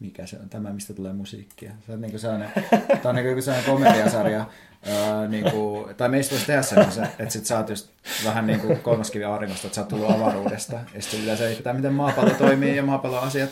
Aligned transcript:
mikä 0.00 0.26
se 0.26 0.36
on, 0.42 0.48
tämä 0.48 0.72
mistä 0.72 0.94
tulee 0.94 1.12
musiikkia. 1.12 1.72
Se 1.86 1.92
on 1.92 2.00
niin 2.00 2.18
sellainen, 2.18 2.50
tämä 2.70 3.00
on 3.04 3.14
niin 3.14 3.26
kuin 3.26 3.42
sellainen 3.42 3.70
komediasarja, 3.70 4.38
ää, 4.86 5.28
niin 5.28 5.50
kuin, 5.50 5.94
tai 5.94 6.08
meistä 6.08 6.32
voisi 6.32 6.46
tehdä 6.46 6.62
sellaisen, 6.62 7.04
että 7.04 7.30
sit 7.30 7.46
sä 7.46 7.58
oot 7.58 7.68
just 7.68 7.90
vähän 8.24 8.46
niin 8.46 8.60
kuin 8.60 8.78
kolmaskivi 8.78 9.24
auringosta, 9.24 9.66
että 9.66 9.74
sä 9.74 9.80
oot 9.80 9.88
tullut 9.88 10.10
avaruudesta, 10.10 10.80
ja 10.94 11.02
sitten 11.02 11.22
yleensä 11.22 11.44
selitetään, 11.44 11.76
miten 11.76 11.94
maapallo 11.94 12.34
toimii 12.34 12.76
ja 12.76 12.82
maapallon 12.82 13.22
asiat. 13.22 13.50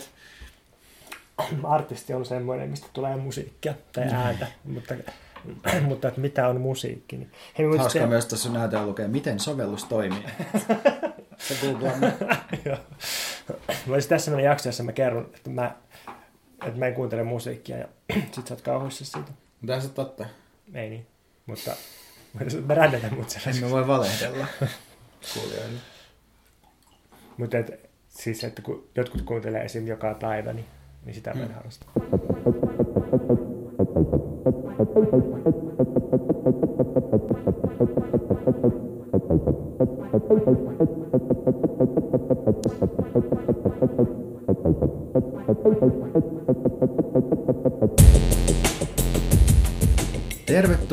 Artisti 1.63 2.13
on 2.13 2.25
semmoinen, 2.25 2.69
mistä 2.69 2.87
tulee 2.93 3.15
musiikkia 3.15 3.73
tai 3.93 4.03
ääntä, 4.03 4.47
mutta, 4.63 4.95
mutta 5.87 6.07
että 6.07 6.21
mitä 6.21 6.47
on 6.47 6.61
musiikki. 6.61 7.17
Niin. 7.17 7.31
Hei, 7.57 7.77
Hauska 7.77 7.99
te... 7.99 8.05
myös 8.05 8.25
tuossa 8.25 8.49
näytöllä 8.49 8.87
lukee, 8.87 9.07
miten 9.07 9.39
sovellus 9.39 9.83
toimii. 9.83 10.25
se 11.37 11.55
googlaa. 11.61 11.93
Olisi 13.89 14.09
tässä 14.09 14.25
sellainen 14.25 14.49
jakso, 14.49 14.69
jossa 14.69 14.83
mä 14.83 14.91
kerron, 14.91 15.29
että 15.35 15.49
mä, 15.49 15.75
että 16.65 16.79
mä 16.79 16.87
en 16.87 16.93
kuuntele 16.93 17.23
musiikkia 17.23 17.77
ja 17.77 17.87
sit 18.33 18.47
sä 18.47 18.53
oot 18.53 18.61
kauhuissa 18.61 19.05
siitä. 19.05 19.31
Mutta 19.61 19.81
se 19.81 19.89
totta. 19.89 20.25
Ei 20.73 20.89
niin, 20.89 21.07
mutta 21.45 21.71
mä 22.67 22.73
rändätän 22.73 23.13
mut 23.13 23.37
En 23.47 23.57
mä 23.57 23.69
voi 23.69 23.87
valehdella 23.87 24.47
kuulijoille. 25.33 25.79
Mutta 27.37 27.57
et, 27.57 27.89
siis, 28.09 28.43
että 28.43 28.61
kun 28.61 28.87
jotkut 28.95 29.21
kuuntelee 29.21 29.63
esim. 29.63 29.87
joka 29.87 30.13
päivä, 30.13 30.53
niin, 30.53 30.65
niin 31.05 31.13
sitä 31.13 31.33
mä 31.33 31.41
en 31.41 31.47
mm. 31.47 31.53
harrasta. 31.53 31.85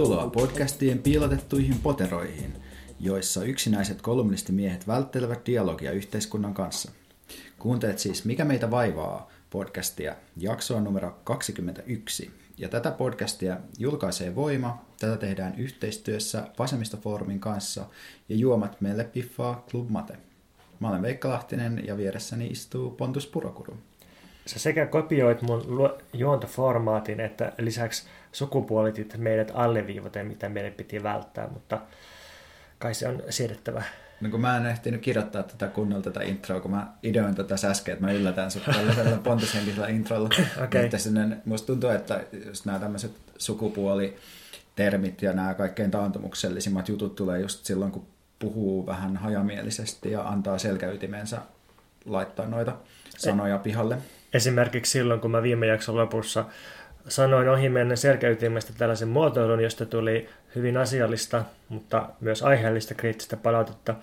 Tervetuloa 0.00 0.30
podcastien 0.30 0.98
piilotettuihin 0.98 1.78
poteroihin, 1.82 2.52
joissa 3.00 3.44
yksinäiset 3.44 4.02
kolumnistimiehet 4.02 4.88
välttelevät 4.88 5.46
dialogia 5.46 5.92
yhteiskunnan 5.92 6.54
kanssa. 6.54 6.92
Kuuntelet 7.58 7.98
siis 7.98 8.24
Mikä 8.24 8.44
meitä 8.44 8.70
vaivaa 8.70 9.30
podcastia, 9.50 10.16
jaksoa 10.36 10.80
numero 10.80 11.18
21. 11.24 12.30
Ja 12.58 12.68
tätä 12.68 12.90
podcastia 12.90 13.56
julkaisee 13.78 14.34
Voima. 14.34 14.84
Tätä 15.00 15.16
tehdään 15.16 15.54
yhteistyössä 15.58 16.48
Vasemmistofoorumin 16.58 17.40
kanssa 17.40 17.86
ja 18.28 18.36
juomat 18.36 18.80
meille 18.80 19.04
piffaa 19.04 19.64
Club 19.70 19.90
Mate. 19.90 20.16
Mä 20.80 20.88
olen 20.88 21.02
Veikka 21.02 21.28
Lahtinen 21.28 21.82
ja 21.86 21.96
vieressäni 21.96 22.46
istuu 22.46 22.90
Pontus 22.90 23.26
Purokuru. 23.26 23.76
Sä 24.46 24.58
sekä 24.58 24.86
kopioit 24.86 25.42
mun 25.42 25.90
juontoformaatin 26.12 27.20
että 27.20 27.52
lisäksi 27.58 28.06
sukupuolitit 28.32 29.16
meidät 29.16 29.52
alleviivaten, 29.54 30.26
mitä 30.26 30.48
meidän 30.48 30.72
piti 30.72 31.02
välttää, 31.02 31.48
mutta 31.48 31.80
kai 32.78 32.94
se 32.94 33.08
on 33.08 33.22
siedettävä. 33.30 33.82
No 34.20 34.30
kun 34.30 34.40
mä 34.40 34.56
en 34.56 34.66
ehtinyt 34.66 35.00
kirjoittaa 35.00 35.42
tätä 35.42 35.66
kunnolla 35.66 36.02
tätä 36.02 36.22
introa, 36.22 36.60
kun 36.60 36.70
mä 36.70 36.92
ideoin 37.02 37.34
tätä 37.34 37.54
äsken, 37.64 37.92
että 37.92 38.04
mä 38.06 38.12
yllätän 38.12 38.50
sut 38.50 38.64
tällaisella 38.64 39.16
pontushenkisellä 39.16 39.88
introlla. 39.88 40.28
okay. 40.64 40.84
Että 40.84 40.98
sinne, 40.98 41.36
musta 41.44 41.66
tuntuu, 41.66 41.90
että 41.90 42.20
just 42.46 42.64
nämä 42.64 42.78
tämmöiset 42.78 43.12
sukupuolitermit 43.38 45.22
ja 45.22 45.32
nämä 45.32 45.54
kaikkein 45.54 45.90
taantumuksellisimmat 45.90 46.88
jutut 46.88 47.14
tulee 47.14 47.40
just 47.40 47.64
silloin, 47.64 47.92
kun 47.92 48.06
puhuu 48.38 48.86
vähän 48.86 49.16
hajamielisesti 49.16 50.10
ja 50.10 50.22
antaa 50.22 50.58
selkäytimensä 50.58 51.38
laittaa 52.04 52.46
noita 52.46 52.76
sanoja 53.18 53.58
pihalle. 53.58 53.98
Esimerkiksi 54.34 54.92
silloin, 54.92 55.20
kun 55.20 55.30
mä 55.30 55.42
viime 55.42 55.66
jakson 55.66 55.96
lopussa 55.96 56.44
sanoin 57.10 57.48
ohimennen 57.48 57.96
selkäytimestä 57.96 58.72
tällaisen 58.78 59.08
muotoilun, 59.08 59.62
josta 59.62 59.86
tuli 59.86 60.28
hyvin 60.54 60.76
asiallista, 60.76 61.44
mutta 61.68 62.08
myös 62.20 62.42
aiheellista 62.42 62.94
kriittistä 62.94 63.36
palautetta. 63.36 63.94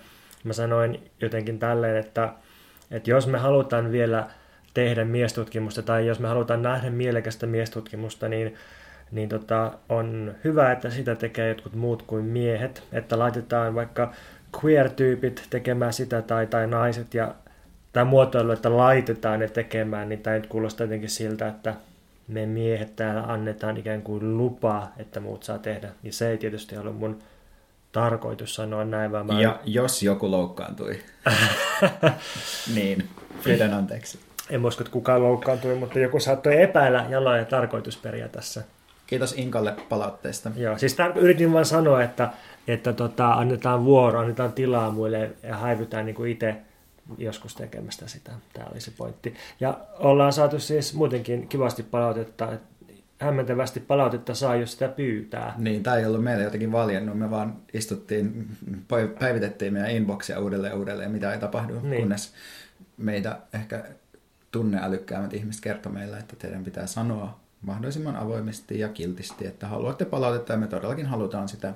Mä 0.44 0.52
sanoin 0.52 1.10
jotenkin 1.20 1.58
tälleen, 1.58 1.96
että, 1.96 2.32
että 2.90 3.10
jos 3.10 3.26
me 3.26 3.38
halutaan 3.38 3.92
vielä 3.92 4.26
tehdä 4.74 5.04
miestutkimusta 5.04 5.82
tai 5.82 6.06
jos 6.06 6.18
me 6.20 6.28
halutaan 6.28 6.62
nähdä 6.62 6.90
mielekästä 6.90 7.46
miestutkimusta, 7.46 8.28
niin, 8.28 8.54
niin 9.10 9.28
tota, 9.28 9.72
on 9.88 10.34
hyvä, 10.44 10.72
että 10.72 10.90
sitä 10.90 11.14
tekee 11.14 11.48
jotkut 11.48 11.74
muut 11.74 12.02
kuin 12.02 12.24
miehet, 12.24 12.82
että 12.92 13.18
laitetaan 13.18 13.74
vaikka 13.74 14.12
queer-tyypit 14.64 15.46
tekemään 15.50 15.92
sitä 15.92 16.22
tai, 16.22 16.46
tai 16.46 16.66
naiset 16.66 17.14
ja 17.14 17.34
tämä 17.92 18.04
muotoilu, 18.04 18.52
että 18.52 18.76
laitetaan 18.76 19.40
ne 19.40 19.48
tekemään, 19.48 20.08
niin 20.08 20.22
tämä 20.22 20.36
nyt 20.36 20.46
kuulostaa 20.46 20.84
jotenkin 20.84 21.10
siltä, 21.10 21.48
että 21.48 21.74
me 22.28 22.46
miehet 22.46 22.96
täällä 22.96 23.22
annetaan 23.22 23.76
ikään 23.76 24.02
kuin 24.02 24.38
lupaa, 24.38 24.92
että 24.96 25.20
muut 25.20 25.42
saa 25.42 25.58
tehdä. 25.58 25.88
Ja 26.02 26.12
se 26.12 26.30
ei 26.30 26.38
tietysti 26.38 26.76
ole 26.76 26.92
mun 26.92 27.18
tarkoitus 27.92 28.54
sanoa 28.54 28.84
näin, 28.84 29.12
vaan 29.12 29.26
mä... 29.26 29.40
Ja 29.40 29.60
jos 29.64 30.02
joku 30.02 30.30
loukkaantui, 30.30 30.98
niin 32.74 33.08
pyydän 33.44 33.74
anteeksi. 33.74 34.18
En 34.50 34.66
usko, 34.66 34.82
että 34.82 34.92
kukaan 34.92 35.22
loukkaantui, 35.22 35.74
mutta 35.74 35.98
joku 35.98 36.20
saattoi 36.20 36.62
epäillä 36.62 37.06
jaloja 37.08 37.44
tarkoitusperiä 37.44 38.28
tässä. 38.28 38.62
Kiitos 39.06 39.32
Inkalle 39.32 39.76
palautteesta. 39.88 40.50
Joo, 40.56 40.78
siis 40.78 40.94
tämän 40.94 41.16
yritin 41.16 41.52
vain 41.52 41.64
sanoa, 41.64 42.02
että, 42.02 42.30
että 42.68 42.92
tota, 42.92 43.32
annetaan 43.32 43.84
vuoro, 43.84 44.20
annetaan 44.20 44.52
tilaa 44.52 44.90
muille 44.90 45.30
ja 45.42 45.56
häivytään 45.56 46.06
niin 46.06 46.14
kuin 46.14 46.30
itse 46.30 46.56
joskus 47.18 47.54
tekemästä 47.54 48.08
sitä. 48.08 48.32
Tämä 48.52 48.66
oli 48.72 48.80
se 48.80 48.90
pointti. 48.90 49.34
Ja 49.60 49.80
ollaan 49.98 50.32
saatu 50.32 50.60
siis 50.60 50.94
muutenkin 50.94 51.48
kivasti 51.48 51.82
palautetta, 51.82 52.52
että 52.52 52.78
hämmentävästi 53.18 53.80
palautetta 53.80 54.34
saa, 54.34 54.56
jos 54.56 54.72
sitä 54.72 54.88
pyytää. 54.88 55.54
Niin, 55.58 55.82
tämä 55.82 55.96
ei 55.96 56.06
ollut 56.06 56.24
meille 56.24 56.44
jotenkin 56.44 56.72
valjennut. 56.72 57.18
Me 57.18 57.30
vaan 57.30 57.56
istuttiin, 57.72 58.48
päivitettiin 59.18 59.72
meidän 59.72 59.90
inboxia 59.90 60.40
uudelleen 60.40 60.74
uudelleen, 60.74 61.10
mitä 61.10 61.32
ei 61.32 61.38
tapahdu, 61.38 61.80
niin. 61.80 62.00
kunnes 62.00 62.34
meitä 62.96 63.38
ehkä 63.54 63.84
tunneälykkäämmät 64.50 65.34
ihmiset 65.34 65.62
kertoi 65.62 65.92
meille, 65.92 66.18
että 66.18 66.36
teidän 66.36 66.64
pitää 66.64 66.86
sanoa 66.86 67.40
mahdollisimman 67.62 68.16
avoimesti 68.16 68.78
ja 68.78 68.88
kiltisti, 68.88 69.46
että 69.46 69.66
haluatte 69.66 70.04
palautetta 70.04 70.52
ja 70.52 70.58
me 70.58 70.66
todellakin 70.66 71.06
halutaan 71.06 71.48
sitä 71.48 71.74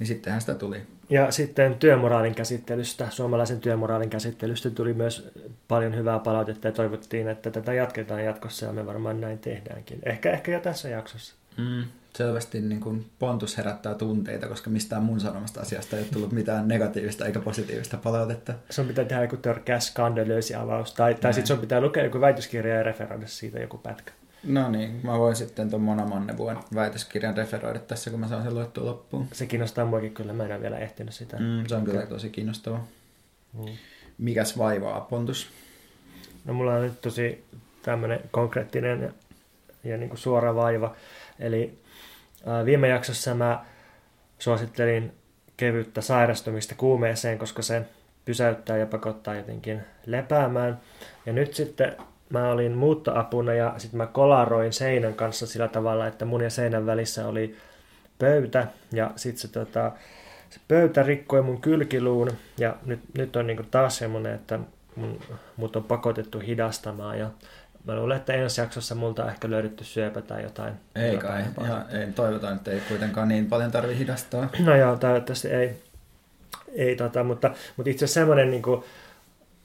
niin 0.00 0.06
sittenhän 0.06 0.40
sitä 0.40 0.54
tuli. 0.54 0.82
Ja 1.10 1.30
sitten 1.30 1.74
työmoraalin 1.74 2.34
käsittelystä, 2.34 3.06
suomalaisen 3.10 3.60
työmoraalin 3.60 4.10
käsittelystä 4.10 4.70
tuli 4.70 4.94
myös 4.94 5.30
paljon 5.68 5.96
hyvää 5.96 6.18
palautetta 6.18 6.68
ja 6.68 6.72
toivottiin, 6.72 7.28
että 7.28 7.50
tätä 7.50 7.72
jatketaan 7.72 8.24
jatkossa 8.24 8.66
ja 8.66 8.72
me 8.72 8.86
varmaan 8.86 9.20
näin 9.20 9.38
tehdäänkin. 9.38 9.98
Ehkä, 10.02 10.30
ehkä 10.32 10.52
jo 10.52 10.60
tässä 10.60 10.88
jaksossa. 10.88 11.34
Mm, 11.56 11.84
selvästi 12.16 12.60
niin 12.60 12.80
kuin 12.80 13.06
Pontus 13.18 13.56
herättää 13.56 13.94
tunteita, 13.94 14.48
koska 14.48 14.70
mistään 14.70 15.02
mun 15.02 15.20
sanomasta 15.20 15.60
asiasta 15.60 15.96
ei 15.96 16.02
ole 16.02 16.08
tullut 16.12 16.32
mitään 16.32 16.68
negatiivista 16.68 17.26
eikä 17.26 17.40
positiivista 17.40 17.96
palautetta. 17.96 18.54
Sun 18.70 18.86
pitää 18.86 19.04
tehdä 19.04 19.22
joku 19.22 19.36
törkeä 19.36 19.80
skandalöösi 19.80 20.54
avaus, 20.54 20.94
tai, 20.94 21.14
tai 21.14 21.34
sitten 21.34 21.46
sun 21.46 21.58
pitää 21.58 21.80
lukea 21.80 22.04
joku 22.04 22.20
väitöskirja 22.20 22.74
ja 22.74 22.82
referoida 22.82 23.26
siitä 23.26 23.58
joku 23.58 23.78
pätkä. 23.78 24.12
No 24.42 24.70
niin, 24.70 25.00
mä 25.02 25.18
voin 25.18 25.36
sitten 25.36 25.70
tuon 25.70 25.82
Mona 25.82 26.06
Mannevuon 26.06 26.64
väitöskirjan 26.74 27.36
referoida 27.36 27.78
tässä, 27.78 28.10
kun 28.10 28.20
mä 28.20 28.28
saan 28.28 28.42
sen 28.42 28.54
luettua 28.54 28.84
loppuun. 28.84 29.28
Se 29.32 29.46
kiinnostaa 29.46 29.84
muakin 29.84 30.14
kyllä, 30.14 30.32
mä 30.32 30.44
en 30.44 30.52
ole 30.52 30.60
vielä 30.60 30.78
ehtinyt 30.78 31.14
sitä. 31.14 31.36
Mm, 31.36 31.66
se 31.66 31.74
on 31.74 31.84
kyllä 31.84 32.06
tosi 32.06 32.30
kiinnostava. 32.30 32.80
Mm. 33.52 33.64
Mikäs 34.18 34.58
vaivaa, 34.58 35.00
Pontus? 35.00 35.48
No 36.44 36.54
mulla 36.54 36.74
on 36.74 36.82
nyt 36.82 37.00
tosi 37.00 37.44
tämmöinen 37.82 38.20
konkreettinen 38.30 39.02
ja, 39.02 39.10
ja 39.90 39.96
niin 39.96 40.08
kuin 40.08 40.18
suora 40.18 40.54
vaiva. 40.54 40.94
Eli 41.38 41.78
ää, 42.46 42.64
viime 42.64 42.88
jaksossa 42.88 43.34
mä 43.34 43.64
suosittelin 44.38 45.12
kevyttä 45.56 46.00
sairastumista 46.00 46.74
kuumeeseen, 46.74 47.38
koska 47.38 47.62
se 47.62 47.82
pysäyttää 48.24 48.76
ja 48.76 48.86
pakottaa 48.86 49.34
jotenkin 49.34 49.80
lepäämään. 50.06 50.80
Ja 51.26 51.32
nyt 51.32 51.54
sitten 51.54 51.96
mä 52.30 52.50
olin 52.50 52.72
muuttoapuna 52.72 53.54
ja 53.54 53.74
sitten 53.78 53.98
mä 53.98 54.06
kolaroin 54.06 54.72
seinän 54.72 55.14
kanssa 55.14 55.46
sillä 55.46 55.68
tavalla, 55.68 56.06
että 56.06 56.24
mun 56.24 56.40
ja 56.40 56.50
seinän 56.50 56.86
välissä 56.86 57.26
oli 57.26 57.56
pöytä 58.18 58.66
ja 58.92 59.10
sitten 59.16 59.40
se, 59.40 59.48
tota, 59.48 59.92
se 60.50 60.60
pöytä 60.68 61.02
rikkoi 61.02 61.42
mun 61.42 61.60
kylkiluun 61.60 62.30
ja 62.58 62.76
nyt, 62.86 63.00
nyt 63.18 63.36
on 63.36 63.46
niinku 63.46 63.62
taas 63.70 63.96
semmoinen, 63.96 64.34
että 64.34 64.58
mun, 64.96 65.20
mut 65.56 65.76
on 65.76 65.84
pakotettu 65.84 66.38
hidastamaan 66.38 67.18
ja 67.18 67.30
mä 67.84 67.96
luulen, 67.96 68.16
että 68.16 68.32
ensi 68.32 68.60
jaksossa 68.60 68.94
multa 68.94 69.24
on 69.24 69.30
ehkä 69.30 69.50
löydetty 69.50 69.84
syöpä 69.84 70.22
tai 70.22 70.42
jotain. 70.42 70.74
Ei 70.94 71.16
kai, 71.18 71.44
ja 71.68 71.84
ei, 71.98 72.12
toivotaan, 72.12 72.56
että 72.56 72.70
ei 72.70 72.80
kuitenkaan 72.88 73.28
niin 73.28 73.46
paljon 73.46 73.70
tarvi 73.70 73.98
hidastaa. 73.98 74.48
No 74.58 74.76
joo, 74.76 74.96
toivottavasti 74.96 75.48
ei, 75.48 75.82
ei 76.72 76.96
tota, 76.96 77.24
mutta, 77.24 77.50
mutta 77.76 77.90
itse 77.90 78.04
asiassa 78.04 78.20
semmoinen 78.20 78.50
niin 78.50 78.62
kuin, 78.62 78.84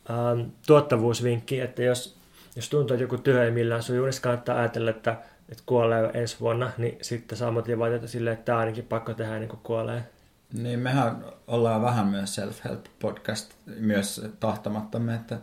ähm, 0.09 0.41
tuottavuusvinkki, 0.67 1.59
että 1.59 1.83
jos 1.83 2.15
jos 2.55 2.69
tuntuu, 2.69 2.93
että 2.93 3.03
joku 3.03 3.17
työ 3.17 3.45
ei 3.45 3.51
millään 3.51 3.83
suju, 3.83 4.05
niin 4.05 4.21
kannattaa 4.21 4.59
ajatella, 4.59 4.89
että, 4.89 5.11
että 5.49 5.63
kuolee 5.65 6.11
ensi 6.13 6.39
vuonna, 6.39 6.71
niin 6.77 6.97
sitten 7.01 7.37
saa 7.37 7.51
motivaatiota 7.51 8.07
silleen, 8.07 8.33
että 8.33 8.45
tämä 8.45 8.57
ainakin 8.57 8.85
pakko 8.85 9.13
tehdä 9.13 9.33
ennen 9.33 9.49
kuin 9.49 9.59
kuolee. 9.63 10.03
Niin, 10.53 10.79
mehän 10.79 11.25
ollaan 11.47 11.81
vähän 11.81 12.07
myös 12.07 12.35
self-help 12.35 12.85
podcast, 12.99 13.53
myös 13.79 14.25
tahtomattamme, 14.39 15.15
että 15.15 15.37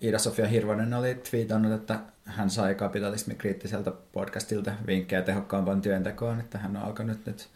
Ida-Sofia 0.00 0.46
Hirvonen 0.46 0.94
oli 0.94 1.14
twiitannut, 1.14 1.72
että 1.72 1.98
hän 2.24 2.50
sai 2.50 2.74
kapitalismikriittiseltä 2.74 3.92
podcastilta 4.12 4.72
vinkkejä 4.86 5.22
tehokkaampaan 5.22 5.82
työntekoon, 5.82 6.40
että 6.40 6.58
hän 6.58 6.76
on 6.76 6.82
alkanut 6.82 7.26
nyt 7.26 7.48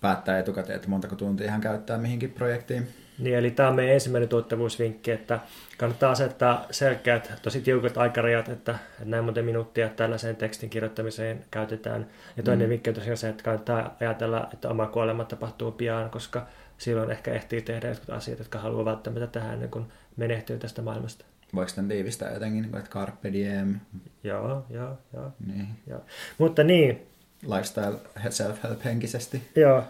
päättää 0.00 0.38
etukäteen, 0.38 0.76
että 0.76 0.88
montako 0.88 1.16
tuntia 1.16 1.50
hän 1.50 1.60
käyttää 1.60 1.98
mihinkin 1.98 2.30
projektiin. 2.30 2.88
Niin, 3.18 3.36
eli 3.36 3.50
tämä 3.50 3.68
on 3.68 3.74
meidän 3.74 3.94
ensimmäinen 3.94 4.28
tuottavuusvinkki, 4.28 5.10
että 5.10 5.40
kannattaa 5.78 6.10
asettaa 6.10 6.66
selkeät, 6.70 7.32
tosi 7.42 7.60
tiukat 7.60 7.98
aikarajat, 7.98 8.48
että, 8.48 8.72
että 8.72 9.04
näin 9.04 9.24
monta 9.24 9.42
minuuttia 9.42 9.88
tällaiseen 9.88 10.36
tekstin 10.36 10.70
kirjoittamiseen 10.70 11.44
käytetään. 11.50 12.06
Ja 12.36 12.42
toinen 12.42 12.68
mm. 12.68 12.70
vinkki 12.70 12.90
on 12.90 12.94
tosiaan 12.94 13.16
se, 13.16 13.28
että 13.28 13.42
kannattaa 13.42 13.96
ajatella, 14.00 14.48
että 14.52 14.68
oma 14.68 14.86
kuolema 14.86 15.24
tapahtuu 15.24 15.72
pian, 15.72 16.10
koska 16.10 16.46
silloin 16.78 17.10
ehkä 17.10 17.32
ehtii 17.32 17.62
tehdä 17.62 17.88
jotkut 17.88 18.10
asiat, 18.10 18.38
jotka 18.38 18.58
haluaa 18.58 18.84
välttämättä 18.84 19.26
tehdä 19.26 19.52
ennen 19.52 19.70
kuin 19.70 19.86
menehtyy 20.16 20.58
tästä 20.58 20.82
maailmasta. 20.82 21.24
Voiko 21.54 21.72
tämän 21.74 21.88
tiivistää 21.88 22.32
jotenkin, 22.32 22.62
niin 22.62 22.76
että 22.76 22.90
carpe 22.90 23.32
diem? 23.32 23.80
Joo, 24.24 24.66
joo, 24.70 24.98
joo. 25.12 25.32
Niin. 25.46 25.68
joo. 25.86 26.00
Mutta 26.38 26.64
niin. 26.64 27.06
Lifestyle 27.42 27.98
self-help 28.28 28.84
henkisesti. 28.84 29.42
Joo. 29.56 29.84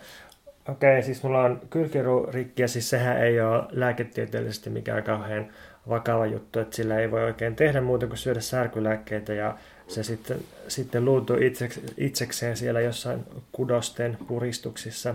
Okei, 0.69 1.03
siis 1.03 1.23
mulla 1.23 1.43
on 1.43 1.61
kylkirurikki 1.70 2.62
ja 2.62 2.69
siis 2.69 2.91
sehän 2.91 3.23
ei 3.23 3.41
ole 3.41 3.62
lääketieteellisesti 3.70 4.70
mikään 4.70 5.03
kauhean 5.03 5.49
vakava 5.88 6.26
juttu, 6.26 6.59
että 6.59 6.76
sillä 6.76 6.99
ei 6.99 7.11
voi 7.11 7.25
oikein 7.25 7.56
tehdä 7.56 7.81
muuta 7.81 8.06
kuin 8.06 8.19
syödä 8.19 8.41
särkylääkkeitä 8.41 9.35
ja 9.35 9.59
se 9.87 10.03
sitten, 10.03 10.38
sitten 10.69 11.05
luutuu 11.05 11.37
itsekseen 11.97 12.56
siellä 12.56 12.81
jossain 12.81 13.25
kudosten 13.53 14.19
puristuksissa. 14.29 15.15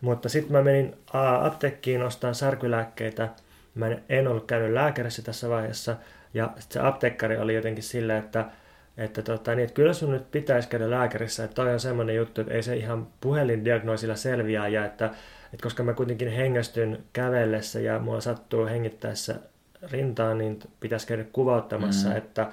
Mutta 0.00 0.28
sitten 0.28 0.52
mä 0.52 0.62
menin 0.62 0.96
apteekkiin 1.42 2.02
ostamaan 2.02 2.34
särkylääkkeitä. 2.34 3.28
Mä 3.74 3.86
en 4.08 4.28
ollut 4.28 4.46
käynyt 4.46 4.72
lääkärissä 4.72 5.22
tässä 5.22 5.48
vaiheessa 5.48 5.96
ja 6.34 6.50
se 6.58 6.80
apteekkari 6.80 7.38
oli 7.38 7.54
jotenkin 7.54 7.84
silleen, 7.84 8.24
että 8.24 8.44
että, 8.96 9.22
tota, 9.22 9.54
niin, 9.54 9.64
että 9.64 9.74
kyllä 9.74 9.92
sun 9.92 10.10
nyt 10.10 10.30
pitäisi 10.30 10.68
käydä 10.68 10.90
lääkärissä, 10.90 11.44
että 11.44 11.54
toi 11.54 11.72
on 11.72 11.80
semmoinen 11.80 12.16
juttu, 12.16 12.40
että 12.40 12.54
ei 12.54 12.62
se 12.62 12.76
ihan 12.76 13.06
puhelindiagnoosilla 13.20 14.16
selviää, 14.16 14.68
ja 14.68 14.84
että, 14.84 15.06
että 15.52 15.62
koska 15.62 15.82
mä 15.82 15.92
kuitenkin 15.92 16.28
hengästyn 16.28 16.98
kävellessä 17.12 17.80
ja 17.80 17.98
mulla 17.98 18.20
sattuu 18.20 18.66
hengittäessä 18.66 19.34
rintaan, 19.90 20.38
niin 20.38 20.58
pitäisi 20.80 21.06
käydä 21.06 21.24
kuvauttamassa, 21.32 22.08
mm. 22.08 22.16
että 22.16 22.46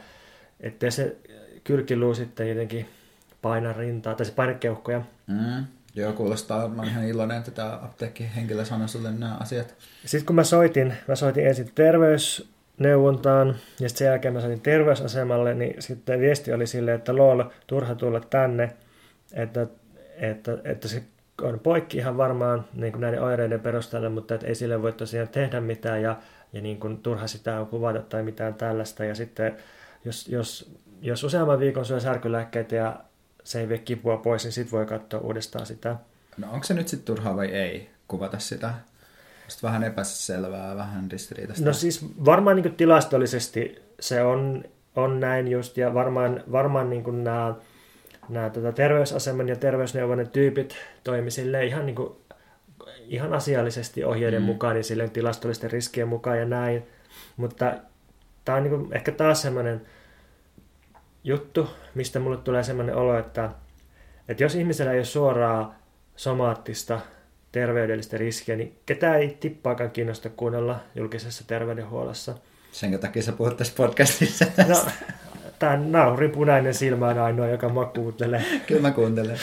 ettei 0.59 0.91
se 0.91 1.15
kylkiluu 1.63 2.15
sitten 2.15 2.49
jotenkin 2.49 2.89
paina 3.41 3.73
rintaa, 3.73 4.15
tai 4.15 4.25
se 4.25 4.31
paina 4.31 4.53
keuhkoja. 4.53 5.01
Mm. 5.27 5.65
Joo, 5.95 6.13
kuulostaa. 6.13 6.67
Mä 6.67 6.83
ihan 6.83 7.07
iloinen, 7.07 7.37
että 7.37 7.51
tämä 7.51 7.79
apteekkihenkilö 7.81 8.65
sanoi 8.65 8.89
sulle 8.89 9.11
nämä 9.11 9.37
asiat. 9.39 9.75
Sitten 10.05 10.25
kun 10.25 10.35
mä 10.35 10.43
soitin, 10.43 10.93
mä 11.07 11.15
soitin 11.15 11.47
ensin 11.47 11.71
terveys 11.75 12.52
neuvontaan 12.77 13.55
ja 13.79 13.89
sen 13.89 14.05
jälkeen 14.05 14.33
mä 14.33 14.41
sain 14.41 14.61
terveysasemalle, 14.61 15.53
niin 15.53 15.81
sitten 15.81 16.19
viesti 16.19 16.53
oli 16.53 16.67
silleen, 16.67 16.97
että 16.97 17.15
lol, 17.15 17.43
turha 17.67 17.95
tulla 17.95 18.19
tänne, 18.19 18.73
että, 19.33 19.67
että, 20.17 20.57
että 20.63 20.87
se 20.87 21.03
on 21.41 21.59
poikki 21.59 21.97
ihan 21.97 22.17
varmaan 22.17 22.65
niin 22.73 22.91
kuin 22.91 23.01
näiden 23.01 23.21
oireiden 23.21 23.59
perusteella, 23.59 24.09
mutta 24.09 24.35
että 24.35 24.47
ei 24.47 24.55
sille 24.55 24.81
voi 24.81 24.93
tosiaan 24.93 25.27
tehdä 25.27 25.61
mitään 25.61 26.01
ja, 26.01 26.17
ja 26.53 26.61
niin 26.61 26.79
kuin 26.79 26.97
turha 26.97 27.27
sitä 27.27 27.59
on 27.59 27.67
kuvata 27.67 28.01
tai 28.01 28.23
mitään 28.23 28.53
tällaista. 28.53 29.05
Ja 29.05 29.15
sitten 29.15 29.57
jos, 30.05 30.27
jos, 30.27 30.71
jos 31.01 31.23
useamman 31.23 31.59
viikon 31.59 31.85
syö 31.85 31.99
särkylääkkeitä 31.99 32.75
ja 32.75 32.95
se 33.43 33.59
ei 33.59 33.69
vie 33.69 33.77
kipua 33.77 34.17
pois, 34.17 34.43
niin 34.43 34.51
sitten 34.51 34.71
voi 34.71 34.85
katsoa 34.85 35.19
uudestaan 35.19 35.65
sitä. 35.65 35.95
No 36.37 36.47
onko 36.51 36.63
se 36.63 36.73
nyt 36.73 36.87
sitten 36.87 37.15
turhaa 37.15 37.35
vai 37.35 37.47
ei 37.47 37.89
kuvata 38.07 38.39
sitä? 38.39 38.73
Sitten 39.47 39.67
vähän 39.67 39.83
epäselvää, 39.83 40.75
vähän 40.75 41.11
ristiriitaista. 41.11 41.65
No 41.65 41.73
siis 41.73 42.05
varmaan 42.25 42.55
niin 42.55 42.75
tilastollisesti 42.75 43.81
se 43.99 44.23
on, 44.23 44.63
on 44.95 45.19
näin 45.19 45.47
just, 45.47 45.77
ja 45.77 45.93
varmaan, 45.93 46.43
varmaan 46.51 46.89
niin 46.89 47.23
nämä, 47.23 47.55
nämä 48.29 48.49
tota 48.49 48.71
terveysaseman 48.71 49.49
ja 49.49 49.55
terveysneuvonnan 49.55 50.27
tyypit 50.27 50.75
toimi 51.03 51.31
sille 51.31 51.65
ihan, 51.65 51.85
niin 51.85 51.95
kuin, 51.95 52.15
ihan 53.07 53.33
asiallisesti 53.33 54.03
ohjeiden 54.03 54.41
mm. 54.41 54.45
mukaan, 54.45 54.75
niin 54.75 54.83
silleen 54.83 55.11
tilastollisten 55.11 55.71
riskien 55.71 56.07
mukaan 56.07 56.39
ja 56.39 56.45
näin. 56.45 56.87
Mutta 57.37 57.73
tämä 58.45 58.57
on 58.57 58.63
niin 58.63 58.79
kuin, 58.79 58.93
ehkä 58.93 59.11
taas 59.11 59.41
semmoinen 59.41 59.81
juttu, 61.23 61.69
mistä 61.95 62.19
mulle 62.19 62.37
tulee 62.37 62.63
semmoinen 62.63 62.95
olo, 62.95 63.17
että, 63.17 63.49
että 64.27 64.43
jos 64.43 64.55
ihmisellä 64.55 64.91
ei 64.91 64.99
ole 64.99 65.05
suoraa 65.05 65.75
somaattista 66.15 66.99
terveydellistä 67.53 68.17
riskiä, 68.17 68.55
niin 68.55 68.75
ketään 68.85 69.19
ei 69.19 69.37
tippaakaan 69.39 69.91
kiinnosta 69.91 70.29
kuunnella 70.29 70.79
julkisessa 70.95 71.43
terveydenhuollossa. 71.47 72.35
Sen 72.71 72.99
takia 72.99 73.21
sä 73.23 73.31
puhut 73.31 73.57
tässä 73.57 73.73
podcastissa 73.77 74.45
No, 74.67 74.85
tämä 75.59 75.77
naurin 75.77 76.31
punainen 76.31 76.73
silmä 76.73 77.07
on 77.07 77.19
ainoa, 77.19 77.47
joka 77.47 77.69
mä 77.69 77.85
kuuntelen. 77.85 78.45
Kyllä 78.67 78.81
mä 78.81 78.91
kuuntelen. 78.91 79.39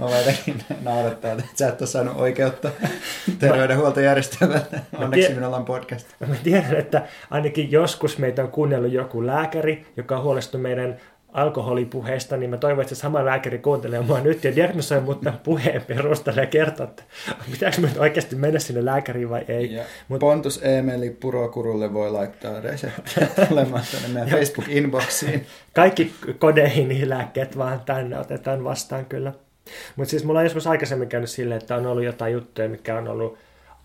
mä 0.00 0.18
jotenkin 0.18 0.64
naurattaa, 0.82 1.32
että 1.32 1.44
sä 1.54 1.68
et 1.68 1.80
ole 1.80 1.88
saanut 1.88 2.16
oikeutta 2.16 2.70
terveydenhuoltojärjestelmältä. 3.38 4.80
Onneksi 4.98 5.26
tie- 5.26 5.34
minulla 5.36 5.56
on 5.56 5.64
podcast. 5.64 6.06
Mä 6.26 6.34
tiedän, 6.42 6.76
että 6.76 7.02
ainakin 7.30 7.72
joskus 7.72 8.18
meitä 8.18 8.42
on 8.42 8.50
kuunnellut 8.50 8.92
joku 8.92 9.26
lääkäri, 9.26 9.86
joka 9.96 10.16
on 10.16 10.22
huolestunut 10.22 10.62
meidän 10.62 10.96
alkoholipuheesta, 11.32 12.36
niin 12.36 12.50
mä 12.50 12.56
toivon, 12.56 12.82
että 12.82 12.94
se 12.94 13.00
sama 13.00 13.24
lääkäri 13.24 13.58
kuuntelee 13.58 14.00
mua 14.00 14.20
nyt 14.20 14.44
ja 14.44 14.56
diagnosoi 14.56 15.00
mut 15.00 15.20
puheen 15.42 15.82
perusteella 15.82 16.40
ja 16.40 16.46
kertoo, 16.46 16.86
että 16.86 17.02
pitääkö 17.50 17.80
nyt 17.80 17.96
oikeasti 17.96 18.36
mennä 18.36 18.58
sinne 18.58 18.84
lääkäriin 18.84 19.30
vai 19.30 19.44
ei. 19.48 19.74
Ja 19.74 19.84
Mut... 20.08 20.20
Pontus 20.20 20.60
Emeli 20.62 21.10
Purokurulle 21.10 21.92
voi 21.92 22.10
laittaa 22.10 22.60
reseptiä 22.60 23.28
tulemaan 23.48 23.84
tänne 23.92 24.08
meidän 24.08 24.38
Facebook-inboxiin. 24.38 25.46
Kaikki 25.74 26.14
kodeihin 26.38 27.10
lääkkeet 27.10 27.58
vaan 27.58 27.80
tänne 27.80 28.18
otetaan 28.18 28.64
vastaan 28.64 29.04
kyllä. 29.04 29.32
Mutta 29.96 30.10
siis 30.10 30.24
mulla 30.24 30.38
on 30.38 30.46
joskus 30.46 30.66
aikaisemmin 30.66 31.08
käynyt 31.08 31.30
silleen, 31.30 31.60
että 31.60 31.76
on 31.76 31.86
ollut 31.86 32.04
jotain 32.04 32.32
juttuja, 32.32 32.68
mikä 32.68 32.98
on 32.98 33.08
ollut 33.08 33.38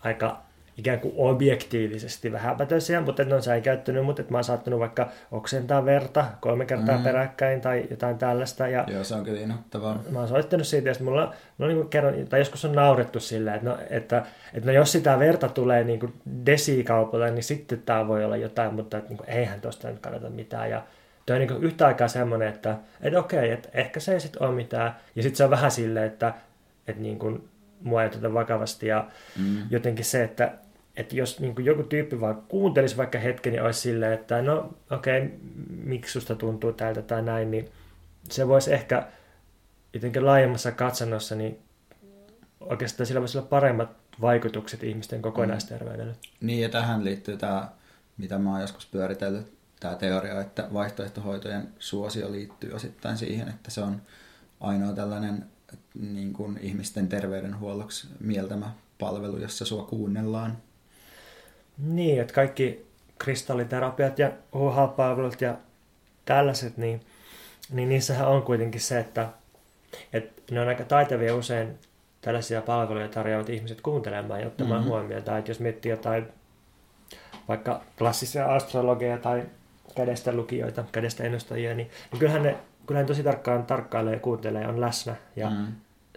aika 0.04 0.47
ikään 0.78 1.00
kuin 1.00 1.14
objektiivisesti 1.16 2.32
vähäpätöisiä, 2.32 3.00
mutta 3.00 3.24
ne 3.24 3.34
on 3.34 3.42
säikäyttänyt, 3.42 4.04
mutta 4.04 4.22
että 4.22 4.32
mä 4.32 4.38
oon 4.38 4.44
saattanut 4.44 4.80
vaikka 4.80 5.08
oksentaa 5.32 5.84
verta 5.84 6.24
kolme 6.40 6.66
kertaa 6.66 6.96
mm. 6.96 7.04
peräkkäin 7.04 7.60
tai 7.60 7.84
jotain 7.90 8.18
tällaista. 8.18 8.68
Ja 8.68 8.84
Joo, 8.86 9.04
se 9.04 9.14
on 9.14 9.24
kyllä 9.24 9.40
inhottavaa. 9.40 10.02
Mä 10.10 10.18
oon 10.18 10.28
soittanut 10.28 10.66
siitä, 10.66 10.88
ja 10.88 10.94
mulla 11.00 11.34
no 11.58 11.66
niin 11.66 11.88
kerran, 11.88 12.14
tai 12.28 12.40
joskus 12.40 12.64
on 12.64 12.72
naurettu 12.72 13.20
silleen, 13.20 13.56
että, 13.56 13.70
no, 13.70 13.78
että, 13.90 14.26
että 14.54 14.66
no 14.66 14.72
jos 14.72 14.92
sitä 14.92 15.18
verta 15.18 15.48
tulee 15.48 15.84
niin 15.84 16.00
kuin 16.00 16.14
desikaupalle, 16.46 17.30
niin 17.30 17.44
sitten 17.44 17.82
tämä 17.82 18.08
voi 18.08 18.24
olla 18.24 18.36
jotain, 18.36 18.74
mutta 18.74 18.98
että, 18.98 19.08
niin 19.08 19.18
kuin, 19.18 19.30
eihän 19.30 19.60
tuosta 19.60 19.90
nyt 19.90 19.98
kannata 19.98 20.30
mitään. 20.30 20.70
Ja 20.70 20.82
Tuo 21.26 21.36
on 21.36 21.40
niin 21.40 21.62
yhtä 21.62 21.86
aikaa 21.86 22.08
semmoinen, 22.08 22.48
että, 22.48 22.76
että 23.00 23.18
okei, 23.18 23.50
että 23.50 23.68
ehkä 23.74 24.00
se 24.00 24.12
ei 24.12 24.20
sitten 24.20 24.42
ole 24.42 24.54
mitään. 24.54 24.96
Ja 25.16 25.22
sitten 25.22 25.36
se 25.36 25.44
on 25.44 25.50
vähän 25.50 25.70
silleen, 25.70 26.06
että, 26.06 26.34
että 26.86 27.02
niin 27.02 27.18
kuin, 27.18 27.48
mua 27.82 28.02
ei 28.02 28.08
oteta 28.08 28.34
vakavasti. 28.34 28.86
Ja 28.86 29.06
mm. 29.38 29.62
jotenkin 29.70 30.04
se, 30.04 30.24
että 30.24 30.52
että 30.98 31.16
jos 31.16 31.40
niin 31.40 31.64
joku 31.64 31.82
tyyppi 31.82 32.20
vaan 32.20 32.42
kuuntelisi 32.48 32.96
vaikka 32.96 33.18
hetken, 33.18 33.52
niin 33.52 33.62
olisi 33.62 33.80
silleen, 33.80 34.12
että 34.12 34.42
no 34.42 34.74
okei, 34.90 35.22
okay, 35.22 35.38
miksi 35.68 36.12
susta 36.12 36.34
tuntuu 36.34 36.72
tältä 36.72 37.02
tai 37.02 37.22
näin, 37.22 37.50
niin 37.50 37.68
se 38.30 38.48
voisi 38.48 38.72
ehkä 38.72 39.06
jotenkin 39.94 40.26
laajemmassa 40.26 40.72
katsannossa, 40.72 41.34
niin 41.34 41.58
oikeastaan 42.60 43.06
sillä 43.06 43.20
voisi 43.20 43.38
olla 43.38 43.48
paremmat 43.48 43.90
vaikutukset 44.20 44.84
ihmisten 44.84 45.22
kokonaisterveydelle. 45.22 46.12
Mm. 46.12 46.46
Niin, 46.46 46.60
ja 46.60 46.68
tähän 46.68 47.04
liittyy 47.04 47.36
tämä, 47.36 47.68
mitä 48.16 48.38
mä 48.38 48.50
oon 48.50 48.60
joskus 48.60 48.86
pyöritellyt, 48.86 49.52
tämä 49.80 49.94
teoria, 49.94 50.40
että 50.40 50.68
vaihtoehtohoitojen 50.72 51.68
suosio 51.78 52.32
liittyy 52.32 52.72
osittain 52.72 53.16
siihen, 53.16 53.48
että 53.48 53.70
se 53.70 53.80
on 53.80 54.02
ainoa 54.60 54.92
tällainen 54.92 55.44
niin 55.94 56.32
kuin 56.32 56.58
ihmisten 56.62 57.08
terveydenhuolloksi 57.08 58.08
mieltämä 58.20 58.70
palvelu, 58.98 59.36
jossa 59.36 59.64
sua 59.64 59.84
kuunnellaan. 59.84 60.56
Niin, 61.78 62.20
että 62.20 62.34
kaikki 62.34 62.86
kristalliterapiat 63.18 64.18
ja 64.18 64.32
UH-palvelut 64.54 65.40
ja 65.40 65.54
tällaiset, 66.24 66.76
niin, 66.76 67.00
niin 67.72 67.88
niissähän 67.88 68.28
on 68.28 68.42
kuitenkin 68.42 68.80
se, 68.80 68.98
että, 68.98 69.28
että 70.12 70.54
ne 70.54 70.60
on 70.60 70.68
aika 70.68 70.84
taitavia 70.84 71.34
usein 71.34 71.78
tällaisia 72.20 72.62
palveluja 72.62 73.08
tarjoavat 73.08 73.48
ihmiset 73.48 73.80
kuuntelemaan 73.80 74.40
ja 74.40 74.46
ottamaan 74.46 74.80
mm-hmm. 74.80 74.90
huomioon. 74.90 75.22
Tai 75.22 75.38
että 75.38 75.50
jos 75.50 75.60
miettii 75.60 75.90
jotain 75.90 76.28
vaikka 77.48 77.82
klassisia 77.98 78.54
astrologeja 78.54 79.18
tai 79.18 79.42
kädestä 79.94 80.32
lukijoita, 80.32 80.84
kädestä 80.92 81.24
ennustajia, 81.24 81.74
niin, 81.74 81.90
niin 82.12 82.20
kyllähän 82.20 82.42
ne, 82.42 82.56
kyllähän 82.86 83.06
tosi 83.06 83.22
tarkkaan 83.22 83.66
tarkkailee 83.66 84.14
ja 84.14 84.20
kuuntelee 84.20 84.62
ja 84.62 84.68
on 84.68 84.80
läsnä. 84.80 85.16
Ja 85.36 85.50
mm. 85.50 85.66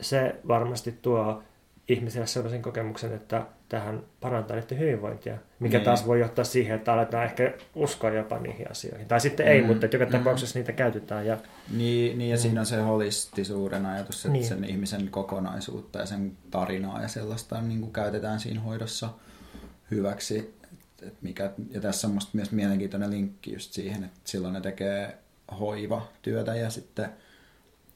se 0.01 0.35
varmasti 0.47 0.91
tuo 1.01 1.43
ihmiselle 1.87 2.27
sellaisen 2.27 2.61
kokemuksen, 2.61 3.13
että 3.13 3.45
tähän 3.69 4.03
parantaa 4.21 4.57
niiden 4.57 4.79
hyvinvointia, 4.79 5.37
mikä 5.59 5.77
niin. 5.77 5.85
taas 5.85 6.07
voi 6.07 6.19
johtaa 6.19 6.45
siihen, 6.45 6.75
että 6.75 6.93
aletaan 6.93 7.25
ehkä 7.25 7.53
uskoa 7.75 8.09
jopa 8.09 8.39
niihin 8.39 8.71
asioihin. 8.71 9.07
Tai 9.07 9.19
sitten 9.19 9.47
ei, 9.47 9.61
mm. 9.61 9.67
mutta 9.67 9.85
joka 9.85 10.05
mm. 10.05 10.11
tapauksessa 10.11 10.59
niitä 10.59 10.71
käytetään. 10.71 11.25
Ja... 11.25 11.37
Niin, 11.71 12.17
niin 12.17 12.29
ja 12.29 12.35
mm. 12.35 12.41
siinä 12.41 12.59
on 12.59 12.65
se 12.65 12.81
holistisuuden 12.81 13.85
ajatus, 13.85 14.25
että 14.25 14.33
niin. 14.33 14.45
sen 14.45 14.63
ihmisen 14.63 15.07
kokonaisuutta 15.09 15.99
ja 15.99 16.05
sen 16.05 16.31
tarinaa 16.51 17.01
ja 17.01 17.07
sellaista 17.07 17.61
niin 17.61 17.79
kuin 17.79 17.93
käytetään 17.93 18.39
siinä 18.39 18.61
hoidossa 18.61 19.09
hyväksi. 19.91 20.55
et 21.01 21.21
mikä, 21.21 21.51
ja 21.71 21.81
tässä 21.81 22.07
on 22.07 22.13
musta 22.13 22.31
myös 22.33 22.51
mielenkiintoinen 22.51 23.11
linkki 23.11 23.53
just 23.53 23.73
siihen, 23.73 24.03
että 24.03 24.19
silloin 24.25 24.53
ne 24.53 24.61
tekee 24.61 25.17
hoivatyötä 25.59 26.55
ja 26.55 26.69
sitten 26.69 27.09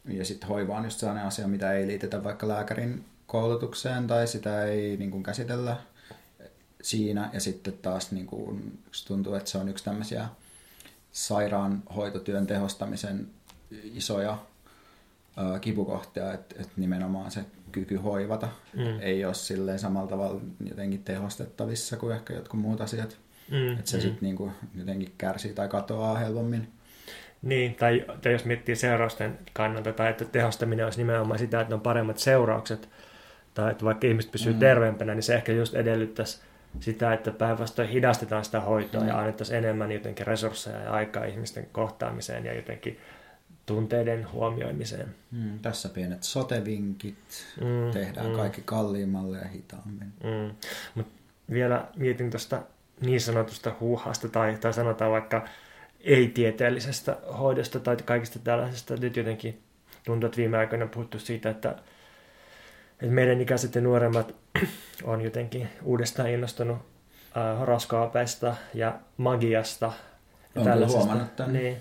ja 0.07 0.25
sitten 0.25 0.49
hoiva 0.49 0.77
on 0.77 0.83
just 0.83 0.99
sellainen 0.99 1.25
asia, 1.25 1.47
mitä 1.47 1.73
ei 1.73 1.87
liitetä 1.87 2.23
vaikka 2.23 2.47
lääkärin 2.47 3.05
koulutukseen 3.27 4.07
tai 4.07 4.27
sitä 4.27 4.65
ei 4.65 4.97
niin 4.97 5.11
kuin 5.11 5.23
käsitellä 5.23 5.77
siinä. 6.81 7.29
Ja 7.33 7.39
sitten 7.39 7.73
taas 7.73 8.11
niin 8.11 8.27
kuin, 8.27 8.79
tuntuu, 9.07 9.33
että 9.33 9.49
se 9.49 9.57
on 9.57 9.69
yksi 9.69 9.83
tämmöisiä 9.83 10.27
sairaanhoitotyön 11.11 12.47
tehostamisen 12.47 13.27
isoja 13.83 14.37
ää, 15.37 15.59
kipukohtia, 15.59 16.33
että, 16.33 16.55
että 16.59 16.73
nimenomaan 16.77 17.31
se 17.31 17.45
kyky 17.71 17.95
hoivata 17.95 18.47
mm. 18.73 18.99
ei 18.99 19.25
ole 19.25 19.33
silleen 19.33 19.79
samalla 19.79 20.09
tavalla 20.09 20.41
jotenkin 20.69 21.03
tehostettavissa 21.03 21.97
kuin 21.97 22.15
ehkä 22.15 22.33
jotkut 22.33 22.59
muut 22.59 22.81
asiat. 22.81 23.17
Mm. 23.51 23.79
Että 23.79 23.91
se 23.91 23.97
mm. 23.97 24.01
sitten 24.01 24.21
niin 24.21 24.51
jotenkin 24.75 25.13
kärsii 25.17 25.53
tai 25.53 25.67
katoaa 25.67 26.17
helpommin. 26.17 26.67
Niin, 27.41 27.75
tai, 27.75 28.05
tai 28.21 28.31
jos 28.31 28.45
miettii 28.45 28.75
seurausten 28.75 29.39
kannalta, 29.53 29.93
tai 29.93 30.09
että 30.09 30.25
tehostaminen 30.25 30.85
olisi 30.85 30.97
nimenomaan 30.97 31.39
sitä, 31.39 31.61
että 31.61 31.75
on 31.75 31.81
paremmat 31.81 32.17
seuraukset, 32.17 32.89
tai 33.55 33.71
että 33.71 33.85
vaikka 33.85 34.07
ihmiset 34.07 34.31
pysyy 34.31 34.53
mm. 34.53 34.59
terveempänä, 34.59 35.15
niin 35.15 35.23
se 35.23 35.35
ehkä 35.35 35.51
just 35.51 35.75
edellyttäisi 35.75 36.41
sitä, 36.79 37.13
että 37.13 37.31
päinvastoin 37.31 37.89
hidastetaan 37.89 38.45
sitä 38.45 38.59
hoitoa 38.59 39.01
mm. 39.01 39.07
ja 39.07 39.19
annettaisiin 39.19 39.57
enemmän 39.57 39.91
jotenkin 39.91 40.27
resursseja 40.27 40.79
ja 40.79 40.91
aikaa 40.91 41.25
ihmisten 41.25 41.67
kohtaamiseen 41.71 42.45
ja 42.45 42.53
jotenkin 42.53 42.99
tunteiden 43.65 44.31
huomioimiseen. 44.31 45.15
Mm, 45.31 45.59
tässä 45.59 45.89
pienet 45.89 46.23
sotevinkit, 46.23 47.45
mm, 47.61 47.91
tehdään 47.91 48.27
mm. 48.27 48.35
kaikki 48.35 48.61
kalliimmalle 48.65 49.37
ja 49.37 49.47
hitaammin. 49.47 50.13
Mm. 50.23 50.55
Mut 50.95 51.07
vielä 51.51 51.87
mietin 51.95 52.29
tuosta 52.29 52.61
niin 53.01 53.21
sanotusta 53.21 53.75
huuhasta 53.79 54.29
tai, 54.29 54.57
tai 54.61 54.73
sanotaan 54.73 55.11
vaikka 55.11 55.45
ei-tieteellisestä 56.01 57.17
hoidosta 57.39 57.79
tai 57.79 57.97
kaikista 58.05 58.39
tällaisesta. 58.39 58.95
Nyt 58.95 59.17
jotenkin 59.17 59.61
tuntuu, 60.05 60.27
että 60.27 60.37
viime 60.37 60.57
aikoina 60.57 60.85
on 60.85 60.89
puhuttu 60.89 61.19
siitä, 61.19 61.49
että, 61.49 61.75
että 63.01 63.13
meidän 63.13 63.41
ikäiset 63.41 63.75
ja 63.75 63.81
nuoremmat 63.81 64.35
on 65.03 65.21
jotenkin 65.21 65.69
uudestaan 65.83 66.29
innostunut 66.29 66.77
äh, 67.37 67.59
horoskoopeista 67.59 68.55
ja 68.73 68.99
magiasta. 69.17 69.93
Ja 70.55 70.63
tällaisesta. 70.63 70.99
huomannut 70.99 71.35
tämän. 71.35 71.53
Niin. 71.53 71.77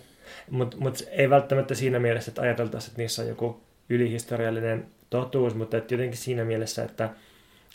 Mutta 0.50 0.76
mut 0.80 1.04
ei 1.10 1.30
välttämättä 1.30 1.74
siinä 1.74 1.98
mielessä, 1.98 2.30
että 2.30 2.42
ajateltaisiin, 2.42 2.90
että 2.90 3.02
niissä 3.02 3.22
on 3.22 3.28
joku 3.28 3.60
ylihistoriallinen 3.88 4.86
totuus, 5.10 5.54
mutta 5.54 5.76
että 5.76 5.94
jotenkin 5.94 6.18
siinä 6.18 6.44
mielessä, 6.44 6.84
että, 6.84 7.10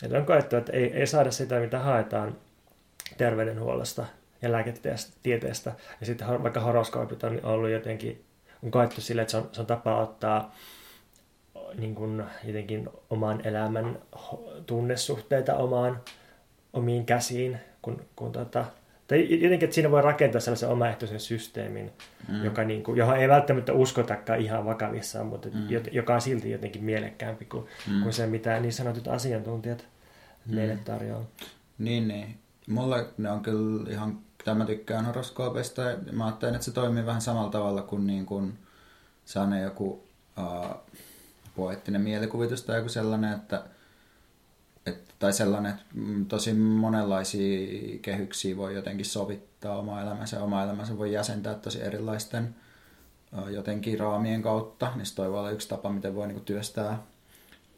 että 0.02 0.18
on 0.18 0.26
koettu, 0.26 0.56
että 0.56 0.72
ei, 0.72 0.92
ei 0.92 1.06
saada 1.06 1.30
sitä, 1.30 1.60
mitä 1.60 1.78
haetaan 1.78 2.36
terveydenhuollosta 3.16 4.06
ja 4.42 4.52
lääketieteestä. 4.52 5.72
Ja 6.00 6.06
sitten 6.06 6.42
vaikka 6.42 6.60
horoskoopit 6.60 7.24
on 7.24 7.40
ollut 7.42 7.70
jotenkin, 7.70 8.24
on 8.62 8.70
koettu 8.70 9.00
sille, 9.00 9.22
että 9.22 9.30
se 9.30 9.36
on, 9.36 9.48
se 9.52 9.60
on 9.60 9.66
tapa 9.66 10.00
ottaa 10.00 10.54
niin 11.78 11.94
kuin 11.94 12.24
jotenkin 12.44 12.88
oman 13.10 13.46
elämän 13.46 13.98
tunnesuhteita 14.66 15.56
omaan, 15.56 16.00
omiin 16.72 17.06
käsiin, 17.06 17.58
kun, 17.82 18.04
kun 18.16 18.32
tota, 18.32 18.64
tai 19.06 19.42
jotenkin, 19.42 19.66
että 19.66 19.74
siinä 19.74 19.90
voi 19.90 20.02
rakentaa 20.02 20.40
sellaisen 20.40 20.68
omaehtoisen 20.68 21.20
systeemin, 21.20 21.92
mm. 22.28 22.44
joka 22.44 22.64
niin 22.64 22.82
kuin, 22.82 22.98
johon 22.98 23.16
ei 23.16 23.28
välttämättä 23.28 23.72
uskotakaan 23.72 24.40
ihan 24.40 24.64
vakavissaan, 24.64 25.26
mutta 25.26 25.48
mm. 25.48 25.68
joka 25.92 26.14
on 26.14 26.20
silti 26.20 26.50
jotenkin 26.50 26.84
mielekkäämpi 26.84 27.44
kuin, 27.44 27.66
mm. 27.90 28.02
kuin 28.02 28.12
se, 28.12 28.26
mitä 28.26 28.60
niin 28.60 28.72
sanotut 28.72 29.08
asiantuntijat 29.08 29.84
mm. 30.46 30.54
meille 30.54 30.78
tarjoaa. 30.84 31.24
Niin, 31.78 32.08
niin. 32.08 32.38
Mulle 32.68 33.06
ne 33.18 33.30
on 33.30 33.40
kyllä 33.40 33.90
ihan 33.90 34.18
tai 34.44 34.54
mä 34.54 34.64
tykkään 34.64 35.04
horoskoopeista 35.04 35.82
ja 35.82 35.96
mä 36.12 36.24
ajattelen, 36.24 36.54
että 36.54 36.64
se 36.64 36.72
toimii 36.72 37.06
vähän 37.06 37.20
samalla 37.20 37.50
tavalla 37.50 37.82
kuin, 37.82 38.06
niin 38.06 38.26
kuin 38.26 38.58
sellainen 39.24 39.62
joku 39.62 40.04
uh, 40.38 40.76
poettinen 41.56 42.00
mielikuvitus 42.00 42.62
tai 42.62 42.76
joku 42.76 42.88
sellainen, 42.88 43.32
että 43.32 43.64
et, 44.86 45.14
tai 45.18 45.32
sellainen, 45.32 45.72
että 45.72 45.84
tosi 46.28 46.52
monenlaisia 46.54 47.98
kehyksiä 48.02 48.56
voi 48.56 48.74
jotenkin 48.74 49.06
sovittaa 49.06 49.78
oma 49.78 50.00
elämänsä 50.00 50.42
oma 50.42 50.62
elämänsä 50.62 50.98
voi 50.98 51.12
jäsentää 51.12 51.54
tosi 51.54 51.82
erilaisten 51.82 52.54
jotenkin 53.50 54.00
raamien 54.00 54.42
kautta, 54.42 54.92
niin 54.96 55.06
se 55.06 55.14
toi 55.14 55.28
olla 55.28 55.50
yksi 55.50 55.68
tapa, 55.68 55.90
miten 55.90 56.14
voi 56.14 56.28
niin 56.28 56.40
työstää 56.40 57.02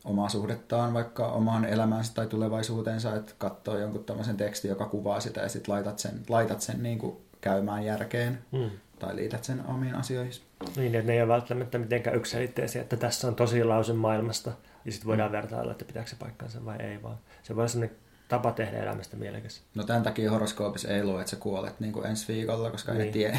omaa 0.05 0.29
suhdettaan 0.29 0.95
vaikka 0.95 1.27
omaan 1.27 1.65
elämäänsä 1.65 2.15
tai 2.15 2.27
tulevaisuuteensa, 2.27 3.17
että 3.17 3.33
katsoo 3.39 3.79
jonkun 3.79 4.05
tämmöisen 4.05 4.37
tekstin, 4.37 4.69
joka 4.69 4.87
kuvaa 4.87 5.21
sitä 5.21 5.41
ja 5.41 5.49
sitten 5.49 5.75
laitat 5.75 5.99
sen, 5.99 6.23
laitat 6.29 6.61
sen 6.61 6.83
niin 6.83 6.99
kuin 6.99 7.17
käymään 7.41 7.85
järkeen 7.85 8.39
mm. 8.53 8.71
Tai 9.03 9.17
liität 9.17 9.45
sen 9.45 9.67
omiin 9.67 9.95
asioihin. 9.95 10.33
Niin, 10.77 10.95
että 10.95 11.07
ne 11.07 11.13
ei 11.13 11.23
ole 11.23 11.29
välttämättä 11.29 11.79
mitenkään 11.79 12.17
yksilitteisiä, 12.17 12.83
että 12.83 12.97
tässä 12.97 13.29
on 13.29 13.35
tosi 13.35 13.65
lause 13.65 13.93
maailmasta 13.93 14.53
ja 14.85 14.93
sitten 14.93 15.09
voidaan 15.09 15.31
mm. 15.31 15.37
vertailla, 15.37 15.73
että 15.73 15.85
pitääkö 15.85 16.11
se 16.11 16.17
paikkansa 16.17 16.65
vai 16.65 16.77
ei, 16.77 17.03
vaan 17.03 17.19
se 17.43 17.57
voi 17.57 17.61
olla 17.61 17.69
sellainen 17.69 17.97
tapa 18.29 18.53
tehdä 18.53 18.79
elämästä 18.79 19.17
mielekäs. 19.17 19.63
No 19.75 19.85
tämän 19.85 20.03
takia 20.03 20.31
horoskoopissa 20.31 20.89
ei 20.89 21.05
lue, 21.05 21.21
että 21.21 21.31
sä 21.31 21.37
kuolet 21.37 21.81
niin 21.81 21.93
kuin 21.93 22.07
ensi 22.07 22.33
viikolla, 22.33 22.71
koska 22.71 22.93
niin. 22.93 23.03
ei 23.03 23.13
tiedä. 23.13 23.39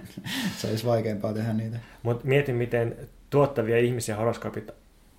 se 0.58 0.66
olisi 0.68 0.86
vaikeampaa 0.86 1.32
tehdä 1.32 1.52
niitä. 1.52 1.78
Mutta 2.02 2.26
mietin, 2.26 2.54
miten 2.54 2.96
tuottavia 3.30 3.78
ihmisiä 3.78 4.16
horoskoopit 4.16 4.70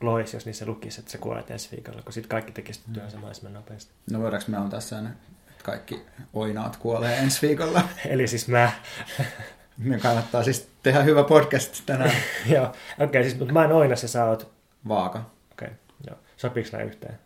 lois, 0.02 0.34
jos 0.34 0.46
niissä 0.46 0.66
lukisi, 0.66 1.00
että 1.00 1.12
sä 1.12 1.18
kuolet 1.18 1.52
ensi 1.52 1.72
viikolla, 1.72 2.02
kun 2.02 2.14
sitten 2.14 2.30
kaikki 2.30 2.52
tekisi 2.52 2.82
työnsä 2.94 3.18
mahdollisimman 3.18 3.54
nopeasti. 3.54 3.92
No 4.12 4.20
voidaanko 4.20 4.52
me 4.52 4.58
antaa 4.58 4.80
sen, 4.80 5.08
että 5.08 5.64
kaikki 5.64 6.02
oinaat 6.34 6.78
kuolee 6.78 7.18
ensi 7.18 7.48
viikolla? 7.48 7.82
Eli 8.10 8.28
siis 8.28 8.48
mä. 8.48 8.72
Me 9.78 10.00
kannattaa 10.00 10.44
siis 10.44 10.70
tehdä 10.84 11.04
hyvä 11.04 11.24
podcast 11.24 11.82
tänään. 11.86 12.12
joo, 12.56 12.66
okei, 12.66 13.06
okay, 13.06 13.24
siis, 13.24 13.40
mutta 13.40 13.54
mä 13.54 13.66
en 13.66 13.72
oinas 13.72 14.02
ja 14.02 14.08
sä 14.08 14.26
oot... 14.26 14.52
Vaaka. 14.88 15.20
Okei, 15.52 15.68
okay, 15.68 15.78
joo. 16.08 16.18
Sopiiko 16.38 16.70
nämä 16.72 16.84
yhteen? 16.84 17.20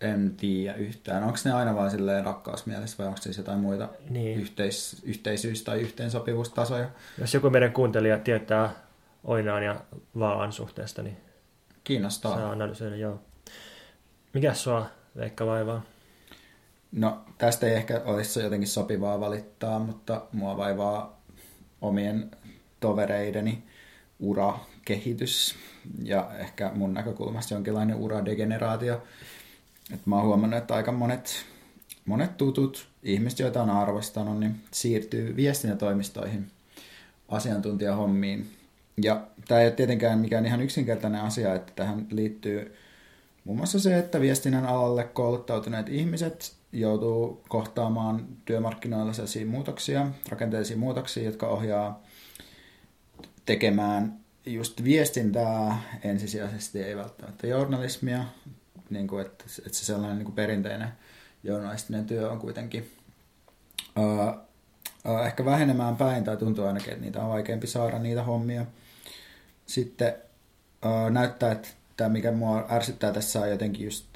En 0.00 0.36
tiedä 0.36 0.74
yhtään. 0.74 1.24
Onko 1.24 1.38
ne 1.44 1.52
aina 1.52 1.74
vain 1.74 1.90
silleen 1.90 2.24
rakkausmielessä 2.24 2.98
vai 2.98 3.06
onko 3.06 3.20
siis 3.20 3.38
jotain 3.38 3.58
muita 3.58 3.88
niin. 4.10 4.40
yhteis- 4.40 5.02
yhteisyys- 5.04 5.64
tai 5.64 5.80
yhteensopivuustasoja? 5.80 6.88
Jos 7.18 7.34
joku 7.34 7.50
meidän 7.50 7.72
kuuntelija 7.72 8.18
tietää 8.18 8.70
Oinaan 9.24 9.62
ja 9.62 9.80
Vaan 10.18 10.52
suhteesta, 10.52 11.02
niin 11.02 11.16
Kiinnostaa. 11.84 12.34
Saa 12.34 12.50
analysoida, 12.50 12.96
joo. 12.96 13.20
Mikä 14.32 14.54
sua 14.54 14.86
Veikka 15.16 15.46
vaivaa? 15.46 15.82
No 16.92 17.24
tästä 17.38 17.66
ei 17.66 17.74
ehkä 17.74 18.02
olisi 18.04 18.40
jotenkin 18.40 18.68
sopivaa 18.68 19.20
valittaa, 19.20 19.78
mutta 19.78 20.22
mua 20.32 20.56
vaivaa 20.56 21.17
omien 21.80 22.30
tovereideni 22.80 23.62
urakehitys 24.20 25.54
ja 26.02 26.30
ehkä 26.38 26.70
mun 26.74 26.94
näkökulmasta 26.94 27.54
jonkinlainen 27.54 27.96
uradegeneraatio. 27.96 29.02
Et 29.94 30.06
mä 30.06 30.16
oon 30.16 30.26
huomannut, 30.26 30.58
että 30.58 30.74
aika 30.74 30.92
monet, 30.92 31.44
monet 32.04 32.36
tutut 32.36 32.88
ihmiset, 33.02 33.38
joita 33.38 33.62
on 33.62 33.70
arvostanut, 33.70 34.40
niin 34.40 34.60
siirtyy 34.70 35.36
viestintätoimistoihin 35.36 36.50
asiantuntijahommiin 37.28 38.50
ja 39.02 39.26
tämä 39.48 39.60
ei 39.60 39.66
ole 39.66 39.74
tietenkään 39.74 40.18
mikään 40.18 40.46
ihan 40.46 40.60
yksinkertainen 40.60 41.20
asia, 41.20 41.54
että 41.54 41.72
tähän 41.76 42.06
liittyy 42.10 42.76
muun 43.44 43.56
muassa 43.56 43.80
se, 43.80 43.98
että 43.98 44.20
viestinnän 44.20 44.66
alalle 44.66 45.04
kouluttautuneet 45.04 45.88
ihmiset 45.88 46.57
joutuu 46.72 47.44
kohtaamaan 47.48 48.26
työmarkkinoilla 48.44 49.12
sellaisia 49.12 49.46
muutoksia, 49.46 50.06
rakenteellisia 50.28 50.76
muutoksia, 50.76 51.22
jotka 51.22 51.48
ohjaa 51.48 52.02
tekemään 53.46 54.20
just 54.46 54.84
viestintää 54.84 55.82
ensisijaisesti, 56.02 56.82
ei 56.82 56.96
välttämättä 56.96 57.46
journalismia, 57.46 58.24
niin 58.90 59.08
kuin, 59.08 59.26
että, 59.26 59.44
että 59.66 59.78
se 59.78 59.84
sellainen 59.84 60.18
niin 60.18 60.24
kuin 60.24 60.34
perinteinen 60.34 60.88
journalistinen 61.44 62.06
työ 62.06 62.30
on 62.30 62.38
kuitenkin 62.38 62.90
ää, 63.96 64.38
ää, 65.04 65.26
ehkä 65.26 65.44
vähenemään 65.44 65.96
päin, 65.96 66.24
tai 66.24 66.36
tuntuu 66.36 66.66
ainakin, 66.66 66.92
että 66.92 67.04
niitä 67.04 67.22
on 67.22 67.30
vaikeampi 67.30 67.66
saada 67.66 67.98
niitä 67.98 68.22
hommia. 68.22 68.66
Sitten 69.66 70.14
äh, 70.86 71.10
näyttää, 71.10 71.52
että 71.52 71.68
tämä 71.96 72.10
mikä 72.10 72.32
mua 72.32 72.66
ärsyttää 72.70 73.12
tässä 73.12 73.40
on 73.40 73.50
jotenkin 73.50 73.84
just 73.84 74.06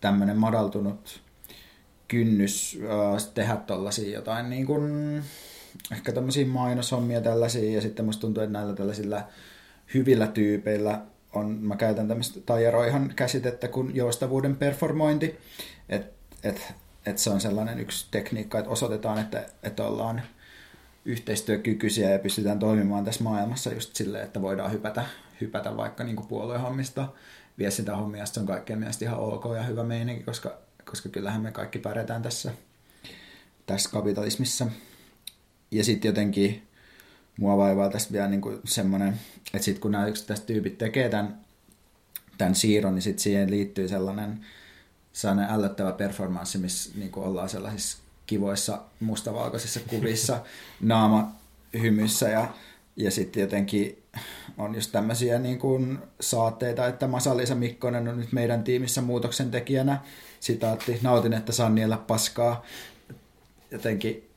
tämmöinen 0.00 0.36
madaltunut 0.36 1.21
kynnys 2.12 2.78
äh, 2.82 3.32
tehdä 3.34 3.56
tollaisia 3.56 4.14
jotain 4.14 4.50
niin 4.50 4.66
kuin, 4.66 5.22
ehkä 5.92 6.12
tämmöisiä 6.12 6.46
mainoshommia 6.46 7.20
tällaisia 7.20 7.72
ja 7.72 7.80
sitten 7.80 8.04
musta 8.04 8.20
tuntuu, 8.20 8.42
että 8.42 8.52
näillä 8.52 8.74
tällaisilla 8.74 9.22
hyvillä 9.94 10.26
tyypeillä 10.26 11.00
on, 11.34 11.50
mä 11.50 11.76
käytän 11.76 12.08
tämmöistä 12.08 12.40
Taijaroihan 12.40 13.12
käsitettä 13.16 13.68
kuin 13.68 13.96
joustavuuden 13.96 14.56
performointi, 14.56 15.38
että 15.88 16.12
et, 16.42 16.74
et 17.06 17.18
se 17.18 17.30
on 17.30 17.40
sellainen 17.40 17.80
yksi 17.80 18.06
tekniikka, 18.10 18.58
että 18.58 18.70
osoitetaan, 18.70 19.18
että, 19.18 19.46
että 19.62 19.84
ollaan 19.84 20.22
yhteistyökykyisiä 21.04 22.10
ja 22.10 22.18
pystytään 22.18 22.58
toimimaan 22.58 23.04
tässä 23.04 23.24
maailmassa 23.24 23.74
just 23.74 23.96
silleen, 23.96 24.24
että 24.24 24.42
voidaan 24.42 24.72
hypätä, 24.72 25.04
hypätä 25.40 25.76
vaikka 25.76 26.04
niin 26.04 26.26
puoluehommista 26.28 27.08
viestintähommia, 27.58 28.26
se 28.26 28.40
on 28.40 28.46
kaikkien 28.46 28.78
mielestä 28.78 29.04
ihan 29.04 29.18
ok 29.18 29.44
ja 29.56 29.62
hyvä 29.62 29.84
meininki, 29.84 30.24
koska, 30.24 30.58
koska 30.90 31.08
kyllähän 31.08 31.42
me 31.42 31.52
kaikki 31.52 31.78
pärjätään 31.78 32.22
tässä 32.22 32.52
tässä 33.66 33.90
kapitalismissa. 33.90 34.66
Ja 35.70 35.84
sitten 35.84 36.08
jotenkin 36.08 36.62
mua 37.38 37.56
vaivaa 37.56 37.90
tässä 37.90 38.12
vielä 38.12 38.28
niinku 38.28 38.60
semmoinen, 38.64 39.20
että 39.54 39.64
sitten 39.64 39.80
kun 39.80 39.92
nämä 39.92 40.06
yksittäiset 40.06 40.46
tyypit 40.46 40.78
tekee 40.78 41.08
tämän, 41.08 41.40
tämän 42.38 42.54
siirron, 42.54 42.94
niin 42.94 43.02
sitten 43.02 43.22
siihen 43.22 43.50
liittyy 43.50 43.88
sellainen, 43.88 44.46
sellainen 45.12 45.50
ällöttävä 45.50 45.92
performanssi, 45.92 46.58
missä 46.58 46.90
niinku 46.94 47.20
ollaan 47.20 47.48
sellaisissa 47.48 47.98
kivoissa 48.26 48.82
mustavalkoisissa 49.00 49.80
kuvissa 49.80 50.42
naama 50.80 51.32
hymyssä 51.82 52.28
ja, 52.28 52.54
ja 52.96 53.10
sitten 53.10 53.40
jotenkin 53.40 54.02
on 54.58 54.74
just 54.74 54.92
tämmöisiä 54.92 55.38
niin 55.38 55.58
kuin 55.58 55.98
saatteita, 56.20 56.86
että 56.86 57.06
Masa-Liisa 57.06 57.54
Mikkonen 57.54 58.08
on 58.08 58.20
nyt 58.20 58.32
meidän 58.32 58.64
tiimissä 58.64 59.00
muutoksen 59.00 59.50
tekijänä. 59.50 60.00
Sitaatti, 60.40 60.98
nautin, 61.02 61.32
että 61.32 61.52
saan 61.52 61.74
niellä 61.74 61.96
paskaa. 61.96 62.64
Jotenkin 63.70 64.32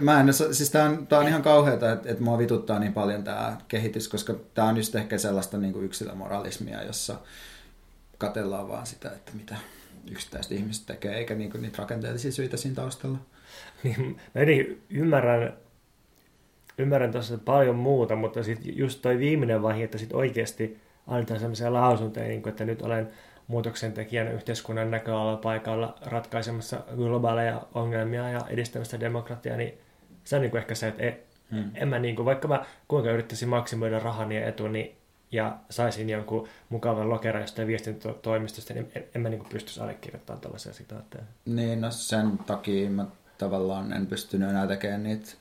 Mä 0.00 0.20
en, 0.20 0.26
siis 0.52 0.70
tää 0.70 0.84
on, 0.84 1.06
tää 1.06 1.18
on 1.18 1.28
ihan 1.28 1.42
kauheata, 1.42 1.92
että, 1.92 2.10
että 2.10 2.24
mua 2.24 2.38
vituttaa 2.38 2.78
niin 2.78 2.92
paljon 2.92 3.24
tämä 3.24 3.56
kehitys, 3.68 4.08
koska 4.08 4.34
tämä 4.54 4.68
on 4.68 4.76
just 4.76 4.94
ehkä 4.94 5.18
sellaista 5.18 5.58
niin 5.58 5.72
kuin 5.72 5.84
yksilömoralismia, 5.84 6.82
jossa 6.82 7.18
katellaan 8.18 8.68
vaan 8.68 8.86
sitä, 8.86 9.10
että 9.10 9.32
mitä 9.34 9.56
yksittäiset 10.10 10.52
ihmiset 10.52 10.86
tekee, 10.86 11.16
eikä 11.16 11.34
niin 11.34 11.50
kuin 11.50 11.62
niitä 11.62 11.78
rakenteellisia 11.78 12.32
syitä 12.32 12.56
siinä 12.56 12.74
taustalla. 12.74 13.18
Niin, 13.82 14.20
mä 14.34 14.40
ymmärrän, 14.90 15.52
ymmärrän 16.78 17.12
tuossa 17.12 17.38
paljon 17.38 17.76
muuta, 17.76 18.16
mutta 18.16 18.42
sitten 18.42 18.78
just 18.78 19.02
toi 19.02 19.18
viimeinen 19.18 19.62
vaihe, 19.62 19.84
että 19.84 19.98
sitten 19.98 20.18
oikeasti 20.18 20.80
annetaan 21.06 21.40
sellaisia 21.40 21.72
lausuntoja, 21.72 22.26
niin 22.26 22.42
kuin, 22.42 22.50
että 22.50 22.64
nyt 22.64 22.82
olen 22.82 23.08
muutoksen 23.46 23.92
tekijän 23.92 24.32
yhteiskunnan 24.32 24.88
paikalla 25.42 25.98
ratkaisemassa 26.06 26.80
globaaleja 26.96 27.62
ongelmia 27.74 28.30
ja 28.30 28.40
edistämässä 28.48 29.00
demokratiaa, 29.00 29.56
niin 29.56 29.78
se 30.24 30.36
on 30.36 30.42
niin 30.42 30.50
kuin 30.50 30.58
ehkä 30.58 30.74
se, 30.74 30.88
että 30.88 31.02
en, 31.02 31.16
hmm. 31.50 31.70
en 31.74 31.88
mä 31.88 31.98
niin 31.98 32.16
kuin, 32.16 32.26
vaikka 32.26 32.48
mä 32.48 32.64
kuinka 32.88 33.10
yrittäisin 33.10 33.48
maksimoida 33.48 33.98
rahan 33.98 34.32
ja 34.32 34.46
etu, 34.46 34.68
niin 34.68 34.96
ja 35.32 35.56
saisin 35.70 36.10
jonkun 36.10 36.48
mukavan 36.68 37.10
lokeran 37.10 37.42
jostain 37.42 37.68
viestintätoimistosta, 37.68 38.74
niin 38.74 38.92
en, 38.94 39.04
en 39.14 39.20
mä 39.20 39.28
niin 39.28 39.46
pystyisi 39.48 39.80
allekirjoittamaan 39.80 40.40
tällaisia 40.40 40.72
sitaatteja. 40.72 41.24
Niin, 41.44 41.80
no 41.80 41.90
sen 41.90 42.38
takia 42.38 42.90
mä 42.90 43.06
tavallaan 43.38 43.92
en 43.92 44.06
pystynyt 44.06 44.50
enää 44.50 44.66
tekemään 44.66 45.02
niitä 45.02 45.32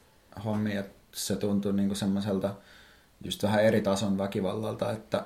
hommia. 0.45 0.83
Se 1.15 1.35
tuntui 1.35 1.73
niin 1.73 1.95
semmoiselta 1.95 2.55
just 3.23 3.43
vähän 3.43 3.63
eri 3.63 3.81
tason 3.81 4.17
väkivallalta, 4.17 4.91
että 4.91 5.25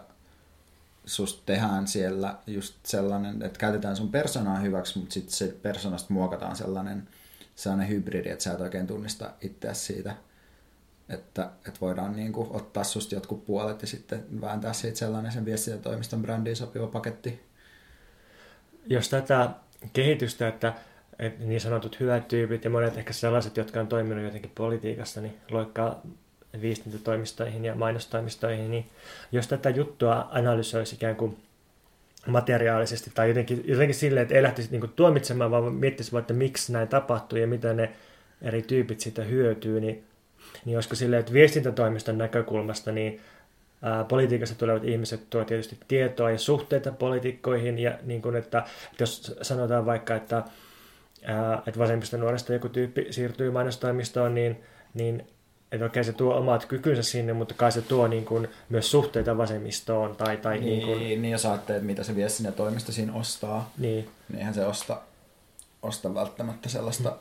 susta 1.05 1.43
tehdään 1.46 1.88
siellä 1.88 2.36
just 2.48 2.75
sellainen, 2.86 3.41
että 3.41 3.60
käytetään 3.60 3.96
sun 3.96 4.12
persoonaa 4.12 4.60
hyväksi, 4.60 5.00
mutta 5.00 5.13
sitten 5.13 5.34
se 5.34 5.55
persoonasta 5.62 6.13
muokataan 6.13 6.55
sellainen, 6.55 7.08
sellainen 7.55 7.89
hybridi, 7.89 8.29
että 8.29 8.43
sä 8.43 8.53
et 8.53 8.62
oikein 8.62 8.88
tunnista 8.88 9.31
itseäsi 9.41 9.86
siitä, 9.86 10.15
että, 11.10 11.50
että 11.67 11.79
voidaan 11.81 12.15
niin 12.15 12.34
kuin 12.34 12.48
ottaa 12.51 12.84
susta 12.84 13.15
jotkut 13.15 13.46
puolet 13.46 13.81
ja 13.81 13.88
sitten 13.88 14.41
vääntää 14.41 14.74
siitä 14.74 14.98
sellainen 14.98 15.31
sen 15.31 15.46
viestintätoimiston 15.46 16.22
brändiin 16.22 16.55
sopiva 16.55 16.88
paketti. 16.88 17.46
Jos 18.88 19.10
tätä 19.10 19.50
kehitystä, 19.93 20.48
että, 20.48 20.74
niin 21.40 21.62
sanotut 21.62 22.00
hyvät 22.00 22.28
tyypit 22.28 22.64
ja 22.64 22.70
monet 22.70 22.98
ehkä 22.98 23.14
sellaiset, 23.14 23.58
jotka 23.58 23.80
on 23.80 23.88
toiminut 23.88 24.24
jotenkin 24.24 24.52
politiikassa, 24.56 25.22
niin 25.22 25.38
loikkaa 25.52 26.02
viestintätoimistoihin 26.62 27.66
ja 27.66 27.76
mainostoimistoihin, 27.76 28.72
niin 28.72 28.86
jos 29.32 29.48
tätä 29.48 29.70
juttua 29.70 30.28
analysoisi 30.32 30.96
ikään 30.96 31.16
kuin 31.16 31.38
materiaalisesti 32.28 33.12
tai 33.14 33.28
jotenkin, 33.28 33.64
jotenkin 33.66 33.96
silleen, 33.96 34.22
että 34.22 34.36
ei 34.36 34.44
lähtisi 34.44 34.72
niin 34.72 34.94
tuomitsemaan, 34.96 35.52
vaan 35.52 35.74
miettisi 35.74 36.12
vaan, 36.12 36.22
että 36.22 36.34
miksi 36.34 36.74
näin 36.74 36.88
tapahtuu 36.88 37.40
ja 37.40 37.48
mitä 37.48 37.74
ne 37.74 37.92
eri 38.42 38.62
tyypit 38.62 39.00
siitä 39.00 39.24
hyötyy, 39.24 39.82
niin, 39.82 40.04
niin 40.66 40.78
olisiko 40.78 40.96
silleen, 40.96 41.20
että 41.20 41.34
viestintätoimiston 41.34 42.18
näkökulmasta 42.18 42.92
niin 42.92 43.22
ää, 43.82 44.04
politiikassa 44.04 44.56
tulevat 44.56 44.84
ihmiset 44.84 45.29
tuovat 45.29 45.48
tietysti 45.48 45.77
tietoa 45.88 46.32
ja 46.32 46.38
suhteita 46.38 46.92
poliitikkoihin 46.92 47.79
ja 47.79 47.98
niin 48.03 48.22
kuin, 48.22 48.36
että, 48.36 48.60
että 48.92 49.03
jos 49.03 49.38
sanotaan 49.42 49.86
vaikka, 49.86 50.16
että, 50.16 50.44
ää, 51.24 51.64
että 51.68 51.79
vasemmista 51.79 52.18
nuoresta 52.18 52.53
joku 52.53 52.70
tyyppi 52.70 53.08
siirtyy 53.10 53.51
mainostoimistoon, 53.51 54.36
niin, 54.36 54.64
niin 54.94 55.27
että 55.72 55.86
okei 55.86 56.03
se 56.03 56.14
tuo 56.14 56.36
omat 56.36 56.66
kykynsä 56.66 57.03
sinne, 57.03 57.34
mutta 57.34 57.53
kai 57.53 57.72
se 57.72 57.82
tuo 57.82 58.08
niin 58.08 58.25
kuin 58.25 58.48
myös 58.70 58.92
suhteita 58.92 59.38
vasemmistoon. 59.38 60.16
Tai, 60.16 60.38
tai 60.38 60.60
niin, 60.60 60.66
niin, 60.66 60.88
kuin... 60.88 61.00
niin 61.00 61.32
jos 61.32 61.46
ajattelee, 61.46 61.82
mitä 61.82 62.03
se 62.03 62.16
vie 62.16 62.29
sinne 62.29 62.51
toimisto 62.51 62.92
siinä 62.92 63.14
ostaa, 63.14 63.72
niin, 63.77 64.10
niin 64.29 64.40
eihän 64.40 64.53
se 64.53 64.66
osta, 64.66 65.01
osta 65.82 66.14
välttämättä 66.14 66.70
sellaista, 66.70 67.18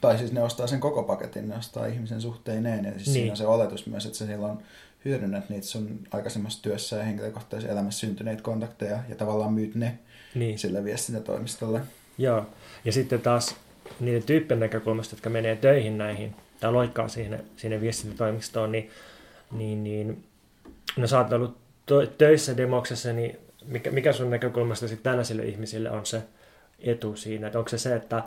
tai 0.00 0.18
siis 0.18 0.32
ne 0.32 0.42
ostaa 0.42 0.66
sen 0.66 0.80
koko 0.80 1.02
paketin, 1.02 1.48
ne 1.48 1.56
ostaa 1.56 1.86
ihmisen 1.86 2.20
suhteineen, 2.20 2.84
ja 2.84 2.92
siis 2.92 3.06
niin. 3.06 3.14
siinä 3.14 3.30
on 3.32 3.36
se 3.36 3.46
oletus 3.46 3.86
myös, 3.86 4.06
että 4.06 4.18
sä 4.18 4.26
silloin 4.26 4.58
hyödynnät 5.04 5.48
niitä 5.48 5.66
sun 5.66 6.00
aikaisemmassa 6.10 6.62
työssä 6.62 6.96
ja 6.96 7.04
henkilökohtaisessa 7.04 7.72
elämässä 7.72 8.00
syntyneitä 8.00 8.42
kontakteja, 8.42 8.98
ja 9.08 9.14
tavallaan 9.14 9.52
myyt 9.52 9.74
ne 9.74 9.98
niin. 10.34 10.58
sille 10.58 10.84
viestintätoimistolle. 10.84 11.80
Joo, 12.18 12.46
ja 12.84 12.92
sitten 12.92 13.20
taas 13.20 13.56
niiden 14.00 14.22
tyyppien 14.22 14.60
näkökulmasta, 14.60 15.14
jotka 15.14 15.30
menee 15.30 15.56
töihin 15.56 15.98
näihin 15.98 16.34
tai 16.60 16.72
loikkaa 16.72 17.08
sinne, 17.08 17.40
sinne 17.56 17.80
viestintätoimistoon, 17.80 18.72
niin, 18.72 18.90
niin, 19.52 19.84
niin 19.84 20.24
no 20.96 21.06
sä 21.06 21.18
oot 21.18 21.32
ollut 21.32 21.56
töissä 22.18 22.56
demoksessa, 22.56 23.12
niin 23.12 23.38
mikä, 23.64 23.90
mikä 23.90 24.12
sun 24.12 24.30
näkökulmasta 24.30 24.88
sitten 24.88 25.10
tällaisille 25.10 25.42
ihmisille 25.42 25.90
on 25.90 26.06
se 26.06 26.22
etu 26.80 27.16
siinä? 27.16 27.46
Että 27.46 27.58
onko 27.58 27.68
se 27.68 27.78
se, 27.78 27.94
että 27.94 28.22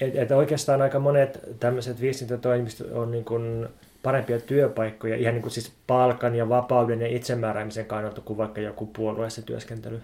et, 0.00 0.16
et 0.16 0.30
oikeastaan 0.30 0.82
aika 0.82 0.98
monet 0.98 1.40
tämmöiset 1.60 2.00
viestintätoimistot 2.00 2.92
on 2.92 3.10
niin 3.10 3.24
kuin 3.24 3.68
parempia 4.02 4.40
työpaikkoja, 4.40 5.16
ihan 5.16 5.34
niin 5.34 5.42
kuin 5.42 5.52
siis 5.52 5.72
palkan 5.86 6.34
ja 6.34 6.48
vapauden 6.48 7.00
ja 7.00 7.08
itsemääräämisen 7.08 7.86
kannalta 7.86 8.20
kuin 8.20 8.36
vaikka 8.36 8.60
joku 8.60 8.86
puolueessa 8.86 9.42
työskentely? 9.42 10.00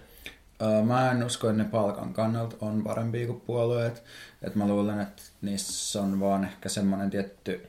Mä 0.85 1.11
en 1.11 1.23
usko, 1.23 1.49
että 1.49 1.63
ne 1.63 1.69
palkan 1.69 2.13
kannalta 2.13 2.55
on 2.61 2.83
parempi 2.83 3.25
kuin 3.25 3.41
puolueet. 3.41 4.03
Et 4.41 4.55
mä 4.55 4.67
luulen, 4.67 4.99
että 4.99 5.21
niissä 5.41 6.01
on 6.01 6.19
vaan 6.19 6.43
ehkä 6.43 6.69
semmoinen 6.69 7.09
tietty, 7.09 7.67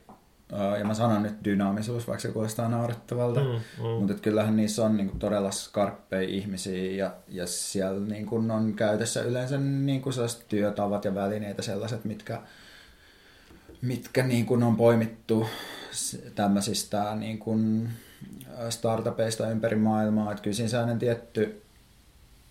ja 0.79 0.85
mä 0.85 0.93
sanon 0.93 1.23
nyt 1.23 1.35
dynaamisuus, 1.45 2.07
vaikka 2.07 2.21
se 2.21 2.27
kuulostaa 2.27 2.69
naurettavalta, 2.69 3.39
mm, 3.39 3.49
mm. 3.83 3.89
mutta 3.99 4.13
kyllähän 4.13 4.55
niissä 4.55 4.85
on 4.85 4.97
niinku 4.97 5.17
todella 5.17 5.51
skarppeja 5.51 6.29
ihmisiä 6.29 6.91
ja, 6.91 7.13
ja 7.27 7.47
siellä 7.47 8.07
niinku 8.07 8.35
on 8.35 8.73
käytössä 8.75 9.21
yleensä 9.21 9.57
niinku 9.57 10.11
sellaiset 10.11 10.47
työtavat 10.47 11.05
ja 11.05 11.15
välineitä 11.15 11.61
sellaiset, 11.61 12.05
mitkä, 12.05 12.41
mitkä 13.81 14.23
niinku 14.23 14.53
on 14.53 14.77
poimittu 14.77 15.47
tämmöisistä 16.35 17.15
niinku 17.15 17.59
startupeista 18.69 19.49
ympäri 19.49 19.75
maailmaa. 19.75 20.31
Että 20.31 20.43
kyllä 20.43 20.55
siinä 20.55 20.95
tietty 20.95 21.64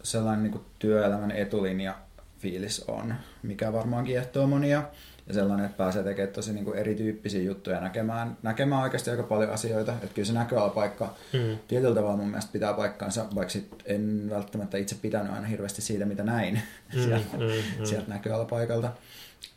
sellainen 0.05 0.43
niin 0.43 0.53
kuin 0.53 0.65
työelämän 0.79 1.31
etulinja 1.31 1.95
fiilis 2.39 2.85
on, 2.89 3.15
mikä 3.43 3.73
varmaan 3.73 4.05
kiehtoo 4.05 4.47
monia. 4.47 4.83
Ja 5.27 5.35
sellainen, 5.35 5.67
että 5.67 5.77
pääsee 5.77 6.03
tekemään 6.03 6.35
tosi 6.35 6.53
niin 6.53 6.65
kuin 6.65 6.79
erityyppisiä 6.79 7.43
juttuja 7.43 7.81
näkemään, 7.81 8.37
näkemään 8.43 8.83
oikeasti 8.83 9.11
aika 9.11 9.23
paljon 9.23 9.51
asioita. 9.51 9.93
Että 9.93 10.15
kyllä 10.15 10.27
se 10.27 10.33
näköalapaikka 10.33 11.15
mm. 11.33 11.59
tietyllä 11.69 11.95
tavalla 11.95 12.17
mun 12.17 12.29
mielestä 12.29 12.53
pitää 12.53 12.73
paikkaansa, 12.73 13.27
vaikka 13.35 13.53
sit 13.53 13.75
en 13.85 14.27
välttämättä 14.31 14.79
itse 14.79 14.95
pitänyt 14.95 15.33
aina 15.33 15.47
hirveästi 15.47 15.83
siitä, 15.83 16.05
mitä 16.05 16.23
näin 16.25 16.55
mm, 16.95 17.03
sieltä, 17.03 17.37
mm, 17.37 17.43
mm. 17.79 17.85
sieltä 17.85 18.09
näköalapaikalta. 18.09 18.93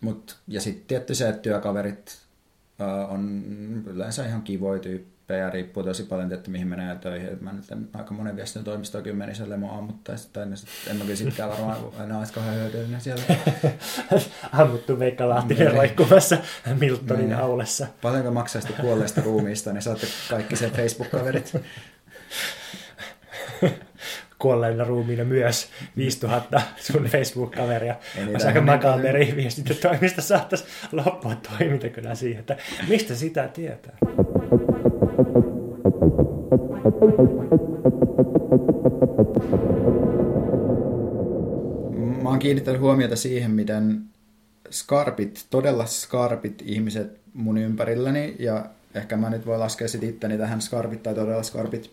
Mut, 0.01 0.37
ja 0.47 0.61
sitten 0.61 0.85
tietty 0.87 1.15
se, 1.15 1.29
että 1.29 1.41
työkaverit 1.41 2.17
uh, 2.79 3.13
on 3.13 3.43
yleensä 3.85 4.25
ihan 4.25 4.41
kivoja 4.41 4.79
tyyppi 4.79 5.16
ja 5.33 5.49
riippuu 5.49 5.83
tosi 5.83 6.03
paljon, 6.03 6.33
että 6.33 6.51
mihin 6.51 6.67
menee 6.67 6.95
töihin. 6.95 7.37
Mä 7.41 7.53
nyt 7.53 7.71
en, 7.71 7.89
aika 7.93 8.13
monen 8.13 8.35
viestin 8.35 8.63
toimistoon 8.63 9.03
kymmenisen 9.03 9.49
lemoa 9.49 9.71
aamuttaisi, 9.71 10.29
tai 10.33 10.43
en 10.43 10.95
mä 10.95 11.03
kyllä 11.03 11.15
sitkään 11.15 11.49
varmaan 11.49 11.77
enää 12.03 12.17
olisi 12.17 12.33
kauhean 12.33 12.55
hyödyllinen 12.55 13.01
siellä. 13.01 13.23
Ammuttu 14.59 14.99
Veikka 14.99 15.29
Lahtinen 15.29 15.73
roikkumassa 15.73 16.37
Miltonin 16.79 17.29
niin. 17.29 17.39
aulessa. 17.39 17.87
Paljonko 18.01 18.31
maksaa 18.31 18.61
sitten 18.61 18.85
kuolleesta 18.85 19.21
ruumiista, 19.21 19.73
niin 19.73 19.81
saatte 19.81 20.07
kaikki 20.29 20.55
sen 20.55 20.71
Facebook-kaverit. 20.71 21.55
kuolleena 24.39 24.83
ruumiina 24.83 25.23
myös 25.23 25.69
5000 25.97 26.61
sun 26.77 27.03
Facebook-kaveria. 27.03 27.95
Olisi 28.29 28.47
aika 28.47 28.61
makaberi 28.61 29.33
viestintätoimista 29.35 30.21
saattaisi 30.21 30.65
loppua 30.91 31.35
toiminta 31.35 31.89
kyllä 31.89 32.15
siihen, 32.15 32.39
että 32.39 32.57
mistä 32.87 33.15
sitä 33.15 33.47
tietää. 33.47 33.97
Mä 42.21 42.29
oon 42.29 42.39
kiinnittänyt 42.39 42.81
huomiota 42.81 43.15
siihen, 43.15 43.51
miten 43.51 44.01
skarpit, 44.69 45.45
todella 45.49 45.85
skarpit 45.85 46.63
ihmiset 46.65 47.19
mun 47.33 47.57
ympärilläni, 47.57 48.35
ja 48.39 48.65
ehkä 48.95 49.17
mä 49.17 49.29
nyt 49.29 49.45
voi 49.45 49.57
laskea 49.57 49.87
sit 49.87 50.03
itteni 50.03 50.37
tähän 50.37 50.61
skarpit 50.61 51.03
tai 51.03 51.15
todella 51.15 51.43
skarpit 51.43 51.91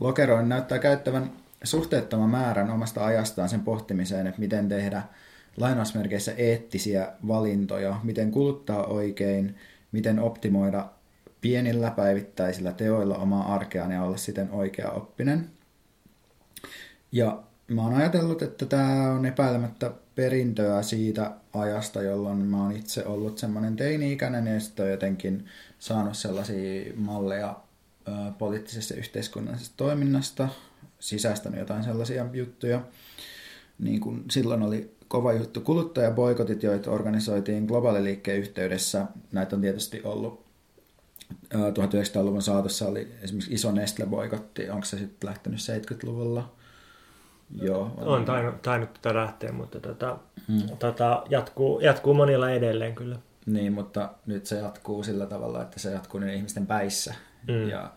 lokeroin, 0.00 0.48
näyttää 0.48 0.78
käyttävän 0.78 1.30
suhteettoman 1.64 2.30
määrän 2.30 2.70
omasta 2.70 3.04
ajastaan 3.04 3.48
sen 3.48 3.60
pohtimiseen, 3.60 4.26
että 4.26 4.40
miten 4.40 4.68
tehdä 4.68 5.02
lainausmerkeissä 5.56 6.32
eettisiä 6.36 7.08
valintoja, 7.28 8.00
miten 8.02 8.30
kuluttaa 8.30 8.86
oikein, 8.86 9.54
miten 9.92 10.18
optimoida 10.18 10.86
pienillä 11.40 11.90
päivittäisillä 11.90 12.72
teoilla 12.72 13.16
omaa 13.16 13.54
arkeaan 13.54 13.92
ja 13.92 14.02
olla 14.02 14.16
siten 14.16 14.50
oikea 14.50 14.90
oppinen. 14.90 15.50
Ja 17.12 17.42
mä 17.68 17.82
oon 17.82 17.94
ajatellut, 17.94 18.42
että 18.42 18.66
tämä 18.66 19.12
on 19.12 19.26
epäilemättä 19.26 19.90
perintöä 20.14 20.82
siitä 20.82 21.30
ajasta, 21.54 22.02
jolloin 22.02 22.38
mä 22.38 22.62
oon 22.62 22.76
itse 22.76 23.06
ollut 23.06 23.38
semmoinen 23.38 23.76
teini-ikäinen 23.76 24.46
ja 24.46 24.60
sitten 24.60 24.90
jotenkin 24.90 25.46
saanut 25.78 26.16
sellaisia 26.16 26.92
malleja 26.96 27.56
ö, 28.08 28.10
poliittisessa 28.38 28.94
ja 28.94 28.98
yhteiskunnallisesta 28.98 29.74
toiminnasta, 29.76 30.48
sisäistänyt 31.00 31.60
jotain 31.60 31.84
sellaisia 31.84 32.26
juttuja. 32.32 32.82
Niin 33.78 34.00
kun 34.00 34.24
silloin 34.30 34.62
oli 34.62 34.96
kova 35.08 35.32
juttu 35.32 35.60
kuluttajaboikotit, 35.60 36.62
joita 36.62 36.90
organisoitiin 36.90 37.64
globaaliliikkeen 37.64 38.38
yhteydessä. 38.38 39.06
Näitä 39.32 39.56
on 39.56 39.62
tietysti 39.62 40.00
ollut 40.04 40.47
1900-luvun 41.54 42.42
saatossa 42.42 42.86
oli 42.86 43.12
esimerkiksi 43.22 43.54
iso 43.54 43.72
Nestle-boikotti, 43.72 44.70
onko 44.70 44.84
se 44.84 44.98
sitten 44.98 45.28
lähtenyt 45.28 45.60
70-luvulla? 45.60 46.54
Joo. 47.62 47.94
On, 47.96 48.08
on 48.08 48.24
tainnut, 48.24 48.62
tainnut 48.62 48.94
tätä 48.94 49.14
lähteä, 49.14 49.52
mutta 49.52 49.80
tota, 49.80 50.18
hmm. 50.48 50.62
tota, 50.78 51.24
jatkuu, 51.30 51.80
jatkuu 51.80 52.14
monilla 52.14 52.50
edelleen 52.50 52.94
kyllä. 52.94 53.18
Niin, 53.46 53.72
mutta 53.72 54.10
nyt 54.26 54.46
se 54.46 54.58
jatkuu 54.58 55.02
sillä 55.02 55.26
tavalla, 55.26 55.62
että 55.62 55.80
se 55.80 55.90
jatkuu 55.90 56.20
niiden 56.20 56.36
ihmisten 56.36 56.66
päissä. 56.66 57.14
Hmm. 57.46 57.68
Ja 57.68 57.92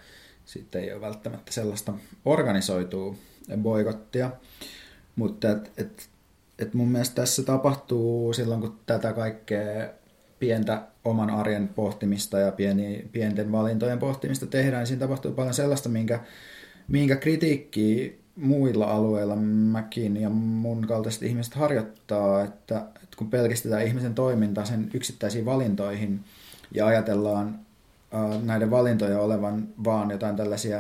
sitten 0.45 0.81
ei 0.81 0.93
ole 0.93 1.01
välttämättä 1.01 1.51
sellaista 1.51 1.93
organisoitua 2.25 3.15
boikottia. 3.57 4.31
Mutta 5.15 5.49
et, 5.49 5.71
et, 5.77 6.09
et 6.59 6.73
mun 6.73 6.87
mielestä 6.87 7.15
tässä 7.15 7.43
tapahtuu 7.43 8.33
silloin, 8.33 8.61
kun 8.61 8.79
tätä 8.85 9.13
kaikkea 9.13 9.89
pientä 10.39 10.81
oman 11.05 11.29
arjen 11.29 11.67
pohtimista 11.67 12.39
ja 12.39 12.51
pieni, 12.51 13.09
pienten 13.11 13.51
valintojen 13.51 13.99
pohtimista 13.99 14.47
tehdään, 14.47 14.79
niin 14.79 14.87
siinä 14.87 14.99
tapahtuu 14.99 15.31
paljon 15.31 15.53
sellaista, 15.53 15.89
minkä, 15.89 16.19
minkä 16.87 17.15
kritiikki 17.15 18.21
muilla 18.35 18.85
alueilla 18.85 19.35
mäkin 19.35 20.17
ja 20.17 20.29
mun 20.29 20.87
kaltaiset 20.87 21.23
ihmiset 21.23 21.53
harjoittaa, 21.53 22.43
että, 22.43 22.77
että 22.77 23.17
kun 23.17 23.29
pelkistetään 23.29 23.85
ihmisen 23.85 24.15
toimintaa 24.15 24.65
sen 24.65 24.89
yksittäisiin 24.93 25.45
valintoihin 25.45 26.19
ja 26.71 26.85
ajatellaan 26.85 27.59
äh, 28.13 28.43
näiden 28.43 28.71
valintoja 28.71 29.19
olevan 29.19 29.67
vaan 29.83 30.11
jotain 30.11 30.35
tällaisia, 30.35 30.77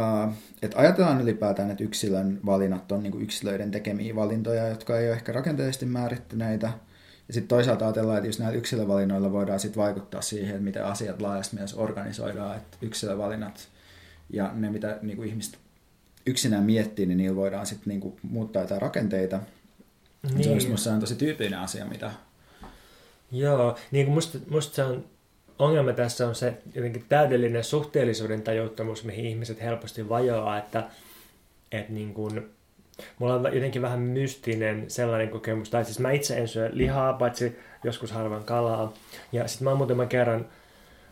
äh, 0.00 0.34
että 0.62 0.78
ajatellaan 0.78 1.20
ylipäätään, 1.20 1.70
että 1.70 1.84
yksilön 1.84 2.40
valinnat 2.46 2.92
on 2.92 3.02
niin 3.02 3.22
yksilöiden 3.22 3.70
tekemiä 3.70 4.16
valintoja, 4.16 4.68
jotka 4.68 4.98
ei 4.98 5.08
ole 5.08 5.16
ehkä 5.16 5.32
rakenteellisesti 5.32 5.86
määrittyneitä, 5.86 6.72
ja 7.30 7.34
sitten 7.34 7.48
toisaalta 7.48 7.84
ajatellaan, 7.84 8.18
että 8.18 8.28
just 8.28 8.38
näillä 8.38 8.58
yksilövalinnoilla 8.58 9.32
voidaan 9.32 9.60
sitten 9.60 9.82
vaikuttaa 9.82 10.22
siihen, 10.22 10.50
että 10.50 10.64
miten 10.64 10.84
asiat 10.84 11.22
laajasti 11.22 11.56
myös 11.56 11.74
organisoidaan, 11.74 12.56
että 12.56 12.76
yksilövalinnat 12.82 13.68
ja 14.30 14.50
ne, 14.54 14.70
mitä 14.70 14.98
niin 15.02 15.16
kuin 15.16 15.28
ihmiset 15.28 15.58
yksinään 16.26 16.64
miettii, 16.64 17.06
niin 17.06 17.18
niillä 17.18 17.36
voidaan 17.36 17.66
sitten 17.66 17.88
niin 17.88 18.00
kuin 18.00 18.14
muuttaa 18.22 18.62
jotain 18.62 18.82
rakenteita. 18.82 19.40
Niin. 20.34 20.44
Se 20.60 20.90
on 20.90 20.94
niin. 20.94 21.00
tosi 21.00 21.14
tyypillinen 21.14 21.58
asia, 21.58 21.84
mitä... 21.84 22.10
Joo, 23.32 23.76
niin 23.90 24.06
kuin 24.06 24.14
musta, 24.14 24.38
musta 24.48 24.74
se 24.74 24.84
on 24.84 25.04
ongelma 25.58 25.92
tässä 25.92 26.28
on 26.28 26.34
se 26.34 26.54
jotenkin 26.74 27.04
täydellinen 27.08 27.64
suhteellisuuden 27.64 28.42
tajuttomuus, 28.42 29.04
mihin 29.04 29.24
ihmiset 29.24 29.62
helposti 29.62 30.08
vajoaa, 30.08 30.58
että, 30.58 30.88
että 31.72 31.92
niin 31.92 32.14
kuin, 32.14 32.50
mulla 33.18 33.34
on 33.34 33.54
jotenkin 33.54 33.82
vähän 33.82 34.00
mystinen 34.00 34.84
sellainen 34.88 35.28
kokemus, 35.28 35.70
tai 35.70 35.84
siis 35.84 35.98
mä 35.98 36.10
itse 36.10 36.38
en 36.38 36.48
syö 36.48 36.70
lihaa, 36.72 37.12
paitsi 37.12 37.58
joskus 37.84 38.12
harvan 38.12 38.44
kalaa, 38.44 38.92
ja 39.32 39.48
sitten 39.48 39.64
mä 39.64 39.70
oon 39.70 39.78
muutaman 39.78 40.08
kerran 40.08 40.46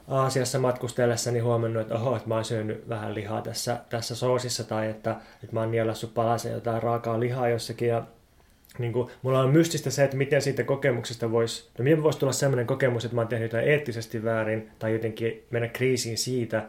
Aasiassa 0.09 0.59
matkustellessani 0.59 1.39
huomannut, 1.39 1.83
että 1.83 1.95
oho, 1.95 2.17
että 2.17 2.29
mä 2.29 2.35
oon 2.35 2.45
syönyt 2.45 2.89
vähän 2.89 3.15
lihaa 3.15 3.43
tässä, 3.43 3.81
tässä 3.91 4.15
soosissa, 4.15 4.65
tai 4.65 4.91
että, 4.91 5.11
että 5.45 5.55
mä 5.55 5.61
oon 5.61 5.71
nielassut 5.71 6.15
palasen 6.15 6.53
jotain 6.53 6.83
raakaa 6.83 7.21
lihaa 7.21 7.49
jossakin, 7.49 7.89
ja 7.89 8.03
niin 8.79 8.93
kuin, 8.93 9.11
mulla 9.23 9.41
on 9.41 9.51
mystistä 9.51 9.91
se, 9.91 10.05
että 10.05 10.17
miten 10.17 10.43
siitä 10.43 10.65
kokemuksesta 10.65 11.33
voisi, 11.33 11.69
no 11.79 11.83
miten 11.85 12.03
voisi 12.03 12.19
tulla 12.19 12.33
sellainen 12.33 12.67
kokemus, 12.67 13.05
että 13.05 13.15
mä 13.15 13.21
oon 13.21 13.29
tehnyt 13.29 13.53
jotain 13.53 13.69
eettisesti 13.69 14.25
väärin, 14.25 14.71
tai 14.79 14.93
jotenkin 14.93 15.47
mennä 15.51 15.69
kriisiin 15.69 16.19
siitä, 16.19 16.63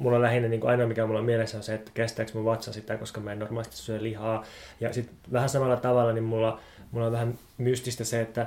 mulla 0.00 0.22
lähinnä 0.22 0.48
niin 0.48 0.60
kuin 0.60 0.70
ainoa, 0.70 0.86
mikä 0.86 1.06
mulla 1.06 1.18
on 1.18 1.24
mielessä 1.24 1.56
on 1.56 1.62
se, 1.62 1.74
että 1.74 1.90
kestääkö 1.94 2.32
mun 2.34 2.44
vatsa 2.44 2.72
sitä, 2.72 2.96
koska 2.96 3.20
mä 3.20 3.32
en 3.32 3.38
normaalisti 3.38 3.76
syö 3.76 4.02
lihaa. 4.02 4.44
Ja 4.80 4.92
sitten 4.92 5.16
vähän 5.32 5.48
samalla 5.48 5.76
tavalla, 5.76 6.12
niin 6.12 6.24
mulla, 6.24 6.60
mulla 6.90 7.06
on 7.06 7.12
vähän 7.12 7.38
mystistä 7.58 8.04
se, 8.04 8.20
että, 8.20 8.46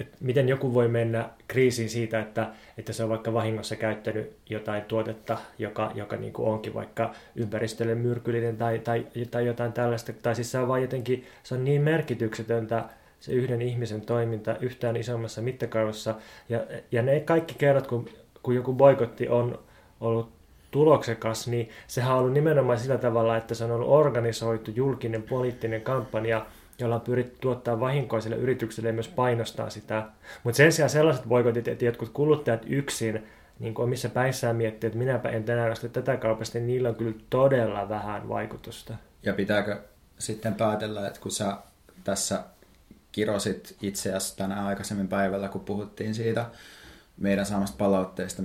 että 0.00 0.16
miten 0.20 0.48
joku 0.48 0.74
voi 0.74 0.88
mennä 0.88 1.28
kriisiin 1.48 1.90
siitä, 1.90 2.20
että, 2.20 2.50
että 2.78 2.92
se 2.92 3.02
on 3.02 3.08
vaikka 3.08 3.32
vahingossa 3.32 3.76
käyttänyt 3.76 4.36
jotain 4.50 4.82
tuotetta, 4.82 5.38
joka, 5.58 5.92
joka 5.94 6.16
niin 6.16 6.32
kuin 6.32 6.48
onkin 6.48 6.74
vaikka 6.74 7.14
ympäristölle 7.36 7.94
myrkyllinen 7.94 8.56
tai, 8.56 8.78
tai, 8.78 9.06
tai 9.30 9.46
jotain 9.46 9.72
tällaista. 9.72 10.12
Tai 10.12 10.34
siis 10.34 10.50
se 10.50 10.58
on 10.58 10.68
vaan 10.68 10.82
jotenkin, 10.82 11.26
se 11.42 11.54
on 11.54 11.64
niin 11.64 11.82
merkityksetöntä 11.82 12.84
se 13.24 13.32
yhden 13.32 13.62
ihmisen 13.62 14.00
toiminta 14.00 14.56
yhtään 14.60 14.96
isommassa 14.96 15.42
mittakaavassa. 15.42 16.14
Ja, 16.48 16.60
ja 16.92 17.02
ne 17.02 17.20
kaikki 17.20 17.54
kerrat, 17.58 17.86
kun, 17.86 18.08
kun 18.42 18.54
joku 18.54 18.72
boikotti 18.72 19.28
on 19.28 19.58
ollut 20.00 20.33
tuloksekas, 20.74 21.48
niin 21.48 21.68
sehän 21.86 22.12
on 22.12 22.18
ollut 22.18 22.32
nimenomaan 22.32 22.78
sillä 22.78 22.98
tavalla, 22.98 23.36
että 23.36 23.54
se 23.54 23.64
on 23.64 23.70
ollut 23.70 23.88
organisoitu 23.88 24.70
julkinen 24.70 25.22
poliittinen 25.22 25.82
kampanja, 25.82 26.46
jolla 26.78 26.94
on 26.94 27.00
pyritty 27.00 27.36
tuottaa 27.40 27.80
vahinkoa 27.80 28.20
sille 28.20 28.36
yritykselle 28.36 28.88
ja 28.88 28.92
myös 28.92 29.08
painostaa 29.08 29.70
sitä. 29.70 30.06
Mutta 30.44 30.56
sen 30.56 30.72
sijaan 30.72 30.90
sellaiset 30.90 31.24
boikotit, 31.24 31.68
että 31.68 31.84
jotkut 31.84 32.08
kuluttajat 32.08 32.62
yksin 32.66 33.26
niin 33.58 33.74
kuin 33.74 33.84
omissa 33.84 34.08
päissään 34.08 34.56
miettii, 34.56 34.86
että 34.86 34.98
minäpä 34.98 35.28
en 35.28 35.44
tänään 35.44 35.72
osta 35.72 35.88
tätä 35.88 36.16
kaupasta, 36.16 36.58
niin 36.58 36.66
niillä 36.66 36.88
on 36.88 36.94
kyllä 36.94 37.14
todella 37.30 37.88
vähän 37.88 38.28
vaikutusta. 38.28 38.94
Ja 39.22 39.34
pitääkö 39.34 39.78
sitten 40.18 40.54
päätellä, 40.54 41.06
että 41.06 41.20
kun 41.20 41.30
sä 41.30 41.56
tässä 42.04 42.44
kirosit 43.12 43.76
itseäsi 43.82 44.36
tänä 44.36 44.66
aikaisemmin 44.66 45.08
päivällä, 45.08 45.48
kun 45.48 45.60
puhuttiin 45.60 46.14
siitä 46.14 46.46
meidän 47.16 47.46
saamasta 47.46 47.76
palautteesta, 47.76 48.42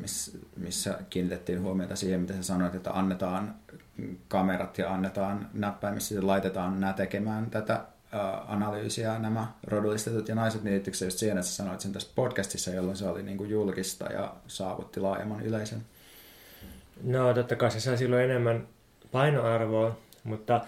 missä, 0.58 1.00
kiinnitettiin 1.10 1.62
huomiota 1.62 1.96
siihen, 1.96 2.22
mitä 2.22 2.34
sä 2.34 2.44
sanoit, 2.44 2.76
että 2.76 2.92
annetaan 2.92 3.56
kamerat 4.28 4.78
ja 4.78 4.94
annetaan 4.94 5.50
näppäimissä 5.54 6.16
ja 6.16 6.28
laitetaan 6.28 6.80
nämä 6.80 6.94
tekemään 6.94 7.50
tätä 7.50 7.86
analyysiä 8.48 9.20
nämä 9.20 9.48
rodullistetut 9.68 10.28
ja 10.28 10.36
naiset, 10.36 10.64
niin 10.64 10.74
liittyykö 10.74 10.98
se 10.98 11.06
just 11.06 11.18
siihen, 11.18 11.38
että 11.38 11.50
sanoit 11.50 11.80
sen 11.80 11.94
tässä 11.94 12.12
podcastissa, 12.16 12.72
jolloin 12.72 12.98
se 12.98 13.08
oli 13.08 13.24
niin 13.24 13.38
kuin 13.38 13.50
julkista 13.50 14.06
ja 14.06 14.36
saavutti 14.48 15.00
laajemman 15.00 15.42
yleisön? 15.42 15.82
No 17.04 17.34
totta 17.34 17.56
kai 17.56 17.72
se 17.72 17.80
sai 17.80 17.98
silloin 17.98 18.24
enemmän 18.24 18.68
painoarvoa, 19.12 19.98
mutta 20.24 20.62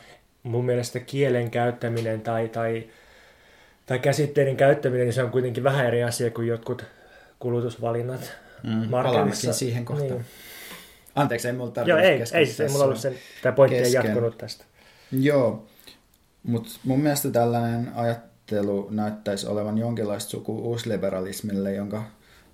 mun 0.43 0.65
mielestä 0.65 0.99
kielen 0.99 1.51
käyttäminen 1.51 2.21
tai, 2.21 2.49
tai, 2.49 2.89
tai 3.85 3.99
käsitteiden 3.99 4.57
käyttäminen, 4.57 5.05
niin 5.05 5.13
se 5.13 5.23
on 5.23 5.31
kuitenkin 5.31 5.63
vähän 5.63 5.85
eri 5.85 6.03
asia 6.03 6.31
kuin 6.31 6.47
jotkut 6.47 6.85
kulutusvalinnat 7.41 8.33
mm, 8.63 8.89
marketissa. 8.89 9.53
siihen 9.53 9.85
kohtaan. 9.85 10.09
Niin. 10.09 10.25
Anteeksi, 11.15 11.47
ei 11.47 11.53
mulla 11.53 11.83
Joo, 11.85 11.97
ei, 11.97 12.05
ei, 12.05 12.21
ei, 12.33 12.55
ei 12.59 12.69
mulla 12.69 12.83
ollut 12.83 12.99
sen, 12.99 13.15
tämä 13.41 13.53
pointti 13.53 13.77
ei 13.77 13.93
jatkunut 13.93 14.37
tästä. 14.37 14.65
Joo, 15.11 15.67
mutta 16.43 16.71
mun 16.83 16.99
mielestä 16.99 17.29
tällainen 17.29 17.91
ajattelu 17.95 18.87
näyttäisi 18.91 19.47
olevan 19.47 19.77
jonkinlaista 19.77 20.29
suku 20.29 20.59
uusliberalismille, 20.69 21.73
jonka 21.73 22.03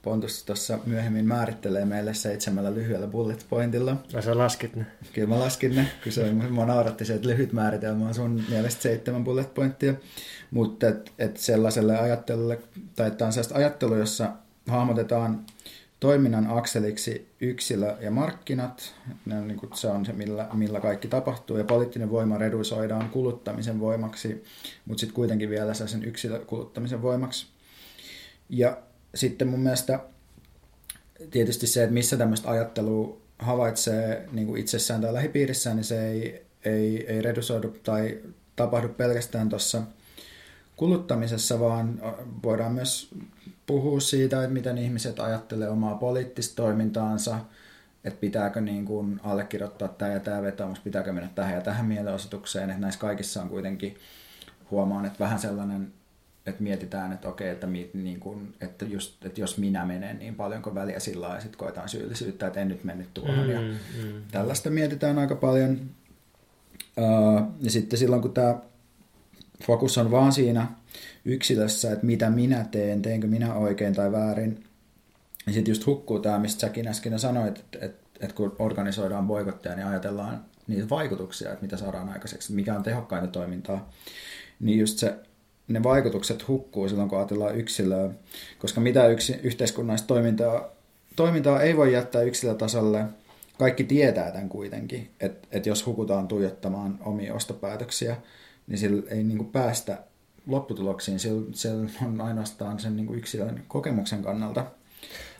Pontus 0.01 0.43
tuossa 0.43 0.79
myöhemmin 0.85 1.25
määrittelee 1.25 1.85
meille 1.85 2.13
seitsemällä 2.13 2.73
lyhyellä 2.73 3.07
bullet 3.07 3.45
pointilla. 3.49 3.95
Ja 4.13 4.21
sä 4.21 4.37
laskit 4.37 4.75
ne. 4.75 4.85
Kyllä 5.13 5.27
mä 5.27 5.39
laskin 5.39 5.75
ne, 5.75 5.87
kun 6.03 6.11
se 6.11 6.31
mua 6.31 6.65
nauratti 6.65 7.05
se, 7.05 7.13
että 7.13 7.27
lyhyt 7.27 7.53
määritelmä 7.53 8.07
on 8.07 8.13
sun 8.13 8.43
mielestä 8.49 8.81
seitsemän 8.81 9.23
bullet 9.23 9.53
pointtia. 9.53 9.93
Mutta 10.51 10.87
et, 10.87 11.13
et 11.19 11.37
sellaiselle 11.37 11.97
ajattelulle, 11.97 12.59
tai 12.95 13.07
että 13.07 13.25
on 13.25 13.33
sellaista 13.33 13.55
ajattelu, 13.55 13.95
jossa 13.95 14.29
hahmotetaan 14.67 15.45
toiminnan 15.99 16.47
akseliksi 16.49 17.31
yksilö 17.41 17.95
ja 17.99 18.11
markkinat. 18.11 18.93
Ne 19.25 19.37
on, 19.37 19.47
niin 19.47 19.59
kuin, 19.59 19.69
se 19.73 19.87
on 19.87 20.05
se, 20.05 20.13
millä, 20.13 20.47
millä 20.53 20.79
kaikki 20.79 21.07
tapahtuu. 21.07 21.57
Ja 21.57 21.63
poliittinen 21.63 22.09
voima 22.09 22.37
redusoidaan 22.37 23.09
kuluttamisen 23.09 23.79
voimaksi, 23.79 24.43
mutta 24.85 24.99
sitten 24.99 25.15
kuitenkin 25.15 25.49
vielä 25.49 25.73
sen 25.73 26.03
yksilökuluttamisen 26.03 27.01
voimaksi. 27.01 27.47
Ja 28.49 28.77
sitten 29.15 29.47
mun 29.47 29.59
mielestä 29.59 29.99
tietysti 31.31 31.67
se, 31.67 31.83
että 31.83 31.93
missä 31.93 32.17
tämmöistä 32.17 32.49
ajattelua 32.49 33.17
havaitsee 33.39 34.29
niin 34.31 34.47
kuin 34.47 34.61
itsessään 34.61 35.01
tai 35.01 35.13
lähipiirissään, 35.13 35.75
niin 35.75 35.83
se 35.83 36.07
ei, 36.07 36.45
ei, 36.65 37.05
ei 37.07 37.21
redusoidu 37.21 37.69
tai 37.83 38.19
tapahdu 38.55 38.89
pelkästään 38.89 39.49
tuossa 39.49 39.81
kuluttamisessa, 40.75 41.59
vaan 41.59 42.01
voidaan 42.43 42.73
myös 42.73 43.15
puhua 43.67 43.99
siitä, 43.99 44.43
että 44.43 44.53
miten 44.53 44.77
ihmiset 44.77 45.19
ajattelee 45.19 45.69
omaa 45.69 45.95
poliittista 45.95 46.55
toimintaansa, 46.55 47.39
että 48.03 48.19
pitääkö 48.19 48.61
niin 48.61 48.85
kuin 48.85 49.19
allekirjoittaa 49.23 49.87
tämä 49.87 50.11
ja 50.11 50.19
tämä 50.19 50.41
vetoomus, 50.41 50.79
pitääkö 50.79 51.13
mennä 51.13 51.29
tähän 51.35 51.55
ja 51.55 51.61
tähän 51.61 51.85
mielenosoitukseen, 51.85 52.69
että 52.69 52.81
näissä 52.81 52.99
kaikissa 52.99 53.41
on 53.41 53.49
kuitenkin 53.49 53.97
huomaan, 54.71 55.05
että 55.05 55.19
vähän 55.19 55.39
sellainen, 55.39 55.93
että 56.45 56.63
mietitään, 56.63 57.13
että 57.13 57.29
okei, 57.29 57.49
että, 57.49 57.67
mi, 57.67 57.89
niin 57.93 58.19
kuin, 58.19 58.55
että, 58.61 58.85
just, 58.85 59.25
että 59.25 59.41
jos 59.41 59.57
minä 59.57 59.85
menen, 59.85 60.19
niin 60.19 60.35
paljonko 60.35 60.75
väliä 60.75 60.99
sillä 60.99 61.27
ja 61.27 61.41
sitten 61.41 61.59
koetaan 61.59 61.89
syyllisyyttä, 61.89 62.47
että 62.47 62.59
en 62.59 62.67
nyt 62.67 62.83
mennyt 62.83 63.13
tuohon. 63.13 63.45
Mm, 63.45 63.51
ja 63.51 63.61
mm. 63.61 64.21
Tällaista 64.31 64.69
mietitään 64.69 65.19
aika 65.19 65.35
paljon. 65.35 65.79
Uh, 66.97 67.41
ja 67.61 67.71
sitten 67.71 67.99
silloin, 67.99 68.21
kun 68.21 68.33
tämä 68.33 68.55
fokus 69.63 69.97
on 69.97 70.11
vaan 70.11 70.31
siinä 70.31 70.67
yksilössä, 71.25 71.91
että 71.91 72.05
mitä 72.05 72.29
minä 72.29 72.65
teen, 72.71 73.01
teenkö 73.01 73.27
minä 73.27 73.53
oikein 73.53 73.95
tai 73.95 74.11
väärin, 74.11 74.63
niin 75.45 75.53
sitten 75.53 75.71
just 75.71 75.85
hukkuu 75.85 76.19
tämä, 76.19 76.39
mistä 76.39 76.61
säkin 76.61 76.87
äsken 76.87 77.19
sanoit, 77.19 77.57
että, 77.57 77.85
että, 77.85 78.07
että 78.19 78.35
kun 78.35 78.55
organisoidaan 78.59 79.27
boikotteja, 79.27 79.75
niin 79.75 79.87
ajatellaan 79.87 80.45
niitä 80.67 80.89
vaikutuksia, 80.89 81.49
että 81.51 81.61
mitä 81.61 81.77
saadaan 81.77 82.09
aikaiseksi, 82.09 82.53
mikä 82.53 82.75
on 82.75 82.83
tehokkainta 82.83 83.27
toimintaa, 83.27 83.91
niin 84.59 84.79
just 84.79 84.97
se, 84.99 85.15
ne 85.67 85.83
vaikutukset 85.83 86.47
hukkuu 86.47 86.89
silloin, 86.89 87.09
kun 87.09 87.17
ajatellaan 87.17 87.57
yksilöä, 87.57 88.09
koska 88.59 88.81
mitä 88.81 89.07
yksi, 89.07 89.39
yhteiskunnallista 89.43 90.07
toimintaa, 90.07 90.69
toimintaa 91.15 91.61
ei 91.61 91.77
voi 91.77 91.93
jättää 91.93 92.21
yksilötasolle, 92.21 93.05
kaikki 93.57 93.83
tietää 93.83 94.31
tämän 94.31 94.49
kuitenkin, 94.49 95.09
että, 95.19 95.47
että 95.51 95.69
jos 95.69 95.85
hukutaan 95.85 96.27
tuijottamaan 96.27 96.99
omia 97.05 97.33
ostopäätöksiä, 97.33 98.17
niin 98.67 98.77
sillä 98.77 99.03
ei 99.09 99.23
niin 99.23 99.37
kuin 99.37 99.51
päästä 99.51 99.97
lopputuloksiin, 100.47 101.19
sillä, 101.19 101.47
sillä 101.53 101.89
on 102.05 102.21
ainoastaan 102.21 102.79
sen 102.79 102.95
niin 102.95 103.07
kuin 103.07 103.19
yksilön 103.19 103.63
kokemuksen 103.67 104.23
kannalta 104.23 104.65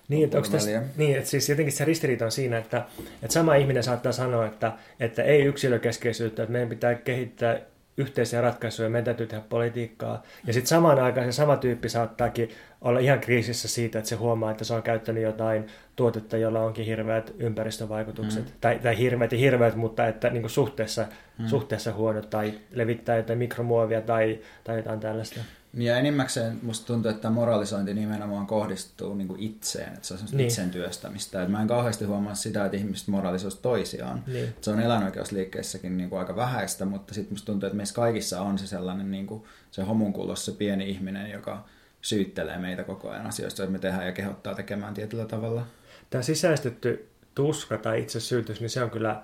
niin, 0.08 0.24
että, 0.24 0.38
onko 0.38 0.50
tästä, 0.50 0.84
niin, 0.98 1.18
että 1.18 1.30
siis 1.30 1.50
jotenkin 1.50 1.74
se 1.74 1.86
ristiriita 1.86 2.26
on 2.26 2.32
siinä, 2.32 2.58
että, 2.58 2.86
että 3.24 3.34
sama 3.34 3.56
ihminen 3.56 3.84
saattaa 3.84 4.12
sanoa, 4.12 4.46
että, 4.46 4.74
että 5.00 5.24
ei 5.24 5.42
yksilökeskeisyyttä, 5.42 6.44
että 6.44 6.52
meidän 6.54 6.70
pitää 6.70 6.96
kehittää 6.96 7.60
yhteisiä 7.98 8.42
ratkaisuja, 8.42 8.90
meidän 8.90 9.06
täytyy 9.06 9.28
tehdä 9.28 9.44
politiikkaa. 9.50 10.24
Ja 10.48 10.54
sitten 10.54 10.68
samaan 10.68 11.00
aikaan 11.00 11.28
se 11.28 11.36
sama 11.36 11.58
tyyppi 11.58 11.90
saattaakin 11.90 12.50
olla 12.82 13.00
ihan 13.00 13.20
kriisissä 13.20 13.68
siitä, 13.68 14.00
että 14.00 14.10
se 14.10 14.16
huomaa, 14.16 14.52
että 14.52 14.64
se 14.64 14.74
on 14.74 14.84
käyttänyt 14.84 15.24
jotain 15.24 15.68
tuotetta, 15.96 16.38
jolla 16.38 16.62
onkin 16.62 16.86
hirveät 16.86 17.34
ympäristövaikutukset. 17.40 18.46
Mm. 18.46 18.52
Tai, 18.62 18.80
tai 18.80 18.98
hirveät 18.98 19.32
ja 19.32 19.38
hirveät, 19.38 19.76
mutta 19.76 20.08
että 20.08 20.30
niin 20.30 20.50
suhteessa, 20.50 21.06
mm. 21.38 21.48
suhteessa 21.48 21.94
huonot 21.94 22.30
tai 22.30 22.54
levittää 22.72 23.18
jotain 23.18 23.40
mikromuovia 23.40 24.02
tai, 24.02 24.40
tai 24.64 24.78
jotain 24.78 25.00
tällaista. 25.00 25.40
Ja 25.74 25.98
enimmäkseen 25.98 26.60
musta 26.64 26.88
tuntuu, 26.88 27.12
että 27.12 27.30
moralisointi 27.30 27.94
nimenomaan 27.94 28.48
kohdistuu 28.48 29.16
niin 29.16 29.28
kuin 29.28 29.40
itseen, 29.40 29.94
että 29.94 30.08
se 30.08 30.14
on 30.14 30.20
niin. 30.32 30.48
itsen 30.48 30.70
työstämistä. 30.70 31.44
Et 31.44 31.50
mä 31.50 31.62
en 31.62 31.68
kauheasti 31.68 32.06
huomaa 32.06 32.36
sitä, 32.36 32.66
että 32.66 32.78
ihmiset 32.78 33.08
moralisoisivat 33.08 33.62
toisiaan. 33.62 34.24
Niin. 34.28 34.56
Se 34.62 34.72
on 34.72 34.80
eläinoikeusliikkeessäkin 34.80 35.98
niin 35.98 36.10
kuin 36.10 36.20
aika 36.20 36.36
vähäistä, 36.36 36.86
mutta 36.86 37.14
sitten 37.14 37.34
musta 37.34 37.46
tuntuu, 37.46 37.68
että 37.68 37.78
meissä 37.78 37.96
kaikissa 37.96 38.42
on 38.42 38.58
se 38.58 38.68
sellainen 38.68 39.12
niin 39.12 39.28
kuin 39.28 39.44
se 39.72 39.84
homunkulos, 39.84 40.46
se 40.46 40.52
pieni 40.52 40.90
ihminen, 40.90 41.32
joka 41.32 41.66
syyttelee 42.02 42.58
meitä 42.58 42.84
koko 42.84 43.10
ajan 43.10 43.28
asioista, 43.28 43.64
että 43.64 43.72
me 43.72 43.80
tehdään 43.80 44.06
ja 44.06 44.12
kehottaa 44.12 44.56
tekemään 44.56 44.94
tietyllä 44.94 45.26
tavalla. 45.26 45.66
Tämä 46.10 46.22
sisäistetty 46.22 47.10
tuska 47.36 47.78
tai 47.78 48.00
itse 48.00 48.20
syytys, 48.20 48.62
niin 48.62 48.70
se 48.70 48.84
on 48.84 48.90
kyllä, 48.90 49.22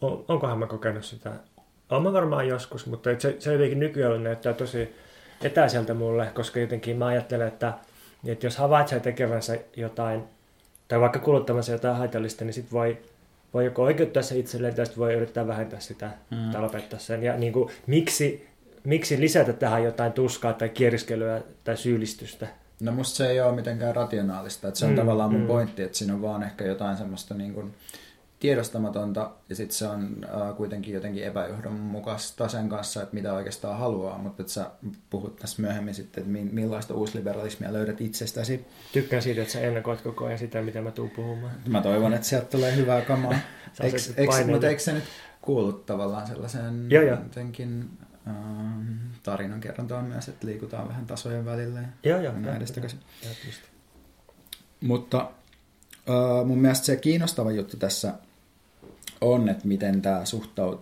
on, 0.00 0.24
onkohan 0.28 0.58
mä 0.58 0.66
kokenut 0.66 1.04
sitä? 1.04 1.32
Olen 1.90 2.12
varmaan 2.12 2.48
joskus, 2.48 2.86
mutta 2.86 3.10
se, 3.18 3.36
se 3.38 3.52
jotenkin 3.52 3.80
nykyään 3.80 4.24
näyttää 4.24 4.52
tosi 4.52 4.94
etäiseltä 5.42 5.94
mulle, 5.94 6.26
koska 6.34 6.60
jotenkin 6.60 6.96
mä 6.96 7.06
ajattelen, 7.06 7.48
että, 7.48 7.72
että 8.26 8.46
jos 8.46 8.56
havaitsee 8.56 9.00
tekevänsä 9.00 9.58
jotain, 9.76 10.24
tai 10.88 11.00
vaikka 11.00 11.18
kuluttamassa 11.18 11.72
jotain 11.72 11.96
haitallista, 11.96 12.44
niin 12.44 12.54
sitten 12.54 12.72
voi, 12.72 12.98
voi 13.54 13.64
joko 13.64 13.82
oikeuttaa 13.82 14.22
se 14.22 14.38
itselleen, 14.38 14.74
tai 14.74 14.86
sitten 14.86 15.00
voi 15.00 15.14
yrittää 15.14 15.46
vähentää 15.46 15.80
sitä 15.80 16.10
mm. 16.30 16.50
tai 16.52 16.62
lopettaa 16.62 16.98
sen. 16.98 17.22
Ja 17.22 17.36
niin 17.36 17.52
kuin, 17.52 17.70
miksi, 17.86 18.48
miksi 18.84 19.20
lisätä 19.20 19.52
tähän 19.52 19.84
jotain 19.84 20.12
tuskaa 20.12 20.52
tai 20.52 20.68
kieriskelyä 20.68 21.42
tai 21.64 21.76
syyllistystä? 21.76 22.46
No 22.80 22.92
musta 22.92 23.16
se 23.16 23.30
ei 23.30 23.40
ole 23.40 23.54
mitenkään 23.54 23.96
rationaalista. 23.96 24.68
Että 24.68 24.80
se 24.80 24.86
on 24.86 24.90
mm, 24.90 24.96
tavallaan 24.96 25.32
mun 25.32 25.40
mm. 25.40 25.46
pointti, 25.46 25.82
että 25.82 25.98
siinä 25.98 26.14
on 26.14 26.22
vaan 26.22 26.42
ehkä 26.42 26.64
jotain 26.64 26.96
semmoista 26.96 27.34
niin 27.34 27.54
kuin, 27.54 27.74
tiedostamatonta 28.46 29.30
ja 29.48 29.56
sitten 29.56 29.76
se 29.76 29.86
on 29.86 30.16
äh, 30.24 30.56
kuitenkin 30.56 30.94
jotenkin 30.94 31.24
epäjohdonmukaista 31.24 32.48
sen 32.48 32.68
kanssa, 32.68 33.02
että 33.02 33.14
mitä 33.14 33.32
oikeastaan 33.32 33.78
haluaa, 33.78 34.18
mutta 34.18 34.42
että 34.42 34.52
sä 34.52 34.70
puhut 35.10 35.36
tässä 35.36 35.62
myöhemmin 35.62 35.94
sitten, 35.94 36.24
että 36.24 36.54
millaista 36.54 36.94
uusliberalismia 36.94 37.72
löydät 37.72 38.00
itsestäsi. 38.00 38.66
Tykkään 38.92 39.22
siitä, 39.22 39.40
että 39.40 39.52
sä 39.52 39.60
ennakoit 39.60 40.00
koko 40.00 40.26
ajan 40.26 40.38
sitä, 40.38 40.62
mitä 40.62 40.82
mä 40.82 40.90
tuun 40.90 41.10
puhumaan. 41.10 41.52
Mä 41.68 41.82
toivon, 41.82 42.14
että 42.14 42.26
sieltä 42.26 42.46
tulee 42.46 42.76
hyvää 42.76 43.00
kamaa. 43.00 43.32
eikö, 43.80 43.96
eikö, 44.16 44.46
mutta 44.46 44.68
eikö 44.68 44.82
se 44.82 44.92
nyt 44.92 45.04
kuulu 45.42 45.72
tavallaan 45.72 46.26
sellaiseen 46.26 46.90
joo, 46.90 47.02
joo. 47.02 47.18
jotenkin 47.22 47.90
äh, 48.28 48.34
tarinan 49.22 49.60
kerrontaan 49.60 50.04
myös, 50.04 50.28
että 50.28 50.46
liikutaan 50.46 50.88
vähän 50.88 51.06
tasojen 51.06 51.44
välillä 51.44 51.80
ja 51.80 51.88
joo, 52.04 52.20
joo, 52.20 52.32
näin 52.32 52.66
Mutta 54.80 55.30
Uh, 56.08 56.46
mun 56.46 56.58
mielestä 56.58 56.86
se 56.86 56.96
kiinnostava 56.96 57.52
juttu 57.52 57.76
tässä 57.76 58.14
on, 59.20 59.48
että 59.48 59.68
miten 59.68 60.02
tämä 60.02 60.22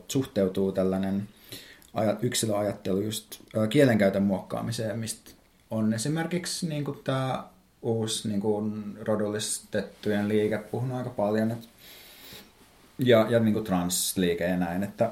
suhteutuu 0.09 0.73
tällainen 0.73 1.29
yksilöajattelu 2.23 3.01
just 3.01 3.41
kielenkäytön 3.71 4.23
muokkaamiseen, 4.23 4.99
mistä 4.99 5.31
on 5.71 5.95
esimerkiksi 5.95 6.69
niin 6.69 6.85
kuin 6.85 6.99
tämä 7.05 7.45
uusi 7.83 8.29
niin 8.29 8.41
kuin 8.41 8.99
rodullistettujen 9.01 10.29
liike 10.29 10.59
puhunut 10.59 10.99
aika 10.99 11.11
paljon, 11.11 11.51
että, 11.51 11.67
ja, 12.99 13.27
ja 13.31 13.41
niin 13.41 13.55
kuin 13.55 13.65
transliike 13.65 14.45
ja 14.45 14.57
näin, 14.57 14.83
että 14.83 15.11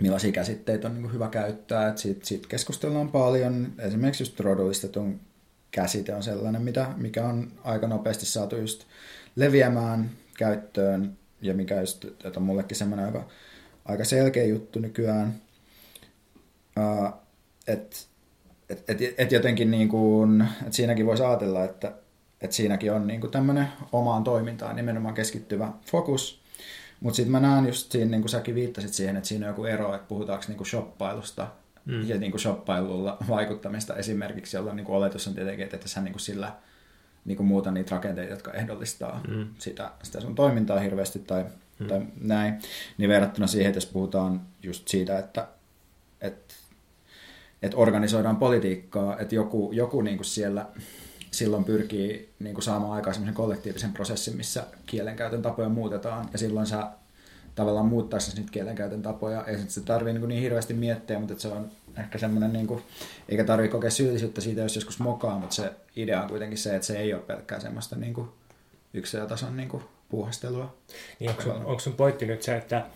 millaisia 0.00 0.32
käsitteitä 0.32 0.88
on 0.88 0.94
niin 0.94 1.02
kuin 1.02 1.12
hyvä 1.12 1.28
käyttää, 1.28 1.88
että 1.88 2.00
siitä, 2.00 2.26
siitä 2.26 2.48
keskustellaan 2.48 3.10
paljon, 3.10 3.72
esimerkiksi 3.78 4.22
just 4.22 4.40
rodullistetun 4.40 5.20
käsite 5.70 6.14
on 6.14 6.22
sellainen, 6.22 6.62
mitä, 6.62 6.88
mikä 6.96 7.24
on 7.24 7.52
aika 7.64 7.86
nopeasti 7.86 8.26
saatu 8.26 8.56
just 8.56 8.84
leviämään 9.36 10.10
käyttöön 10.38 11.16
ja 11.44 11.54
mikä 11.54 11.80
just, 11.80 12.04
että 12.04 12.40
on 12.40 12.42
mullekin 12.42 12.76
semmoinen 12.76 13.06
aika, 13.06 13.28
aika 13.84 14.04
selkeä 14.04 14.44
juttu 14.44 14.78
nykyään, 14.78 15.34
uh, 16.78 17.12
että 17.66 17.96
et, 18.70 18.90
et, 18.90 19.14
et 19.18 19.32
jotenkin 19.32 19.70
niin 19.70 19.88
kuin, 19.88 20.40
että 20.60 20.76
siinäkin 20.76 21.06
voisi 21.06 21.22
ajatella, 21.22 21.64
että, 21.64 21.92
että 22.40 22.56
siinäkin 22.56 22.92
on 22.92 23.06
niin 23.06 23.20
kuin 23.20 23.30
tämmöinen 23.30 23.68
omaan 23.92 24.24
toimintaan 24.24 24.76
nimenomaan 24.76 25.14
keskittyvä 25.14 25.72
fokus, 25.86 26.42
mutta 27.00 27.16
sitten 27.16 27.32
mä 27.32 27.40
näen 27.40 27.66
just 27.66 27.92
siinä, 27.92 28.10
niin 28.10 28.20
kuin 28.20 28.30
säkin 28.30 28.54
viittasit 28.54 28.92
siihen, 28.92 29.16
että 29.16 29.28
siinä 29.28 29.46
on 29.46 29.50
joku 29.50 29.64
ero, 29.64 29.94
että 29.94 30.08
puhutaanko 30.08 30.44
niin 30.48 30.56
kuin 30.56 30.66
shoppailusta 30.66 31.48
mm. 31.84 32.08
ja 32.08 32.18
niin 32.18 32.32
kuin 32.32 32.40
shoppailulla 32.40 33.16
vaikuttamista 33.28 33.96
esimerkiksi, 33.96 34.56
jolla 34.56 34.74
niin 34.74 34.86
kuin 34.86 34.96
oletus 34.96 35.28
on 35.28 35.34
tietenkin, 35.34 35.68
että 35.72 35.88
sä 35.88 36.00
niin 36.00 36.12
kuin 36.12 36.20
sillä 36.20 36.52
niin 37.24 37.36
kuin 37.36 37.46
muuta 37.46 37.70
niitä 37.70 37.94
rakenteita, 37.94 38.32
jotka 38.32 38.52
ehdollistaa 38.52 39.20
mm. 39.28 39.46
sitä, 39.58 39.90
sitä 40.02 40.20
sun 40.20 40.34
toimintaa 40.34 40.78
hirveästi 40.78 41.18
tai, 41.18 41.44
mm. 41.78 41.86
tai 41.86 42.00
näin, 42.20 42.54
niin 42.98 43.10
verrattuna 43.10 43.46
siihen, 43.46 43.68
että 43.68 43.76
jos 43.76 43.86
puhutaan 43.86 44.40
just 44.62 44.88
siitä, 44.88 45.18
että, 45.18 45.48
että, 46.20 46.54
että 47.62 47.76
organisoidaan 47.76 48.36
politiikkaa, 48.36 49.18
että 49.18 49.34
joku, 49.34 49.72
joku 49.72 50.02
niin 50.02 50.16
kuin 50.16 50.26
siellä 50.26 50.66
silloin 51.30 51.64
pyrkii 51.64 52.34
niin 52.38 52.54
kuin 52.54 52.64
saamaan 52.64 52.92
aikaan 52.92 53.14
semmoisen 53.14 53.34
kollektiivisen 53.34 53.92
prosessin, 53.92 54.36
missä 54.36 54.66
kielenkäytön 54.86 55.42
tapoja 55.42 55.68
muutetaan, 55.68 56.28
ja 56.32 56.38
silloin 56.38 56.66
sä 56.66 56.90
tavallaan 57.54 57.86
muuttaisi 57.86 58.36
niitä 58.36 58.50
kielenkäytön 58.50 59.02
tapoja. 59.02 59.44
Ei 59.44 59.58
se 59.68 59.80
tarvii 59.80 60.12
niin, 60.12 60.28
niin 60.28 60.42
hirveästi 60.42 60.74
miettiä, 60.74 61.18
mutta 61.18 61.38
se 61.38 61.48
on 61.48 61.70
ehkä 61.98 62.18
semmoinen, 62.18 62.52
niin 62.52 62.66
kuin, 62.66 62.82
eikä 63.28 63.44
tarvitse 63.44 63.72
kokea 63.72 63.90
syyllisyyttä 63.90 64.40
siitä, 64.40 64.60
jos 64.60 64.74
joskus 64.74 64.98
mokaa, 64.98 65.38
mutta 65.38 65.54
se 65.54 65.72
idea 65.96 66.22
on 66.22 66.28
kuitenkin 66.28 66.58
se, 66.58 66.74
että 66.74 66.86
se 66.86 66.98
ei 66.98 67.14
ole 67.14 67.22
pelkkää 67.22 67.60
semmoista 67.60 67.96
niin 67.96 68.14
kuin, 68.14 68.28
yksilötason 68.94 69.56
niin 69.56 69.68
kuin, 69.68 69.82
puuhastelua. 70.08 70.74
Niin 71.20 71.30
onko, 71.30 71.42
sun, 71.42 71.52
onko 71.52 71.78
sun 71.78 71.92
pointti 71.92 72.26
nyt 72.26 72.42
se, 72.42 72.56
että, 72.56 72.86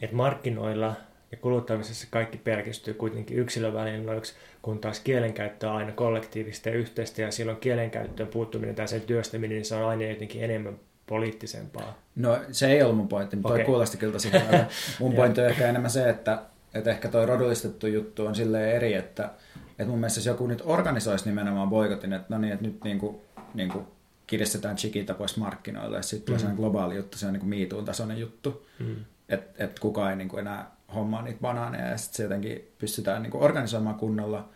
että 0.00 0.16
markkinoilla 0.16 0.94
ja 1.32 1.36
kuluttamisessa 1.36 2.06
kaikki 2.10 2.38
pelkistyy 2.38 2.94
kuitenkin 2.94 3.38
yksilövälineiksi, 3.38 4.34
kun 4.62 4.78
taas 4.78 5.00
kielenkäyttö 5.00 5.70
on 5.70 5.76
aina 5.76 5.92
kollektiivista 5.92 6.68
ja 6.68 6.74
yhteistä, 6.74 7.22
ja 7.22 7.30
silloin 7.30 7.58
kielenkäyttöön 7.58 8.28
puuttuminen 8.28 8.74
tai 8.74 8.88
sen 8.88 9.00
työstäminen, 9.00 9.54
niin 9.54 9.64
se 9.64 9.74
on 9.74 9.88
aina 9.88 10.04
jotenkin 10.04 10.44
enemmän 10.44 10.78
poliittisempaa. 11.06 11.98
No 12.16 12.38
se 12.52 12.72
ei 12.72 12.82
ollut 12.82 12.96
mun 12.96 13.08
pointti, 13.08 13.36
mutta 13.36 13.48
okay. 13.48 13.58
toi 13.58 13.66
kuulosti 13.66 13.96
kyllä 13.96 14.12
tosi 14.12 14.30
Mun 15.00 15.14
pointti 15.14 15.40
on 15.40 15.46
ehkä 15.46 15.68
enemmän 15.68 15.90
se, 15.90 16.08
että, 16.08 16.42
että 16.74 16.90
ehkä 16.90 17.08
toi 17.08 17.26
rodullistettu 17.26 17.86
juttu 17.86 18.26
on 18.26 18.34
silleen 18.34 18.76
eri, 18.76 18.94
että, 18.94 19.30
että 19.70 19.86
mun 19.86 19.98
mielestä 19.98 20.18
jos 20.18 20.26
joku 20.26 20.46
nyt 20.46 20.62
organisoisi 20.64 21.24
nimenomaan 21.24 21.68
boikotin, 21.68 22.12
että 22.12 22.26
no 22.28 22.38
niin, 22.38 22.52
että 22.52 22.66
nyt 22.66 22.84
niin 22.84 22.98
kuin, 22.98 23.16
niin 23.54 23.68
kuin 23.68 23.86
kiristetään 24.26 24.76
Chiquita 24.76 25.14
pois 25.14 25.36
markkinoille, 25.36 25.96
ja 25.96 26.02
sitten 26.02 26.36
tulee 26.36 26.52
mm. 26.52 26.56
globaali 26.56 26.96
juttu, 26.96 27.18
se 27.18 27.26
on 27.26 27.32
niin 27.32 27.48
miituun 27.48 27.84
tasoinen 27.84 28.20
juttu, 28.20 28.66
mm. 28.78 28.96
että 29.28 29.64
et 29.64 29.78
kukaan 29.78 30.10
ei 30.10 30.16
niin 30.16 30.28
kuin 30.28 30.40
enää 30.40 30.70
hommaa 30.94 31.22
niitä 31.22 31.40
banaaneja, 31.40 31.86
ja 31.86 31.96
sitten 31.96 32.16
se 32.16 32.22
jotenkin 32.22 32.68
pystytään 32.78 33.22
niin 33.22 33.30
kuin 33.30 33.44
organisoimaan 33.44 33.96
kunnolla, 33.96 34.48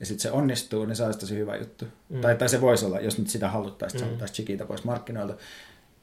ja 0.00 0.06
sitten 0.06 0.22
se 0.22 0.30
onnistuu, 0.30 0.84
niin 0.84 0.96
se 0.96 1.04
olisi 1.04 1.18
tosi 1.18 1.36
hyvä 1.36 1.56
juttu. 1.56 1.84
Mm. 2.08 2.20
Tai, 2.20 2.36
tai 2.36 2.48
se 2.48 2.60
voisi 2.60 2.84
olla, 2.84 3.00
jos 3.00 3.18
nyt 3.18 3.28
sitä 3.28 3.48
haluttaisiin, 3.48 3.98
että 3.98 4.06
mm. 4.06 4.10
saataisiin 4.10 4.34
Chiquita 4.34 4.64
pois 4.64 4.84
markkinoilta. 4.84 5.34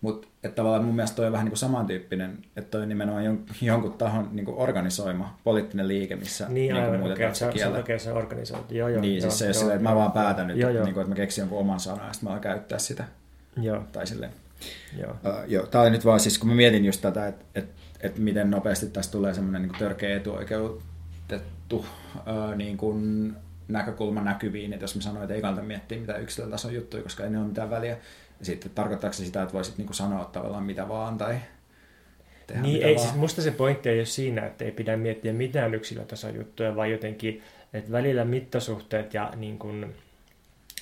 Mutta 0.02 0.28
että 0.44 0.56
tavallaan 0.56 0.84
mun 0.86 0.96
mielestä 0.96 1.16
toi 1.16 1.26
on 1.26 1.32
vähän 1.32 1.46
niin 1.46 1.52
kuin 1.52 1.60
samantyyppinen, 1.60 2.38
että 2.56 2.72
toi 2.72 2.82
on 2.82 2.90
nimenomaan 2.90 3.26
jon, 3.26 3.46
jonkun 3.62 3.94
tahon 3.94 4.30
niin 4.32 4.46
kuin 4.46 4.58
organisoima 4.58 5.40
poliittinen 5.44 5.88
liike, 5.88 6.16
missä 6.16 6.46
Niin, 6.48 6.56
niin 6.56 6.76
aivan, 6.76 7.00
muutetaan 7.00 7.30
okei, 7.30 7.36
se 7.36 7.50
kieltä. 7.54 7.80
okei, 7.80 8.00
se. 8.00 8.10
Joo, 8.70 8.88
joo, 8.90 9.02
Niin, 9.02 9.14
joo, 9.16 9.22
siis 9.22 9.40
se 9.40 9.46
ei 9.46 9.48
ole 9.50 9.54
silleen, 9.54 9.76
että 9.78 9.90
mä 9.90 9.96
vaan 9.96 10.12
päätän 10.12 10.48
nyt, 10.48 10.58
Joo, 10.58 10.70
että, 10.70 10.78
joo. 10.78 10.86
niin 10.86 10.94
kuin, 10.94 11.02
että 11.02 11.12
mä 11.12 11.16
keksin 11.16 11.42
jonkun 11.42 11.60
oman 11.60 11.80
sanan 11.80 12.08
ja 12.08 12.14
sitten 12.14 12.28
mä 12.28 12.32
alan 12.32 12.42
käyttää 12.42 12.80
sitä. 12.80 13.04
Joo, 13.62 13.84
Tai 13.92 14.08
silleen. 14.08 14.32
joo. 15.00 15.12
Uh, 15.12 15.34
joo, 15.48 15.66
tää 15.66 15.82
oli 15.82 15.90
nyt 15.90 16.06
vaan 16.06 16.20
siis, 16.20 16.38
kun 16.40 16.50
mä 16.50 16.56
mietin 16.56 16.86
just 16.86 17.02
tätä, 17.02 17.28
että 17.28 17.46
et, 17.56 17.70
et 18.02 18.18
miten 18.18 18.52
nopeasti 18.52 18.86
tästä 18.88 19.12
tulee 19.12 19.34
semmoinen 19.34 19.62
niin 19.62 19.80
törkeä 19.80 20.18
etuoikeutettu 20.18 21.76
uh, 21.76 22.56
niin 22.56 22.78
kuin 22.78 23.34
näkökulma 23.68 24.22
näkyviin, 24.22 24.74
että 24.74 24.84
jos 24.84 24.96
mä 24.96 25.02
sanoin, 25.02 25.24
että 25.24 25.34
ei 25.34 25.42
kannata 25.42 25.68
miettiä 25.68 26.00
mitään 26.00 26.22
yksilötason 26.22 26.74
juttuja, 26.74 27.04
koska 27.04 27.24
ei 27.24 27.30
ne 27.30 27.38
ole 27.40 27.48
mitään 27.48 27.70
väliä. 27.70 27.98
Sitten 28.42 28.72
tarkoittaako 28.76 29.14
se 29.14 29.26
sitä, 29.26 29.42
että 29.42 29.54
voisit 29.54 29.78
niin 29.78 29.86
kuin 29.86 29.96
sanoa 29.96 30.26
tavallaan 30.26 30.64
mitä 30.64 30.88
vaan 30.88 31.18
tai 31.18 31.38
tehdä 32.48 32.62
Niin, 32.62 32.74
mitä 32.74 32.88
ei, 32.88 32.96
vaan? 32.96 33.08
siis 33.08 33.20
musta 33.20 33.42
se 33.42 33.52
pointti 33.52 33.90
ei 33.90 34.00
ole 34.00 34.06
siinä, 34.06 34.46
että 34.46 34.66
ei 34.66 34.72
pidä 34.72 34.98
miettiä 34.98 35.34
mitään 35.34 35.76
yksilötason 35.76 36.36
juttuja, 36.36 36.76
vaan 36.76 36.92
jotenkin, 36.92 37.44
että 37.74 37.92
välillä 37.92 38.26
mittasuhteet 38.26 39.14
ja 39.14 39.34
niin 39.36 39.60
kuin, 39.60 39.96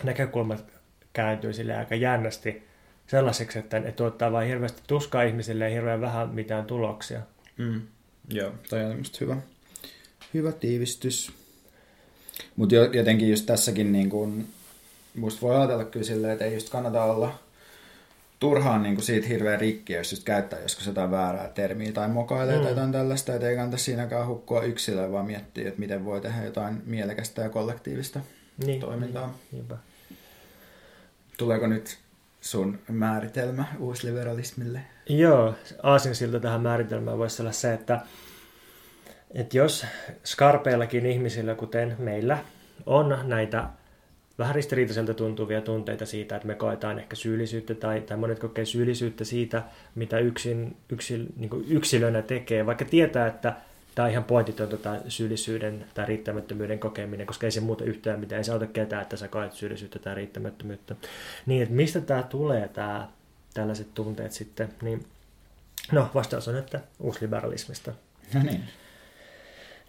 näkökulmat 0.04 0.66
kääntyy 1.14 1.54
sille 1.54 1.76
aika 1.78 1.96
jännästi 1.96 2.64
sellaiseksi, 3.08 3.60
että 3.60 3.80
ne 3.80 3.92
tuottaa 3.92 4.32
vain 4.32 4.48
hirveästi 4.48 4.82
tuskaa 4.88 5.24
ihmisille 5.24 5.64
ja 5.64 5.70
hirveän 5.76 6.02
vähän 6.02 6.30
mitään 6.30 6.66
tuloksia. 6.66 7.20
Mm. 7.58 7.82
Joo, 8.30 8.52
toi 8.70 8.84
on 8.84 8.98
musta 8.98 9.18
hyvä, 9.22 9.38
hyvä 10.34 10.52
tiivistys. 10.52 11.32
Mutta 12.56 12.76
jotenkin 12.76 13.30
just 13.30 13.46
tässäkin 13.46 13.92
niin 13.92 14.10
kun, 14.10 14.48
musta 15.16 15.42
voi 15.42 15.56
ajatella 15.56 15.86
kyllä 15.86 16.06
silleen, 16.06 16.34
että 16.34 16.46
ei 16.46 16.54
just 16.54 16.70
kannata 16.70 17.04
olla 17.04 17.40
turhaan 18.40 18.84
niin 18.84 19.02
siitä 19.02 19.28
hirveän 19.28 19.60
rikki, 19.60 19.94
jos 19.94 20.12
just 20.12 20.24
käyttää 20.24 20.60
joskus 20.60 20.88
jotain 20.88 21.12
väärää 21.12 21.50
termiä 21.50 21.92
tai 21.92 22.08
mokailee 22.08 22.56
mm. 22.56 22.62
tai 22.62 22.72
jotain 22.72 22.92
tällaista, 22.92 23.34
että 23.34 23.50
ei 23.50 23.56
kannata 23.56 23.78
siinäkään 23.78 24.28
hukkua 24.28 24.64
yksilöä, 24.64 25.12
vaan 25.12 25.26
miettiä, 25.26 25.68
että 25.68 25.80
miten 25.80 26.06
voi 26.06 26.22
tehdä 26.22 26.44
jotain 26.44 26.82
mielekästä 26.86 27.42
ja 27.42 27.50
kollektiivista 27.50 28.20
Niin, 28.66 28.80
toimintaa. 28.80 29.28
Niin, 29.28 29.38
niinpä. 29.52 29.78
Tuleeko 31.38 31.68
nyt 31.68 31.98
sun 32.42 32.80
määritelmä 32.90 33.66
uusliberalismille? 33.80 34.82
Joo, 35.10 35.56
aasinsilta 35.84 36.40
tähän 36.40 36.62
määritelmään 36.62 37.18
voisi 37.18 37.42
olla 37.42 37.52
se, 37.52 37.74
että, 37.74 38.00
että 39.32 39.58
jos 39.58 39.86
skarpeillakin 40.24 41.06
ihmisillä, 41.06 41.56
kuten 41.56 41.96
meillä, 42.00 42.38
on 42.86 43.20
näitä 43.24 43.70
vähän 44.40 44.56
ristiriitaiselta 44.56 45.14
tuntuvia 45.14 45.62
tunteita 45.62 46.06
siitä, 46.06 46.36
että 46.36 46.48
me 46.48 46.56
koetaan 46.56 47.00
ehkä 47.00 47.16
syyllisyyttä 47.16 47.76
tai, 47.76 48.02
tai 48.02 48.18
monet 48.18 48.40
kokee 48.40 48.66
syyllisyyttä 48.66 49.26
siitä, 49.26 49.64
mitä 49.96 50.20
yksin, 50.20 50.78
yksil, 50.90 51.26
niin 51.36 51.50
yksilönä 51.68 52.22
tekee, 52.22 52.66
vaikka 52.66 52.86
tietää, 52.86 53.28
että 53.28 53.54
tämä 53.96 54.06
on 54.06 54.12
ihan 54.12 54.24
pointitonta 54.24 54.78
tämä 54.78 55.02
syyllisyyden 55.08 55.86
tai 55.94 56.06
riittämättömyyden 56.06 56.80
kokeminen, 56.80 57.28
koska 57.28 57.48
ei 57.48 57.52
se 57.52 57.60
muuta 57.60 57.84
yhtään 57.84 58.20
mitään, 58.20 58.38
ei 58.38 58.44
se 58.44 58.52
auta 58.52 58.68
ketään, 58.68 59.02
että 59.02 59.18
sä 59.18 59.28
koet 59.28 59.54
syyllisyyttä 59.54 60.00
tai 60.00 60.16
riittämättömyyttä. 60.16 60.96
Niin, 61.46 61.64
että 61.64 61.76
mistä 61.76 62.02
tämä 62.02 62.24
tulee, 62.24 62.68
tämä, 62.68 63.10
tällaiset 63.54 63.94
tunteet 63.94 64.32
sitten, 64.32 64.70
niin 64.82 65.06
no 65.92 66.10
vastaus 66.16 66.48
on, 66.48 66.58
että 66.58 66.80
uusliberalismista. 67.00 67.94
No 68.34 68.44
niin. 68.44 68.64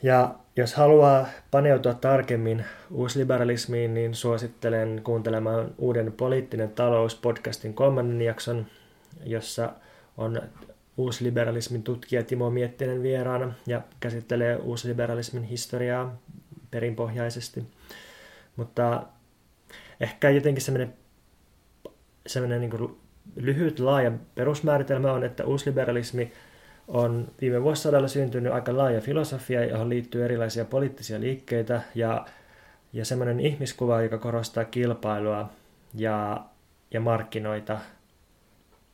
Ja 0.02 0.34
jos 0.56 0.74
haluaa 0.74 1.26
paneutua 1.50 1.94
tarkemmin 1.94 2.64
uusliberalismiin, 2.90 3.94
niin 3.94 4.14
suosittelen 4.14 5.00
kuuntelemaan 5.04 5.74
uuden 5.78 6.12
poliittinen 6.12 6.70
talous 6.70 7.14
podcastin 7.14 7.74
kolmannen 7.74 8.22
jakson, 8.22 8.66
jossa 9.24 9.72
on 10.16 10.42
uusliberalismin 10.96 11.82
tutkija 11.82 12.24
Timo 12.24 12.50
Miettinen 12.50 13.02
vieraana 13.02 13.52
ja 13.66 13.80
käsittelee 14.00 14.56
uusliberalismin 14.56 15.42
historiaa 15.42 16.16
perinpohjaisesti. 16.70 17.64
Mutta 18.56 19.02
ehkä 20.00 20.30
jotenkin 20.30 20.62
semmoinen, 20.62 20.94
semmoinen 22.26 22.60
niin 22.60 22.98
lyhyt, 23.36 23.80
laaja 23.80 24.12
perusmääritelmä 24.34 25.12
on, 25.12 25.24
että 25.24 25.44
uusliberalismi 25.44 26.32
on 26.90 27.29
viime 27.40 27.62
vuosisadalla 27.62 28.09
syntynyt 28.09 28.53
aika 28.53 28.76
laaja 28.76 29.00
filosofia, 29.00 29.64
johon 29.64 29.88
liittyy 29.88 30.24
erilaisia 30.24 30.64
poliittisia 30.64 31.20
liikkeitä 31.20 31.83
ja, 31.94 32.26
ja 32.92 33.05
semmoinen 33.05 33.40
ihmiskuva, 33.40 34.03
joka 34.03 34.18
korostaa 34.18 34.64
kilpailua 34.64 35.50
ja, 35.94 36.44
ja 36.90 37.00
markkinoita 37.00 37.79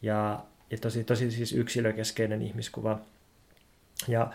ja, 0.02 0.44
ja 0.70 0.78
tosi, 0.78 1.04
tosi 1.04 1.30
siis 1.30 1.52
yksilökeskeinen 1.52 2.42
ihmiskuva. 2.42 2.98
Ja 4.08 4.30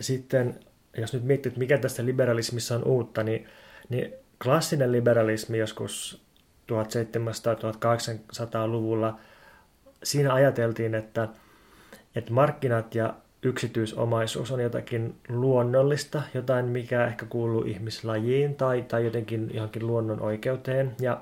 sitten, 0.00 0.60
jos 0.96 1.12
nyt 1.12 1.24
miettii, 1.24 1.52
mikä 1.56 1.78
tässä 1.78 2.04
liberalismissa 2.04 2.74
on 2.74 2.84
uutta, 2.84 3.22
niin, 3.22 3.46
niin 3.88 4.12
klassinen 4.42 4.92
liberalismi 4.92 5.58
joskus 5.58 6.22
1700-1800-luvulla, 6.72 9.20
siinä 10.02 10.32
ajateltiin, 10.32 10.94
että 10.94 11.28
että 12.14 12.32
markkinat 12.32 12.94
ja 12.94 13.14
yksityisomaisuus 13.42 14.50
on 14.50 14.60
jotakin 14.60 15.14
luonnollista, 15.28 16.22
jotain 16.34 16.64
mikä 16.64 17.06
ehkä 17.06 17.26
kuuluu 17.26 17.62
ihmislajiin 17.62 18.54
tai, 18.54 18.82
tai 18.82 19.04
jotenkin 19.04 19.50
johonkin 19.54 19.86
luonnon 19.86 20.20
oikeuteen. 20.20 20.96
Ja 21.00 21.20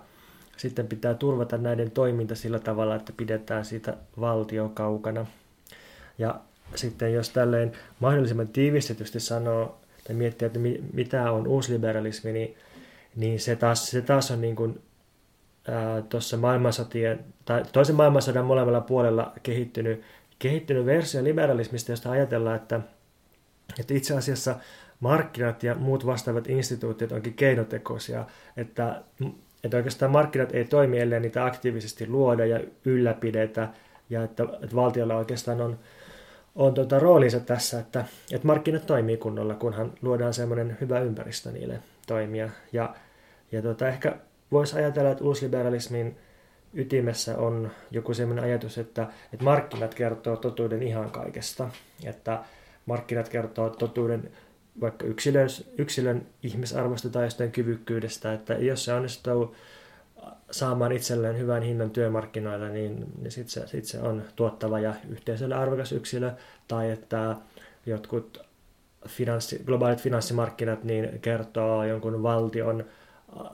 sitten 0.56 0.86
pitää 0.86 1.14
turvata 1.14 1.58
näiden 1.58 1.90
toiminta 1.90 2.34
sillä 2.34 2.58
tavalla, 2.58 2.94
että 2.94 3.12
pidetään 3.16 3.64
siitä 3.64 3.96
valtio 4.20 4.68
kaukana. 4.74 5.26
Ja 6.18 6.40
sitten 6.74 7.14
jos 7.14 7.30
tälleen 7.30 7.72
mahdollisimman 8.00 8.48
tiivistetysti 8.48 9.20
sanoo 9.20 9.80
tai 10.06 10.16
miettiä, 10.16 10.46
että 10.46 10.58
mitä 10.92 11.32
on 11.32 11.46
uusliberalismi, 11.46 12.32
niin, 12.32 12.56
niin 13.16 13.40
se, 13.40 13.56
taas, 13.56 13.90
se 13.90 14.02
taas 14.02 14.30
on 14.30 14.40
niin 14.40 14.56
kuin 14.56 14.80
tuossa 16.08 16.36
maailmansotien, 16.36 17.24
tai 17.44 17.62
toisen 17.72 17.96
maailmansodan 17.96 18.44
molemmilla 18.44 18.80
puolella 18.80 19.32
kehittynyt 19.42 20.02
kehittynyt 20.38 20.86
versio 20.86 21.24
liberalismista, 21.24 21.92
josta 21.92 22.10
ajatellaan, 22.10 22.56
että, 22.56 22.80
että 23.80 23.94
itse 23.94 24.16
asiassa 24.16 24.56
markkinat 25.00 25.62
ja 25.62 25.74
muut 25.74 26.06
vastaavat 26.06 26.48
instituutiot 26.48 27.12
onkin 27.12 27.34
keinotekoisia, 27.34 28.24
että, 28.56 29.02
että 29.64 29.76
oikeastaan 29.76 30.10
markkinat 30.10 30.54
ei 30.54 30.64
toimi, 30.64 30.98
ellei 30.98 31.20
niitä 31.20 31.44
aktiivisesti 31.44 32.08
luoda 32.08 32.46
ja 32.46 32.60
ylläpidetä, 32.84 33.68
ja 34.10 34.22
että, 34.22 34.42
että 34.62 34.76
valtiolla 34.76 35.16
oikeastaan 35.16 35.60
on, 35.60 35.78
on 36.54 36.74
tuota 36.74 36.98
roolinsa 36.98 37.40
tässä, 37.40 37.80
että, 37.80 38.04
että 38.32 38.46
markkinat 38.46 38.86
toimii 38.86 39.16
kunnolla, 39.16 39.54
kunhan 39.54 39.92
luodaan 40.02 40.34
semmoinen 40.34 40.78
hyvä 40.80 41.00
ympäristö 41.00 41.52
niille 41.52 41.78
toimia. 42.06 42.50
Ja, 42.72 42.94
ja 43.52 43.62
tuota, 43.62 43.88
ehkä 43.88 44.16
voisi 44.52 44.76
ajatella, 44.76 45.10
että 45.10 45.24
uusliberalismin 45.24 46.16
ytimessä 46.74 47.38
on 47.38 47.70
joku 47.90 48.14
sellainen 48.14 48.44
ajatus, 48.44 48.78
että, 48.78 49.06
että 49.32 49.44
markkinat 49.44 49.94
kertoo 49.94 50.36
totuuden 50.36 50.82
ihan 50.82 51.10
kaikesta. 51.10 51.70
Että 52.04 52.42
markkinat 52.86 53.28
kertoo 53.28 53.70
totuuden 53.70 54.30
vaikka 54.80 55.06
yksilön, 55.06 55.48
yksilön 55.78 56.26
ihmisarvosta 56.42 57.08
tai 57.08 57.24
jostain 57.24 57.52
kyvykkyydestä, 57.52 58.32
että 58.32 58.54
jos 58.54 58.84
se 58.84 58.92
onnistuu 58.92 59.56
saamaan 60.50 60.92
itselleen 60.92 61.38
hyvän 61.38 61.62
hinnan 61.62 61.90
työmarkkinoilla, 61.90 62.68
niin, 62.68 63.06
niin 63.22 63.30
sitten 63.30 63.50
se, 63.50 63.66
sit 63.66 63.84
se 63.84 64.00
on 64.00 64.22
tuottava 64.36 64.80
ja 64.80 64.94
yhteisölle 65.08 65.54
arvokas 65.54 65.92
yksilö, 65.92 66.30
tai 66.68 66.90
että 66.90 67.36
jotkut 67.86 68.46
finanssi, 69.08 69.62
globaalit 69.66 70.00
finanssimarkkinat 70.00 70.84
niin 70.84 71.20
kertoo 71.20 71.84
jonkun 71.84 72.22
valtion 72.22 72.84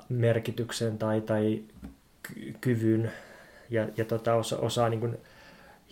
merkityksen 0.09 0.99
tai, 0.99 1.21
tai 1.21 1.63
kyvyn 2.61 3.13
ja, 3.71 3.87
ja 3.97 4.05
tota, 4.05 4.35
osa, 4.35 4.59
osaa 4.59 4.89
niin 4.89 5.01
kuin 5.01 5.19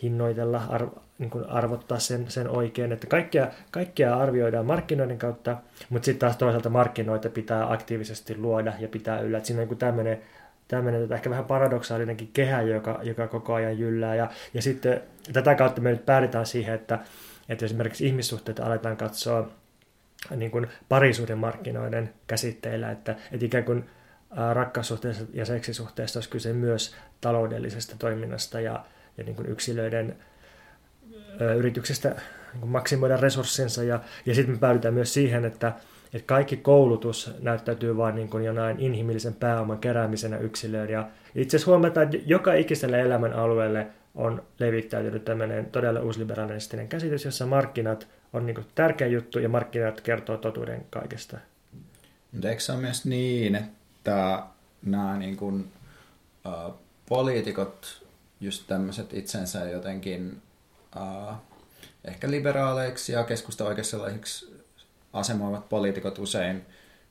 hinnoitella, 0.03 0.63
arv, 0.69 0.89
niin 1.19 1.31
kuin 1.31 1.45
arvottaa 1.45 1.99
sen, 1.99 2.31
sen 2.31 2.49
oikein. 2.49 2.93
Että 2.93 3.07
kaikkea, 3.07 3.49
kaikkea 3.71 4.17
arvioidaan 4.17 4.67
markkinoiden 4.67 5.19
kautta, 5.19 5.57
mutta 5.91 6.07
sitten 6.07 6.21
taas 6.21 6.37
toisaalta 6.37 6.71
markkinoita 6.71 7.29
pitää 7.29 7.73
aktiivisesti 7.73 8.37
luoda 8.37 8.73
ja 8.79 8.89
pitää 8.89 9.21
yllä. 9.21 9.37
Että 9.37 9.47
siinä 9.47 9.63
on 9.63 9.69
niin 9.69 9.79
tämmöinen 9.79 10.23
tämmöinen 10.71 11.01
tota, 11.01 11.15
ehkä 11.15 11.31
vähän 11.31 11.45
paradoksaalinenkin 11.45 12.31
kehä, 12.33 12.63
joka, 12.63 13.01
joka 13.03 13.29
koko 13.29 13.55
ajan 13.55 13.79
jyllää. 13.79 14.15
Ja, 14.15 14.31
ja 14.55 14.63
sitten 14.63 15.01
tätä 15.33 15.55
kautta 15.55 15.81
me 15.81 15.91
nyt 15.91 16.07
päädytään 16.07 16.47
siihen, 16.47 16.75
että, 16.75 16.99
että 17.49 17.65
esimerkiksi 17.65 18.07
ihmissuhteita 18.07 18.67
aletaan 18.67 18.97
katsoa 18.97 19.51
niin 20.37 20.51
kuin 20.51 20.67
parisuuden 20.89 21.39
markkinoiden 21.39 22.15
käsitteillä, 22.27 22.91
että, 22.91 23.17
että 23.33 23.47
ikään 23.47 23.65
kuin 23.65 23.85
rakkaussuhteessa 24.55 25.25
ja 25.33 25.45
seksisuhteessa 25.45 26.19
olisi 26.19 26.31
kyse 26.31 26.53
myös 26.53 26.95
taloudellisesta 27.21 27.97
toiminnasta 27.99 28.61
ja, 28.61 28.85
ja 29.19 29.25
niin 29.25 29.37
kuin 29.37 29.49
yksilöiden 29.49 30.17
ö, 31.41 31.55
yrityksestä 31.55 32.09
niin 32.53 32.61
kuin 32.61 32.71
maksimoida 32.71 33.17
resurssinsa. 33.17 33.83
Ja, 33.83 34.01
ja 34.27 34.35
sitten 34.35 34.55
me 34.55 34.59
päädytään 34.59 34.95
myös 34.95 35.15
siihen, 35.15 35.45
että, 35.45 35.73
että 36.15 36.27
kaikki 36.27 36.57
koulutus 36.57 37.31
näyttäytyy 37.41 37.97
vain 37.97 38.15
niin 38.15 38.29
kuin 38.29 38.45
jonain 38.45 38.81
inhimillisen 38.81 39.35
pääoman 39.35 39.79
keräämisenä 39.79 40.39
yksilöön. 40.39 40.91
Ja 40.91 41.09
itse 41.35 41.57
asiassa 41.57 41.71
huomataan, 41.71 42.05
että 42.05 42.19
joka 42.27 42.55
ikiselle 42.55 43.01
elämän 43.01 43.33
alueelle 43.33 43.87
on 44.15 44.43
levittäytynyt 44.59 45.25
tämmöinen 45.25 45.67
todella 45.67 46.01
uusliberalistinen 46.01 46.89
käsitys, 46.89 47.25
jossa 47.25 47.47
markkinat 47.47 48.09
on 48.33 48.47
niin 48.47 48.67
tärkeä 48.75 49.07
juttu 49.07 49.39
ja 49.39 49.49
markkinat 49.49 50.01
kertoo 50.01 50.37
totuuden 50.37 50.87
kaikesta. 50.91 51.39
Mutta 52.33 52.49
eikö 52.49 52.61
se 52.61 52.73
ole 52.73 52.81
myös 52.81 53.05
niin, 53.05 53.55
että 53.55 53.80
nämä 54.83 55.17
niin 55.17 55.37
kuin, 55.37 55.73
äh, 56.47 56.73
poliitikot, 57.09 58.07
just 58.41 58.65
tämmöiset 58.67 59.15
itsensä 59.15 59.65
jotenkin 59.65 60.43
äh, 60.97 61.37
ehkä 62.05 62.31
liberaaleiksi 62.31 63.13
ja 63.13 63.25
keskusta 63.25 63.65
oikeistolaisiksi 63.65 64.65
asemoivat 65.13 65.69
poliitikot 65.69 66.19
usein 66.19 66.67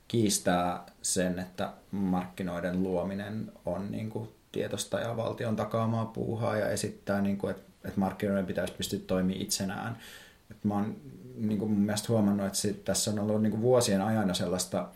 kiistää 0.08 0.86
sen, 1.02 1.40
että 1.40 1.74
markkinoiden 1.92 2.84
luominen 2.84 3.52
on 3.66 3.92
niin 3.92 4.10
kuin 4.10 4.30
tietosta 4.52 5.00
ja 5.00 5.18
valtion 5.18 5.56
takaamaa 5.56 6.06
puuhaa 6.06 6.58
ja 6.58 6.70
esittää, 6.70 7.22
niin 7.22 7.38
kuin, 7.38 7.52
että, 7.52 7.72
että 7.86 8.00
markkinoiden 8.00 8.46
pitäisi 8.46 8.74
pystyä 8.74 9.00
toimimaan 9.08 9.42
itsenään. 9.42 9.98
Että 10.52 10.68
mä 10.68 10.74
oon 10.74 10.96
niin 11.36 11.60
kuin 11.60 11.72
mun 11.72 11.82
mielestä 11.82 12.08
huomannut, 12.10 12.46
että 12.46 12.84
tässä 12.86 13.12
on 13.12 13.20
ollut 13.20 13.42
niin 13.42 13.52
kuin 13.52 13.62
vuosien 13.62 14.02
ajan 14.02 14.36
sellaista 14.36 14.88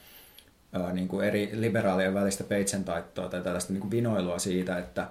niin 0.94 1.08
kuin 1.08 1.28
eri 1.28 1.50
liberaalien 1.54 2.14
välistä 2.14 2.44
peitsentaittoa 2.44 3.30
tai 3.30 3.42
tällaista 3.42 3.74
niin 3.74 3.82
kuin 3.82 3.92
vinoilua 3.92 4.40
siitä, 4.40 4.78
että 4.78 5.08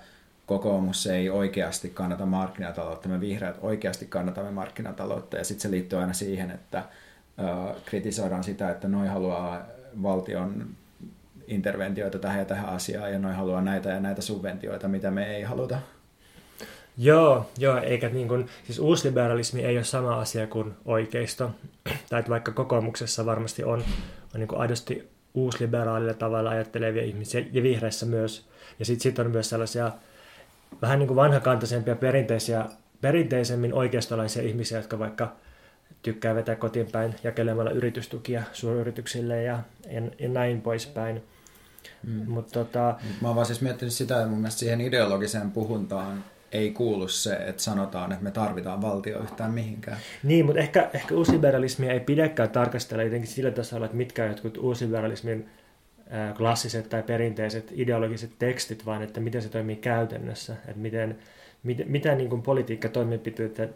kokoomus 0.46 1.06
ei 1.06 1.30
oikeasti 1.30 1.90
kannata 1.90 2.26
markkinataloutta, 2.26 3.08
me 3.08 3.20
vihreät 3.20 3.56
oikeasti 3.60 4.06
kannatamme 4.06 4.50
markkinataloutta 4.50 5.36
ja 5.36 5.44
sitten 5.44 5.62
se 5.62 5.70
liittyy 5.70 5.98
aina 5.98 6.12
siihen, 6.12 6.50
että 6.50 6.84
kritisoidaan 7.84 8.44
sitä, 8.44 8.70
että 8.70 8.88
noin 8.88 9.08
haluaa 9.08 9.62
valtion 10.02 10.66
interventioita 11.46 12.18
tähän 12.18 12.38
ja 12.38 12.44
tähän 12.44 12.68
asiaan 12.68 13.12
ja 13.12 13.18
noin 13.18 13.34
haluaa 13.34 13.62
näitä 13.62 13.88
ja 13.88 14.00
näitä 14.00 14.22
subventioita, 14.22 14.88
mitä 14.88 15.10
me 15.10 15.36
ei 15.36 15.42
haluta. 15.42 15.78
Joo, 16.98 17.50
joo, 17.58 17.78
eikä 17.78 18.08
niin 18.08 18.28
kuin, 18.28 18.48
siis 18.64 18.78
uusliberalismi 18.78 19.64
ei 19.64 19.76
ole 19.76 19.84
sama 19.84 20.20
asia 20.20 20.46
kuin 20.46 20.74
oikeisto. 20.84 21.50
Tai 22.10 22.20
että 22.20 22.30
vaikka 22.30 22.52
kokoomuksessa 22.52 23.26
varmasti 23.26 23.64
on, 23.64 23.84
on 24.34 24.40
niin 24.40 24.48
kuin 24.48 24.60
aidosti 24.60 25.11
uusliberaalilla 25.34 26.14
tavalla 26.14 26.50
ajattelevia 26.50 27.02
ihmisiä 27.02 27.44
ja 27.52 27.62
vihreissä 27.62 28.06
myös. 28.06 28.46
Ja 28.78 28.84
sitten 28.84 29.02
sit 29.02 29.18
on 29.18 29.30
myös 29.30 29.48
sellaisia 29.48 29.92
vähän 30.82 30.98
niin 30.98 31.06
kuin 31.06 31.16
vanhakantaisempia 31.16 31.96
perinteisiä, 31.96 32.66
perinteisemmin 33.00 33.74
oikeistolaisia 33.74 34.42
ihmisiä, 34.42 34.78
jotka 34.78 34.98
vaikka 34.98 35.36
tykkää 36.02 36.34
vetää 36.34 36.56
kotiin 36.56 36.92
päin 36.92 37.14
jakelemalla 37.24 37.70
yritystukia 37.70 38.42
suuryrityksille 38.52 39.42
ja, 39.42 39.58
ja, 39.90 40.02
ja 40.18 40.28
näin 40.28 40.60
poispäin. 40.60 41.22
Mm. 42.06 42.30
Mut 42.30 42.48
tota... 42.52 42.94
Mä 43.20 43.28
oon 43.28 43.34
vaan 43.34 43.46
siis 43.46 43.60
miettinyt 43.60 43.94
sitä, 43.94 44.16
että 44.16 44.28
mun 44.28 44.38
mielestä 44.38 44.58
siihen 44.58 44.80
ideologiseen 44.80 45.50
puhuntaan 45.50 46.24
ei 46.52 46.70
kuulu 46.70 47.08
se, 47.08 47.34
että 47.34 47.62
sanotaan, 47.62 48.12
että 48.12 48.24
me 48.24 48.30
tarvitaan 48.30 48.82
valtio 48.82 49.22
yhtään 49.22 49.50
mihinkään. 49.50 49.96
Niin, 50.22 50.46
mutta 50.46 50.60
ehkä, 50.60 50.90
ehkä 50.94 51.14
uusliberalismia 51.14 51.92
ei 51.92 52.00
pidäkään 52.00 52.50
tarkastella 52.50 53.02
jotenkin 53.02 53.30
sillä 53.30 53.50
tasolla, 53.50 53.84
että 53.84 53.96
mitkä 53.96 54.26
jotkut 54.26 54.56
uusliberalismin 54.56 55.48
klassiset 56.36 56.88
tai 56.88 57.02
perinteiset 57.02 57.72
ideologiset 57.72 58.30
tekstit, 58.38 58.86
vaan 58.86 59.02
että 59.02 59.20
miten 59.20 59.42
se 59.42 59.48
toimii 59.48 59.76
käytännössä, 59.76 60.52
että 60.52 60.80
miten, 60.80 61.18
miten, 61.62 61.90
mitä 61.90 62.14
niin 62.14 62.30
kuin 62.30 62.42
politiikkatoimenpiteitä 62.42 63.68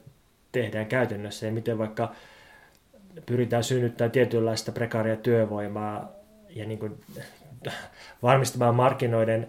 tehdään 0.52 0.86
käytännössä 0.86 1.46
ja 1.46 1.52
miten 1.52 1.78
vaikka 1.78 2.12
pyritään 3.26 3.64
synnyttämään 3.64 4.10
tietynlaista 4.10 4.72
prekaaria 4.72 5.16
työvoimaa 5.16 6.12
ja 6.48 6.66
niin 6.66 6.78
kuin 6.78 7.00
varmistamaan 8.22 8.74
markkinoiden 8.74 9.48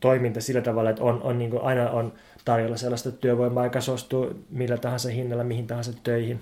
toiminta 0.00 0.40
sillä 0.40 0.60
tavalla, 0.60 0.90
että 0.90 1.04
on, 1.04 1.22
on 1.22 1.38
niin 1.38 1.50
kuin 1.50 1.62
aina 1.62 1.90
on 1.90 2.12
tarjolla 2.44 2.76
sellaista 2.76 3.12
työvoimaa, 3.12 3.64
joka 3.64 3.80
suostuu 3.80 4.44
millä 4.50 4.76
tahansa 4.76 5.08
hinnalla 5.08 5.44
mihin 5.44 5.66
tahansa 5.66 5.92
töihin. 6.02 6.40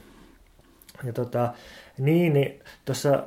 Ja 1.05 1.13
tota, 1.13 1.53
niin, 1.99 2.33
niin 2.33 2.61
tuossa 2.85 3.25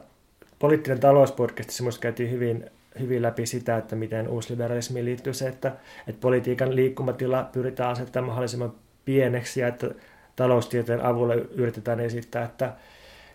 poliittinen 0.59 0.99
talouspodcastissa 0.99 1.83
minusta 1.83 2.01
käytiin 2.01 2.31
hyvin, 2.31 2.71
hyvin 2.99 3.21
läpi 3.21 3.45
sitä, 3.45 3.77
että 3.77 3.95
miten 3.95 4.27
uusliberalismiin 4.27 5.05
liittyy 5.05 5.33
se, 5.33 5.47
että, 5.47 5.71
että 6.07 6.21
politiikan 6.21 6.75
liikkumatila 6.75 7.49
pyritään 7.51 7.89
asettamaan 7.89 8.27
mahdollisimman 8.27 8.73
pieneksi 9.05 9.59
ja 9.59 9.67
että 9.67 9.87
taloustieteen 10.35 11.05
avulla 11.05 11.33
yritetään 11.33 11.99
esittää, 11.99 12.43
että, 12.43 12.73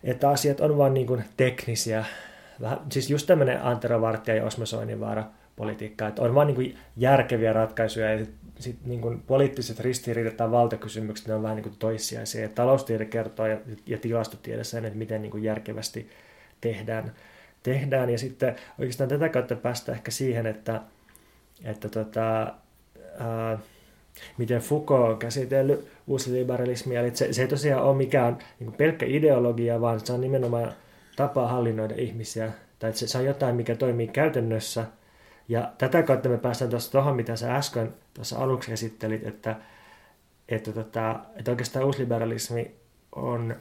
että 0.05 0.31
asiat 0.31 0.61
on 0.61 0.79
vain 0.79 0.95
niin 0.95 1.25
teknisiä. 1.37 2.05
Vähän, 2.61 2.79
siis 2.93 3.11
just 3.11 3.27
tämmöinen 3.27 3.63
Antero 3.63 4.01
Vartija 4.01 4.37
ja 4.37 4.45
Osmo 4.45 4.67
Soininvaara 4.67 5.25
politiikka, 5.57 6.07
että 6.07 6.23
on 6.23 6.35
vain 6.35 6.55
niin 6.55 6.79
järkeviä 6.97 7.53
ratkaisuja 7.53 8.15
ja 8.15 8.27
sit 8.59 8.77
niin 8.85 9.01
kuin 9.01 9.21
poliittiset 9.21 9.81
ristiriidat 9.81 10.37
tai 10.37 10.51
valtakysymykset 10.51 11.29
ne 11.29 11.35
on 11.35 11.43
vähän 11.43 11.57
niin 11.57 11.65
kuin 11.65 11.77
toissijaisia. 11.79 12.41
Ja 12.41 12.49
taloustiede 12.49 13.05
kertoo 13.05 13.47
ja, 13.47 13.59
ja 13.87 13.99
tilastotiede 13.99 14.65
sen, 14.65 14.85
että 14.85 14.99
miten 14.99 15.23
niin 15.23 15.31
kuin 15.31 15.43
järkevästi 15.43 16.11
tehdään, 16.61 17.13
tehdään. 17.63 18.11
Ja 18.11 18.19
sitten 18.19 18.57
oikeastaan 18.79 19.09
tätä 19.09 19.29
kautta 19.29 19.57
päästä 19.57 19.93
ehkä 19.93 20.11
siihen, 20.11 20.47
että, 20.47 20.81
että 21.65 21.89
tota, 21.89 22.55
ää, 23.19 23.59
miten 24.39 24.61
Foucault 24.61 25.13
on 25.13 25.19
käsitellyt 25.19 25.89
uusliberalismia. 26.07 27.01
Eli 27.01 27.17
se, 27.17 27.33
se 27.33 27.43
ei 27.43 27.49
tosiaan 27.49 27.85
ole 27.85 27.97
mikään 27.97 28.39
niin 28.61 28.73
pelkkä 28.73 29.07
ideologia, 29.07 29.81
vaan 29.81 30.07
se 30.07 30.13
on 30.13 30.21
nimenomaan 30.21 30.73
tapa 31.17 31.49
hallinnoida 31.49 31.95
ihmisiä. 31.99 32.53
Tai 32.79 32.93
se, 32.93 33.07
se 33.07 33.19
on 33.19 33.25
jotain, 33.25 33.57
mikä 33.57 33.77
toimii 33.77 34.09
käytännössä. 34.09 34.85
Ja 35.49 35.73
tätä 35.79 36.03
kautta 36.03 36.29
me 36.29 36.39
päästään 36.39 36.71
tuossa 36.71 36.93
tuohon, 36.93 37.17
mitä 37.17 37.37
sä 37.37 37.57
äsken 37.57 37.95
tuossa 38.15 38.39
aluksi 38.39 38.73
esittelit, 38.73 39.27
että, 39.27 39.57
että, 40.49 40.73
tota, 40.73 41.21
että 41.37 41.51
oikeastaan 41.51 41.85
uusliberalismi 41.85 42.75
on, 43.17 43.57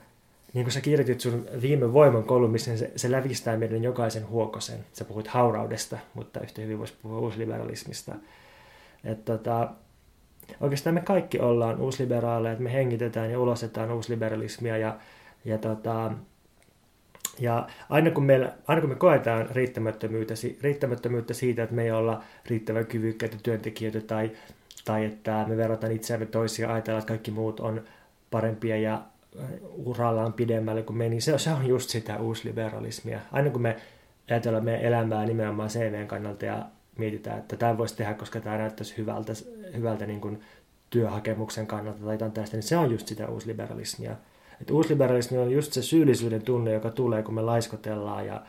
niin 0.54 0.66
kuin 0.66 0.72
sä 0.72 0.82
kirjoitit 0.82 1.22
sun 1.22 1.48
viime 1.62 1.94
voiman 1.94 2.24
kolumnissa, 2.24 2.72
niin 2.72 2.80
se, 2.80 2.92
se 2.96 3.12
lävistää 3.12 3.58
meidän 3.58 3.84
jokaisen 3.84 4.28
huokosen. 4.30 4.80
Sä 4.94 5.06
puhuit 5.06 5.28
hauraudesta, 5.28 5.98
mutta 6.14 6.40
yhtä 6.40 6.62
hyvin 6.62 6.80
voisi 6.80 6.94
puhua 7.02 7.20
uusliberalismista. 7.20 8.16
Että 9.04 9.38
tota, 9.38 9.70
oikeastaan 10.60 10.94
me 10.94 11.02
kaikki 11.02 11.40
ollaan 11.40 11.82
uusliberaaleja, 11.82 12.52
että 12.52 12.64
me 12.64 12.74
hengitetään 12.74 13.32
ja 13.32 13.40
ulostetaan 13.40 13.92
uusliberalismia 13.92 14.78
ja, 14.78 14.98
ja, 15.46 15.58
tota, 15.58 16.12
ja 17.40 17.68
aina, 17.90 18.12
kun 18.12 18.24
meillä, 18.24 18.54
aina 18.68 18.82
kun 18.82 18.90
me 18.90 18.96
koetaan 18.96 19.50
riittämättömyyttä, 19.52 20.34
riittämättömyyttä 20.62 21.34
siitä, 21.34 21.64
että 21.64 21.76
me 21.76 21.84
ei 21.84 21.92
olla 21.92 22.24
riittävän 22.50 22.86
kyvykkäitä 22.86 23.38
työntekijöitä 23.44 24.02
tai, 24.02 24.32
tai 24.86 25.06
että 25.06 25.46
me 25.48 25.58
verrataan 25.58 25.94
itseämme 25.94 26.26
toisia 26.26 26.74
ajatellaan, 26.74 27.00
että 27.00 27.08
kaikki 27.08 27.32
muut 27.32 27.60
on 27.60 27.84
parempia 28.32 28.78
ja 28.78 29.02
äh, 29.40 29.50
urallaan 29.86 30.34
pidemmälle 30.34 30.84
kuin 30.84 30.98
me, 30.98 31.10
niin 31.10 31.22
se, 31.22 31.38
se 31.38 31.52
on 31.52 31.68
just 31.68 31.90
sitä 31.90 32.18
uusliberalismia. 32.18 33.20
Aina 33.32 33.50
kun 33.50 33.62
me 33.62 33.76
ajatellaan 34.30 34.66
meidän 34.66 34.84
elämää 34.84 35.26
nimenomaan 35.26 35.70
CVn 35.70 36.08
kannalta 36.08 36.46
ja 36.46 36.66
mietitään, 36.98 37.40
että 37.40 37.58
tämä 37.58 37.78
voisi 37.78 37.96
tehdä, 37.98 38.14
koska 38.14 38.40
tämä 38.40 38.58
näyttäisi 38.58 38.98
hyvältä, 38.98 39.34
hyvältä 39.76 40.06
niin 40.06 40.22
kuin 40.22 40.42
työhakemuksen 40.90 41.68
kannalta 41.68 42.06
tai 42.06 42.14
jotain 42.14 42.32
tästä, 42.32 42.58
niin 42.58 42.64
se 42.64 42.78
on 42.78 42.92
just 42.92 43.08
sitä 43.08 43.28
uusliberalismia. 43.28 44.16
Että 44.62 44.74
uusliberalismi 44.74 45.38
on 45.38 45.52
just 45.52 45.74
se 45.74 45.82
syyllisyyden 45.82 46.42
tunne, 46.42 46.74
joka 46.74 46.90
tulee, 46.90 47.24
kun 47.24 47.34
me 47.34 47.42
laiskotellaan 47.42 48.26
ja, 48.26 48.42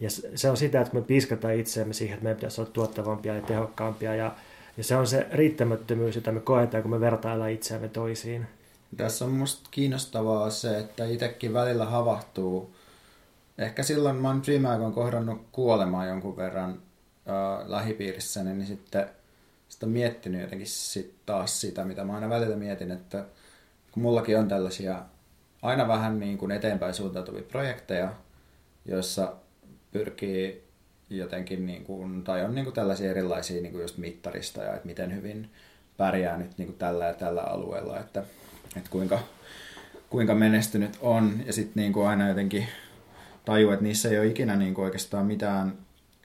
ja 0.00 0.10
se 0.34 0.50
on 0.50 0.56
sitä, 0.56 0.80
että 0.80 0.94
me 0.94 1.02
piskataan 1.02 1.54
itseämme 1.54 1.94
siihen, 1.94 2.14
että 2.14 2.24
meidän 2.24 2.36
pitäisi 2.36 2.60
olla 2.60 2.70
tuottavampia 2.70 3.34
ja 3.34 3.42
tehokkaampia 3.42 4.14
ja, 4.14 4.34
ja 4.76 4.84
se 4.84 4.96
on 4.96 5.06
se 5.06 5.26
riittämättömyys, 5.32 6.14
jota 6.14 6.32
me 6.32 6.40
koetaan, 6.40 6.82
kun 6.82 6.90
me 6.90 7.00
vertaillaan 7.00 7.50
itseämme 7.50 7.88
toisiin. 7.88 8.46
Tässä 8.96 9.24
on 9.24 9.30
musta 9.30 9.68
kiinnostavaa 9.70 10.50
se, 10.50 10.78
että 10.78 11.04
itsekin 11.04 11.52
välillä 11.52 11.84
havahtuu. 11.84 12.74
Ehkä 13.58 13.82
silloin 13.82 14.16
mä 14.16 14.28
oon 14.28 14.42
viime 14.46 14.68
aikoina 14.68 14.94
kohdannut 14.94 15.42
kuolemaa 15.52 16.06
jonkun 16.06 16.36
verran 16.36 16.70
äh, 16.70 17.68
lähipiirissä, 17.68 18.44
niin 18.44 18.66
sitten 18.66 19.06
sitä 19.68 19.86
miettinyt 19.86 20.40
jotenkin 20.40 20.66
sit 20.66 21.14
taas 21.26 21.60
sitä, 21.60 21.84
mitä 21.84 22.04
mä 22.04 22.14
aina 22.14 22.28
välillä 22.28 22.56
mietin, 22.56 22.90
että 22.90 23.24
kun 23.92 24.02
mullakin 24.02 24.38
on 24.38 24.48
tällaisia 24.48 25.02
aina 25.64 25.88
vähän 25.88 26.20
niin 26.20 26.38
kuin 26.38 26.50
eteenpäin 26.50 26.94
suuntautuvia 26.94 27.42
projekteja, 27.42 28.12
joissa 28.84 29.32
pyrkii 29.92 30.64
jotenkin, 31.10 31.66
niin 31.66 31.84
kuin, 31.84 32.24
tai 32.24 32.44
on 32.44 32.54
niin 32.54 32.64
kuin 32.64 32.74
tällaisia 32.74 33.10
erilaisia 33.10 33.62
niin 33.62 33.72
kuin 33.72 33.82
just 33.82 33.98
mittarista 33.98 34.62
ja 34.62 34.74
että 34.74 34.86
miten 34.86 35.14
hyvin 35.14 35.50
pärjää 35.96 36.36
nyt 36.36 36.58
niin 36.58 36.66
kuin 36.66 36.78
tällä 36.78 37.04
ja 37.04 37.14
tällä 37.14 37.42
alueella, 37.42 38.00
että, 38.00 38.24
että 38.76 38.90
kuinka, 38.90 39.18
kuinka 40.10 40.34
menestynyt 40.34 40.98
on. 41.00 41.42
Ja 41.46 41.52
sitten 41.52 41.80
niin 41.80 41.92
kuin 41.92 42.08
aina 42.08 42.28
jotenkin 42.28 42.66
tajuu, 43.44 43.72
että 43.72 43.84
niissä 43.84 44.08
ei 44.08 44.18
ole 44.18 44.26
ikinä 44.26 44.56
niin 44.56 44.74
kuin 44.74 44.84
oikeastaan 44.84 45.26
mitään 45.26 45.72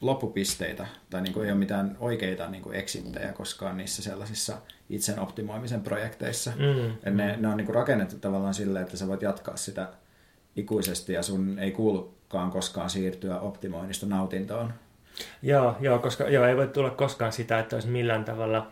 loppupisteitä 0.01 0.87
tai 1.09 1.21
niin 1.21 1.33
kuin 1.33 1.45
ei 1.45 1.51
ole 1.51 1.59
mitään 1.59 1.97
oikeita 1.99 2.49
niin 2.49 2.63
kuin 2.63 2.75
eksittejä 2.75 3.33
koskaan 3.33 3.77
niissä 3.77 4.03
sellaisissa 4.03 4.57
itsen 4.89 5.19
optimoimisen 5.19 5.81
projekteissa. 5.81 6.51
Mm. 6.51 7.15
ne, 7.15 7.37
ne 7.37 7.47
on 7.47 7.57
niin 7.57 7.65
kuin 7.65 7.75
rakennettu 7.75 8.15
tavallaan 8.17 8.53
silleen, 8.53 8.85
että 8.85 8.97
sä 8.97 9.07
voit 9.07 9.21
jatkaa 9.21 9.57
sitä 9.57 9.89
ikuisesti 10.55 11.13
ja 11.13 11.23
sun 11.23 11.59
ei 11.59 11.71
kuulukaan 11.71 12.51
koskaan 12.51 12.89
siirtyä 12.89 13.39
optimoinnista 13.39 14.05
nautintoon. 14.05 14.73
Joo, 15.41 15.77
joo, 15.79 15.99
koska 15.99 16.23
joo, 16.23 16.45
ei 16.45 16.57
voi 16.57 16.67
tulla 16.67 16.89
koskaan 16.89 17.31
sitä, 17.31 17.59
että 17.59 17.75
olisi 17.75 17.87
millään 17.87 18.25
tavalla 18.25 18.67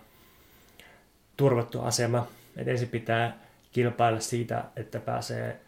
turvattu 1.37 1.81
asema. 1.81 2.27
Et 2.57 2.67
ensin 2.67 2.89
pitää 2.89 3.39
kilpailla 3.71 4.19
siitä, 4.19 4.63
että 4.75 4.99
pääsee, 4.99 5.61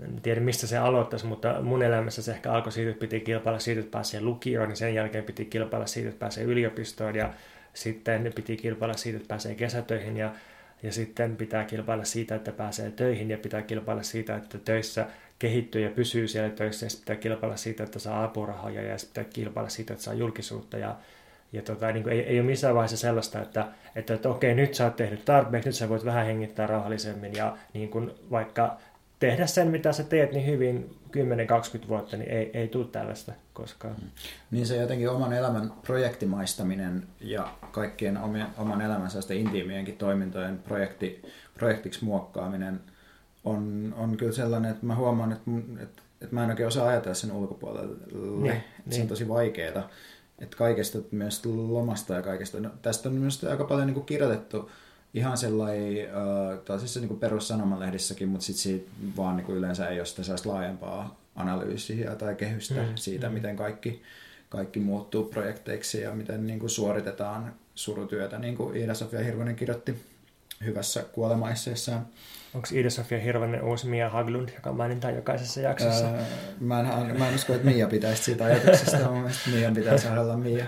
en 0.00 0.20
tiedä 0.22 0.40
mistä 0.40 0.66
se 0.66 0.78
aloittaisi, 0.78 1.26
mutta 1.26 1.62
mun 1.62 1.82
elämässä 1.82 2.22
se 2.22 2.32
ehkä 2.32 2.52
alkoi 2.52 2.72
siitä, 2.72 2.90
että 2.90 3.00
piti 3.00 3.20
kilpailla 3.20 3.60
siitä, 3.60 3.80
että 3.80 3.90
pääsee 3.90 4.20
lukioon, 4.20 4.68
niin 4.68 4.76
sen 4.76 4.94
jälkeen 4.94 5.24
piti 5.24 5.44
kilpailla 5.44 5.86
siitä, 5.86 6.08
että 6.08 6.18
pääsee 6.18 6.44
yliopistoon 6.44 7.16
ja 7.16 7.32
sitten 7.74 8.32
piti 8.34 8.56
kilpailla 8.56 8.96
siitä, 8.96 9.16
että 9.16 9.28
pääsee 9.28 9.54
kesätöihin 9.54 10.16
ja, 10.16 10.32
ja 10.82 10.92
sitten 10.92 11.36
pitää 11.36 11.64
kilpailla 11.64 12.04
siitä, 12.04 12.34
että 12.34 12.52
pääsee 12.52 12.90
töihin 12.90 13.30
ja 13.30 13.38
pitää 13.38 13.62
kilpailla 13.62 14.02
siitä, 14.02 14.36
että 14.36 14.58
töissä 14.58 15.06
kehittyy 15.38 15.82
ja 15.82 15.90
pysyy 15.90 16.28
siellä 16.28 16.50
töissä 16.50 16.86
ja 16.86 16.90
pitää 17.00 17.16
kilpailla 17.16 17.56
siitä, 17.56 17.84
että 17.84 17.98
saa 17.98 18.24
apurahoja 18.24 18.82
ja 18.82 18.96
pitää 19.08 19.24
kilpailla 19.24 19.70
siitä, 19.70 19.92
että 19.92 20.04
saa 20.04 20.14
julkisuutta 20.14 20.78
ja 20.78 20.96
ja 21.52 21.62
tota, 21.62 21.92
niin 21.92 22.02
kuin 22.02 22.12
ei, 22.12 22.20
ei 22.20 22.40
ole 22.40 22.46
missään 22.46 22.74
vaiheessa 22.74 22.96
sellaista, 22.96 23.42
että, 23.42 23.66
että, 23.96 24.14
että 24.14 24.28
okei, 24.28 24.54
nyt 24.54 24.74
sä 24.74 24.84
oot 24.84 24.96
tehnyt 24.96 25.24
tarpeeksi, 25.24 25.68
nyt 25.68 25.76
sä 25.76 25.88
voit 25.88 26.04
vähän 26.04 26.26
hengittää 26.26 26.66
rauhallisemmin 26.66 27.34
ja 27.34 27.56
niin 27.74 27.88
kuin 27.88 28.10
vaikka 28.30 28.76
tehdä 29.18 29.46
sen, 29.46 29.68
mitä 29.68 29.92
sä 29.92 30.02
teet 30.02 30.32
niin 30.32 30.46
hyvin 30.46 30.96
10-20 31.84 31.88
vuotta, 31.88 32.16
niin 32.16 32.30
ei, 32.30 32.50
ei 32.54 32.68
tule 32.68 32.86
tällaista 32.86 33.32
koskaan. 33.52 33.94
Mm. 34.02 34.08
Niin 34.50 34.66
se 34.66 34.76
jotenkin 34.76 35.10
oman 35.10 35.32
elämän 35.32 35.72
projektimaistaminen 35.82 37.06
ja 37.20 37.48
kaikkien 37.70 38.18
omien, 38.18 38.46
oman 38.58 38.80
elämänsä 38.80 39.20
sitä 39.20 39.34
intiimienkin 39.34 39.96
toimintojen 39.96 40.58
projekti, 40.58 41.22
projektiksi 41.54 42.04
muokkaaminen 42.04 42.80
on, 43.44 43.94
on 43.96 44.16
kyllä 44.16 44.32
sellainen, 44.32 44.70
että 44.70 44.86
mä 44.86 44.94
huomaan, 44.94 45.32
että, 45.32 45.50
että, 45.82 46.02
että 46.20 46.34
mä 46.34 46.44
en 46.44 46.50
oikein 46.50 46.66
osaa 46.66 46.88
ajatella 46.88 47.14
sen 47.14 47.32
ulkopuolelle. 47.32 47.96
Niin, 48.42 48.52
se 48.54 48.90
niin. 48.90 49.02
on 49.02 49.08
tosi 49.08 49.28
vaikeaa 49.28 49.88
että 50.38 50.56
kaikesta 50.56 50.98
myös 51.10 51.46
lomasta 51.46 52.14
ja 52.14 52.22
kaikesta. 52.22 52.60
No, 52.60 52.70
tästä 52.82 53.08
on 53.08 53.14
myös 53.14 53.44
aika 53.44 53.64
paljon 53.64 53.86
niin 53.86 53.94
kuin 53.94 54.06
kirjoitettu 54.06 54.70
ihan 55.16 55.38
sellainen, 55.38 56.08
äh, 56.70 56.80
siis 56.80 56.96
niin 56.96 57.20
perussanomallehdissäkin, 57.20 58.28
mutta 58.28 58.46
sitten 58.46 58.62
siitä 58.62 58.90
vaan 59.16 59.36
niin 59.36 59.44
kuin 59.44 59.58
yleensä 59.58 59.88
ei 59.88 60.00
ole 60.00 60.06
sitä 60.06 60.22
laajempaa 60.44 61.20
analyysiä 61.36 62.14
tai 62.14 62.34
kehystä 62.34 62.74
mm, 62.74 62.88
siitä, 62.94 63.28
mm. 63.28 63.34
miten 63.34 63.56
kaikki, 63.56 64.02
kaikki 64.48 64.80
muuttuu 64.80 65.24
projekteiksi 65.24 66.00
ja 66.00 66.14
miten 66.14 66.46
niin 66.46 66.58
kuin 66.58 66.70
suoritetaan 66.70 67.54
surutyötä, 67.74 68.38
niin 68.38 68.56
kuin 68.56 68.76
Iida-Sofia 68.76 69.24
Hirvonen 69.24 69.56
kirjoitti 69.56 70.02
hyvässä 70.64 71.02
kuolemaisseessaan. 71.12 72.06
Onko 72.54 72.68
Iida-Sofia 72.72 73.20
Hirvonen 73.20 73.62
uusi 73.62 73.86
Mia 73.86 74.10
Haglund, 74.10 74.48
joka 74.54 74.72
mainitaan 74.72 75.14
jokaisessa 75.14 75.60
jaksossa? 75.60 76.10
Öö, 76.10 76.22
mä, 76.60 76.80
en, 76.80 77.18
mä 77.18 77.28
en 77.28 77.34
usko, 77.34 77.54
että 77.54 77.66
Mia 77.66 77.86
pitäisi 77.86 78.22
siitä 78.22 78.44
ajatuksesta. 78.44 79.10
Mun 79.10 79.18
mielestä 79.18 79.50
Mian 79.50 79.74
pitäisi 79.74 80.08
olla 80.08 80.36
Mia 80.36 80.66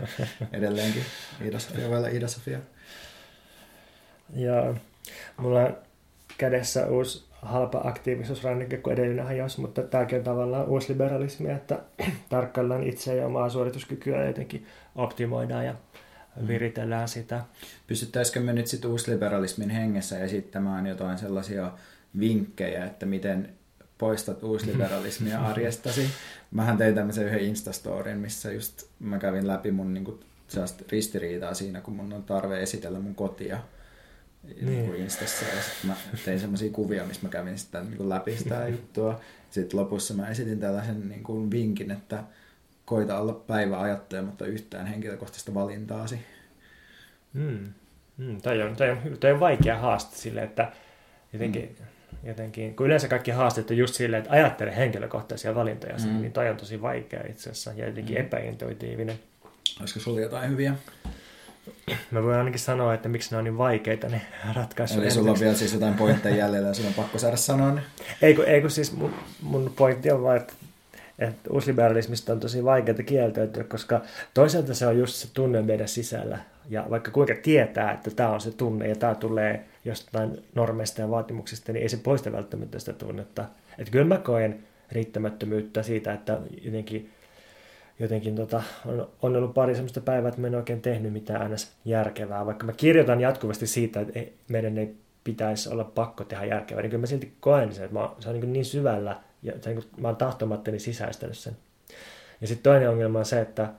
edelleenkin. 0.53 1.03
Iida-Sofia 1.45 1.89
voi 1.89 1.99
olla 1.99 2.09
Iida-Sofia. 2.09 2.59
Joo. 4.35 4.75
Mulla 5.37 5.61
on 5.61 5.77
kädessä 6.39 6.87
uusi 6.87 7.29
halpa 7.43 7.81
aktiivisuusrannike 7.85 8.77
kuin 8.77 8.95
edellinen 8.95 9.25
hajos, 9.25 9.59
mutta 9.59 9.83
tämäkin 9.83 10.19
on 10.19 10.25
tavallaan 10.25 10.69
uusliberalismi, 10.69 11.51
että 11.51 11.79
tarkkaillaan 12.29 12.83
itseä 12.83 13.15
ja 13.15 13.27
omaa 13.27 13.49
suorituskykyä 13.49 14.27
jotenkin 14.27 14.67
optimoidaan 14.95 15.67
ja 15.67 15.75
viritellään 16.47 17.09
sitä. 17.09 17.41
Pystyttäisikö 17.87 18.41
me 18.41 18.53
nyt 18.53 18.67
sitten 18.67 18.91
uusliberalismin 18.91 19.71
hengessä 19.71 20.19
esittämään 20.19 20.87
jotain 20.87 21.19
sellaisia 21.19 21.73
vinkkejä, 22.21 22.85
että 22.85 23.07
miten 23.07 23.49
poistat 23.99 24.43
uusliberalismia 24.43 25.41
arjestasi? 25.51 26.09
Mähän 26.51 26.77
tein 26.77 26.95
tämmöisen 26.95 27.27
yhden 27.27 27.41
Instastorin, 27.41 28.19
missä 28.19 28.53
just 28.53 28.87
mä 29.01 29.19
kävin 29.19 29.47
läpi 29.47 29.71
mun 29.71 29.95
niinku, 29.95 30.21
ristiriitaa 30.91 31.55
siinä, 31.55 31.81
kun 31.81 31.97
mun 31.97 32.13
on 32.13 32.23
tarve 32.23 32.63
esitellä 32.63 33.01
mun 33.01 33.15
kotia 33.15 33.59
niin. 34.61 34.95
Instassa. 34.95 35.45
Ja 35.45 35.63
sit 35.63 35.85
mä 35.85 35.97
tein 36.25 36.41
semmoisia 36.41 36.71
kuvia, 36.71 37.05
missä 37.05 37.23
mä 37.23 37.29
kävin 37.29 37.59
sitä 37.59 37.81
niin 37.81 38.09
läpi 38.09 38.37
sitä 38.37 38.69
juttua. 38.71 39.21
Sitten 39.51 39.81
lopussa 39.81 40.15
mä 40.15 40.29
esitin 40.29 40.61
tällaisen 40.61 41.09
niin 41.09 41.23
kuin 41.23 41.51
vinkin, 41.51 41.91
että 41.91 42.25
koita 42.85 43.19
olla 43.19 43.33
päivä 43.33 43.81
ajattelematta 43.81 44.47
yhtään 44.47 44.87
henkilökohtaista 44.87 45.55
valintaasi. 45.55 46.19
Mm. 47.33 47.73
Mm, 48.17 48.41
toi, 48.41 48.63
on, 48.63 48.77
toi, 48.77 48.91
on, 48.91 48.99
toi 49.21 49.33
on 49.33 49.41
vaikea 49.41 49.79
haaste 49.79 50.17
sille, 50.17 50.43
että 50.43 50.73
jotenkin, 51.33 51.77
mm. 51.79 52.29
jotenkin, 52.29 52.77
kun 52.77 52.87
yleensä 52.87 53.09
kaikki 53.09 53.31
haasteet 53.31 53.71
on 53.71 53.77
just 53.77 53.95
silleen, 53.95 54.23
että 54.23 54.33
ajattele 54.33 54.77
henkilökohtaisia 54.77 55.55
valintoja, 55.55 55.95
mm. 56.05 56.21
niin 56.21 56.33
toi 56.33 56.49
on 56.49 56.57
tosi 56.57 56.83
vaikea 56.83 57.21
itse 57.29 57.51
asiassa 57.51 57.73
ja 57.77 57.87
jotenkin 57.87 58.17
mm. 58.17 58.21
epäintuitiivinen. 58.21 59.19
Olisiko 59.81 60.01
sulla 60.01 60.21
jotain 60.21 60.51
hyviä? 60.51 60.75
Mä 62.11 62.23
voin 62.23 62.37
ainakin 62.37 62.61
sanoa, 62.61 62.95
että 62.95 63.09
miksi 63.09 63.31
ne 63.31 63.37
on 63.37 63.45
niin 63.45 63.59
vaikeita 63.59 64.09
ne 64.09 64.21
ratkaisuja. 64.55 65.03
Eli 65.03 65.11
sulla 65.11 65.31
on 65.31 65.41
vielä 65.41 65.55
siis 65.55 65.73
jotain 65.73 65.95
pointteja 65.95 66.37
jäljellä 66.37 66.69
ja 66.69 66.75
sun 66.75 66.87
on 66.87 66.95
pakko 66.95 67.19
saada 67.19 67.37
sanoa 67.37 67.71
ne. 67.71 67.81
Ei 68.23 68.35
kun, 68.35 68.45
ei 68.45 68.61
kun 68.61 68.71
siis 68.71 68.93
mun, 68.93 69.15
mun 69.43 69.73
pointti 69.77 70.11
on 70.11 70.23
vaan, 70.23 70.37
että 70.37 70.53
että 71.19 71.51
uusliberalismista 71.51 72.33
on 72.33 72.41
tosi 72.41 72.65
vaikeaa 72.65 73.03
kieltäytyä, 73.07 73.65
koska 73.65 74.01
toisaalta 74.35 74.75
se 74.75 74.87
on 74.87 74.99
just 74.99 75.15
se 75.15 75.29
tunne 75.35 75.63
meidän 75.63 75.89
sisällä. 75.89 76.39
Ja 76.69 76.87
vaikka 76.91 77.11
kuinka 77.11 77.35
tietää, 77.43 77.93
että 77.93 78.11
tämä 78.11 78.31
on 78.31 78.41
se 78.41 78.51
tunne 78.51 78.89
ja 78.89 78.97
tämä 78.97 79.15
tulee 79.15 79.65
jostain 79.85 80.43
normeista 80.55 81.01
ja 81.01 81.11
vaatimuksista, 81.11 81.73
niin 81.73 81.83
ei 81.83 81.89
se 81.89 81.97
poista 81.97 82.33
välttämättä 82.33 82.79
sitä 82.79 82.93
tunnetta. 82.93 83.45
Että 83.79 83.93
kyllä 83.93 84.05
mä 84.05 84.19
koen 84.19 84.59
riittämättömyyttä 84.93 85.83
siitä, 85.83 86.13
että 86.13 86.39
jotenkin, 86.63 87.11
jotenkin 87.99 88.37
tota, 88.37 88.63
on, 88.87 89.09
on 89.23 89.37
ollut 89.37 89.55
pari 89.55 89.75
sellaista 89.75 90.01
päivää, 90.01 90.29
että 90.29 90.41
mä 90.41 90.47
en 90.47 90.55
oikein 90.55 90.83
tehnyt 90.83 91.13
mitään 91.13 91.43
aina 91.43 91.57
järkevää. 91.85 92.47
Vaikka 92.47 92.67
mä 92.67 92.73
kirjoitan 92.73 93.21
jatkuvasti 93.21 93.67
siitä, 93.67 94.01
että 94.01 94.21
meidän 94.49 94.79
ei 94.79 94.95
pitäisi 95.25 95.69
olla 95.69 95.85
pakko 95.85 96.25
tehdä 96.25 96.45
järkevää, 96.45 96.83
niin 96.83 96.91
kyllä 96.91 97.01
mä 97.01 97.07
silti 97.07 97.33
koen 97.41 97.75
sen, 97.75 97.85
että 97.85 97.99
mä, 97.99 98.11
se 98.19 98.29
on 98.29 98.41
niin, 98.41 98.53
niin 98.53 98.65
syvällä 98.65 99.17
ja 99.43 99.53
se, 99.61 99.71
niin 99.71 99.83
kuin, 99.83 100.03
mä 100.03 100.09
oon 100.09 100.17
tahtomattani 100.17 100.79
sisäistänyt 100.79 101.39
sen. 101.39 101.57
Ja 102.41 102.47
sitten 102.47 102.63
toinen 102.63 102.91
ongelma 102.91 103.19
on 103.19 103.25
se, 103.25 103.41
että 103.41 103.73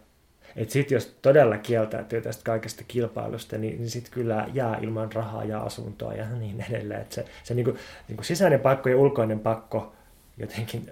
et 0.56 0.70
sit 0.70 0.92
jos 0.92 1.18
todella 1.22 1.58
kieltäytyy 1.58 2.22
tästä 2.22 2.44
kaikesta 2.44 2.84
kilpailusta, 2.88 3.58
niin, 3.58 3.78
niin 3.78 3.90
sitten 3.90 4.14
kyllä 4.14 4.48
jää 4.54 4.78
ilman 4.82 5.14
rahaa 5.14 5.44
ja 5.44 5.62
asuntoa 5.62 6.14
ja 6.14 6.30
niin 6.30 6.66
edelleen. 6.70 7.02
Et 7.02 7.12
se 7.12 7.26
se 7.44 7.54
niin 7.54 7.66
kuin, 7.66 7.78
niin 8.08 8.16
kuin 8.16 8.26
sisäinen 8.26 8.60
pakko 8.60 8.90
ja 8.90 8.98
ulkoinen 8.98 9.40
pakko 9.40 9.94
jotenkin 10.38 10.92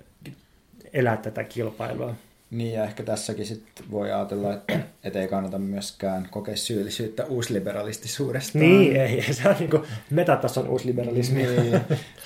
elää 0.94 1.18
tätä 1.18 1.44
kilpailua. 1.44 2.16
Niin 2.52 2.74
ja 2.74 2.84
ehkä 2.84 3.04
tässäkin 3.04 3.45
sit 3.45 3.64
voi 3.91 4.12
ajatella, 4.12 4.54
että 4.54 4.80
et 5.04 5.16
ei 5.16 5.28
kannata 5.28 5.60
myöskään 5.60 6.28
kokea 6.32 6.56
syyllisyyttä 6.56 7.26
uusliberalistisuudesta. 7.26 8.58
Niin, 8.58 8.95
ei, 8.95 9.34
se 9.34 9.50
on 9.50 9.56
niin 9.60 9.70
kuin 9.70 9.84
metatason 10.10 10.68
uusliberalismi. 10.68 11.43
Niin, 11.43 11.76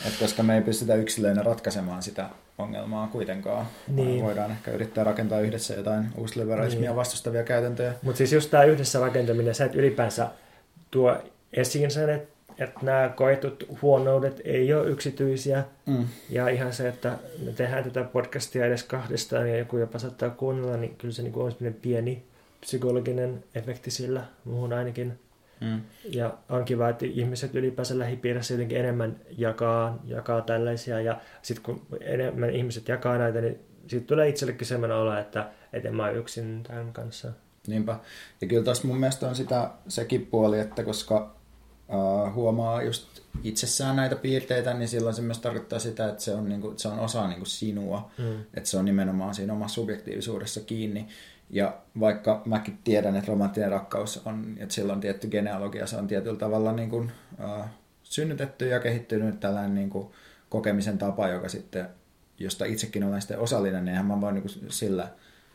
et 0.07 0.13
koska 0.19 0.43
me 0.43 0.55
ei 0.55 0.61
pystytä 0.61 0.95
yksilöinä 0.95 1.43
ratkaisemaan 1.43 2.03
sitä 2.03 2.29
ongelmaa 2.57 3.07
kuitenkaan. 3.07 3.65
Niin. 3.87 4.23
Voidaan 4.23 4.51
ehkä 4.51 4.71
yrittää 4.71 5.03
rakentaa 5.03 5.39
yhdessä 5.39 5.73
jotain 5.73 6.05
uusliberalismia 6.17 6.89
niin. 6.89 6.95
vastustavia 6.95 7.43
käytäntöjä. 7.43 7.93
Mutta 8.01 8.17
siis 8.17 8.33
just 8.33 8.51
tämä 8.51 8.63
yhdessä 8.63 8.99
rakentaminen, 8.99 9.55
se, 9.55 9.63
että 9.65 9.77
ylipäänsä 9.77 10.29
tuo 10.91 11.17
esiin 11.53 11.91
sen, 11.91 12.09
että 12.09 12.27
että 12.63 12.79
nämä 12.81 13.09
koetut 13.15 13.63
huonoudet 13.81 14.41
ei 14.43 14.73
ole 14.73 14.89
yksityisiä. 14.89 15.63
Mm. 15.85 16.05
Ja 16.29 16.49
ihan 16.49 16.73
se, 16.73 16.87
että 16.87 17.17
me 17.45 17.51
tehdään 17.51 17.83
tätä 17.83 18.03
podcastia 18.03 18.65
edes 18.65 18.83
kahdestaan 18.83 19.49
ja 19.49 19.57
joku 19.57 19.77
jopa 19.77 19.99
saattaa 19.99 20.29
kuunnella, 20.29 20.77
niin 20.77 20.95
kyllä 20.95 21.13
se 21.13 21.23
niin 21.23 21.35
on 21.35 21.73
pieni 21.81 22.23
psykologinen 22.59 23.43
efekti 23.55 23.91
sillä, 23.91 24.23
muuhun 24.45 24.73
ainakin. 24.73 25.19
Mm. 25.61 25.81
Ja 26.11 26.37
on 26.49 26.65
kiva, 26.65 26.89
että 26.89 27.05
ihmiset 27.05 27.55
ylipäänsä 27.55 27.99
lähipiirissä 27.99 28.53
jotenkin 28.53 28.77
enemmän 28.77 29.15
jakaa, 29.37 29.99
jakaa 30.05 30.41
tällaisia. 30.41 31.01
Ja 31.01 31.21
sitten 31.41 31.63
kun 31.63 31.81
enemmän 32.01 32.49
ihmiset 32.49 32.87
jakaa 32.87 33.17
näitä, 33.17 33.41
niin 33.41 33.59
sitten 33.87 34.07
tulee 34.07 34.29
itsellekin 34.29 34.67
sellainen 34.67 34.97
olo, 34.97 35.17
että, 35.17 35.49
että 35.73 35.89
en 35.89 35.95
mä 35.95 36.09
yksin 36.09 36.63
tämän 36.63 36.93
kanssa. 36.93 37.31
Niinpä. 37.67 37.99
Ja 38.41 38.47
kyllä 38.47 38.63
tässä 38.63 38.87
mun 38.87 38.99
mielestä 38.99 39.27
on 39.27 39.35
sitä 39.35 39.69
sekin 39.87 40.25
puoli, 40.25 40.59
että 40.59 40.83
koska 40.83 41.40
uh, 41.91 42.33
huomaa 42.33 42.83
just 42.83 43.21
itsessään 43.43 43.95
näitä 43.95 44.15
piirteitä, 44.15 44.73
niin 44.73 44.87
silloin 44.87 45.15
se 45.15 45.21
myös 45.21 45.39
tarkoittaa 45.39 45.79
sitä, 45.79 46.09
että 46.09 46.23
se 46.23 46.33
on, 46.33 46.49
niinku, 46.49 46.73
se 46.77 46.87
on 46.87 46.99
osa 46.99 47.27
niinku 47.27 47.45
sinua, 47.45 48.11
mm. 48.17 48.41
että 48.53 48.69
se 48.69 48.77
on 48.77 48.85
nimenomaan 48.85 49.35
siinä 49.35 49.53
omassa 49.53 49.75
subjektiivisuudessa 49.75 50.61
kiinni. 50.61 51.07
Ja 51.49 51.77
vaikka 51.99 52.41
mäkin 52.45 52.79
tiedän, 52.83 53.15
että 53.15 53.31
romanttinen 53.31 53.71
rakkaus 53.71 54.21
on, 54.25 54.55
että 54.59 54.75
sillä 54.75 54.93
on 54.93 54.99
tietty 54.99 55.27
genealogia, 55.27 55.87
se 55.87 55.95
on 55.95 56.07
tietyllä 56.07 56.39
tavalla 56.39 56.71
niin 56.71 56.89
kuin, 56.89 57.11
uh, 57.43 57.65
synnytetty 58.03 58.67
ja 58.67 58.79
kehittynyt 58.79 59.39
tällainen 59.39 59.75
niin 59.75 59.89
kuin, 59.89 60.07
kokemisen 60.49 60.97
tapa, 60.97 61.27
joka 61.27 61.49
sitten, 61.49 61.87
josta 62.39 62.65
itsekin 62.65 63.03
olen 63.03 63.21
sitten 63.21 63.39
osallinen, 63.39 63.85
niin 63.85 63.91
eihän 63.91 64.05
mä 64.05 64.21
voin 64.21 64.35
niin 64.35 64.43
kuin, 64.43 64.71
sillä 64.71 65.07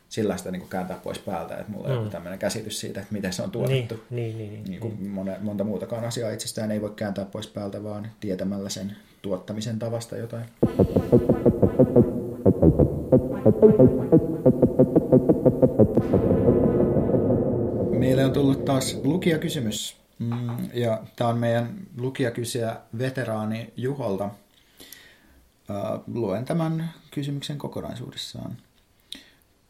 sillä 0.09 0.37
sitä 0.37 0.51
niin 0.51 0.69
kääntää 0.69 0.99
pois 1.03 1.19
päältä, 1.19 1.57
että 1.57 1.71
mulla 1.71 1.89
mm. 1.89 1.97
on 1.97 2.09
tämmöinen 2.09 2.39
käsitys 2.39 2.79
siitä, 2.79 3.01
että 3.01 3.13
miten 3.13 3.33
se 3.33 3.41
on 3.41 3.51
tuotettu. 3.51 4.03
Niin, 4.09 4.37
niin, 4.37 4.53
niin, 4.53 4.63
niin 4.63 4.79
kuin 4.79 4.97
niin. 4.99 5.11
Monta, 5.11 5.31
monta 5.41 5.63
muutakaan 5.63 6.05
asiaa 6.05 6.31
itsestään 6.31 6.71
ei 6.71 6.81
voi 6.81 6.93
kääntää 6.95 7.25
pois 7.25 7.47
päältä, 7.47 7.83
vaan 7.83 8.11
tietämällä 8.19 8.69
sen 8.69 8.95
tuottamisen 9.21 9.79
tavasta 9.79 10.17
jotain. 10.17 10.45
Meille 17.99 18.25
on 18.25 18.33
tullut 18.33 18.65
taas 18.65 18.99
lukijakysymys. 19.03 19.97
Mm, 20.19 20.57
ja 20.73 21.01
tämä 21.15 21.29
on 21.29 21.37
meidän 21.37 21.73
lukijakysyjä 21.97 22.75
veteraani 22.97 23.73
Juholta. 23.77 24.29
Uh, 25.69 26.03
luen 26.15 26.45
tämän 26.45 26.89
kysymyksen 27.11 27.57
kokonaisuudessaan. 27.57 28.57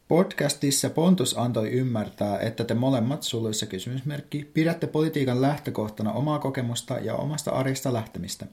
Podcastissa 0.08 0.90
Pontus 0.90 1.38
antoi 1.38 1.70
ymmärtää, 1.70 2.38
että 2.38 2.64
te 2.64 2.74
molemmat 2.74 3.22
suluissa 3.22 3.66
kysymysmerkki 3.66 4.50
pidätte 4.54 4.86
politiikan 4.86 5.40
lähtökohtana 5.40 6.12
omaa 6.12 6.38
kokemusta 6.38 6.98
ja 6.98 7.14
omasta 7.14 7.50
arjesta 7.50 7.92
lähtemistä. 7.92 8.46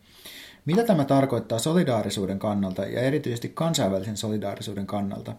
Mitä 0.65 0.83
tämä 0.83 1.05
tarkoittaa 1.05 1.59
solidaarisuuden 1.59 2.39
kannalta 2.39 2.85
ja 2.85 3.01
erityisesti 3.01 3.49
kansainvälisen 3.49 4.17
solidaarisuuden 4.17 4.87
kannalta? 4.87 5.35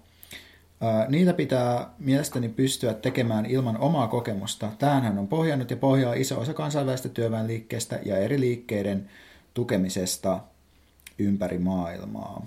Niitä 1.09 1.33
pitää 1.33 1.91
mielestäni 1.99 2.49
pystyä 2.49 2.95
tekemään 2.95 3.47
ilman 3.47 3.79
omaa 3.79 4.09
kokemusta. 4.09 4.73
Tähänhän 4.79 5.19
on 5.19 5.29
pohjannut 5.29 5.71
ja 5.71 5.77
pohjaa 5.77 6.15
iso 6.15 6.41
osa 6.41 6.55
kansainvälistä 6.55 7.09
työväenliikkeestä 7.09 8.01
ja 8.05 8.19
eri 8.19 8.41
liikkeiden 8.41 9.11
tukemisesta 9.55 10.41
ympäri 11.19 11.59
maailmaa. 11.59 12.47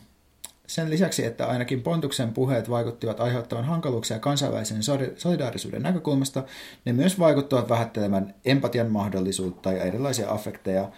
Sen 0.70 0.90
lisäksi, 0.90 1.26
että 1.26 1.48
ainakin 1.48 1.82
Pontuksen 1.82 2.34
puheet 2.34 2.70
vaikuttivat 2.70 3.20
aiheuttavan 3.20 3.66
hankaluuksia 3.66 4.20
kansainvälisen 4.20 4.84
solidaarisuuden 5.18 5.82
näkökulmasta, 5.82 6.44
ne 6.86 6.94
myös 6.94 7.20
vaikuttavat 7.20 7.70
vähättelemään 7.70 8.36
empatian 8.46 8.92
mahdollisuutta 8.92 9.72
ja 9.72 9.84
erilaisia 9.84 10.32
affekteja, 10.32 10.90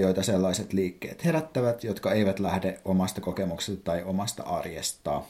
joita 0.00 0.22
sellaiset 0.22 0.72
liikkeet 0.72 1.24
herättävät, 1.24 1.84
jotka 1.84 2.12
eivät 2.12 2.38
lähde 2.38 2.80
omasta 2.84 3.20
kokemuksesta 3.20 3.84
tai 3.84 4.02
omasta 4.02 4.42
arjesta. 4.42 5.22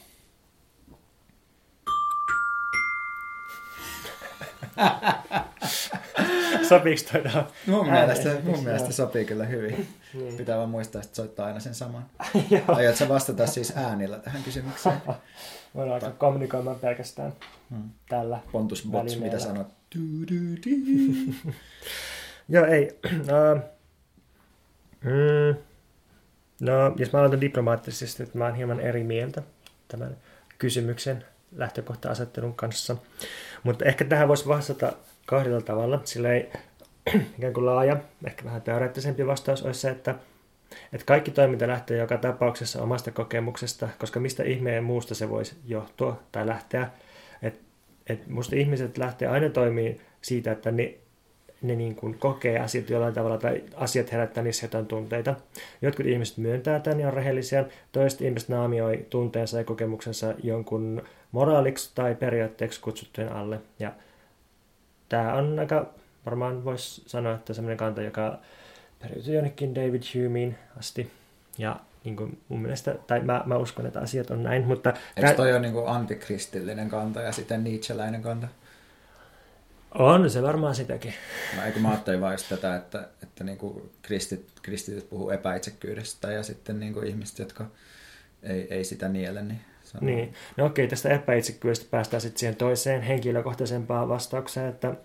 Sopiiko 6.69 7.01
toi 7.11 7.43
Mun 7.67 7.89
mielestä, 7.89 8.29
mun 8.43 8.63
mielestä 8.63 8.91
sopii 8.91 9.25
kyllä 9.25 9.45
hyvin. 9.45 9.87
niin. 10.13 10.37
Pitää 10.37 10.57
vaan 10.57 10.69
muistaa, 10.69 11.01
että 11.01 11.15
soittaa 11.15 11.45
aina 11.45 11.59
sen 11.59 11.75
saman. 11.75 12.05
Aiotko 12.67 13.09
vastata 13.09 13.47
siis 13.47 13.73
äänillä 13.75 14.19
tähän 14.19 14.43
kysymykseen? 14.43 15.01
Voidaan 15.75 15.95
alkaa 15.95 16.11
kommunikoimaan 16.11 16.79
pelkästään 16.79 17.33
hmm. 17.69 17.89
tällä 18.09 18.39
Pontus 18.51 18.87
Box, 18.91 19.17
mitä 19.19 19.39
sanot? 19.39 19.67
Joo, 22.49 22.65
ei. 22.65 22.99
Uh, 23.05 23.61
mm, 25.01 25.55
no, 26.59 26.93
jos 26.97 27.13
mä 27.13 27.19
aloitan 27.19 27.41
diplomaattisesti, 27.41 28.23
että 28.23 28.37
mä 28.37 28.45
oon 28.45 28.55
hieman 28.55 28.79
eri 28.79 29.03
mieltä 29.03 29.41
tämän 29.87 30.17
kysymyksen 30.57 31.25
lähtökohta-asettelun 31.55 32.55
kanssa. 32.55 32.97
Mutta 33.63 33.85
ehkä 33.85 34.05
tähän 34.05 34.27
voisi 34.27 34.47
vastata 34.47 34.93
kahdella 35.25 35.61
tavalla. 35.61 36.01
Sillä 36.03 36.33
ei 36.33 36.49
ikään 37.37 37.53
kuin 37.53 37.65
laaja, 37.65 37.97
ehkä 38.27 38.45
vähän 38.45 38.61
teoreettisempi 38.61 39.27
vastaus 39.27 39.63
olisi 39.63 39.79
se, 39.79 39.89
että, 39.89 40.15
että 40.93 41.05
kaikki 41.05 41.31
toiminta 41.31 41.67
lähtee 41.67 41.97
joka 41.97 42.17
tapauksessa 42.17 42.81
omasta 42.81 43.11
kokemuksesta, 43.11 43.89
koska 43.99 44.19
mistä 44.19 44.43
ihmeen 44.43 44.83
muusta 44.83 45.15
se 45.15 45.29
voisi 45.29 45.55
johtua 45.65 46.19
tai 46.31 46.47
lähteä. 46.47 46.89
Et, 47.41 47.59
et 48.07 48.27
musta 48.27 48.55
ihmiset 48.55 48.97
lähtee 48.97 49.27
aina 49.27 49.49
toimiin 49.49 50.01
siitä, 50.21 50.51
että 50.51 50.71
ne, 50.71 50.93
ne 51.61 51.75
niin 51.75 51.95
kuin 51.95 52.19
kokee 52.19 52.59
asiat 52.59 52.89
jollain 52.89 53.13
tavalla 53.13 53.37
tai 53.37 53.63
asiat 53.75 54.11
herättää 54.11 54.43
niissä 54.43 54.65
jotain 54.65 54.85
tunteita. 54.85 55.35
Jotkut 55.81 56.05
ihmiset 56.05 56.37
myöntää 56.37 56.79
tämän 56.79 56.99
ja 56.99 57.07
on 57.07 57.13
rehellisiä, 57.13 57.65
toiset 57.91 58.21
ihmiset 58.21 58.49
naamioi 58.49 59.05
tunteensa 59.09 59.57
ja 59.57 59.63
kokemuksensa 59.63 60.33
jonkun 60.43 61.01
moraaliksi 61.31 61.91
tai 61.95 62.15
periaatteeksi 62.15 62.81
kutsuttujen 62.81 63.33
alle. 63.33 63.61
Ja 63.79 63.93
tämä 65.09 65.33
on 65.33 65.59
aika, 65.59 65.89
varmaan 66.25 66.65
voisi 66.65 67.03
sanoa, 67.05 67.35
että 67.35 67.53
semmoinen 67.53 67.77
kanta, 67.77 68.01
joka 68.01 68.39
periytyy 68.99 69.33
jonnekin 69.33 69.75
David 69.75 70.03
Humeen 70.15 70.57
asti. 70.79 71.11
Ja 71.57 71.79
niin 72.03 72.15
kuin 72.15 72.41
mun 72.47 72.61
mielestä, 72.61 72.95
tai 73.07 73.19
mä, 73.19 73.43
mä 73.45 73.57
uskon, 73.57 73.85
että 73.85 73.99
asiat 73.99 74.31
on 74.31 74.43
näin, 74.43 74.65
mutta... 74.65 74.93
Eikö 75.17 75.33
toi 75.33 75.51
ole 75.51 75.59
niin 75.59 75.73
kuin 75.73 75.87
antikristillinen 75.87 76.89
kanta 76.89 77.21
ja 77.21 77.31
sitten 77.31 77.63
Nietzscheläinen 77.63 78.21
kanta? 78.21 78.47
On 79.93 80.29
se 80.29 80.41
varmaan 80.41 80.75
sitäkin. 80.75 81.13
Mä, 81.55 81.65
eikö 81.65 81.79
mä 81.79 81.89
ajattelin 81.89 82.21
vain 82.21 82.39
tätä, 82.49 82.75
että, 82.75 83.07
että 83.23 83.43
niin 83.43 83.57
kuin 83.57 83.89
kristit, 84.01 84.49
kristityt 84.61 85.09
puhuu 85.09 85.29
epäitsekyydestä 85.29 86.31
ja 86.31 86.43
sitten 86.43 86.79
niin 86.79 86.93
kuin 86.93 87.07
ihmiset, 87.07 87.39
jotka 87.39 87.65
ei, 88.43 88.67
ei 88.69 88.83
sitä 88.83 89.09
niele, 89.09 89.41
niin 89.41 89.61
Sano. 89.89 90.05
Niin. 90.05 90.33
No 90.57 90.65
okei, 90.65 90.87
tästä 90.87 91.09
epäitsekkyydestä 91.09 91.85
päästään 91.91 92.21
sitten 92.21 92.39
siihen 92.39 92.55
toiseen 92.55 93.01
henkilökohtaisempaan 93.01 94.09
vastaukseen, 94.09 94.69
että 94.69 94.95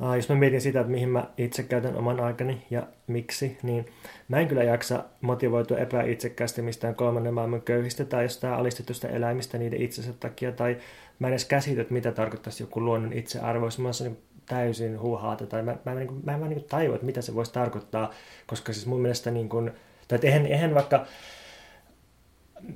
Uh, 0.00 0.14
jos 0.14 0.28
mä 0.28 0.34
mietin 0.34 0.60
sitä, 0.60 0.80
että 0.80 0.90
mihin 0.90 1.08
mä 1.08 1.26
itse 1.38 1.62
käytän 1.62 1.96
oman 1.96 2.20
aikani 2.20 2.66
ja 2.70 2.86
miksi, 3.06 3.58
niin 3.62 3.86
mä 4.28 4.40
en 4.40 4.48
kyllä 4.48 4.64
jaksa 4.64 5.04
motivoitua 5.20 5.78
epäitsekkäästi 5.78 6.62
mistään 6.62 6.94
kolmannen 6.94 7.34
maailman 7.34 7.62
köyhistä 7.62 8.04
tai 8.04 8.22
jostain 8.22 8.54
alistetusta 8.54 9.08
eläimistä 9.08 9.58
niiden 9.58 9.82
itsensä 9.82 10.12
takia, 10.20 10.52
tai 10.52 10.76
mä 11.18 11.26
en 11.26 11.32
edes 11.32 11.44
käsitä, 11.44 11.80
että 11.80 11.94
mitä 11.94 12.12
tarkoittaisi 12.12 12.62
joku 12.62 12.80
luonnon 12.80 13.12
itsearvo, 13.12 13.66
jos 13.66 13.78
mä 13.78 13.90
niin 14.00 14.18
täysin 14.46 15.00
huuhaata, 15.00 15.46
tai 15.46 15.62
mä, 15.62 15.76
mä, 15.84 15.94
niin 15.94 16.08
kuin, 16.08 16.20
mä 16.24 16.34
en 16.34 16.40
vaan 16.40 16.50
niin 16.50 16.64
tajua, 16.64 16.94
että 16.94 17.06
mitä 17.06 17.22
se 17.22 17.34
voisi 17.34 17.52
tarkoittaa, 17.52 18.10
koska 18.46 18.72
siis 18.72 18.86
mun 18.86 19.00
mielestä 19.00 19.30
niin 19.30 19.48
kuin, 19.48 19.70
tai 20.08 20.18
eihän, 20.22 20.46
eihän 20.46 20.74
vaikka 20.74 21.06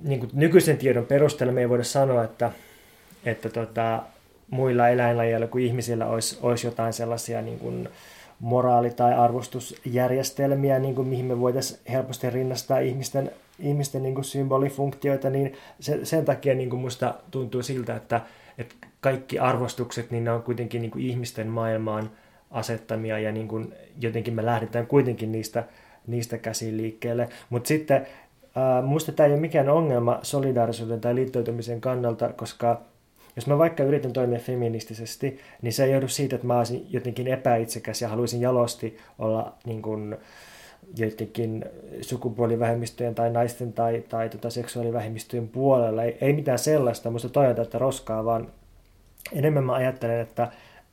niin 0.02 0.20
kuin 0.20 0.30
nykyisen 0.32 0.78
tiedon 0.78 1.06
perusteella 1.06 1.52
me 1.52 1.60
ei 1.60 1.68
voida 1.68 1.84
sanoa, 1.84 2.24
että, 2.24 2.52
että 3.24 3.48
tota, 3.48 4.02
muilla 4.50 4.88
eläinlajeilla 4.88 5.46
kuin 5.46 5.64
ihmisillä 5.64 6.06
olisi, 6.06 6.38
olisi 6.42 6.66
jotain 6.66 6.92
sellaisia 6.92 7.42
niin 7.42 7.58
kuin 7.58 7.88
moraali- 8.40 8.94
tai 8.94 9.14
arvostusjärjestelmiä, 9.14 10.78
niin 10.78 10.94
kuin 10.94 11.08
mihin 11.08 11.24
me 11.24 11.40
voitaisiin 11.40 11.80
helposti 11.92 12.30
rinnastaa 12.30 12.78
ihmisten, 12.78 13.30
ihmisten 13.58 14.02
niin 14.02 14.14
kuin 14.14 14.24
symbolifunktioita, 14.24 15.30
niin 15.30 15.52
se, 15.80 16.04
sen 16.04 16.24
takia 16.24 16.54
niin 16.54 16.70
kuin 16.70 16.80
musta 16.80 17.14
tuntuu 17.30 17.62
siltä, 17.62 17.96
että, 17.96 18.20
että 18.58 18.74
kaikki 19.00 19.38
arvostukset, 19.38 20.10
niin 20.10 20.24
ne 20.24 20.30
on 20.30 20.42
kuitenkin 20.42 20.82
niin 20.82 20.90
kuin 20.90 21.04
ihmisten 21.04 21.48
maailmaan 21.48 22.10
asettamia 22.50 23.18
ja 23.18 23.32
niin 23.32 23.48
kuin 23.48 23.74
jotenkin 24.00 24.34
me 24.34 24.44
lähdetään 24.44 24.86
kuitenkin 24.86 25.32
niistä, 25.32 25.64
niistä 26.06 26.38
käsiin 26.38 26.76
liikkeelle. 26.76 27.28
Mutta 27.50 27.68
sitten 27.68 28.06
Äh, 28.56 29.14
tämä 29.16 29.26
ei 29.26 29.32
ole 29.32 29.40
mikään 29.40 29.68
ongelma 29.68 30.18
solidaarisuuden 30.22 31.00
tai 31.00 31.14
liittoutumisen 31.14 31.80
kannalta, 31.80 32.32
koska 32.32 32.80
jos 33.36 33.46
mä 33.46 33.58
vaikka 33.58 33.82
yritän 33.82 34.12
toimia 34.12 34.38
feministisesti, 34.38 35.40
niin 35.62 35.72
se 35.72 35.84
ei 35.84 35.92
johdu 35.92 36.08
siitä, 36.08 36.36
että 36.36 36.46
mä 36.46 36.58
olisin 36.58 36.86
jotenkin 36.90 37.28
epäitsekäs 37.28 38.02
ja 38.02 38.08
haluaisin 38.08 38.40
jalosti 38.40 38.98
olla 39.18 39.52
niin 39.64 39.82
kuin, 39.82 40.16
jotenkin 40.96 41.64
sukupuolivähemmistöjen 42.00 43.14
tai 43.14 43.30
naisten 43.30 43.72
tai, 43.72 44.04
tai 44.08 44.28
tota 44.28 44.50
seksuaalivähemmistöjen 44.50 45.48
puolella. 45.48 46.02
Ei, 46.02 46.18
ei 46.20 46.32
mitään 46.32 46.58
sellaista, 46.58 47.10
musta 47.10 47.46
että 47.62 47.78
roskaa, 47.78 48.24
vaan 48.24 48.48
enemmän 49.32 49.64
mä 49.64 49.72
ajattelen, 49.72 50.20
että, 50.20 50.48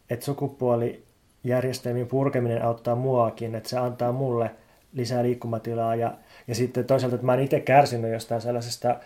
että 0.09 0.25
sukupuolijärjestelmien 0.25 2.07
purkeminen 2.07 2.65
auttaa 2.65 2.95
muakin, 2.95 3.55
että 3.55 3.69
se 3.69 3.77
antaa 3.77 4.11
mulle 4.11 4.51
lisää 4.93 5.23
liikkumatilaa 5.23 5.95
ja 5.95 6.13
ja 6.49 6.55
sitten 6.55 6.85
toisaalta, 6.85 7.15
että 7.15 7.25
mä 7.25 7.31
oon 7.31 7.41
itse 7.41 7.59
kärsinyt 7.59 8.11
jostain 8.11 8.41
sellaisesta 8.41 8.99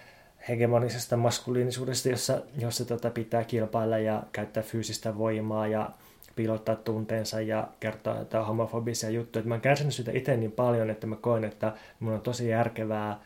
hegemonisesta 0.50 1.18
maskuliinisuudesta, 1.18 2.10
jossa, 2.10 2.42
jossa 2.60 2.86
tota 2.86 3.10
pitää 3.10 3.44
kilpailla 3.44 3.98
ja 3.98 4.24
käyttää 4.32 4.64
fyysistä 4.64 5.18
voimaa 5.18 5.68
ja 5.68 5.90
piilottaa 6.36 6.76
tunteensa 6.76 7.42
ja 7.42 7.68
kertoa 7.80 8.18
jotain 8.20 8.46
homofobisia 8.46 9.10
juttuja. 9.10 9.40
Että 9.40 9.50
mä 9.50 9.56
oon 9.56 9.62
kärsinyt 9.62 9.94
sitä 9.94 10.12
itse 10.14 10.38
niin 10.38 10.52
paljon, 10.52 10.90
että 10.90 11.08
mä 11.08 11.16
koen, 11.16 11.44
että 11.44 11.74
mun 12.00 12.14
on 12.14 12.22
tosi 12.22 12.50
järkevää 12.50 13.20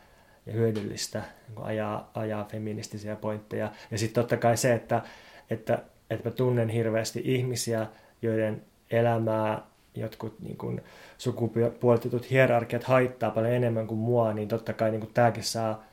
ja 0.46 0.52
hyödyllistä 0.52 1.22
niin 1.48 1.66
ajaa, 1.66 2.10
ajaa 2.14 2.44
feministisiä 2.44 3.16
pointteja. 3.16 3.72
Ja 3.90 3.98
sitten 3.98 4.22
totta 4.22 4.36
kai 4.36 4.56
se, 4.56 4.74
että, 4.74 5.02
että, 5.50 5.78
että 6.10 6.28
mä 6.28 6.34
tunnen 6.34 6.68
hirveästi 6.68 7.22
ihmisiä, 7.24 7.86
joiden 8.22 8.62
elämää 8.90 9.62
jotkut 9.94 10.40
niin 10.40 10.56
kuin, 10.56 10.80
sukupuolitetut 11.18 12.30
hierarkiat 12.30 12.84
haittaa 12.84 13.30
paljon 13.30 13.52
enemmän 13.52 13.86
kuin 13.86 13.98
mua, 13.98 14.32
niin 14.32 14.48
totta 14.48 14.72
kai 14.72 14.90
niin 14.90 15.00
kuin 15.00 15.14
tämäkin 15.14 15.44
saa 15.44 15.88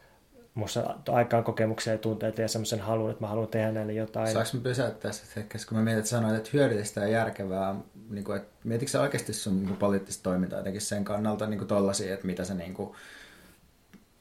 minussa 0.55 0.95
aikaan 1.09 1.43
kokemuksia 1.43 1.93
ja 1.93 1.99
tunteita 1.99 2.41
ja 2.41 2.47
semmoisen 2.47 2.79
halun, 2.79 3.11
että 3.11 3.23
mä 3.23 3.27
haluan 3.27 3.47
tehdä 3.47 3.71
näille 3.71 3.93
jotain. 3.93 4.33
Saanko 4.33 4.49
mä 4.53 4.63
pysäyttää 4.63 5.11
sitä 5.11 5.27
hetkessä, 5.35 5.67
kun 5.67 5.77
mä 5.77 5.83
mietin, 5.83 5.99
että 5.99 6.09
sanoit, 6.09 6.35
että 6.35 6.49
hyödyllistä 6.53 7.01
ja 7.01 7.07
järkevää, 7.07 7.75
niin 8.09 8.23
kuin, 8.23 8.37
että 8.37 8.51
mietitkö 8.63 8.91
sä 8.91 9.01
oikeasti 9.01 9.33
sun 9.33 9.63
niin 9.63 9.77
poliittista 9.77 10.23
toimintaa 10.23 10.59
jotenkin 10.59 10.81
sen 10.81 11.03
kannalta 11.03 11.47
niin 11.47 11.67
kuin 11.67 12.11
että 12.13 12.27
mitä 12.27 12.43
se 12.43 12.53
niin 12.53 12.73
kuin, 12.73 12.95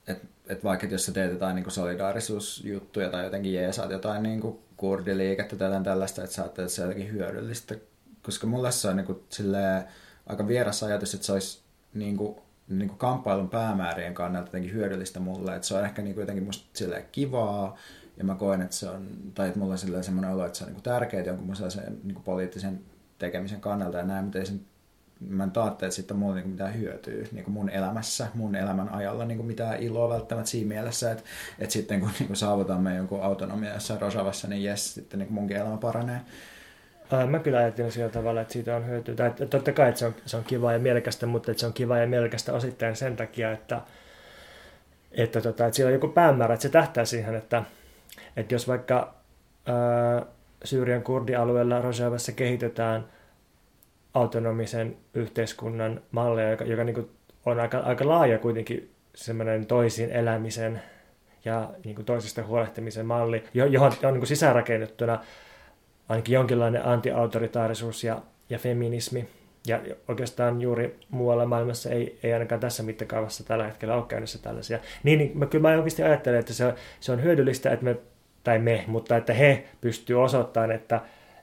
että, 0.06 0.26
että 0.48 0.64
vaikka 0.64 0.86
jos 0.86 1.06
sä 1.06 1.12
teet 1.12 1.32
jotain 1.32 1.54
niin 1.54 1.64
kuin 1.64 1.72
solidaarisuusjuttuja 1.72 3.10
tai 3.10 3.24
jotenkin 3.24 3.54
jeesaat 3.54 3.90
jotain 3.90 4.22
niin 4.22 4.40
kuin 4.40 4.58
kurdiliikettä 4.76 5.56
tai 5.56 5.82
tällaista, 5.84 6.24
että 6.24 6.36
sä 6.36 6.42
ajattelet, 6.42 6.66
että 6.66 6.76
se 6.76 6.82
on 6.82 6.88
jotenkin 6.88 7.12
hyödyllistä, 7.12 7.74
koska 8.22 8.46
mulle 8.46 8.72
se 8.72 8.88
on 8.88 8.96
niin 8.96 9.06
kuin, 9.06 9.22
silleen, 9.28 9.84
aika 10.26 10.48
vieras 10.48 10.82
ajatus, 10.82 11.14
että 11.14 11.26
se 11.26 11.32
olisi 11.32 11.62
niin 11.94 12.16
kuin, 12.16 12.36
niin 12.68 12.88
kuin 12.88 12.98
kamppailun 12.98 13.50
päämäärien 13.50 14.14
kannalta 14.14 14.48
jotenkin 14.48 14.72
hyödyllistä 14.72 15.20
mulle. 15.20 15.56
Että 15.56 15.68
se 15.68 15.74
on 15.74 15.84
ehkä 15.84 16.02
niin 16.02 16.14
kuin 16.14 16.22
jotenkin 16.22 16.44
musta 16.44 16.84
kivaa, 17.12 17.76
ja 18.16 18.24
mä 18.24 18.34
koen, 18.34 18.62
että 18.62 18.76
se 18.76 18.88
on, 18.88 19.08
tai 19.34 19.46
että 19.48 19.58
mulla 19.58 19.74
on 19.96 20.04
semmoinen 20.04 20.30
olo, 20.30 20.46
että 20.46 20.58
se 20.58 20.64
on 20.64 20.68
niin 20.68 20.74
kuin 20.74 20.82
tärkeää 20.84 21.24
jonkun 21.24 21.56
sellaisen 21.56 22.00
niin 22.04 22.14
kuin 22.14 22.24
poliittisen 22.24 22.80
tekemisen 23.18 23.60
kannalta 23.60 23.98
ja 23.98 24.04
näin, 24.04 24.24
mutta 24.24 24.38
ei 24.38 24.46
sen 24.46 24.60
mä 25.28 25.44
en 25.44 25.50
taatte, 25.50 25.86
että 25.86 25.96
siitä 25.96 26.14
on 26.14 26.20
mulla 26.20 26.34
niin 26.34 26.48
mitään 26.48 26.78
hyötyä 26.78 27.26
niin 27.32 27.50
mun 27.50 27.70
elämässä, 27.70 28.26
mun 28.34 28.54
elämän 28.54 28.88
ajalla 28.88 29.24
niin 29.24 29.46
mitään 29.46 29.82
iloa 29.82 30.08
välttämättä 30.08 30.50
siinä 30.50 30.68
mielessä, 30.68 31.12
että, 31.12 31.24
että 31.58 31.72
sitten 31.72 32.00
kun 32.00 32.10
niin 32.18 32.36
saavutamme 32.36 32.96
jonkun 32.96 33.22
autonomia 33.22 33.74
jossain 33.74 34.00
Rosavassa, 34.00 34.48
niin 34.48 34.64
jes, 34.64 34.94
sitten 34.94 35.18
niin 35.18 35.32
munkin 35.32 35.56
elämä 35.56 35.76
paranee. 35.76 36.20
Mä 37.26 37.38
kyllä 37.38 37.58
ajattelen 37.58 37.92
sillä 37.92 38.08
tavalla, 38.08 38.40
että 38.40 38.52
siitä 38.52 38.76
on 38.76 38.86
hyötyä. 38.86 39.14
Tai 39.14 39.26
että 39.26 39.46
totta 39.46 39.72
kai, 39.72 39.88
että 39.88 39.98
se 39.98 40.06
on, 40.06 40.14
se 40.26 40.36
on 40.36 40.44
kiva 40.44 40.72
ja 40.72 40.78
mielekästä, 40.78 41.26
mutta 41.26 41.50
että 41.50 41.60
se 41.60 41.66
on 41.66 41.72
kiva 41.72 41.98
ja 41.98 42.06
mielekästä 42.06 42.52
osittain 42.52 42.96
sen 42.96 43.16
takia, 43.16 43.52
että, 43.52 43.80
että, 45.12 45.40
tota, 45.40 45.66
että 45.66 45.76
siellä 45.76 45.88
on 45.88 45.94
joku 45.94 46.08
päämäärä, 46.08 46.54
että 46.54 46.62
se 46.62 46.68
tähtää 46.68 47.04
siihen, 47.04 47.34
että, 47.34 47.62
että 48.36 48.54
jos 48.54 48.68
vaikka 48.68 49.14
ää, 49.66 50.26
Syyrian 50.64 51.02
kurdialueella 51.02 51.80
Rojavassa 51.80 52.32
kehitetään 52.32 53.04
autonomisen 54.14 54.96
yhteiskunnan 55.14 56.00
malleja, 56.10 56.50
joka, 56.50 56.64
joka 56.64 56.84
niin 56.84 57.10
on 57.46 57.60
aika, 57.60 57.78
aika 57.78 58.08
laaja 58.08 58.38
kuitenkin 58.38 58.90
semmoinen 59.14 59.66
toisin 59.66 60.10
elämisen 60.10 60.82
ja 61.44 61.70
niin 61.84 61.94
kuin 61.94 62.06
toisista 62.06 62.42
huolehtimisen 62.42 63.06
malli, 63.06 63.44
johon 63.54 63.92
on 64.02 64.12
niin 64.12 64.20
kuin 64.20 64.26
sisäänrakennettuna 64.26 65.24
ainakin 66.08 66.34
jonkinlainen 66.34 66.86
antiautoritaarisuus 66.86 68.04
ja, 68.04 68.22
ja 68.50 68.58
feminismi. 68.58 69.28
Ja 69.66 69.80
oikeastaan 70.08 70.60
juuri 70.60 70.98
muualla 71.10 71.46
maailmassa 71.46 71.90
ei, 71.90 72.18
ei 72.22 72.32
ainakaan 72.32 72.60
tässä 72.60 72.82
mittakaavassa 72.82 73.44
tällä 73.44 73.64
hetkellä 73.64 73.94
ole 73.94 74.04
käynnissä 74.08 74.38
tällaisia. 74.42 74.78
Niin, 75.02 75.18
niin 75.18 75.38
mä, 75.38 75.46
kyllä 75.46 75.68
mä 75.68 75.76
oikeasti 75.76 76.02
ajattelen, 76.02 76.40
että 76.40 76.52
se, 76.52 76.74
se 77.00 77.12
on 77.12 77.22
hyödyllistä, 77.22 77.72
että 77.72 77.84
me, 77.84 77.96
tai 78.44 78.58
me, 78.58 78.84
mutta 78.86 79.16
että 79.16 79.34
he 79.34 79.64
pystyvät 79.80 80.20
osoittamaan, 80.20 80.72
että, 80.72 81.00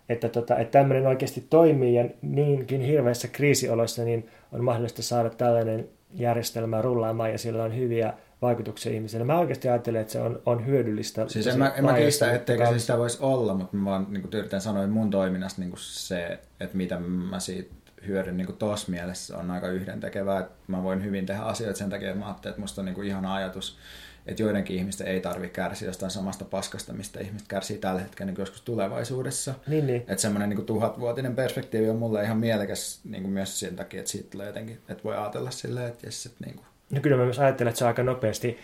että, 0.10 0.30
tota, 0.30 0.58
että 0.58 0.80
tämmöinen 0.80 1.08
oikeasti 1.08 1.46
toimii 1.50 1.96
ja 1.96 2.06
niinkin 2.22 2.82
hirveissä 2.82 3.28
kriisioloissa 3.28 4.04
niin 4.04 4.30
on 4.52 4.64
mahdollista 4.64 5.02
saada 5.02 5.30
tällainen 5.30 5.90
järjestelmä 6.14 6.82
rullaamaan 6.82 7.32
ja 7.32 7.38
sillä 7.38 7.64
on 7.64 7.78
hyviä 7.78 8.14
vaikutuksia 8.42 8.92
ihmiselle. 8.92 9.26
Mä 9.26 9.40
oikeasti 9.40 9.70
ajattelen, 9.70 10.02
että 10.02 10.14
se 10.14 10.22
on, 10.22 10.42
on 10.46 10.66
hyödyllistä. 10.66 11.28
Siis 11.28 11.48
en 11.48 11.58
mä, 11.58 11.70
en 11.76 11.86
mä 11.86 11.94
kiistä, 11.94 12.32
etteikö 12.32 12.66
se 12.66 12.80
sitä 12.80 12.98
voisi 12.98 13.18
olla, 13.22 13.54
mutta 13.54 13.78
mä 13.78 13.90
vaan 13.90 14.08
niin 14.10 14.30
yritän 14.34 14.62
sanoa 14.62 14.88
mun 14.88 15.10
toiminnasta 15.10 15.62
niin 15.62 15.74
se, 15.78 16.40
että 16.60 16.78
mitä 16.78 17.00
mä 17.00 17.40
siitä 17.40 17.74
hyödyn 18.08 18.38
niin 18.38 18.54
tuossa 18.54 18.92
mielessä 18.92 19.38
on 19.38 19.52
aika 19.52 19.68
yhdentekevää. 19.68 20.40
Että 20.40 20.54
mä 20.68 20.84
voin 20.84 21.04
hyvin 21.04 21.26
tehdä 21.26 21.42
asioita 21.42 21.78
sen 21.78 21.90
takia, 21.90 22.08
että 22.10 22.20
mä 22.20 22.26
ajattelin, 22.26 22.52
että 22.52 22.62
musta 22.62 22.82
on 22.82 22.86
niin 22.86 23.04
ihana 23.04 23.36
ajatus, 23.36 23.78
että 24.26 24.44
joidenkin 24.44 24.78
ihmisten 24.78 25.08
ei 25.08 25.22
tarvitse 25.22 25.54
kärsiä 25.54 25.88
jostain 25.88 26.12
samasta 26.12 26.46
paskasta, 26.46 26.94
mistä 26.94 27.20
ihmiset 27.20 27.48
kärsii 27.48 27.78
tällä 27.78 28.02
hetkellä 28.02 28.32
niin 28.32 28.42
joskus 28.42 28.62
tulevaisuudessa. 28.62 29.54
Niin, 29.68 29.88
niin. 29.88 30.02
Että 30.02 30.22
semmoinen 30.22 30.50
niin 30.50 30.66
tuhatvuotinen 30.66 31.36
perspektiivi 31.36 31.90
on 31.90 31.96
mulle 31.96 32.24
ihan 32.24 32.38
mielekäs 32.38 33.00
niin 33.04 33.30
myös 33.30 33.60
sen 33.60 33.76
takia, 33.76 34.00
että 34.00 34.12
siitä 34.12 34.30
tulee 34.30 34.48
jotenkin, 34.48 34.80
että 34.90 35.04
voi 35.04 35.18
ajatella 35.18 35.52
silleen, 35.52 35.88
että 35.88 36.08
jes, 36.08 36.26
että 36.26 36.46
niin 36.46 36.56
kuin 36.56 36.66
No 36.92 37.02
kyllä 37.02 37.18
mä 37.18 37.24
myös 37.24 37.40
ajattelen, 37.40 37.70
että 37.70 37.80
se 37.80 37.86
on 37.86 37.88
aika 37.88 38.04
nopeasti 38.04 38.58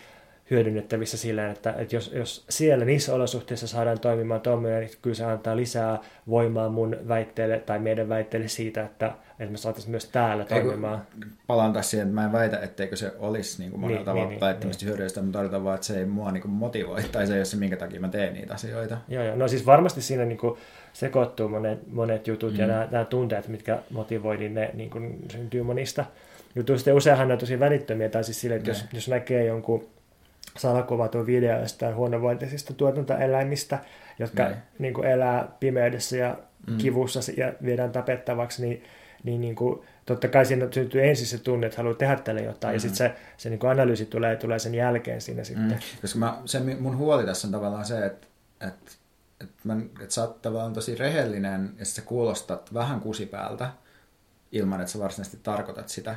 hyödynnettävissä 0.50 1.16
sillä, 1.16 1.50
että, 1.50 1.74
että 1.78 1.96
jos, 1.96 2.12
jos 2.14 2.44
siellä 2.48 2.84
niissä 2.84 3.14
olosuhteissa 3.14 3.66
saadaan 3.66 4.00
toimimaan 4.00 4.40
tuommoinen, 4.40 4.80
niin 4.80 4.90
kyllä 5.02 5.16
se 5.16 5.24
antaa 5.24 5.56
lisää 5.56 5.98
voimaa 6.28 6.68
mun 6.68 6.96
väitteelle 7.08 7.58
tai 7.58 7.78
meidän 7.78 8.08
väitteelle 8.08 8.48
siitä, 8.48 8.82
että, 8.82 9.12
että 9.38 9.52
me 9.52 9.56
saataisiin 9.56 9.90
myös 9.90 10.08
täällä 10.08 10.44
toimimaan. 10.44 11.02
Palaan 11.46 11.72
taas 11.72 11.90
siihen, 11.90 12.08
että 12.08 12.14
mä 12.20 12.24
en 12.24 12.32
väitä, 12.32 12.58
etteikö 12.58 12.96
se 12.96 13.12
olisi 13.18 13.58
niin 13.62 13.70
kuin 13.70 13.80
monella 13.80 13.98
niin, 13.98 14.06
tavalla 14.06 14.28
niin, 14.28 14.40
välttämättä 14.40 14.80
niin. 14.80 14.88
hyödyllistä, 14.88 15.22
mutta 15.22 15.38
todetaan 15.38 15.64
vaan, 15.64 15.74
että 15.74 15.86
se 15.86 15.98
ei 15.98 16.04
mua 16.04 16.32
niin 16.32 16.42
kuin 16.42 16.52
motivoi 16.52 17.02
tai 17.02 17.26
se 17.26 17.32
ei 17.32 17.38
ole 17.38 17.44
se, 17.44 17.56
minkä 17.56 17.76
takia 17.76 18.00
mä 18.00 18.08
teen 18.08 18.34
niitä 18.34 18.54
asioita. 18.54 18.98
Joo, 19.08 19.24
joo. 19.24 19.36
No 19.36 19.48
siis 19.48 19.66
varmasti 19.66 20.02
siinä 20.02 20.24
niin 20.24 20.38
kuin 20.38 20.58
sekoittuu 20.92 21.48
monet, 21.48 21.92
monet 21.92 22.26
jutut 22.26 22.52
mm. 22.52 22.58
ja 22.58 22.66
nämä, 22.66 22.88
nämä 22.90 23.04
tunteet, 23.04 23.48
mitkä 23.48 23.78
motivoi, 23.90 24.36
niin 24.36 24.54
ne 24.54 24.70
niin 24.74 24.90
kuin 24.90 25.18
syntyy 25.32 25.62
monista 25.62 26.04
jutuista. 26.58 26.90
Ja 26.90 26.94
useinhan 26.94 27.28
ne 27.28 27.34
on 27.34 27.40
tosi 27.40 27.60
välittömiä, 27.60 28.08
tai 28.08 28.24
siis 28.24 28.40
sille, 28.40 28.56
että 28.56 28.70
jos, 28.70 28.84
jos 28.92 29.08
näkee 29.08 29.44
jonkun 29.44 29.88
salakuvatun 30.56 31.26
video 31.26 31.60
jostain 31.60 31.94
huonovointisista 31.94 32.74
tuotantoeläimistä, 32.74 33.78
jotka 34.18 34.50
niin 34.78 34.94
kuin 34.94 35.06
elää 35.06 35.48
pimeydessä 35.60 36.16
ja 36.16 36.36
mm. 36.66 36.78
kivussa 36.78 37.20
ja 37.36 37.52
viedään 37.64 37.92
tapettavaksi, 37.92 38.62
niin, 38.62 38.84
niin, 39.24 39.40
niin 39.40 39.54
kuin, 39.54 39.82
totta 40.06 40.28
kai 40.28 40.46
siinä 40.46 40.68
syntyy 40.70 41.08
ensin 41.08 41.26
se 41.26 41.38
tunne, 41.38 41.66
että 41.66 41.76
haluaa 41.76 41.94
tehdä 41.94 42.16
tälle 42.16 42.42
jotain, 42.42 42.72
mm. 42.72 42.76
ja 42.76 42.80
sitten 42.80 42.96
se, 42.96 43.14
se 43.36 43.50
niin 43.50 43.58
kuin 43.58 43.70
analyysi 43.70 44.06
tulee, 44.06 44.36
tulee 44.36 44.58
sen 44.58 44.74
jälkeen 44.74 45.20
siinä 45.20 45.44
sitten. 45.44 45.68
Mm. 45.68 46.00
Koska 46.00 46.18
mä, 46.18 46.42
se 46.44 46.60
mun 46.80 46.96
huoli 46.96 47.24
tässä 47.24 47.48
on 47.48 47.52
tavallaan 47.52 47.84
se, 47.84 48.06
että, 48.06 48.26
että, 48.60 48.92
että, 49.40 49.54
mä, 49.64 49.76
että 50.02 50.14
sä 50.14 50.22
oot 50.22 50.42
tavallaan 50.42 50.72
tosi 50.72 50.94
rehellinen, 50.94 51.70
ja 51.78 51.84
sä 51.84 52.02
kuulostat 52.02 52.74
vähän 52.74 53.00
kusipäältä, 53.00 53.70
ilman 54.52 54.80
että 54.80 54.92
sä 54.92 54.98
varsinaisesti 54.98 55.40
tarkoitat 55.42 55.88
sitä. 55.88 56.16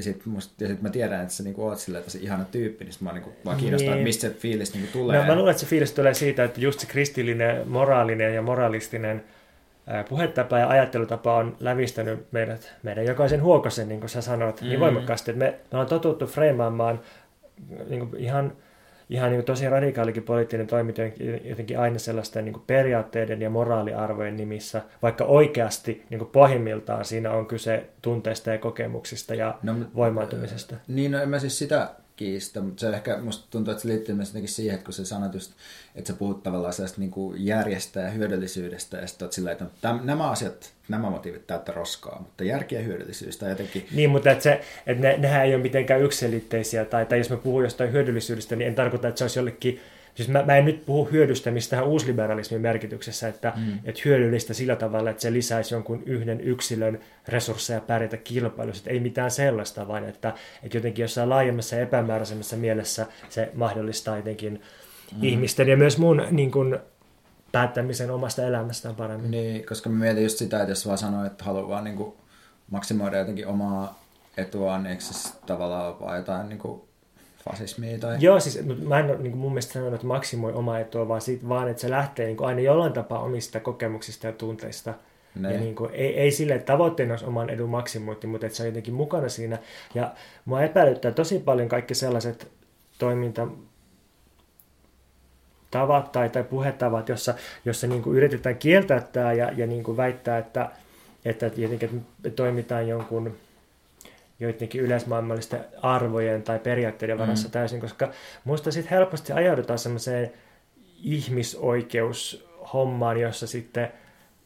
Ja 0.00 0.04
sitten 0.04 0.68
sit 0.68 0.82
mä 0.82 0.90
tiedän, 0.90 1.22
että 1.22 1.34
sä 1.34 1.42
niinku 1.42 1.66
oot 1.66 1.78
silleen 1.78 2.04
tosi 2.04 2.18
ihana 2.22 2.44
tyyppi, 2.44 2.84
niin 2.84 2.94
mä 3.00 3.12
niinku 3.12 3.32
vaan 3.44 3.56
kiinnostaa, 3.56 3.94
niin. 3.94 4.04
mistä 4.04 4.28
se 4.28 4.34
fiilis 4.34 4.74
niinku 4.74 4.92
tulee. 4.92 5.18
No, 5.18 5.26
mä 5.26 5.34
luulen, 5.34 5.50
että 5.50 5.60
se 5.60 5.66
fiilis 5.66 5.92
tulee 5.92 6.14
siitä, 6.14 6.44
että 6.44 6.60
just 6.60 6.80
se 6.80 6.86
kristillinen, 6.86 7.68
moraalinen 7.68 8.34
ja 8.34 8.42
moralistinen 8.42 9.24
puhetapa 10.08 10.58
ja 10.58 10.68
ajattelutapa 10.68 11.36
on 11.36 11.56
lävistänyt 11.60 12.32
meidät, 12.32 12.72
meidän 12.82 13.04
jokaisen 13.04 13.42
huokosen, 13.42 13.88
niin 13.88 14.00
kuin 14.00 14.10
sä 14.10 14.20
sanoit, 14.20 14.60
niin 14.60 14.66
mm. 14.66 14.68
niin 14.68 14.80
voimakkaasti, 14.80 15.30
että 15.30 15.44
me, 15.44 15.50
me 15.50 15.58
ollaan 15.72 15.88
totuttu 15.88 16.26
freimaamaan 16.26 17.00
niin 17.88 18.08
ihan– 18.16 18.52
ihan 19.10 19.30
niin 19.30 19.44
tosi 19.44 19.68
radikaalikin 19.68 20.22
poliittinen 20.22 20.66
toiminta 20.66 21.02
jotenkin 21.44 21.78
aina 21.78 21.98
sellaisten 21.98 22.44
niin 22.44 22.62
periaatteiden 22.66 23.42
ja 23.42 23.50
moraaliarvojen 23.50 24.36
nimissä, 24.36 24.82
vaikka 25.02 25.24
oikeasti 25.24 26.04
niin 26.10 26.26
pohjimmiltaan 26.26 27.04
siinä 27.04 27.30
on 27.30 27.46
kyse 27.46 27.86
tunteista 28.02 28.50
ja 28.50 28.58
kokemuksista 28.58 29.34
ja 29.34 29.58
no, 29.62 29.74
voimaantumisesta. 29.94 30.76
Niin, 30.88 31.10
no 31.10 31.22
en 31.22 31.28
mä 31.28 31.38
siis 31.38 31.58
sitä 31.58 31.90
kiistä, 32.20 32.60
mutta 32.60 32.80
se 32.80 32.88
ehkä 32.88 33.18
musta 33.18 33.46
tuntuu, 33.50 33.72
että 33.72 33.82
se 33.82 33.88
liittyy 33.88 34.14
myös 34.14 34.32
siihen, 34.44 34.74
että 34.74 34.84
kun 34.84 34.94
sä 34.94 35.04
sanot 35.04 35.34
just, 35.34 35.52
että 35.94 36.12
sä 36.12 36.18
puhut 36.18 36.42
tavallaan 36.42 36.72
sellaista 36.72 37.00
niin 37.00 37.12
järjestä 37.36 38.00
ja 38.00 38.10
hyödyllisyydestä 38.10 38.96
ja 38.96 39.06
sitten 39.06 39.32
silleen, 39.32 39.52
että 39.52 39.64
täm, 39.80 40.00
nämä 40.04 40.30
asiat, 40.30 40.72
nämä 40.88 41.10
motiivit 41.10 41.46
täyttä 41.46 41.72
roskaa, 41.72 42.18
mutta 42.18 42.44
järki 42.44 42.74
ja 42.74 42.80
hyödyllisyys 42.80 43.36
tai 43.36 43.50
jotenkin... 43.50 43.86
Niin, 43.92 44.10
mutta 44.10 44.30
että 44.30 44.42
se, 44.42 44.60
että 44.86 45.02
ne, 45.02 45.16
nehän 45.16 45.44
ei 45.44 45.54
ole 45.54 45.62
mitenkään 45.62 46.02
yksilitteisiä 46.02 46.84
tai, 46.84 47.06
tai 47.06 47.18
jos 47.18 47.30
mä 47.30 47.36
puhun 47.36 47.64
jostain 47.64 47.92
hyödyllisyydestä, 47.92 48.56
niin 48.56 48.68
en 48.68 48.74
tarkoita, 48.74 49.08
että 49.08 49.18
se 49.18 49.24
olisi 49.24 49.38
jollekin 49.38 49.80
Siis 50.20 50.28
mä, 50.28 50.42
mä 50.42 50.56
en 50.56 50.64
nyt 50.64 50.86
puhu 50.86 51.08
hyödystämistä 51.12 51.70
tähän 51.70 51.86
uusliberalismin 51.86 52.60
merkityksessä, 52.60 53.28
että, 53.28 53.52
mm. 53.56 53.78
että 53.84 54.00
hyödyllistä 54.04 54.54
sillä 54.54 54.76
tavalla, 54.76 55.10
että 55.10 55.22
se 55.22 55.32
lisäisi 55.32 55.74
jonkun 55.74 56.02
yhden 56.06 56.40
yksilön 56.40 57.00
resursseja 57.28 57.80
pärjätä 57.80 58.16
kilpailussa. 58.16 58.80
Että 58.80 58.90
ei 58.90 59.00
mitään 59.00 59.30
sellaista, 59.30 59.88
vaan 59.88 60.08
että, 60.08 60.34
että 60.62 60.76
jotenkin 60.76 61.02
jossain 61.02 61.28
laajemmassa 61.28 61.76
ja 61.76 61.82
epämääräisemmässä 61.82 62.56
mielessä 62.56 63.06
se 63.28 63.50
mahdollistaa 63.54 64.16
jotenkin 64.16 64.62
mm. 65.16 65.24
ihmisten 65.24 65.68
ja 65.68 65.76
myös 65.76 65.98
mun 65.98 66.26
niin 66.30 66.50
kuin, 66.50 66.78
päättämisen 67.52 68.10
omasta 68.10 68.42
elämästään 68.42 68.94
paremmin. 68.94 69.30
Niin, 69.30 69.66
koska 69.66 69.90
mä 69.90 69.98
mietin 69.98 70.22
just 70.22 70.38
sitä, 70.38 70.60
että 70.60 70.70
jos 70.70 70.86
vaan 70.86 70.98
sanoo, 70.98 71.24
että 71.24 71.44
haluaa 71.44 71.68
vaan 71.68 71.84
niin 71.84 71.96
kuin 71.96 72.14
maksimoida 72.70 73.18
jotenkin 73.18 73.46
omaa 73.46 74.02
etuaan, 74.36 74.82
niin 74.82 74.90
eikö 74.90 75.02
se 75.02 75.32
tavallaan 75.46 76.16
jotain 76.16 76.48
niin 76.48 76.58
kuin 76.58 76.89
fasismia. 77.44 77.98
Tai... 77.98 78.16
Joo, 78.20 78.40
siis 78.40 78.64
mä 78.86 78.98
en 78.98 79.10
ole 79.10 79.18
niin 79.18 79.32
kuin 79.32 79.40
mun 79.40 79.52
mielestä 79.52 79.72
sanonut, 79.72 79.94
että 79.94 80.06
maksimoi 80.06 80.52
omaa 80.52 80.78
etua, 80.78 81.08
vaan, 81.08 81.20
siitä, 81.20 81.48
vaan 81.48 81.68
että 81.68 81.80
se 81.80 81.90
lähtee 81.90 82.26
niin 82.26 82.36
kuin 82.36 82.48
aina 82.48 82.60
jollain 82.60 82.92
tapaa 82.92 83.22
omista 83.22 83.60
kokemuksista 83.60 84.26
ja 84.26 84.32
tunteista. 84.32 84.94
Ne. 85.34 85.54
Ja 85.54 85.60
niin 85.60 85.74
kuin, 85.74 85.90
ei, 85.94 86.20
ei 86.20 86.30
sille, 86.30 86.54
että 86.54 86.72
tavoitteena 86.72 87.12
olisi 87.12 87.24
oman 87.24 87.50
edun 87.50 87.70
maksimointi, 87.70 88.26
mutta 88.26 88.46
että 88.46 88.56
se 88.56 88.62
on 88.62 88.66
jotenkin 88.66 88.94
mukana 88.94 89.28
siinä. 89.28 89.58
Ja 89.94 90.14
mua 90.44 90.62
epäilyttää 90.62 91.10
tosi 91.10 91.38
paljon 91.38 91.68
kaikki 91.68 91.94
sellaiset 91.94 92.50
toiminta 92.98 93.48
tavat 95.70 96.12
tai, 96.12 96.28
tai 96.28 96.44
puhetavat, 96.44 97.08
jossa, 97.08 97.34
jossa 97.64 97.86
niin 97.86 98.02
kuin 98.02 98.16
yritetään 98.16 98.56
kieltää 98.56 99.00
tämä 99.00 99.32
ja, 99.32 99.52
ja 99.56 99.66
niin 99.66 99.82
kuin 99.82 99.96
väittää, 99.96 100.38
että, 100.38 100.70
että, 101.24 101.50
jotenkin, 101.56 102.06
että 102.24 102.36
toimitaan 102.36 102.88
jonkun 102.88 103.36
joidenkin 104.40 104.80
yleismaailmallisten 104.80 105.64
arvojen 105.82 106.42
tai 106.42 106.58
periaatteiden 106.58 107.18
varassa 107.18 107.48
mm. 107.48 107.52
täysin, 107.52 107.80
koska 107.80 108.10
muista 108.44 108.72
sitten 108.72 108.90
helposti 108.90 109.32
ajaudutaan 109.32 109.78
semmoiseen 109.78 110.32
ihmisoikeushommaan, 111.02 113.20
jossa 113.20 113.46
sitten, 113.46 113.92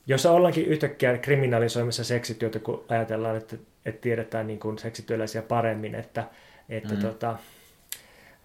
jossa 0.07 0.33
ollaankin 0.33 0.67
yhtäkkiä 0.67 1.19
kriminalisoimassa 1.19 2.05
seksityötä, 2.05 2.59
kun 2.59 2.85
ajatellaan, 2.89 3.37
että, 3.37 3.57
että 3.85 4.01
tiedetään 4.01 4.47
niin 4.47 4.59
kuin 4.59 4.79
seksityöläisiä 4.79 5.43
paremmin, 5.43 5.95
että, 5.95 6.25
että, 6.69 6.95
mm. 6.95 7.01
tota, 7.01 7.39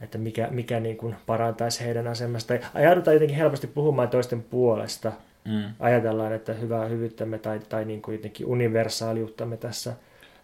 että 0.02 0.18
mikä, 0.18 0.48
mikä 0.52 0.80
niin 0.80 0.98
kuin 0.98 1.16
parantaisi 1.26 1.86
heidän 1.86 2.08
asemasta. 2.08 2.54
Ajaudutaan 2.74 3.16
jotenkin 3.16 3.38
helposti 3.38 3.68
puhumaan 3.68 4.10
toisten 4.10 4.44
puolesta. 4.44 5.12
Mm. 5.46 5.64
Ajatellaan, 5.80 6.34
että 6.34 6.54
hyvää 6.54 6.86
hyvyyttämme 6.86 7.38
tai, 7.38 7.60
tai 7.70 7.86
niin 7.86 8.02
kuin 8.02 8.16
jotenkin 8.16 8.48
universaaliuttamme 8.48 9.58
tässä– 9.58 9.94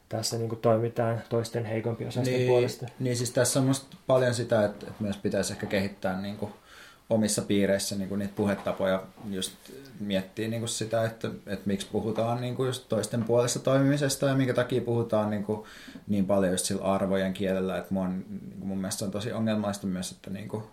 tässä 0.10 0.38
niin 0.38 0.58
toimitaan 0.58 1.22
toisten 1.30 1.66
heikompi 1.66 2.06
osasten 2.06 2.34
niin, 2.34 2.48
puolesta. 2.48 2.86
Niin 3.00 3.18
siis 3.18 3.32
tässä 3.32 3.60
on 3.60 3.74
paljon 4.08 4.34
sitä, 4.34 4.66
että, 4.66 4.88
että 4.88 5.04
myös 5.04 5.18
pitäisi 5.18 5.54
ehkä 5.54 5.66
kehittää 5.66 6.22
niin 6.22 6.38
kuin 6.38 6.52
omissa 7.10 7.42
piireissä 7.42 7.96
niin 7.96 8.10
kuin 8.10 8.20
niitä 8.20 8.34
puhetapoja 8.36 9.04
just 9.30 9.54
miettii 10.00 10.48
niin 10.48 10.62
kuin 10.62 10.70
sitä, 10.70 11.06
että, 11.06 11.28
että 11.28 11.68
miksi 11.68 11.88
puhutaan 11.92 12.42
niin 12.42 12.56
kuin 12.56 12.68
just 12.68 12.90
toisten 12.90 13.24
puolesta 13.24 13.60
toimimisesta 13.60 14.26
ja 14.26 14.36
minkä 14.36 14.54
takia 14.54 14.82
puhutaan 14.82 15.30
niin, 15.30 15.44
kuin 15.44 15.68
niin 16.08 16.26
paljon 16.26 16.52
just 16.52 16.66
sillä 16.66 16.84
arvojen 16.84 17.34
kielellä, 17.34 17.78
että 17.78 17.94
mun, 17.94 18.26
niin 18.30 18.56
kuin 18.60 18.68
mun 18.68 18.78
mielestä 18.78 19.06
on 19.06 19.12
tosi 19.12 19.32
ongelmaista 19.32 19.88
myös, 19.88 20.12
että 20.12 20.30
niin 20.30 20.48
kuin 20.48 20.64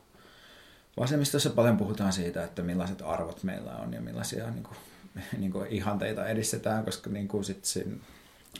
vasemmistossa 1.00 1.50
paljon 1.50 1.76
puhutaan 1.76 2.12
siitä, 2.12 2.44
että 2.44 2.62
millaiset 2.62 3.02
arvot 3.04 3.42
meillä 3.42 3.76
on 3.76 3.92
ja 3.92 4.00
millaisia 4.00 4.50
niin 4.50 4.64
kuin, 4.64 4.76
niin 5.40 5.52
kuin 5.52 5.66
ihanteita 5.66 6.26
edistetään, 6.26 6.84
koska 6.84 7.10
niin 7.10 7.28
kuin 7.28 7.44
sit 7.44 7.64
siinä, 7.64 7.96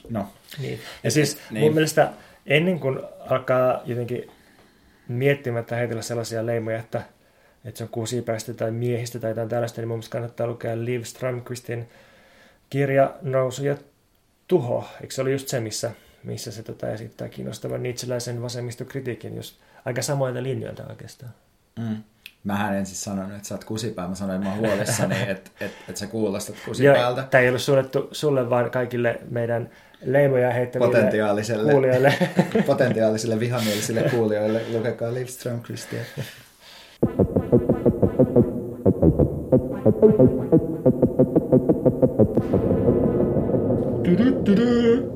no. 0.09 0.27
Niin. 0.59 0.79
Ja 1.03 1.11
siis 1.11 1.37
niin. 1.51 1.63
mun 1.63 1.73
mielestä 1.73 2.11
ennen 2.45 2.79
kuin 2.79 2.99
alkaa 3.29 3.81
jotenkin 3.85 4.31
miettimättä 5.07 5.75
heitellä 5.75 6.01
sellaisia 6.01 6.45
leimoja, 6.45 6.79
että, 6.79 7.03
että 7.65 7.77
se 7.77 7.83
on 7.83 7.89
kuusipäistä 7.89 8.53
tai 8.53 8.71
miehistä 8.71 9.19
tai 9.19 9.31
jotain 9.31 9.49
tällaista, 9.49 9.81
niin 9.81 9.87
mun 9.87 9.97
mielestä 9.97 10.11
kannattaa 10.13 10.47
lukea 10.47 10.85
Liv 10.85 11.03
Strömqvistin 11.03 11.89
kirja 12.69 13.13
Nousu 13.21 13.65
ja 13.65 13.77
tuho. 14.47 14.87
Eikö 15.01 15.13
se 15.13 15.21
oli 15.21 15.31
just 15.31 15.47
se, 15.47 15.59
missä, 15.59 15.91
missä 16.23 16.51
se 16.51 16.63
tota, 16.63 16.89
esittää 16.89 17.29
kiinnostavan 17.29 17.83
niitseläisen 17.83 18.41
vasemmistokritiikin 18.41 19.35
just 19.35 19.55
aika 19.85 20.01
samoilta 20.01 20.43
linjoilta 20.43 20.83
oikeastaan. 20.89 21.31
Mm. 21.79 22.03
Mähän 22.43 22.75
en 22.75 22.85
siis 22.85 23.03
sanonut, 23.03 23.35
että 23.35 23.47
sä 23.47 23.55
oot 23.55 23.63
kusipää, 23.63 24.07
mä 24.07 24.15
sanoin, 24.15 24.35
että 24.35 24.49
mä 24.49 24.55
oon 24.55 24.69
huolissani, 24.69 25.15
että, 25.31 25.51
että, 25.61 25.77
että 25.89 25.99
sä 25.99 26.07
kuulostat 26.07 26.55
kusipäältä. 26.65 27.23
Tämä 27.23 27.41
ei 27.41 27.49
ollut 27.49 27.61
suunnattu 27.61 28.09
sulle, 28.11 28.49
vaan 28.49 28.71
kaikille 28.71 29.19
meidän 29.29 29.69
leimoja 30.05 30.51
heittäville 30.51 30.95
potentiaaliselle, 30.95 31.71
kuulijoille. 31.71 32.13
potentiaalisille 32.65 33.39
vihamielisille 33.39 34.01
kuulijoille. 34.15 34.61
Lukekaa 34.73 35.13
Livström 35.13 35.61
Kristia. 35.61 35.99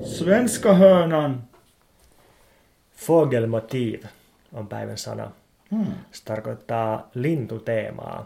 Svenska 0.04 0.74
hörnan. 0.74 1.44
Fågelmotiv 2.96 4.04
on 4.54 4.68
päivän 4.68 4.98
sana. 4.98 5.32
Hmm. 5.72 5.94
Se 6.12 6.24
tarkoittaa 6.26 7.10
lintuteemaa. 7.14 8.26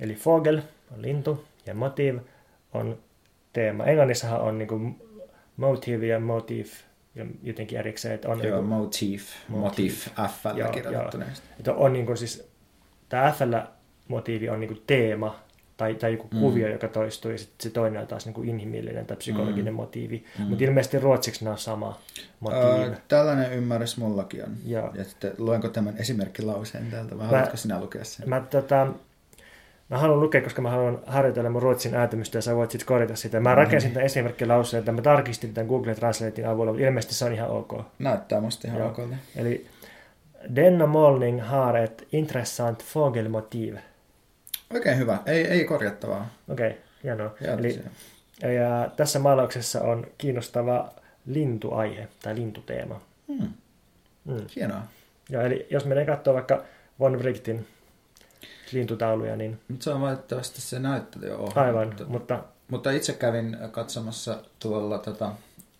Eli 0.00 0.14
fogel 0.14 0.60
on 0.94 1.02
lintu 1.02 1.44
ja 1.66 1.74
motiv 1.74 2.18
on 2.72 2.98
teema. 3.52 3.84
Englannissahan 3.84 4.40
on 4.40 4.58
niin 4.58 4.68
kuin 4.68 5.02
motive 5.56 6.06
ja 6.06 6.20
motif 6.20 6.80
ja 7.14 7.26
jotenkin 7.42 7.78
erikseen, 7.78 8.14
että 8.14 8.28
on... 8.28 8.38
Joo, 8.38 8.42
niin 8.42 8.54
kuin, 8.54 8.66
motif, 8.66 9.32
motif, 9.48 10.06
F 10.06 10.42
kirjoitettuna. 10.72 11.24
On 11.76 11.92
niin 11.92 12.06
kuin 12.06 12.18
siis, 12.18 12.50
tämä 13.08 13.32
F 13.32 13.38
motiivi 14.08 14.48
on 14.48 14.60
niin 14.60 14.68
kuin 14.68 14.82
teema 14.86 15.40
tai, 15.78 15.94
tai 15.94 16.12
joku 16.12 16.28
mm. 16.32 16.40
kuvio, 16.40 16.68
joka 16.68 16.88
toistuu, 16.88 17.30
ja 17.30 17.38
sitten 17.38 17.56
se 17.60 17.70
toinen 17.70 18.00
on 18.00 18.06
taas 18.06 18.26
niin 18.26 18.34
kuin 18.34 18.48
inhimillinen 18.48 19.06
tai 19.06 19.16
psykologinen 19.16 19.74
mm. 19.74 19.76
motiivi. 19.76 20.24
Mm. 20.38 20.44
Mutta 20.44 20.64
ilmeisesti 20.64 20.98
ruotsiksi 20.98 21.44
nämä 21.44 21.52
on 21.52 21.58
sama 21.58 21.98
motiivi. 22.40 22.84
Öö, 22.84 22.96
tällainen 23.08 23.52
ymmärrys 23.52 23.96
mullakin 23.96 24.44
on. 24.44 24.50
Joo. 24.66 24.90
Ja 24.94 25.04
sitten 25.04 25.32
luenko 25.38 25.68
tämän 25.68 25.94
esimerkkilauseen 25.98 26.90
täältä, 26.90 27.18
vai 27.18 27.26
mä, 27.26 27.32
haluatko 27.32 27.56
sinä 27.56 27.80
lukea 27.80 28.04
sen? 28.04 28.28
Mä, 28.28 28.40
tota, 28.40 28.86
mä 29.88 29.98
haluan 29.98 30.20
lukea, 30.20 30.42
koska 30.42 30.62
mä 30.62 30.70
haluan 30.70 30.98
harjoitella 31.06 31.50
mun 31.50 31.62
ruotsin 31.62 31.94
äätymystä, 31.94 32.38
ja 32.38 32.42
sä 32.42 32.56
voit 32.56 32.70
sitten 32.70 32.88
korjata 32.88 33.16
sitä. 33.16 33.40
Mä 33.40 33.50
mm. 33.50 33.56
rakensin 33.56 33.92
tämän 33.92 34.06
esimerkkilauseen, 34.06 34.78
että 34.78 34.92
mä 34.92 35.02
tarkistin 35.02 35.54
tämän 35.54 35.68
Google 35.68 35.94
Translatein 35.94 36.48
avulla, 36.48 36.72
mutta 36.72 36.86
ilmeisesti 36.86 37.14
se 37.14 37.24
on 37.24 37.32
ihan 37.32 37.50
ok. 37.50 37.72
Näyttää 37.98 38.40
musta 38.40 38.68
ihan 38.68 38.82
ok. 38.82 38.98
Eli 39.36 39.66
Denna 40.56 40.86
målning 40.86 41.40
har 41.40 41.76
ett 41.76 42.06
intressant 42.12 42.82
fågelmotiv. 42.82 43.76
Oikein 44.74 44.98
hyvä. 44.98 45.18
Ei, 45.26 45.46
ei 45.46 45.64
korjattavaa. 45.64 46.30
Okei, 46.48 46.70
okay, 46.70 46.82
hienoa. 47.02 47.34
Eli, 47.58 47.80
ja 48.54 48.90
tässä 48.96 49.18
maalauksessa 49.18 49.80
on 49.80 50.06
kiinnostava 50.18 50.92
lintuaihe 51.26 52.08
tai 52.22 52.34
lintuteema. 52.34 53.00
Hmm. 53.28 53.52
Hmm. 54.26 54.46
Hienoa. 54.56 54.82
Ja 55.30 55.42
eli 55.42 55.66
jos 55.70 55.84
menee 55.84 56.04
katsoa 56.04 56.34
vaikka 56.34 56.64
Von 57.00 57.18
Wrightin 57.18 57.66
lintutauluja, 58.72 59.36
niin... 59.36 59.60
Mutta 59.68 59.84
se 59.84 59.90
on 59.90 60.00
valitettavasti 60.00 60.60
se 60.60 60.78
näyttö 60.78 61.26
jo 61.26 61.52
Aivan, 61.54 61.86
mutta, 61.86 62.04
mutta... 62.04 62.44
Mutta 62.70 62.90
itse 62.90 63.12
kävin 63.12 63.56
katsomassa 63.70 64.42
tuolla 64.58 64.98
tota, 64.98 65.32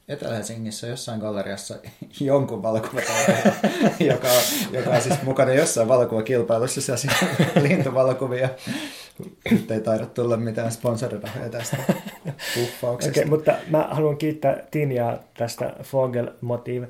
Etelä-Helsingissä 0.08 0.86
jossain 0.86 1.20
galleriassa 1.20 1.74
jonkun 2.20 2.62
valokuvataiteen, 2.62 3.54
joka, 4.12 4.28
joka 4.72 4.90
on 4.90 5.00
siis 5.00 5.22
mukana 5.22 5.52
jossain 5.52 5.88
valokuvakilpailussa 5.88 6.80
sellaisia 6.80 7.12
lintuvalokuvia. 7.68 8.48
Nyt 9.50 9.70
ei 9.70 9.80
taida 9.80 10.06
tulla 10.06 10.36
mitään 10.36 10.72
sponsorirahoja 10.72 11.48
tästä 11.48 11.76
puffauksesta. 12.54 13.20
Okay, 13.20 13.30
mutta 13.30 13.52
mä 13.70 13.88
haluan 13.90 14.16
kiittää 14.16 14.62
Tinjaa 14.70 15.18
tästä 15.36 15.72
Fogel 15.82 16.30
Motiv 16.40 16.84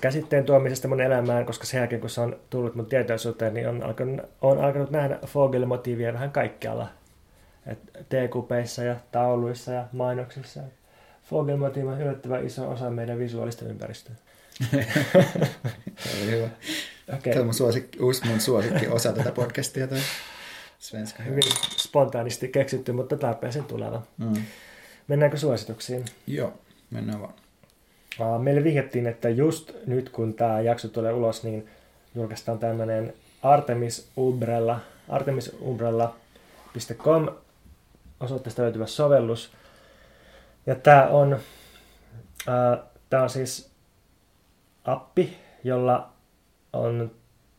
käsitteen 0.00 0.44
tuomisesta 0.44 0.88
mun 0.88 1.00
elämään, 1.00 1.46
koska 1.46 1.66
sen 1.66 1.78
jälkeen 1.78 2.00
kun 2.00 2.10
se 2.10 2.20
on 2.20 2.36
tullut 2.50 2.74
mun 2.74 2.86
tietoisuuteen, 2.86 3.54
niin 3.54 3.68
on 3.68 3.82
alkanut, 3.82 4.20
on 4.40 4.58
alkanut 4.58 4.90
nähdä 4.90 5.18
Fogel-motiivia 5.26 6.12
vähän 6.12 6.32
kaikkialla. 6.32 6.88
Et 7.66 7.78
T-kupeissa 8.08 8.82
ja 8.82 8.96
tauluissa 9.12 9.72
ja 9.72 9.84
mainoksissa. 9.92 10.60
Fogelmotiv 11.30 11.86
on 11.86 12.00
yllättävän 12.00 12.46
iso 12.46 12.70
osa 12.70 12.90
meidän 12.90 13.18
visuaalista 13.18 13.64
ympäristöä. 13.64 14.14
Tämä 14.70 14.84
oli 16.22 16.30
hyvä. 16.30 16.48
Okay. 17.08 17.32
Tämä 17.32 17.40
on 17.40 17.46
mun 17.46 17.54
suosikki, 17.54 17.98
uusi 17.98 18.26
mun 18.26 18.40
suosikki 18.40 18.86
osa 18.86 19.12
tätä 19.12 19.32
podcastia. 19.32 19.86
Toi. 19.86 19.98
Svenska 20.78 21.22
Hyvin 21.22 21.42
spontaanisti 21.76 22.48
keksitty, 22.48 22.92
mutta 22.92 23.16
tarpeeseen 23.16 23.64
tuleva. 23.64 24.02
Mm. 24.18 24.42
Mennäänkö 25.08 25.36
suosituksiin? 25.36 26.04
Joo, 26.26 26.52
mennään 26.90 27.20
vaan. 27.20 27.34
Meille 28.42 28.64
vihjattiin, 28.64 29.06
että 29.06 29.28
just 29.28 29.72
nyt 29.86 30.08
kun 30.08 30.34
tämä 30.34 30.60
jakso 30.60 30.88
tulee 30.88 31.12
ulos, 31.12 31.44
niin 31.44 31.68
julkaistaan 32.14 32.58
tämmöinen 32.58 33.14
Artemis 33.42 34.08
Umbrella, 34.18 34.80
artemisumbrella.com 35.08 37.28
osoitteesta 38.20 38.62
löytyvä 38.62 38.86
sovellus, 38.86 39.52
ja 40.66 40.74
tämä 40.74 41.06
on, 41.06 41.32
äh, 42.48 42.78
tämä 43.10 43.22
on 43.22 43.30
siis 43.30 43.70
appi, 44.84 45.36
jolla 45.64 46.12
on 46.72 47.10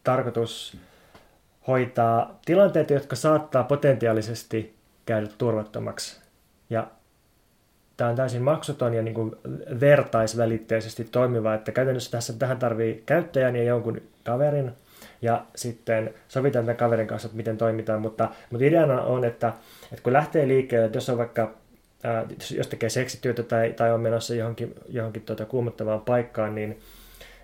tarkoitus 0.04 0.78
hoitaa 1.68 2.39
tilanteita, 2.45 2.93
jotka 2.93 3.16
saattaa 3.16 3.64
potentiaalisesti 3.64 4.76
käydä 5.06 5.28
turvattomaksi. 5.38 6.22
Ja 6.70 6.88
tämä 7.97 8.10
on 8.10 8.16
täysin 8.16 8.41
maksuton 8.41 8.93
ja 8.93 9.02
niin 9.02 9.14
kuin 9.14 9.36
vertaisvälitteisesti 9.80 11.04
toimiva, 11.04 11.54
että 11.54 11.72
käytännössä 11.72 12.12
tässä 12.12 12.34
tähän 12.34 12.60
tarvii 12.60 13.04
käyttäjän 13.06 13.56
ja 13.56 13.64
jonkun 13.64 14.02
kaverin, 14.24 14.72
ja 15.22 15.45
sitten 15.56 16.14
sovitaan 16.28 16.66
tämän 16.66 16.78
kaverin 16.78 17.08
kanssa, 17.08 17.26
että 17.26 17.38
miten 17.38 17.58
toimitaan, 17.58 18.02
mutta, 18.02 18.30
mutta 18.52 18.66
ideana 18.66 19.02
on, 19.02 19.24
että, 19.24 19.54
että 19.91 20.04
kun 20.04 20.14
lähtee 20.14 20.47
liikkeelle, 20.47 20.86
että 20.86 20.97
jos 20.97 21.10
on 21.10 21.18
vaikka 21.18 21.54
jos 22.58 22.68
tekee 22.68 22.89
seksityötä 22.89 23.43
tai, 23.43 23.74
tai 23.74 23.93
on 23.93 24.02
menossa 24.02 24.36
johonkin, 24.36 24.76
johonkin 24.89 25.22
tuota, 25.22 25.45
kuumottavaan 25.45 26.02
paikkaan, 26.02 26.56
niin, 26.56 26.80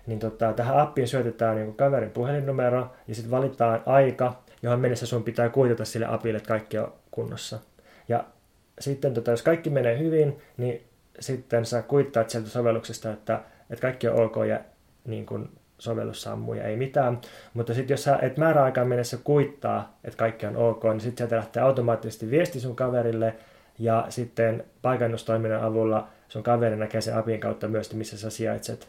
niin 0.06 0.18
tota, 0.18 0.52
tähän 0.52 0.78
appiin 0.78 1.08
syötetään 1.08 1.56
niin 1.56 1.74
kaverin 1.74 2.10
puhelinnumero 2.10 2.92
ja 3.08 3.14
sitten 3.14 3.30
valitaan 3.30 3.82
aika, 3.86 4.42
johon 4.62 4.80
mennessä 4.80 5.06
sun 5.06 5.22
pitää 5.22 5.48
kuitata 5.48 5.84
sille 5.84 6.06
apille, 6.06 6.36
että 6.36 6.48
kaikki 6.48 6.78
on 6.78 6.92
kunnossa. 7.10 7.58
Ja 8.08 8.24
sitten 8.80 9.14
tota, 9.14 9.30
jos 9.30 9.42
kaikki 9.42 9.70
menee 9.70 9.98
hyvin, 9.98 10.38
niin 10.56 10.84
sitten 11.20 11.66
sä 11.66 11.82
kuittaat 11.82 12.30
sieltä 12.30 12.48
sovelluksesta, 12.48 13.12
että, 13.12 13.40
että 13.70 13.82
kaikki 13.82 14.08
on 14.08 14.24
ok 14.24 14.36
ja 14.48 14.60
niin 15.04 15.26
kun 15.26 15.48
sovellus 15.78 16.22
sammuu 16.22 16.54
ja 16.54 16.64
ei 16.64 16.76
mitään. 16.76 17.20
Mutta 17.54 17.74
sitten 17.74 17.94
jos 17.94 18.04
sä 18.04 18.18
et 18.22 18.36
määräaikaan 18.36 18.88
mennessä 18.88 19.18
kuittaa, 19.24 19.98
että 20.04 20.16
kaikki 20.16 20.46
on 20.46 20.56
ok, 20.56 20.84
niin 20.84 21.00
sitten 21.00 21.18
sieltä 21.18 21.36
lähtee 21.36 21.62
automaattisesti 21.62 22.30
viesti 22.30 22.60
sun 22.60 22.76
kaverille– 22.76 23.34
ja 23.78 24.06
sitten 24.08 24.64
paikannustoiminnan 24.82 25.62
avulla 25.62 26.08
sun 26.28 26.42
kaveri 26.42 26.76
näkee 26.76 27.00
sen 27.00 27.16
apin 27.16 27.40
kautta 27.40 27.68
myös, 27.68 27.94
missä 27.94 28.18
sä 28.18 28.30
sijaitset. 28.30 28.88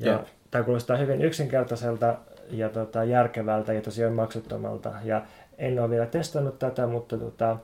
Ja 0.00 0.24
tämä 0.50 0.64
kuulostaa 0.64 0.96
hyvin 0.96 1.22
yksinkertaiselta 1.22 2.16
ja 2.50 2.68
tota, 2.68 3.04
järkevältä 3.04 3.72
ja 3.72 3.80
tosiaan 3.80 4.12
maksuttomalta. 4.12 4.92
Ja 5.04 5.22
en 5.58 5.80
ole 5.80 5.90
vielä 5.90 6.06
testannut 6.06 6.58
tätä, 6.58 6.86
mutta 6.86 7.18
tota, 7.18 7.56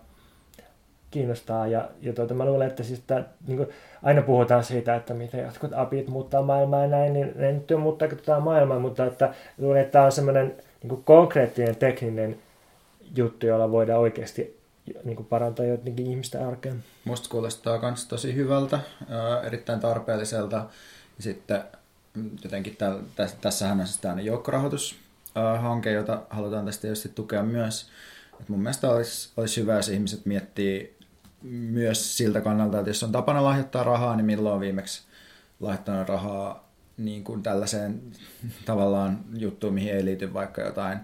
kiinnostaa. 1.11 1.67
Ja, 1.67 1.89
ja 2.01 2.13
tuota, 2.13 2.35
mä 2.35 2.45
luulen, 2.45 2.69
että 2.69 2.83
siis 2.83 3.03
tää, 3.07 3.25
niin 3.47 3.57
kuin, 3.57 3.69
aina 4.03 4.23
puhutaan 4.23 4.65
siitä, 4.65 4.95
että 4.95 5.15
miten 5.15 5.45
jotkut 5.45 5.73
apit 5.75 6.09
muuttaa 6.09 6.43
maailmaa 6.43 6.83
ja 6.83 6.89
näin, 6.89 7.13
niin 7.13 7.33
ne 7.37 7.53
nyt 7.53 7.73
muuttaa 7.79 8.09
tota 8.09 8.41
maailmaa, 8.41 8.79
mutta 8.79 9.07
että 9.07 9.35
luulen, 9.59 9.81
että 9.81 9.93
tämä 9.93 10.05
on 10.05 10.13
semmoinen 10.13 10.57
niin 10.83 11.03
konkreettinen 11.05 11.77
tekninen 11.77 12.39
juttu, 13.17 13.47
jolla 13.47 13.71
voidaan 13.71 14.01
oikeasti 14.01 14.58
niin 15.05 15.17
kuin 15.17 15.27
parantaa 15.27 15.67
jotenkin 15.67 16.07
ihmisten 16.07 16.47
arkea. 16.47 16.75
Musta 17.05 17.29
kuulostaa 17.29 17.81
myös 17.81 18.07
tosi 18.07 18.35
hyvältä, 18.35 18.81
erittäin 19.47 19.81
tarpeelliselta. 19.81 20.67
Sitten 21.19 21.63
mm, 22.15 22.31
jotenkin 22.45 22.77
täl, 22.77 22.99
täs, 23.17 23.35
tässähän 23.41 23.81
on 23.81 23.87
siis 23.87 24.01
tämmöinen 24.01 24.27
joukkorahoitus 24.27 24.97
äh, 25.37 25.63
hanke, 25.63 25.93
jota 25.93 26.23
halutaan 26.31 26.67
tästä 26.67 26.83
tietysti 26.83 27.09
tukea 27.09 27.43
myös. 27.43 27.91
Et 28.41 28.49
mun 28.49 28.61
mielestä 28.61 28.91
olisi, 28.91 29.33
olisi 29.37 29.61
hyvä, 29.61 29.77
jos 29.77 29.89
ihmiset 29.89 30.27
miettii 30.27 30.97
myös 31.43 32.17
siltä 32.17 32.41
kannalta, 32.41 32.79
että 32.79 32.91
jos 32.91 33.03
on 33.03 33.13
tapana 33.13 33.45
lahjoittaa 33.45 33.85
rahaa, 33.85 34.17
niin 34.17 34.27
milloin 34.27 34.55
on 34.55 34.61
viimeksi 34.61 35.03
laittanut 35.61 36.09
rahaa 36.09 36.69
niin 36.97 37.25
kuin 37.25 37.43
tällaiseen 37.43 38.03
tavallaan 38.67 39.25
juttuun, 39.35 39.75
mihin 39.75 39.95
ei 39.95 40.05
liity 40.05 40.35
vaikka 40.35 40.63
jotain 40.63 40.99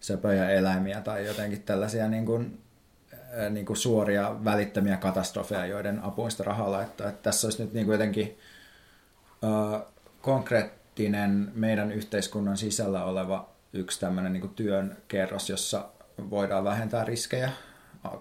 söpöjä 0.00 0.50
eläimiä 0.50 1.00
tai 1.00 1.26
jotenkin 1.26 1.62
tällaisia 1.62 2.08
niin 2.08 2.26
kuin, 2.26 2.58
niin 3.50 3.66
kuin 3.66 3.76
suoria 3.76 4.36
välittömiä 4.44 4.96
katastrofeja, 4.96 5.66
joiden 5.66 6.04
apuista 6.04 6.44
rahaa 6.44 6.70
laittaa. 6.70 7.08
Että 7.08 7.22
tässä 7.22 7.46
olisi 7.46 7.62
nyt 7.62 7.72
niin 7.72 7.86
kuin 7.86 7.94
jotenkin 7.94 8.38
uh, 9.42 9.80
konkreettinen 10.20 11.52
meidän 11.54 11.92
yhteiskunnan 11.92 12.56
sisällä 12.56 13.04
oleva 13.04 13.48
yksi 13.72 14.00
tämmöinen 14.00 14.32
niin 14.32 14.40
kuin 14.40 14.54
työn 14.54 14.96
kerros, 15.08 15.50
jossa 15.50 15.88
voidaan 16.30 16.64
vähentää 16.64 17.04
riskejä 17.04 17.50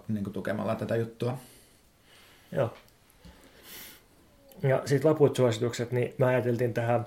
niin 0.07 0.23
kuin 0.23 0.33
tukemalla 0.33 0.75
tätä 0.75 0.95
juttua. 0.95 1.37
Joo. 2.51 2.73
Ja 4.63 4.81
sitten 4.85 5.09
loput 5.09 5.35
suositukset, 5.35 5.91
niin 5.91 6.13
mä 6.17 6.27
ajateltiin 6.27 6.73
tähän 6.73 7.05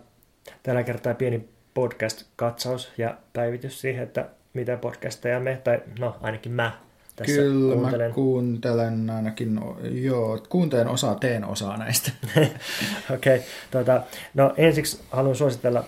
tällä 0.62 0.82
kertaa 0.82 1.14
pieni 1.14 1.48
podcast-katsaus 1.74 2.92
ja 2.98 3.18
päivitys 3.32 3.80
siihen, 3.80 4.02
että 4.02 4.28
mitä 4.54 4.76
podcasteja 4.76 5.40
me, 5.40 5.60
tai 5.64 5.82
no 5.98 6.16
ainakin 6.20 6.52
mä 6.52 6.78
tässä 7.16 7.32
Kyllä, 7.32 7.74
kuuntelen. 7.74 8.10
mä 8.10 8.14
kuuntelen 8.14 9.10
ainakin, 9.10 9.60
joo, 9.90 10.38
kuuntelen 10.48 10.88
osaa, 10.88 11.14
teen 11.14 11.44
osaa 11.44 11.76
näistä. 11.76 12.12
Okei, 12.36 13.36
okay, 13.36 13.40
tuota, 13.70 14.02
no 14.34 14.54
ensiksi 14.56 15.00
haluan 15.10 15.36
suositella 15.36 15.84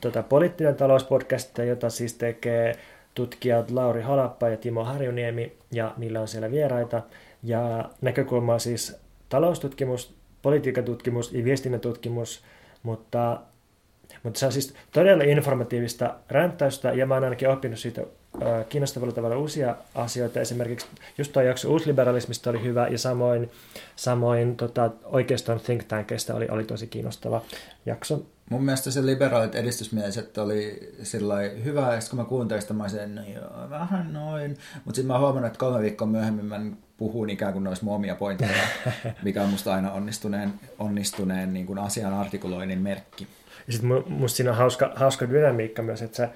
tuota, 0.00 0.22
poliittinen 0.22 0.74
talouspodcastia, 0.74 1.64
jota 1.64 1.90
siis 1.90 2.14
tekee 2.14 2.78
tutkijat 3.14 3.70
Lauri 3.70 4.02
Halappa 4.02 4.48
ja 4.48 4.56
Timo 4.56 4.84
Harjuniemi, 4.84 5.52
ja 5.72 5.94
niillä 5.96 6.20
on 6.20 6.28
siellä 6.28 6.50
vieraita. 6.50 7.02
Ja 7.42 7.90
näkökulma 8.00 8.54
on 8.54 8.60
siis 8.60 8.96
taloustutkimus, 9.28 10.14
politiikan 10.42 10.84
tutkimus 10.84 11.32
ja 11.32 11.44
viestinnän 11.44 11.80
tutkimus, 11.80 12.44
mutta, 12.82 13.40
mutta 14.22 14.40
se 14.40 14.46
on 14.46 14.52
siis 14.52 14.74
todella 14.92 15.24
informatiivista 15.24 16.14
ränttäystä, 16.28 16.92
ja 16.92 17.06
mä 17.06 17.14
oon 17.14 17.24
ainakin 17.24 17.48
oppinut 17.48 17.78
siitä 17.78 18.02
kiinnostavalla 18.68 19.14
tavalla 19.14 19.36
uusia 19.36 19.76
asioita. 19.94 20.40
Esimerkiksi 20.40 20.86
just 21.18 21.32
tuo 21.32 21.42
jakso 21.42 21.70
uusliberalismista 21.70 22.50
oli 22.50 22.62
hyvä 22.62 22.88
ja 22.88 22.98
samoin, 22.98 23.50
samoin 23.96 24.56
tota, 24.56 24.90
oikeastaan 25.04 25.60
think 25.60 25.84
tankista 25.84 26.34
oli, 26.34 26.48
oli 26.50 26.64
tosi 26.64 26.86
kiinnostava 26.86 27.42
jakso. 27.86 28.22
Mun 28.50 28.64
mielestä 28.64 28.90
se 28.90 29.06
liberaalit 29.06 29.54
edistysmieliset 29.54 30.38
oli 30.38 30.92
hyvä, 31.64 31.94
ja 31.94 32.00
kun 32.10 32.18
mä 32.18 32.24
kuuntelin 32.24 32.62
sitä, 32.62 32.74
mä 32.74 32.88
sen, 32.88 33.14
no 33.14 33.22
joo, 33.34 33.70
vähän 33.70 34.12
noin. 34.12 34.56
Mutta 34.74 34.96
sitten 34.96 35.06
mä 35.06 35.18
huomannut, 35.18 35.46
että 35.46 35.58
kolme 35.58 35.82
viikkoa 35.82 36.08
myöhemmin 36.08 36.44
mä 36.44 36.60
puhun 36.96 37.30
ikään 37.30 37.52
kuin 37.52 37.62
ne 37.62 37.68
olisi 37.70 37.84
mun 37.84 37.94
omia 37.94 38.14
pointteja, 38.14 38.62
mikä 39.22 39.42
on 39.42 39.48
musta 39.48 39.74
aina 39.74 39.92
onnistuneen, 39.92 40.52
onnistuneen 40.78 41.54
niin 41.54 41.66
kuin 41.66 41.78
asian 41.78 42.14
artikuloinnin 42.14 42.78
merkki. 42.78 43.26
Ja 43.66 43.72
sitten 43.72 44.04
musta 44.06 44.36
siinä 44.36 44.50
on 44.50 44.56
hauska, 44.56 44.92
hauska 44.94 45.30
dynamiikka 45.30 45.82
myös, 45.82 46.02
että 46.02 46.16
se 46.16 46.28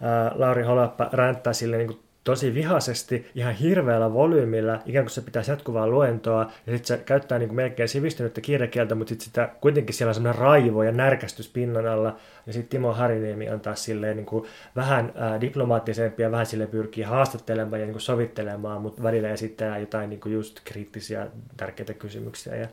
ää, 0.00 0.32
Lauri 0.34 0.62
Holappa 0.62 1.08
ränttää 1.12 1.52
sille 1.52 1.76
niin 1.76 1.86
kuin 1.86 2.00
tosi 2.24 2.54
vihaisesti, 2.54 3.30
ihan 3.34 3.54
hirveällä 3.54 4.12
volyymilla, 4.12 4.78
ikään 4.86 5.04
kuin 5.04 5.10
se 5.10 5.20
pitäisi 5.20 5.50
jatkuvaa 5.50 5.88
luentoa, 5.88 6.50
ja 6.66 6.72
sitten 6.72 6.98
se 6.98 7.04
käyttää 7.04 7.38
niin 7.38 7.48
kuin 7.48 7.56
melkein 7.56 7.88
sivistynyttä 7.88 8.40
kirjakieltä, 8.40 8.94
mutta 8.94 9.08
sitten 9.08 9.24
sitä 9.24 9.48
kuitenkin 9.60 9.94
siellä 9.94 10.10
on 10.10 10.14
semmoinen 10.14 10.40
raivo 10.40 10.82
ja 10.82 10.92
närkästys 10.92 11.48
pinnan 11.48 11.86
alla, 11.86 12.16
ja 12.46 12.52
sitten 12.52 12.68
Timo 12.68 12.92
Hariniemi 12.92 13.50
on 13.50 13.60
taas 13.60 13.84
silleen 13.84 14.16
niin 14.16 14.26
kuin 14.26 14.44
vähän 14.76 15.12
ää, 15.14 15.40
diplomaattisempi 15.40 16.22
ja 16.22 16.30
vähän 16.30 16.46
sille 16.46 16.66
pyrkii 16.66 17.04
haastattelemaan 17.04 17.80
ja 17.80 17.86
niin 17.86 17.94
kuin 17.94 18.02
sovittelemaan, 18.02 18.82
mutta 18.82 19.02
välillä 19.02 19.30
esittää 19.30 19.78
jotain 19.78 20.10
niin 20.10 20.20
kuin 20.20 20.32
just 20.32 20.60
kriittisiä, 20.64 21.26
tärkeitä 21.56 21.94
kysymyksiä 21.94 22.56
ja 22.56 22.68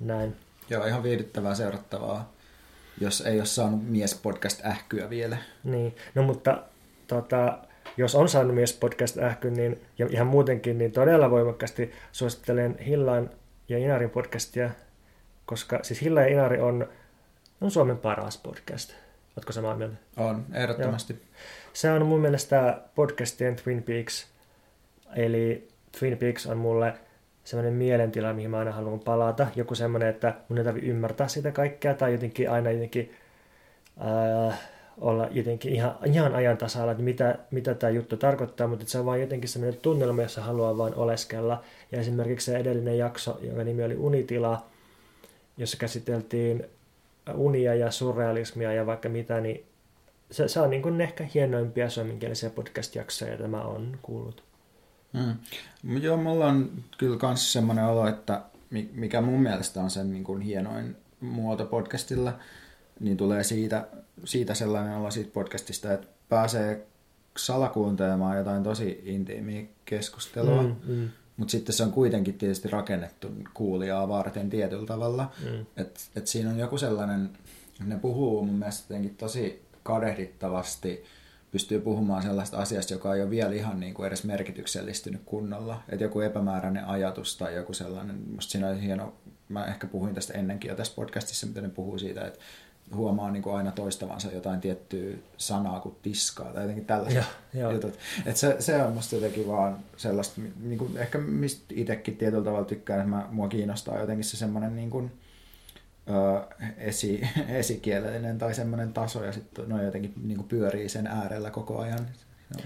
näin. 0.00 0.36
Joo, 0.70 0.86
ihan 0.86 1.02
viihdyttävää 1.02 1.54
seurattavaa 1.54 2.32
jos 3.00 3.20
ei 3.20 3.38
ole 3.38 3.46
saanut 3.46 3.88
mies-podcast 3.88 4.66
ähkyä 4.66 5.10
vielä. 5.10 5.36
Niin, 5.64 5.96
no 6.14 6.22
mutta 6.22 6.62
tota, 7.06 7.58
jos 7.96 8.14
on 8.14 8.28
saanut 8.28 8.54
mies 8.54 8.72
podcast 8.72 9.18
ähkyn, 9.18 9.54
niin, 9.54 9.80
ja 9.98 10.06
ihan 10.10 10.26
muutenkin, 10.26 10.78
niin 10.78 10.92
todella 10.92 11.30
voimakkaasti 11.30 11.92
suosittelen 12.12 12.78
Hillan 12.78 13.30
ja 13.68 13.78
Inarin 13.78 14.10
podcastia, 14.10 14.70
koska 15.46 15.78
siis 15.82 16.02
Hilla 16.02 16.20
ja 16.20 16.26
Inari 16.26 16.60
on, 16.60 16.88
on 17.60 17.70
Suomen 17.70 17.98
paras 17.98 18.38
podcast. 18.38 18.92
Oletko 19.36 19.52
samaa 19.52 19.76
mieltä? 19.76 19.96
On, 20.16 20.44
ehdottomasti. 20.54 21.12
Joo. 21.12 21.22
Se 21.72 21.92
on 21.92 22.06
mun 22.06 22.20
mielestä 22.20 22.80
podcastien 22.94 23.56
Twin 23.56 23.82
Peaks, 23.82 24.26
eli 25.16 25.68
Twin 25.98 26.18
Peaks 26.18 26.46
on 26.46 26.56
mulle 26.56 26.94
semmoinen 27.44 27.74
mielentila, 27.74 28.32
mihin 28.32 28.50
mä 28.50 28.58
aina 28.58 28.72
haluan 28.72 29.00
palata. 29.00 29.46
Joku 29.56 29.74
semmoinen, 29.74 30.08
että 30.08 30.34
mun 30.48 30.58
ei 30.58 30.64
tarvitse 30.64 30.90
ymmärtää 30.90 31.28
sitä 31.28 31.52
kaikkea 31.52 31.94
tai 31.94 32.12
jotenkin 32.12 32.50
aina 32.50 32.70
jotenkin 32.70 33.12
äh, 34.48 34.58
olla 35.00 35.28
jotenkin 35.30 35.72
ihan, 35.72 35.94
ihan 36.04 36.34
ajan 36.34 36.56
tasalla, 36.56 36.92
että 36.92 37.04
mitä, 37.04 37.38
mitä 37.50 37.74
tämä 37.74 37.90
juttu 37.90 38.16
tarkoittaa, 38.16 38.66
mutta 38.66 38.84
se 38.86 38.98
on 38.98 39.06
vain 39.06 39.20
jotenkin 39.20 39.48
semmoinen 39.48 39.80
tunnelma, 39.80 40.22
jossa 40.22 40.42
haluaa 40.42 40.78
vain 40.78 40.94
oleskella. 40.94 41.62
Ja 41.92 42.00
esimerkiksi 42.00 42.50
se 42.50 42.58
edellinen 42.58 42.98
jakso, 42.98 43.38
jonka 43.42 43.64
nimi 43.64 43.84
oli 43.84 43.96
Unitila, 43.96 44.66
jossa 45.56 45.76
käsiteltiin 45.76 46.66
unia 47.34 47.74
ja 47.74 47.90
surrealismia 47.90 48.72
ja 48.72 48.86
vaikka 48.86 49.08
mitä, 49.08 49.40
niin 49.40 49.64
se, 50.30 50.48
se 50.48 50.60
on 50.60 50.70
niin 50.70 50.82
kuin 50.82 51.00
ehkä 51.00 51.26
hienoimpia 51.34 51.90
suomenkielisiä 51.90 52.50
podcast-jaksoja, 52.50 53.30
joita 53.30 53.48
mä 53.48 53.62
oon 53.62 53.98
kuullut. 54.02 54.42
Mm. 55.12 55.36
Joo, 56.00 56.16
mulla 56.16 56.46
on 56.46 56.70
kyllä 56.98 57.18
myös 57.22 57.52
semmoinen 57.52 57.84
olo, 57.84 58.08
että 58.08 58.42
mikä 58.92 59.20
mun 59.20 59.42
mielestä 59.42 59.80
on 59.80 59.90
sen 59.90 60.12
niin 60.12 60.24
kuin 60.24 60.40
hienoin 60.40 60.96
muoto 61.20 61.66
podcastilla, 61.66 62.38
niin 63.00 63.16
tulee 63.16 63.44
siitä, 63.44 63.86
siitä 64.24 64.54
sellainen 64.54 64.96
olo 64.96 65.10
siitä 65.10 65.30
podcastista, 65.32 65.92
että 65.92 66.06
pääsee 66.28 66.86
salakuuntelemaan 67.36 68.38
jotain 68.38 68.62
tosi 68.62 69.02
intiimiä 69.04 69.64
keskustelua, 69.84 70.62
mm, 70.62 70.76
mm. 70.86 71.08
mutta 71.36 71.52
sitten 71.52 71.74
se 71.74 71.82
on 71.82 71.92
kuitenkin 71.92 72.38
tietysti 72.38 72.68
rakennettu 72.68 73.28
kuulijaa 73.54 74.08
varten 74.08 74.50
tietyllä 74.50 74.86
tavalla. 74.86 75.32
Mm. 75.44 75.66
Että 75.76 76.00
et 76.16 76.26
siinä 76.26 76.50
on 76.50 76.58
joku 76.58 76.78
sellainen, 76.78 77.30
ne 77.84 77.98
puhuu 77.98 78.44
mun 78.44 78.54
mielestä 78.54 78.84
jotenkin 78.88 79.16
tosi 79.16 79.62
kadehdittavasti 79.82 81.04
pystyy 81.52 81.80
puhumaan 81.80 82.22
sellaista 82.22 82.58
asiasta, 82.58 82.92
joka 82.92 83.14
ei 83.14 83.22
ole 83.22 83.30
vielä 83.30 83.54
ihan 83.54 83.80
niin 83.80 83.94
kuin 83.94 84.06
edes 84.06 84.24
merkityksellistynyt 84.24 85.22
kunnolla. 85.24 85.82
Että 85.88 86.04
joku 86.04 86.20
epämääräinen 86.20 86.84
ajatus 86.84 87.36
tai 87.36 87.54
joku 87.54 87.72
sellainen, 87.72 88.16
musta 88.34 88.52
siinä 88.52 88.68
oli 88.68 88.82
hieno, 88.82 89.14
mä 89.48 89.66
ehkä 89.66 89.86
puhuin 89.86 90.14
tästä 90.14 90.38
ennenkin 90.38 90.68
jo 90.68 90.74
tässä 90.74 90.92
podcastissa, 90.96 91.46
mitä 91.46 91.60
ne 91.60 91.68
puhuu 91.68 91.98
siitä, 91.98 92.26
että 92.26 92.38
huomaa 92.94 93.30
niin 93.30 93.42
kuin 93.42 93.56
aina 93.56 93.70
toistavansa 93.70 94.32
jotain 94.32 94.60
tiettyä 94.60 95.14
sanaa 95.36 95.80
kuin 95.80 95.94
tiskaa 96.02 96.52
tai 96.52 96.62
jotenkin 96.62 96.84
tällaista 96.84 97.24
jutut. 97.72 97.94
Että 98.26 98.40
se, 98.40 98.56
se 98.58 98.82
on 98.82 98.92
musta 98.92 99.14
jotenkin 99.14 99.48
vaan 99.48 99.78
sellaista, 99.96 100.40
niin 100.60 100.78
kuin 100.78 100.96
ehkä 100.96 101.18
mistä 101.18 101.64
itsekin 101.70 102.16
tietyllä 102.16 102.44
tavalla 102.44 102.64
tykkään, 102.64 103.00
että 103.00 103.10
mä, 103.10 103.28
mua 103.30 103.48
kiinnostaa 103.48 104.00
jotenkin 104.00 104.24
se 104.24 104.36
semmoinen 104.36 104.76
niin 104.76 104.90
kuin, 104.90 105.12
esi, 106.76 107.28
esikielellinen 107.48 108.38
tai 108.38 108.54
semmoinen 108.54 108.92
taso 108.92 109.24
ja 109.24 109.32
sitten 109.32 109.68
no 109.68 109.82
jotenkin 109.82 110.12
niin 110.22 110.36
kuin 110.36 110.48
pyörii 110.48 110.88
sen 110.88 111.06
äärellä 111.06 111.50
koko 111.50 111.78
ajan. 111.78 112.08
No. 112.56 112.64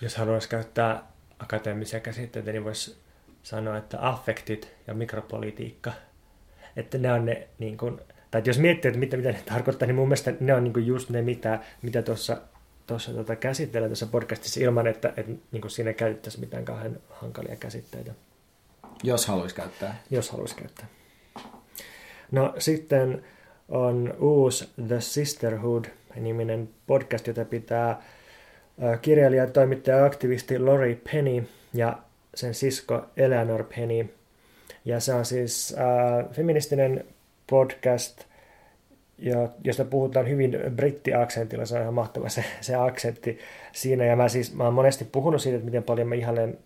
Jos 0.00 0.16
haluaisi 0.16 0.48
käyttää 0.48 1.02
akateemisia 1.38 2.00
käsitteitä, 2.00 2.52
niin 2.52 2.64
voisi 2.64 2.96
sanoa, 3.42 3.76
että 3.76 4.08
affektit 4.08 4.74
ja 4.86 4.94
mikropolitiikka, 4.94 5.92
että 6.76 6.98
ne 6.98 7.12
on 7.12 7.24
ne, 7.24 7.48
niin 7.58 7.76
kuin, 7.76 8.00
tai 8.30 8.42
jos 8.44 8.58
miettii, 8.58 8.88
että 8.88 8.98
mitä, 8.98 9.16
mitä 9.16 9.32
ne 9.32 9.42
tarkoittaa, 9.46 9.86
niin 9.86 9.96
mun 9.96 10.08
mielestä 10.08 10.32
ne 10.40 10.54
on 10.54 10.64
niin 10.64 10.72
kuin 10.72 10.86
just 10.86 11.10
ne, 11.10 11.22
mitä, 11.22 11.60
mitä 11.82 12.02
tuossa 12.02 12.36
tuossa 12.86 13.12
tota 13.12 13.36
käsitellään 13.36 13.90
tässä 13.90 14.06
podcastissa 14.06 14.60
ilman, 14.60 14.86
että, 14.86 15.08
että 15.16 15.32
niin 15.52 15.60
kuin 15.60 15.70
siinä 15.70 15.92
käytettäisiin 15.92 16.40
mitään 16.40 16.64
kauhean 16.64 17.00
hankalia 17.10 17.56
käsitteitä. 17.56 18.12
Jos 19.02 19.26
haluaisi 19.26 19.54
käyttää. 19.54 20.02
Jos 20.10 20.30
haluaisi 20.30 20.56
käyttää. 20.56 20.86
No 22.30 22.54
sitten 22.58 23.22
on 23.68 24.14
uusi 24.18 24.68
The 24.86 25.00
Sisterhood-niminen 25.00 26.68
podcast, 26.86 27.26
jota 27.26 27.44
pitää 27.44 28.02
kirjailija, 29.02 29.46
toimittaja 29.46 29.96
ja 29.96 30.04
aktivisti 30.04 30.58
Lori 30.58 31.02
Penny 31.12 31.46
ja 31.74 31.98
sen 32.34 32.54
sisko 32.54 33.04
Eleanor 33.16 33.64
Penny. 33.64 34.08
Ja 34.84 35.00
se 35.00 35.14
on 35.14 35.24
siis 35.24 35.76
äh, 35.78 36.30
feministinen 36.32 37.04
podcast, 37.50 38.24
josta 39.64 39.84
puhutaan 39.84 40.28
hyvin 40.28 40.58
brittiaksentilla. 40.76 41.66
Se 41.66 41.74
on 41.74 41.80
ihan 41.80 41.94
mahtava 41.94 42.28
se, 42.28 42.44
se 42.60 42.74
aksentti 42.74 43.38
siinä. 43.72 44.04
Ja 44.04 44.16
mä 44.16 44.28
siis 44.28 44.54
mä 44.54 44.64
oon 44.64 44.74
monesti 44.74 45.04
puhunut 45.04 45.42
siitä, 45.42 45.56
että 45.56 45.64
miten 45.64 45.82
paljon 45.82 46.08
mä 46.08 46.14
ihailen 46.14 46.58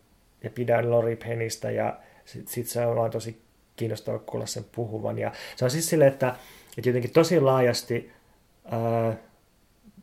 ja 0.43 0.51
pidän 0.51 0.91
Lori 0.91 1.17
Penistä 1.17 1.71
ja 1.71 1.97
sitten 2.25 2.55
sit 2.55 2.67
se 2.67 2.87
on 2.87 2.97
vaan 2.97 3.11
tosi 3.11 3.41
kiinnostava 3.81 4.19
kuulla 4.19 4.47
sen 4.47 4.65
puhuvan. 4.73 5.19
Ja 5.19 5.33
se 5.57 5.65
on 5.65 5.71
siis 5.71 5.89
silleen, 5.89 6.13
että, 6.13 6.37
että 6.79 6.89
jotenkin 6.89 7.13
tosi 7.13 7.41
laajasti 7.41 8.13
ää, 8.65 9.17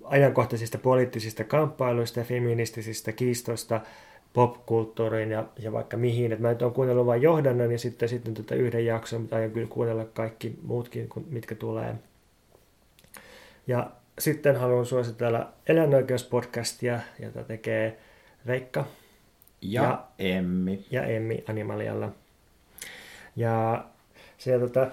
ajankohtaisista 0.03 0.77
poliittisista 0.77 1.43
kamppailuista 1.43 2.19
ja 2.19 2.25
feministisistä 2.25 3.11
kiistoista 3.11 3.81
popkulttuuriin 4.33 5.31
ja, 5.31 5.45
ja 5.59 5.71
vaikka 5.71 5.97
mihin. 5.97 6.31
Et 6.31 6.39
mä 6.39 6.49
nyt 6.49 6.61
olen 6.61 6.73
kuunnellut 6.73 7.05
vain 7.05 7.21
johdannon 7.21 7.71
ja 7.71 7.79
sitten, 7.79 8.09
sitten 8.09 8.33
tätä 8.33 8.55
yhden 8.55 8.85
jakson, 8.85 9.21
mutta 9.21 9.35
aion 9.35 9.51
kyllä 9.51 9.67
kuunnella 9.67 10.05
kaikki 10.05 10.59
muutkin, 10.63 11.09
mitkä 11.29 11.55
tulee. 11.55 11.95
Ja 13.67 13.91
sitten 14.19 14.55
haluan 14.55 14.85
suositella 14.85 15.53
eläinoikeuspodcastia, 15.67 16.99
jota 17.19 17.43
tekee 17.43 17.97
Veikka. 18.47 18.85
Ja, 19.61 19.83
ja 19.83 20.05
Emmi. 20.19 20.85
Ja 20.91 21.03
Emmi 21.03 21.43
Animalialla. 21.47 22.11
Ja 23.37 23.85
se, 24.37 24.59
tota, 24.59 24.87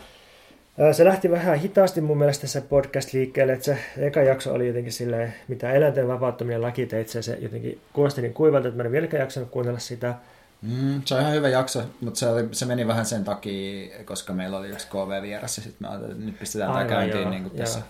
se 0.92 1.04
lähti 1.04 1.30
vähän 1.30 1.58
hitaasti 1.58 2.00
mun 2.00 2.18
mielestä 2.18 2.46
se 2.46 2.60
podcast 2.60 3.12
liikkeelle, 3.12 3.52
että 3.52 3.64
se 3.64 3.78
eka 3.96 4.22
jakso 4.22 4.54
oli 4.54 4.66
jotenkin 4.66 4.92
silleen, 4.92 5.34
mitä 5.48 5.72
eläinten 5.72 6.08
vapauttaminen 6.08 6.62
lakiteitse, 6.62 7.22
se 7.22 7.38
jotenkin 7.40 7.80
kuulosti 7.92 8.22
niin 8.22 8.34
kuivalta, 8.34 8.68
että 8.68 8.82
mä 8.82 8.86
en 8.86 8.92
vieläkään 8.92 9.20
jaksanut 9.20 9.50
kuunnella 9.50 9.78
sitä. 9.78 10.14
Mm, 10.62 11.02
se 11.04 11.14
on 11.14 11.20
ihan 11.20 11.32
hyvä 11.32 11.48
jakso, 11.48 11.82
mutta 12.00 12.20
se, 12.20 12.28
oli, 12.28 12.48
se 12.52 12.66
meni 12.66 12.86
vähän 12.86 13.06
sen 13.06 13.24
takia, 13.24 13.88
koska 14.04 14.32
meillä 14.32 14.58
oli 14.58 14.68
yksi 14.68 14.88
KV 14.88 15.22
vieressä, 15.22 15.62
sitten 15.62 15.78
mä 15.80 15.88
ajattelin, 15.88 16.16
että 16.16 16.26
nyt 16.26 16.38
pistetään 16.38 16.72
tämä 16.72 16.84
käyntiin 16.84 17.30
niin 17.30 17.42
kuin 17.42 17.56
tässä. 17.56 17.80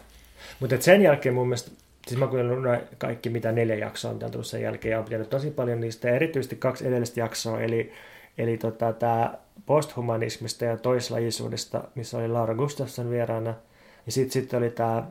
Mutta 0.61 0.77
sen 0.81 1.03
jälkeen 1.03 1.35
mun 1.35 1.49
mielestä, 1.49 1.71
siis 2.07 2.21
mä 2.21 2.27
kuunnellut 2.27 2.83
kaikki 2.99 3.31
mitä 3.31 3.53
neljä 3.53 3.75
jaksoa 3.75 4.11
on 4.11 4.19
tullut 4.19 4.47
sen 4.47 4.63
jälkeen, 4.63 4.93
ja 4.93 4.99
on 4.99 5.05
pitänyt 5.05 5.31
tosi 5.31 5.51
paljon 5.51 5.81
niistä, 5.81 6.09
ja 6.09 6.15
erityisesti 6.15 6.57
kaksi 6.57 6.87
edellistä 6.87 7.21
jaksoa, 7.21 7.61
eli, 7.61 7.93
eli 8.39 8.59
tota, 8.59 8.93
tämä 8.93 9.35
posthumanismista 9.67 10.65
ja 10.65 10.77
toislajisuudesta, 10.77 11.85
missä 11.95 12.19
oli 12.19 12.29
Laura 12.29 12.55
Gustafsson 12.55 13.11
vieraana. 13.11 13.55
Ja 14.07 14.13
sitten 14.13 14.33
sit 14.33 14.55
oli 14.55 14.71
tämä 14.71 15.07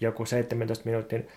joku 0.00 0.26
17 0.26 0.84
minuutin 0.84 1.28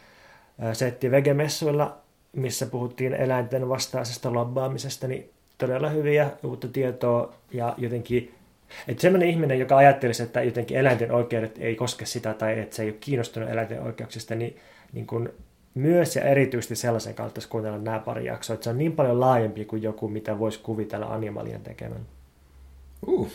setti 0.73 1.11
vegemessuilla, 1.11 1.97
missä 2.34 2.65
puhuttiin 2.65 3.13
eläinten 3.13 3.69
vastaisesta 3.69 4.34
lobbaamisesta, 4.34 5.07
niin 5.07 5.29
todella 5.57 5.89
hyviä 5.89 6.29
uutta 6.43 6.67
tietoa 6.67 7.34
ja 7.51 7.75
jotenkin 7.77 8.36
että 8.88 9.01
semmoinen 9.01 9.29
ihminen, 9.29 9.59
joka 9.59 9.77
ajattelisi, 9.77 10.23
että 10.23 10.43
jotenkin 10.43 10.77
eläinten 10.77 11.11
oikeudet 11.11 11.57
ei 11.59 11.75
koske 11.75 12.05
sitä 12.05 12.34
tai 12.34 12.59
että 12.59 12.75
se 12.75 12.84
ei 12.84 12.89
ole 12.89 12.97
kiinnostunut 12.99 13.49
eläinten 13.49 13.82
oikeuksista, 13.82 14.36
niin, 14.36 14.57
niin 14.93 15.07
kuin 15.07 15.29
myös 15.74 16.15
ja 16.15 16.24
erityisesti 16.24 16.76
sellaisen 16.76 17.13
kautta 17.13 17.41
kuunnella 17.49 17.78
nämä 17.78 17.99
pari 17.99 18.26
jaksoa, 18.26 18.53
että 18.53 18.63
se 18.63 18.69
on 18.69 18.78
niin 18.78 18.91
paljon 18.91 19.19
laajempi 19.19 19.65
kuin 19.65 19.82
joku, 19.82 20.07
mitä 20.07 20.39
voisi 20.39 20.59
kuvitella 20.59 21.05
animalien 21.05 21.61
tekemään. 21.61 22.05
Uh. 23.07 23.32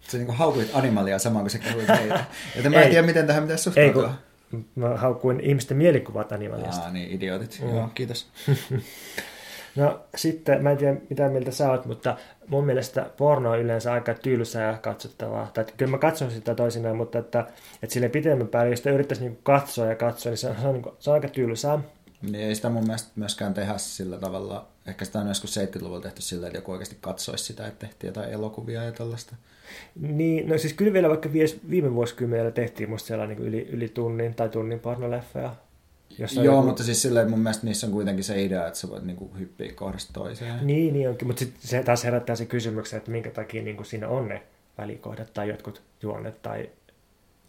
Se 0.00 0.18
niin 0.18 0.30
haukuit 0.30 0.70
animalia 0.72 1.18
samaan 1.18 1.42
kuin 1.42 1.50
se 1.50 1.58
kehuit 1.58 1.88
meitä. 1.88 2.24
Joten 2.56 2.72
mä 2.72 2.82
en 2.82 2.90
tiedä, 2.90 3.06
miten 3.06 3.26
tähän 3.26 3.42
pitäisi 3.42 3.64
suhtautua. 3.64 4.06
Ei, 4.06 4.10
kun 4.50 4.64
mä 4.74 4.96
haukuin 4.96 5.40
ihmisten 5.40 5.76
mielikuvat 5.76 6.32
animaliasta. 6.32 6.84
Aa, 6.84 6.90
niin, 6.90 7.10
idiotit. 7.10 7.60
Mm. 7.62 7.76
Joo, 7.76 7.88
kiitos. 7.94 8.28
no 9.76 10.00
sitten, 10.16 10.62
mä 10.62 10.70
en 10.70 10.76
tiedä 10.76 10.96
mitä 11.10 11.28
mieltä 11.28 11.50
sä 11.50 11.70
oot, 11.70 11.86
mutta 11.86 12.16
mun 12.46 12.66
mielestä 12.66 13.10
porno 13.16 13.50
on 13.50 13.60
yleensä 13.60 13.92
aika 13.92 14.14
tylsää 14.14 14.78
katsottavaa. 14.82 15.50
Tai 15.54 15.64
kyllä 15.76 15.90
mä 15.90 15.98
katson 15.98 16.30
sitä 16.30 16.54
toisinaan, 16.54 16.96
mutta 16.96 17.18
että, 17.18 17.46
että 17.82 17.92
sille 17.92 18.08
pitemmän 18.08 18.48
päälle, 18.48 18.70
jos 18.70 18.78
sitä 18.78 18.90
yrittäisi 18.90 19.24
niin 19.24 19.38
katsoa 19.42 19.86
ja 19.86 19.96
katsoa, 19.96 20.30
niin 20.30 20.38
se 20.38 20.48
on, 20.48 20.56
se 20.60 20.66
on, 20.66 20.72
niin 20.72 20.82
kuin, 20.82 20.94
se 20.98 21.10
on 21.10 21.14
aika 21.14 21.28
tylsää. 21.28 21.78
Niin 22.22 22.48
ei 22.48 22.54
sitä 22.54 22.68
mun 22.68 22.84
mielestä 22.84 23.10
myöskään 23.16 23.54
tehdä 23.54 23.74
sillä 23.76 24.18
tavalla, 24.18 24.68
ehkä 24.86 25.04
sitä 25.04 25.18
on 25.18 25.28
joskus 25.28 25.56
70-luvulla 25.56 26.00
tehty 26.00 26.22
sillä, 26.22 26.46
että 26.46 26.58
joku 26.58 26.72
oikeasti 26.72 26.96
katsoisi 27.00 27.44
sitä, 27.44 27.66
että 27.66 27.86
tehtiin 27.86 28.08
jotain 28.08 28.30
elokuvia 28.30 28.84
ja 28.84 28.92
tällaista. 28.92 29.36
Niin, 30.00 30.48
no 30.48 30.58
siis 30.58 30.72
kyllä 30.72 30.92
vielä 30.92 31.08
vaikka 31.08 31.28
viime 31.70 31.94
vuosikymmenellä 31.94 32.50
tehtiin 32.50 32.90
musta 32.90 33.06
sellainen 33.06 33.36
niin 33.36 33.48
yli, 33.48 33.68
yli 33.72 33.88
tunnin 33.88 34.34
tai 34.34 34.48
tunnin 34.48 34.80
pornoleffoja. 36.18 36.44
Joo, 36.44 36.54
joku... 36.54 36.66
mutta 36.66 36.84
siis 36.84 37.02
silleen 37.02 37.30
mun 37.30 37.40
mielestä 37.40 37.66
niissä 37.66 37.86
on 37.86 37.92
kuitenkin 37.92 38.24
se 38.24 38.42
idea, 38.42 38.66
että 38.66 38.78
sä 38.78 38.88
voit 38.88 39.04
niinku 39.04 39.30
hyppiä 39.38 39.72
kohdasta 39.72 40.12
toiseen. 40.12 40.66
Niin, 40.66 40.92
niin 40.92 41.08
onkin, 41.08 41.26
mutta 41.26 41.38
sitten 41.38 41.68
se 41.68 41.82
taas 41.82 42.04
herättää 42.04 42.36
se 42.36 42.46
kysymyksen, 42.46 42.98
että 42.98 43.10
minkä 43.10 43.30
takia 43.30 43.62
niinku 43.62 43.84
siinä 43.84 44.08
on 44.08 44.28
ne 44.28 44.42
välikohdat 44.78 45.34
tai 45.34 45.48
jotkut 45.48 45.82
juonet 46.02 46.42
tai 46.42 46.70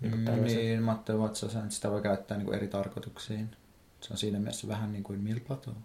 niinku 0.01 0.17
mm, 0.17 0.43
Niin, 0.43 0.83
Matteo 0.83 1.19
Vatsa 1.19 1.45
että 1.45 1.61
sitä 1.69 1.91
voi 1.91 2.01
käyttää 2.01 2.37
niinku 2.37 2.51
eri 2.51 2.67
tarkoituksiin. 2.67 3.49
Se 4.01 4.13
on 4.13 4.17
siinä 4.17 4.39
mielessä 4.39 4.67
vähän 4.67 4.91
niin 4.91 5.03
kuin 5.03 5.19
milpato. 5.19 5.75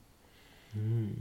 Mm. 0.74 1.16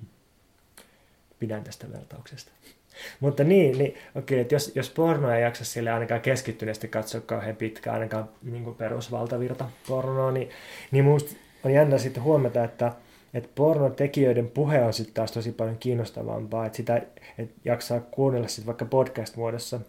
Pidän 1.40 1.64
tästä 1.64 1.92
vertauksesta. 1.92 2.52
Mutta 3.20 3.44
niin, 3.44 3.78
niin 3.78 3.96
okei, 4.16 4.40
että 4.40 4.56
jos, 4.56 4.72
jos 4.76 4.90
porno 4.90 5.32
ei 5.32 5.42
jaksa 5.42 5.66
sille 5.66 5.92
ainakaan 5.92 6.22
keskittyneesti 6.22 6.88
katsoa 6.88 7.22
kauhean 7.22 7.56
pitkään, 7.56 7.94
ainakaan 7.94 8.30
niin 8.42 8.76
perusvaltavirta 8.76 9.70
pornoa, 9.88 10.32
niin, 10.32 10.50
niin 10.92 11.06
minusta 11.06 11.36
on 11.66 11.74
jännä 11.74 11.98
sitten 11.98 12.24
huomata, 12.24 12.64
että, 12.64 12.92
että 13.34 13.50
pornotekijöiden 13.56 14.52
puhe 14.52 14.84
on 14.84 14.94
sitten 14.94 15.14
taas 15.14 15.32
tosi 15.32 15.52
paljon 15.52 15.78
kiinnostavampaa, 15.78 16.66
että 16.66 16.78
sitä 16.78 17.02
että 17.38 17.54
jaksaa 17.66 18.00
kuunnella 18.00 18.48
sitten 18.48 18.66
vaikka 18.66 18.86
podcast-muodossa. 18.86 19.80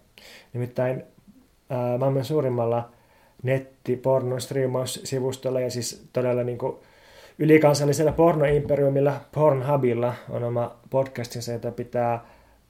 Nimittäin 0.52 1.02
ää, 1.70 1.98
maailman 1.98 2.24
suurimmalla 2.24 2.90
netti-pornostriimaussivustolla 3.42 5.60
ja 5.60 5.70
siis 5.70 6.08
todella 6.12 6.44
niin 6.44 6.58
kuin 6.58 6.76
ylikansallisella 7.38 8.12
pornoimperiumilla 8.12 9.20
Pornhubilla 9.32 10.14
on 10.30 10.44
oma 10.44 10.76
podcastinsa, 10.90 11.52
jota 11.52 11.72
pitää 11.72 12.24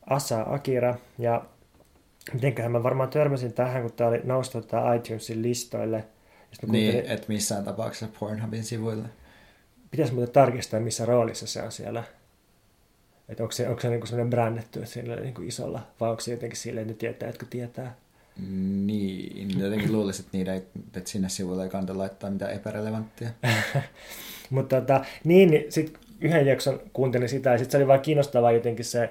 Asa 0.07 0.47
Akira. 0.49 0.95
Ja 1.19 1.45
mitenköhän 2.33 2.73
mä 2.73 2.83
varmaan 2.83 3.09
törmäsin 3.09 3.53
tähän, 3.53 3.83
kun 3.83 3.93
tämä 3.93 4.11
oli 4.11 4.21
noussut 4.25 4.69
iTunesin 4.97 5.43
listoille. 5.43 6.05
Niin, 6.67 7.07
että 7.07 7.29
missään 7.29 7.65
tapauksessa 7.65 8.09
Pornhubin 8.21 8.65
sivuille. 8.65 9.09
Pitäisi 9.91 10.15
muuten 10.15 10.33
tarkistaa, 10.33 10.81
missä 10.81 11.05
roolissa 11.05 11.47
se 11.47 11.63
on 11.63 11.73
siellä. 11.73 12.05
Että 13.29 13.43
onko 13.43 13.53
se, 13.53 13.69
onko 13.69 13.81
se 13.81 13.89
niinku 13.89 14.07
sellainen 14.07 14.31
brändetty 14.31 14.87
sillä 14.87 15.17
niinku 15.17 15.43
isolla, 15.43 15.87
vai 16.01 16.11
onko 16.11 16.21
se 16.21 16.31
jotenkin 16.31 16.57
silleen, 16.57 16.91
että 16.91 17.01
tietää, 17.01 17.29
että 17.29 17.47
tietää? 17.51 17.97
Niin, 18.87 19.61
jotenkin 19.61 19.93
luulisin, 19.93 20.25
että, 20.25 20.39
niitä 20.39 20.55
ei, 20.55 20.63
että 20.97 21.11
sinne 21.11 21.29
sivuille 21.29 21.65
ei 21.65 21.71
kannata 21.71 21.99
laittaa 21.99 22.31
mitään 22.31 22.53
epärelevanttia. 22.53 23.29
Mutta 24.51 24.81
tota, 24.81 25.05
niin, 25.25 25.51
niin 25.51 25.73
sitten 25.73 26.01
yhden 26.21 26.47
jakson 26.47 26.81
kuuntelin 26.93 27.29
sitä, 27.29 27.51
ja 27.51 27.59
sitten 27.59 27.73
se 27.73 27.77
oli 27.77 27.87
vaan 27.87 28.01
kiinnostavaa 28.01 28.53
jotenkin 28.53 28.85
se, 28.85 29.11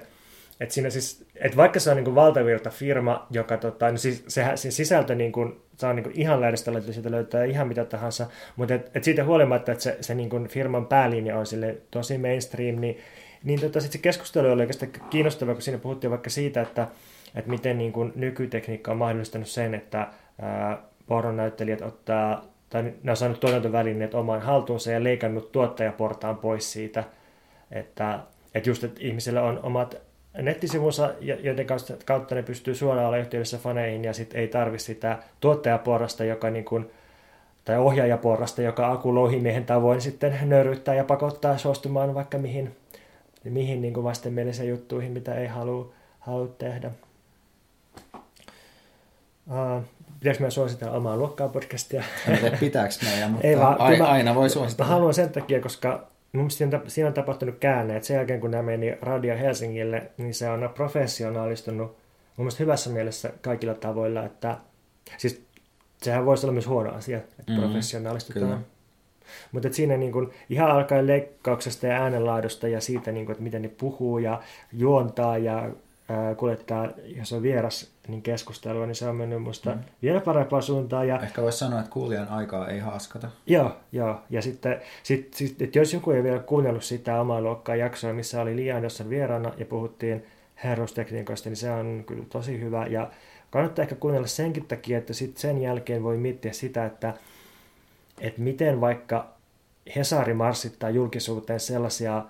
että 0.60 0.74
siinä 0.74 0.90
siis, 0.90 1.24
että 1.40 1.56
vaikka 1.56 1.80
se 1.80 1.90
on 1.90 1.96
niin 1.96 2.14
valtavirta 2.14 2.70
firma, 2.70 3.26
joka 3.30 3.56
tota, 3.56 3.90
no 3.90 3.96
siis 3.96 4.24
se, 4.28 4.52
se 4.54 4.70
sisältö 4.70 5.14
niin 5.14 5.32
kuin, 5.32 5.60
saa 5.76 5.92
niin 5.92 6.04
kuin 6.04 6.20
ihan 6.20 6.40
lähdestä 6.40 6.72
löytyy, 6.72 6.92
sieltä 6.92 7.10
löytää 7.10 7.44
ihan 7.44 7.68
mitä 7.68 7.84
tahansa, 7.84 8.26
mutta 8.56 8.74
et, 8.74 8.90
et 8.94 9.04
siitä 9.04 9.24
huolimatta, 9.24 9.72
että 9.72 9.84
se, 9.84 9.98
se 10.00 10.14
niin 10.14 10.30
kuin 10.30 10.48
firman 10.48 10.86
päälinja 10.86 11.38
on 11.38 11.46
sille 11.46 11.76
tosi 11.90 12.18
mainstream, 12.18 12.80
niin, 12.80 12.98
niin 13.44 13.60
tota, 13.60 13.80
sit 13.80 13.92
se 13.92 13.98
keskustelu 13.98 14.52
oli 14.52 14.60
oikeastaan 14.60 14.92
kiinnostavaa, 15.10 15.54
kun 15.54 15.62
siinä 15.62 15.78
puhuttiin 15.78 16.10
vaikka 16.10 16.30
siitä, 16.30 16.62
että, 16.62 16.88
että 17.34 17.50
miten 17.50 17.78
niin 17.78 17.92
kuin 17.92 18.12
nykytekniikka 18.14 18.90
on 18.90 18.96
mahdollistanut 18.96 19.48
sen, 19.48 19.74
että 19.74 20.08
ää, 20.42 20.78
pornonäyttelijät 21.06 21.82
ottaa, 21.82 22.44
tai 22.70 22.82
ne 23.02 23.10
on 23.10 23.16
saanut 23.16 23.40
tuotantovälineet 23.40 24.14
omaan 24.14 24.40
haltuunsa 24.40 24.90
ja 24.90 25.04
leikannut 25.04 25.52
tuottajaportaan 25.52 26.36
pois 26.36 26.72
siitä, 26.72 27.04
että, 27.70 28.18
että 28.54 28.70
just, 28.70 28.84
että 28.84 29.00
ihmisillä 29.02 29.42
on 29.42 29.60
omat 29.62 30.05
nettisivunsa, 30.42 31.10
joiden 31.20 31.66
kautta 32.04 32.34
ne 32.34 32.42
pystyy 32.42 32.74
suoraan 32.74 33.06
olla 33.06 33.18
yhteydessä 33.18 33.58
faneihin 33.58 34.04
ja 34.04 34.12
sitten 34.12 34.40
ei 34.40 34.48
tarvi 34.48 34.78
sitä 34.78 35.18
tuottajaporrasta, 35.40 36.24
joka 36.24 36.50
niin 36.50 36.64
kuin, 36.64 36.90
tai 37.64 37.78
ohjaajaporrasta, 37.78 38.62
joka 38.62 38.92
Aku 38.92 39.14
Louhimiehen 39.14 39.64
tavoin 39.64 40.00
sitten 40.00 40.38
nöyryttää 40.42 40.94
ja 40.94 41.04
pakottaa 41.04 41.58
suostumaan 41.58 42.14
vaikka 42.14 42.38
mihin, 42.38 42.76
mihin 43.44 43.82
niin 43.82 43.94
kuin 43.94 44.04
vastenmielisiin 44.04 44.68
juttuihin, 44.68 45.12
mitä 45.12 45.34
ei 45.34 45.46
halua, 45.46 45.92
halua 46.18 46.48
tehdä. 46.58 46.90
Uh, 49.50 49.82
pitäisikö 50.20 50.42
meidän 50.42 50.52
suositella 50.52 50.96
omaa 50.96 51.16
luokkaa 51.16 51.48
podcastia? 51.48 52.04
Pitääkö 52.60 52.94
meidän, 53.04 53.30
mutta 53.30 53.46
ei 53.46 53.58
vaan, 53.58 53.80
aina, 53.80 54.06
aina 54.06 54.34
voi 54.34 54.50
suositella. 54.50 54.88
Mä 54.88 54.94
haluan 54.94 55.14
sen 55.14 55.30
takia, 55.30 55.60
koska 55.60 56.06
mun 56.36 56.50
siinä 56.50 57.08
on 57.08 57.14
tapahtunut 57.14 57.58
käänne, 57.58 57.96
että 57.96 58.06
sen 58.06 58.16
jälkeen 58.16 58.40
kun 58.40 58.50
nämä 58.50 58.62
meni 58.62 58.98
Radio 59.02 59.36
Helsingille, 59.36 60.10
niin 60.16 60.34
se 60.34 60.50
on 60.50 60.70
professionaalistunut 60.74 61.96
mun 62.36 62.44
mielestä 62.44 62.62
hyvässä 62.62 62.90
mielessä 62.90 63.32
kaikilla 63.40 63.74
tavoilla, 63.74 64.24
että 64.24 64.56
siis 65.18 65.46
sehän 66.02 66.26
voisi 66.26 66.46
olla 66.46 66.52
myös 66.52 66.66
huono 66.66 66.94
asia, 66.94 67.18
että 67.18 67.52
mm-hmm. 67.52 67.64
professionaalistutaan. 67.64 68.66
Mutta 69.52 69.72
siinä 69.72 69.96
niin 69.96 70.12
kun, 70.12 70.32
ihan 70.50 70.70
alkaen 70.70 71.06
leikkauksesta 71.06 71.86
ja 71.86 72.02
äänenlaadusta 72.02 72.68
ja 72.68 72.80
siitä, 72.80 73.12
niin 73.12 73.26
kun, 73.26 73.32
että 73.32 73.42
miten 73.42 73.62
ne 73.62 73.68
puhuu 73.68 74.18
ja 74.18 74.42
juontaa 74.72 75.38
ja 75.38 75.70
kuljettaa, 76.36 76.88
jos 77.04 77.32
on 77.32 77.42
vieras 77.42 77.90
niin 78.08 78.22
keskustelua, 78.22 78.86
niin 78.86 78.94
se 78.94 79.08
on 79.08 79.16
mennyt 79.16 79.42
musta 79.42 79.74
mm. 79.74 79.80
vielä 80.02 80.20
parempaan 80.20 80.62
suuntaan. 80.62 81.08
Ja... 81.08 81.20
Ehkä 81.20 81.42
voisi 81.42 81.58
sanoa, 81.58 81.80
että 81.80 81.90
kuulijan 81.90 82.28
aikaa 82.28 82.68
ei 82.68 82.78
haaskata. 82.78 83.28
Joo, 83.46 83.76
joo. 83.92 84.20
Ja 84.30 84.42
sitten, 84.42 84.80
sit, 85.02 85.34
sit, 85.34 85.62
että 85.62 85.78
jos 85.78 85.92
joku 85.92 86.10
ei 86.10 86.22
vielä 86.22 86.38
kuunnellut 86.38 86.84
sitä 86.84 87.20
omaa 87.20 87.40
luokkaa 87.40 87.76
jaksoa, 87.76 88.12
missä 88.12 88.42
oli 88.42 88.56
Lian 88.56 88.82
jossain 88.82 89.10
vieraana 89.10 89.52
ja 89.56 89.66
puhuttiin 89.66 90.26
herrustekniikoista, 90.64 91.48
niin 91.48 91.56
se 91.56 91.70
on 91.70 92.04
kyllä 92.06 92.24
tosi 92.28 92.60
hyvä. 92.60 92.86
Ja 92.86 93.10
kannattaa 93.50 93.82
ehkä 93.82 93.94
kuunnella 93.94 94.26
senkin 94.26 94.66
takia, 94.66 94.98
että 94.98 95.12
sitten 95.12 95.40
sen 95.40 95.62
jälkeen 95.62 96.02
voi 96.02 96.16
miettiä 96.16 96.52
sitä, 96.52 96.86
että, 96.86 97.14
että 98.20 98.40
miten 98.40 98.80
vaikka 98.80 99.28
Hesari 99.96 100.34
marssittaa 100.34 100.90
julkisuuteen 100.90 101.60
sellaisia 101.60 102.24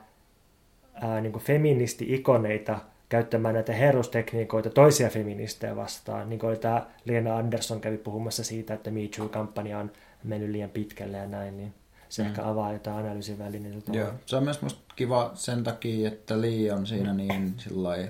ää, 0.94 1.20
niin 1.20 1.38
feministi-ikoneita 1.38 2.78
käyttämään 3.08 3.54
näitä 3.54 3.72
herrustekniikoita 3.72 4.70
toisia 4.70 5.08
feministejä 5.08 5.76
vastaan. 5.76 6.28
Niin 6.28 6.38
kuin 6.38 6.58
tämä 6.58 6.86
Lena 7.04 7.36
Andersson 7.36 7.80
kävi 7.80 7.98
puhumassa 7.98 8.44
siitä, 8.44 8.74
että 8.74 8.90
Me 8.90 9.00
Too-kampanja 9.16 9.78
on 9.78 9.90
mennyt 10.24 10.50
liian 10.50 10.70
pitkälle 10.70 11.16
ja 11.16 11.26
näin, 11.26 11.56
niin 11.56 11.74
se 12.08 12.22
mm. 12.22 12.28
ehkä 12.28 12.48
avaa 12.48 12.72
jotain 12.72 12.96
analyysin 12.96 13.38
välineitä. 13.38 13.92
Joo, 13.92 14.10
se 14.26 14.36
on 14.36 14.44
myös 14.44 14.62
musta 14.62 14.80
kiva 14.96 15.30
sen 15.34 15.64
takia, 15.64 16.08
että 16.08 16.40
Lee 16.40 16.72
on 16.72 16.86
siinä 16.86 17.14
niin 17.14 17.54
sillai, 17.58 18.08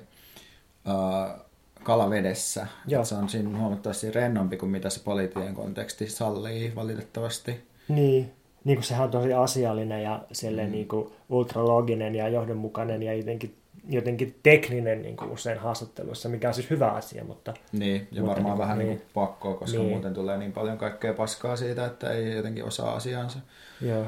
uh, 0.86 1.46
kalavedessä. 1.82 2.66
Joo. 2.86 3.04
Se 3.04 3.14
on 3.14 3.28
siinä 3.28 3.58
huomattavasti 3.58 4.10
rennompi 4.10 4.56
kuin 4.56 4.70
mitä 4.70 4.90
se 4.90 5.00
poliittinen 5.04 5.54
konteksti 5.54 6.08
sallii 6.08 6.72
valitettavasti. 6.74 7.64
Niin, 7.88 8.32
niin 8.64 8.76
kuin 8.76 8.84
sehän 8.84 9.04
on 9.04 9.10
tosi 9.10 9.32
asiallinen 9.32 10.02
ja 10.02 10.24
mm. 10.50 10.72
niin 10.72 10.88
kuin 10.88 11.12
ultraloginen 11.28 12.14
ja 12.14 12.28
johdonmukainen 12.28 13.02
ja 13.02 13.14
jotenkin, 13.14 13.54
jotenkin 13.88 14.38
tekninen 14.42 15.02
niin 15.02 15.16
kuin 15.16 15.30
usein 15.30 15.58
haastatteluissa, 15.58 16.28
mikä 16.28 16.48
on 16.48 16.54
siis 16.54 16.70
hyvä 16.70 16.88
asia. 16.88 17.24
Mutta, 17.24 17.54
niin, 17.72 18.08
ja 18.12 18.22
mutta 18.22 18.34
varmaan 18.34 18.54
niin, 18.54 18.58
vähän 18.58 18.78
niin, 18.78 18.88
niin 18.88 19.02
pakkoa, 19.14 19.54
koska 19.54 19.78
niin. 19.78 19.90
muuten 19.90 20.14
tulee 20.14 20.38
niin 20.38 20.52
paljon 20.52 20.78
kaikkea 20.78 21.14
paskaa 21.14 21.56
siitä, 21.56 21.86
että 21.86 22.10
ei 22.10 22.36
jotenkin 22.36 22.64
osaa 22.64 22.94
asiansa. 22.94 23.38
Joo. 23.80 24.06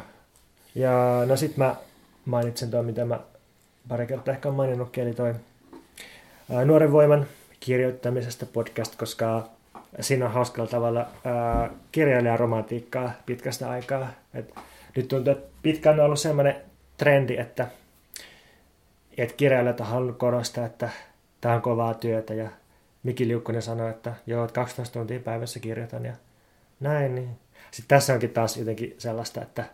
Ja 0.75 1.23
no 1.27 1.37
sit 1.37 1.57
mä 1.57 1.77
mainitsen 2.25 2.71
tuon, 2.71 2.85
mitä 2.85 3.05
mä 3.05 3.21
pari 3.89 4.07
kertaa 4.07 4.35
ehkä 4.35 4.51
maininnutkin, 4.51 5.05
eli 5.05 5.15
toi 5.15 5.35
Nuoren 6.65 6.93
voiman 6.93 7.27
kirjoittamisesta 7.61 8.47
podcast, 8.47 8.97
koska 8.97 9.49
siinä 10.01 10.27
on 10.27 10.33
hauskalla 10.33 10.71
tavalla 10.71 11.07
ää, 11.25 11.71
kirjailijaromantiikkaa 11.93 13.13
pitkästä 13.27 13.71
aikaa. 13.71 14.09
Et 14.35 14.55
nyt 14.97 15.09
tuntuu, 15.09 15.33
että 15.33 15.49
pitkään 15.63 16.01
on 16.01 16.07
ollut 16.07 16.21
sellainen 16.21 16.57
trendi, 16.97 17.37
että, 17.37 17.67
että 19.23 19.37
kirjailijat 19.37 19.81
on 19.81 19.87
halunnut 19.87 20.19
korostaa, 20.19 20.67
että 20.67 20.89
tämä 21.41 21.55
on 21.55 21.63
kovaa 21.63 21.95
työtä 21.95 22.35
ja 22.35 22.49
Miki 23.03 23.29
Liukkonen 23.29 23.63
sanoi, 23.63 23.91
että 23.91 24.15
joo, 24.27 24.45
että 24.45 24.55
12 24.55 24.99
tuntia 24.99 25.21
päivässä 25.21 25.61
kirjoitan 25.61 26.05
ja 26.05 26.13
näin. 26.81 27.15
Niin. 27.15 27.29
Sitten 27.71 27.99
tässä 27.99 28.13
onkin 28.13 28.31
taas 28.31 28.57
jotenkin 28.57 28.95
sellaista, 28.99 29.43
että, 29.43 29.65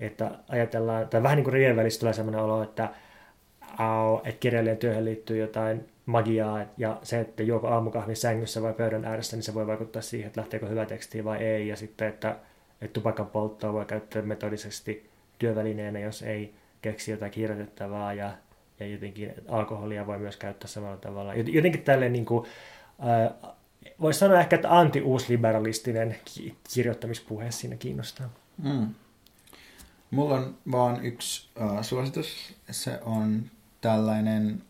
että 0.00 0.30
ajatellaan, 0.48 1.08
tai 1.08 1.22
vähän 1.22 1.36
niin 1.36 1.44
kuin 1.44 1.52
riien 1.52 1.76
välissä 1.76 2.00
tulee 2.00 2.12
sellainen 2.12 2.40
olo, 2.40 2.62
että, 2.62 2.88
au, 3.78 4.16
että 4.16 4.40
kirjailijan 4.40 4.76
työhön 4.76 5.04
liittyy 5.04 5.38
jotain 5.38 5.88
magiaa 6.06 6.64
ja 6.76 6.98
se, 7.02 7.20
että 7.20 7.42
juoko 7.42 7.68
aamukahvin 7.68 8.16
sängyssä 8.16 8.62
vai 8.62 8.72
pöydän 8.72 9.04
ääressä, 9.04 9.36
niin 9.36 9.44
se 9.44 9.54
voi 9.54 9.66
vaikuttaa 9.66 10.02
siihen, 10.02 10.26
että 10.26 10.40
lähteekö 10.40 10.68
hyvä 10.68 10.86
teksti 10.86 11.24
vai 11.24 11.38
ei. 11.38 11.68
Ja 11.68 11.76
sitten, 11.76 12.08
että, 12.08 12.36
että 12.80 12.92
tupakan 12.92 13.26
polttoa 13.26 13.72
voi 13.72 13.84
käyttää 13.84 14.22
metodisesti 14.22 15.10
työvälineenä, 15.38 15.98
jos 15.98 16.22
ei 16.22 16.54
keksi 16.82 17.10
jotain 17.10 17.32
kirjoitettavaa 17.32 18.14
ja, 18.14 18.30
ja 18.82 18.92
jotenkin 18.92 19.34
alkoholia 19.48 20.06
voi 20.06 20.18
myös 20.18 20.36
käyttää 20.36 20.68
samalla 20.68 20.96
tavalla. 20.96 21.34
Jotenkin 21.34 21.82
tälleen 21.82 22.12
niin 22.12 22.24
kuin, 22.24 22.46
äh, 23.00 23.52
voisi 24.00 24.18
sanoa 24.18 24.40
ehkä, 24.40 24.56
että 24.56 24.78
anti-uusliberalistinen 24.78 26.16
kirjoittamispuhe 26.74 27.50
siinä 27.50 27.76
kiinnostaa. 27.76 28.28
Mm. 28.62 28.94
Mulla 30.10 30.34
on 30.34 30.54
vaan 30.72 31.04
yksi 31.04 31.48
uh, 31.60 31.82
suositus. 31.82 32.54
Se 32.70 33.00
on 33.04 33.42
tällainen 33.80 34.62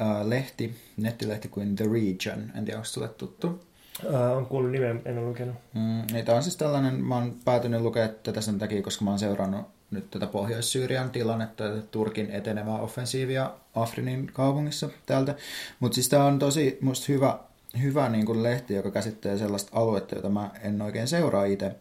uh, 0.00 0.28
lehti, 0.28 0.76
nettilehti 0.96 1.48
kuin 1.48 1.76
The 1.76 1.84
Region. 1.84 2.52
En 2.54 2.64
tiedä, 2.64 2.78
onko 2.78 2.84
sulle 2.84 3.08
tuttu? 3.08 3.60
Uh, 4.04 4.36
on 4.36 4.46
kuullut 4.46 4.70
nimen, 4.70 5.02
en 5.04 5.18
ole 5.18 5.26
lukenut. 5.26 5.56
Mm, 5.74 6.02
niin 6.12 6.24
tämä 6.24 6.36
on 6.36 6.42
siis 6.42 6.56
tällainen, 6.56 6.94
mä 6.94 7.14
oon 7.14 7.34
päätynyt 7.44 7.80
lukea 7.80 8.08
tätä 8.08 8.40
sen 8.40 8.58
takia, 8.58 8.82
koska 8.82 9.04
mä 9.04 9.10
oon 9.10 9.18
seurannut 9.18 9.66
nyt 9.90 10.10
tätä 10.10 10.26
Pohjois-Syyrian 10.26 11.10
tilannetta, 11.10 11.64
Turkin 11.90 12.30
etenevää 12.30 12.80
offensiivia 12.80 13.50
Afrinin 13.74 14.30
kaupungissa 14.32 14.88
täältä. 15.06 15.34
Mutta 15.80 15.94
siis 15.94 16.08
tämä 16.08 16.24
on 16.24 16.38
tosi 16.38 16.78
musta 16.80 17.06
hyvä, 17.08 17.38
hyvä 17.82 18.08
niin 18.08 18.26
kuin 18.26 18.42
lehti, 18.42 18.74
joka 18.74 18.90
käsittelee 18.90 19.38
sellaista 19.38 19.70
aluetta, 19.74 20.14
jota 20.14 20.28
mä 20.28 20.50
en 20.62 20.82
oikein 20.82 21.08
seuraa 21.08 21.44
itse 21.44 21.76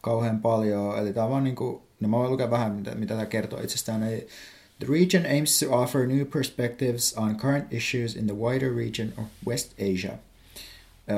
kauhean 0.00 0.40
paljon. 0.40 0.98
Eli 0.98 1.12
tämä 1.12 1.24
on 1.24 1.30
vaan 1.30 1.44
niin 1.44 1.56
kuin, 1.56 1.82
no 2.00 2.08
mä 2.08 2.16
voin 2.16 2.30
lukea 2.30 2.50
vähän, 2.50 2.72
mitä, 2.72 2.94
mitä 2.94 3.14
tämä 3.14 3.26
kertoo 3.26 3.60
itsestään. 3.60 4.02
Eli 4.02 4.28
The 4.78 4.86
region 4.92 5.26
aims 5.26 5.60
to 5.60 5.82
offer 5.82 6.06
new 6.06 6.26
perspectives 6.26 7.14
on 7.14 7.36
current 7.36 7.72
issues 7.72 8.16
in 8.16 8.26
the 8.26 8.36
wider 8.36 8.76
region 8.76 9.12
of 9.18 9.24
West 9.46 9.72
Asia. 9.72 10.12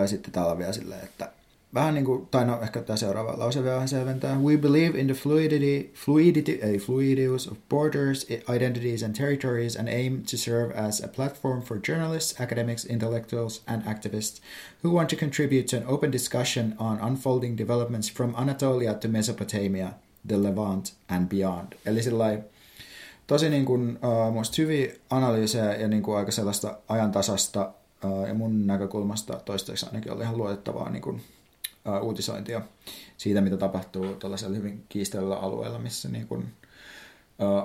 Sitten 0.06 0.32
täällä 0.32 0.52
on 0.52 0.58
vielä 0.58 0.72
silleen, 0.72 1.04
että 1.04 1.32
vähän 1.74 1.94
niin 1.94 2.04
kuin, 2.04 2.26
tai 2.26 2.44
no 2.44 2.62
ehkä 2.62 2.82
tämä 2.82 2.96
seuraava 2.96 3.38
lause 3.38 3.64
vielä 3.64 3.86
selventää. 3.86 4.38
We 4.38 4.56
believe 4.56 4.98
in 4.98 5.06
the 5.06 5.14
fluidity, 5.14 5.90
fluidity, 5.94 6.60
a 6.62 6.78
fluidity 6.78 7.28
of 7.50 7.58
borders, 7.68 8.26
identities 8.54 9.02
and 9.02 9.14
territories 9.14 9.76
and 9.76 9.88
aim 9.88 10.22
to 10.30 10.36
serve 10.36 10.74
as 10.74 11.04
a 11.04 11.08
platform 11.08 11.62
for 11.62 11.80
journalists, 11.88 12.40
academics, 12.40 12.84
intellectuals 12.84 13.62
and 13.66 13.82
activists 13.82 14.40
who 14.84 14.94
want 14.94 15.08
to 15.08 15.16
contribute 15.16 15.66
to 15.66 15.76
an 15.76 15.84
open 15.86 16.12
discussion 16.12 16.74
on 16.78 17.00
unfolding 17.00 17.58
developments 17.58 18.12
from 18.12 18.34
Anatolia 18.36 18.94
to 18.94 19.08
Mesopotamia, 19.08 19.88
the 20.28 20.36
Levant 20.36 20.92
and 21.08 21.28
beyond. 21.28 21.72
Eli 21.86 22.02
sillä 22.02 22.38
tosi 23.26 23.48
niin 23.48 23.64
kuin, 23.64 23.98
uh, 24.02 24.32
musta 24.32 24.54
hyviä 24.58 24.92
analyysejä 25.10 25.74
ja 25.74 25.88
niin 25.88 26.02
kuin 26.02 26.16
aika 26.16 26.32
sellaista 26.32 26.78
ajantasasta 26.88 27.72
uh, 28.04 28.26
ja 28.26 28.34
mun 28.34 28.66
näkökulmasta 28.66 29.40
toistaiseksi 29.44 29.86
ainakin 29.86 30.12
oli 30.12 30.22
ihan 30.22 30.38
luotettavaa 30.38 30.90
niin 30.90 31.02
kuin, 31.02 31.20
uutisointia 32.02 32.62
siitä, 33.16 33.40
mitä 33.40 33.56
tapahtuu 33.56 34.14
tuollaisella 34.14 34.56
hyvin 34.56 34.84
kiistellyllä 34.88 35.36
alueella, 35.36 35.78
missä 35.78 36.08
niin 36.08 36.26
kuin, 36.26 36.52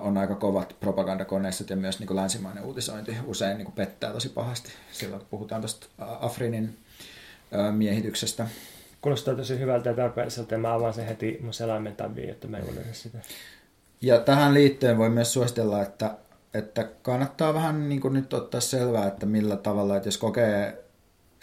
on 0.01 0.17
aika 0.17 0.35
kovat 0.35 0.75
propagandakoneistot 0.79 1.69
ja 1.69 1.75
myös 1.75 1.99
niin 1.99 2.07
kuin 2.07 2.17
länsimainen 2.17 2.63
uutisointi 2.63 3.17
usein 3.25 3.57
niin 3.57 3.65
kuin 3.65 3.75
pettää 3.75 4.13
tosi 4.13 4.29
pahasti 4.29 4.71
silloin, 4.91 5.19
kun 5.19 5.29
puhutaan 5.29 5.61
tuosta 5.61 5.87
Afrinin 6.19 6.77
miehityksestä. 7.71 8.47
Kuulostaa 9.01 9.35
tosi 9.35 9.59
hyvältä 9.59 9.89
ja 9.89 9.95
tarpeelliselta 9.95 10.53
ja 10.53 10.57
mä 10.57 10.73
avaan 10.73 10.93
sen 10.93 11.05
heti 11.05 11.39
mun 11.41 11.53
selaimen 11.53 11.95
tabiin, 11.95 12.29
että 12.29 12.47
mä 12.47 12.57
en 12.57 12.65
sitä. 12.91 13.17
Ja 14.01 14.19
tähän 14.19 14.53
liittyen 14.53 14.97
voi 14.97 15.09
myös 15.09 15.33
suositella, 15.33 15.81
että, 15.81 16.17
että 16.53 16.89
kannattaa 17.01 17.53
vähän 17.53 17.89
niin 17.89 18.01
kuin 18.01 18.13
nyt 18.13 18.33
ottaa 18.33 18.61
selvää, 18.61 19.07
että 19.07 19.25
millä 19.25 19.55
tavalla, 19.55 19.97
että 19.97 20.07
jos 20.07 20.17
kokee, 20.17 20.82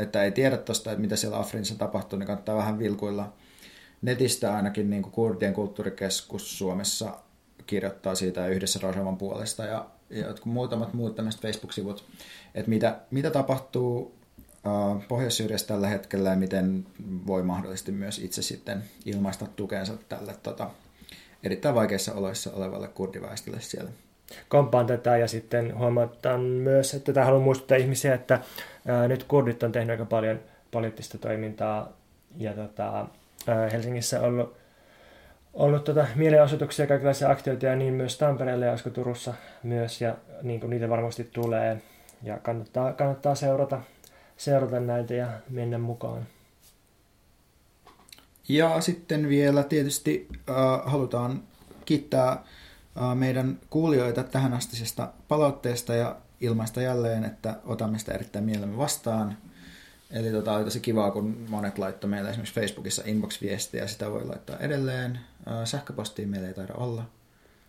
että 0.02 0.24
ei 0.24 0.32
tiedä 0.32 0.56
tuosta, 0.56 0.90
että 0.90 1.00
mitä 1.00 1.16
siellä 1.16 1.38
Afrinissa 1.38 1.74
tapahtuu, 1.74 2.18
niin 2.18 2.26
kannattaa 2.26 2.56
vähän 2.56 2.78
vilkuilla 2.78 3.32
netistä 4.02 4.54
ainakin 4.54 4.90
niin 4.90 5.02
kuin 5.02 5.12
Kurdien 5.12 5.54
kulttuurikeskus 5.54 6.58
Suomessa 6.58 7.18
kirjoittaa 7.66 8.14
siitä 8.14 8.46
yhdessä 8.46 8.78
Rajavan 8.82 9.16
puolesta 9.16 9.64
ja, 9.64 9.86
ja 10.10 10.26
jotkut 10.26 10.52
muutamat 10.52 10.94
muut 10.94 11.16
tämmöiset 11.16 11.42
Facebook-sivut, 11.42 12.04
että 12.54 12.70
mitä, 12.70 13.00
mitä 13.10 13.30
tapahtuu 13.30 13.98
uh, 13.98 15.04
Pohjois-Syyriassa 15.08 15.66
tällä 15.66 15.88
hetkellä 15.88 16.30
ja 16.30 16.36
miten 16.36 16.86
voi 17.26 17.42
mahdollisesti 17.42 17.92
myös 17.92 18.18
itse 18.18 18.42
sitten 18.42 18.84
ilmaista 19.04 19.46
tukensa 19.56 19.94
tälle 20.08 20.36
tota, 20.42 20.70
erittäin 21.42 21.74
vaikeissa 21.74 22.14
oloissa 22.14 22.52
olevalle 22.52 22.88
kurdiväestölle 22.88 23.60
siellä. 23.60 23.90
Kompaan 24.48 24.86
tätä 24.86 25.16
ja 25.16 25.28
sitten 25.28 25.78
huomataan 25.78 26.40
myös, 26.40 26.94
että 26.94 27.12
tämä 27.12 27.26
haluan 27.26 27.42
muistuttaa 27.42 27.76
ihmisiä, 27.76 28.14
että 28.14 28.40
ää, 28.86 29.08
nyt 29.08 29.24
kurdit 29.24 29.62
on 29.62 29.72
tehnyt 29.72 29.90
aika 29.90 30.04
paljon 30.04 30.40
poliittista 30.70 31.18
toimintaa 31.18 31.92
ja 32.36 32.52
tota, 32.52 33.06
ää, 33.46 33.68
Helsingissä 33.72 34.20
on 34.20 34.26
ollut, 34.26 34.56
ollut 35.54 35.84
tota, 35.84 36.06
mielenosoituksia, 36.14 36.86
kaikenlaisia 36.86 37.30
aktioita 37.30 37.76
niin 37.76 37.94
myös 37.94 38.18
Tampereella 38.18 38.64
ja 38.64 38.70
olisiko 38.70 38.90
Turussa 38.90 39.34
myös 39.62 40.00
ja 40.00 40.16
niin 40.42 40.60
kuin 40.60 40.70
niitä 40.70 40.88
varmasti 40.88 41.24
tulee 41.24 41.82
ja 42.22 42.38
kannattaa, 42.38 42.92
kannattaa 42.92 43.34
seurata, 43.34 43.80
seurata 44.36 44.80
näitä 44.80 45.14
ja 45.14 45.28
mennä 45.50 45.78
mukaan. 45.78 46.26
Ja 48.48 48.80
sitten 48.80 49.28
vielä 49.28 49.62
tietysti 49.62 50.28
äh, 50.32 50.56
halutaan 50.84 51.42
kiittää 51.84 52.44
meidän 53.14 53.58
kuulijoita 53.70 54.22
tähän 54.22 54.52
astisesta 54.52 55.12
palautteesta 55.28 55.94
ja 55.94 56.16
ilmaista 56.40 56.82
jälleen, 56.82 57.24
että 57.24 57.56
otamme 57.64 57.98
sitä 57.98 58.12
erittäin 58.12 58.44
mielemme 58.44 58.76
vastaan. 58.76 59.36
Eli 60.10 60.30
tota, 60.30 60.52
oli 60.52 60.64
tosi 60.64 60.80
kivaa, 60.80 61.10
kun 61.10 61.46
monet 61.48 61.78
laittoi 61.78 62.10
meille 62.10 62.30
esimerkiksi 62.30 62.60
Facebookissa 62.60 63.02
inbox-viestiä, 63.06 63.86
sitä 63.86 64.10
voi 64.10 64.24
laittaa 64.24 64.58
edelleen. 64.58 65.20
Äh, 65.48 65.64
sähköpostiin 65.64 66.28
meillä 66.28 66.48
ei 66.48 66.54
taida 66.54 66.74
olla. 66.74 67.04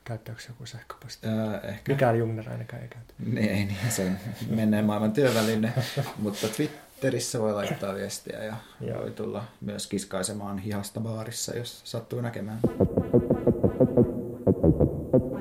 Käyttääkö 0.03 0.41
joku 0.47 0.65
sähköposti? 0.65 1.27
Äh, 1.27 1.69
ehkä. 1.69 1.91
Mikään 1.91 2.17
Jungner 2.17 2.49
ainakaan 2.49 2.81
ei 2.81 2.87
käytä. 2.87 3.13
Niin, 3.25 3.49
ei 3.49 3.65
niin, 3.65 3.77
se 3.89 4.05
on 4.05 4.17
menneen 4.49 4.85
maailman 4.85 5.11
työväline. 5.11 5.73
Mutta 6.17 6.47
Twitterissä 6.47 7.39
voi 7.39 7.53
laittaa 7.53 7.95
viestiä 7.95 8.43
ja 8.43 8.55
Joo. 8.81 9.01
voi 9.01 9.11
tulla 9.11 9.43
myös 9.61 9.87
kiskaisemaan 9.87 10.57
hihasta 10.57 10.99
baarissa, 10.99 11.57
jos 11.57 11.81
sattuu 11.83 12.21
näkemään. 12.21 12.59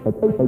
Okay. 0.02 0.40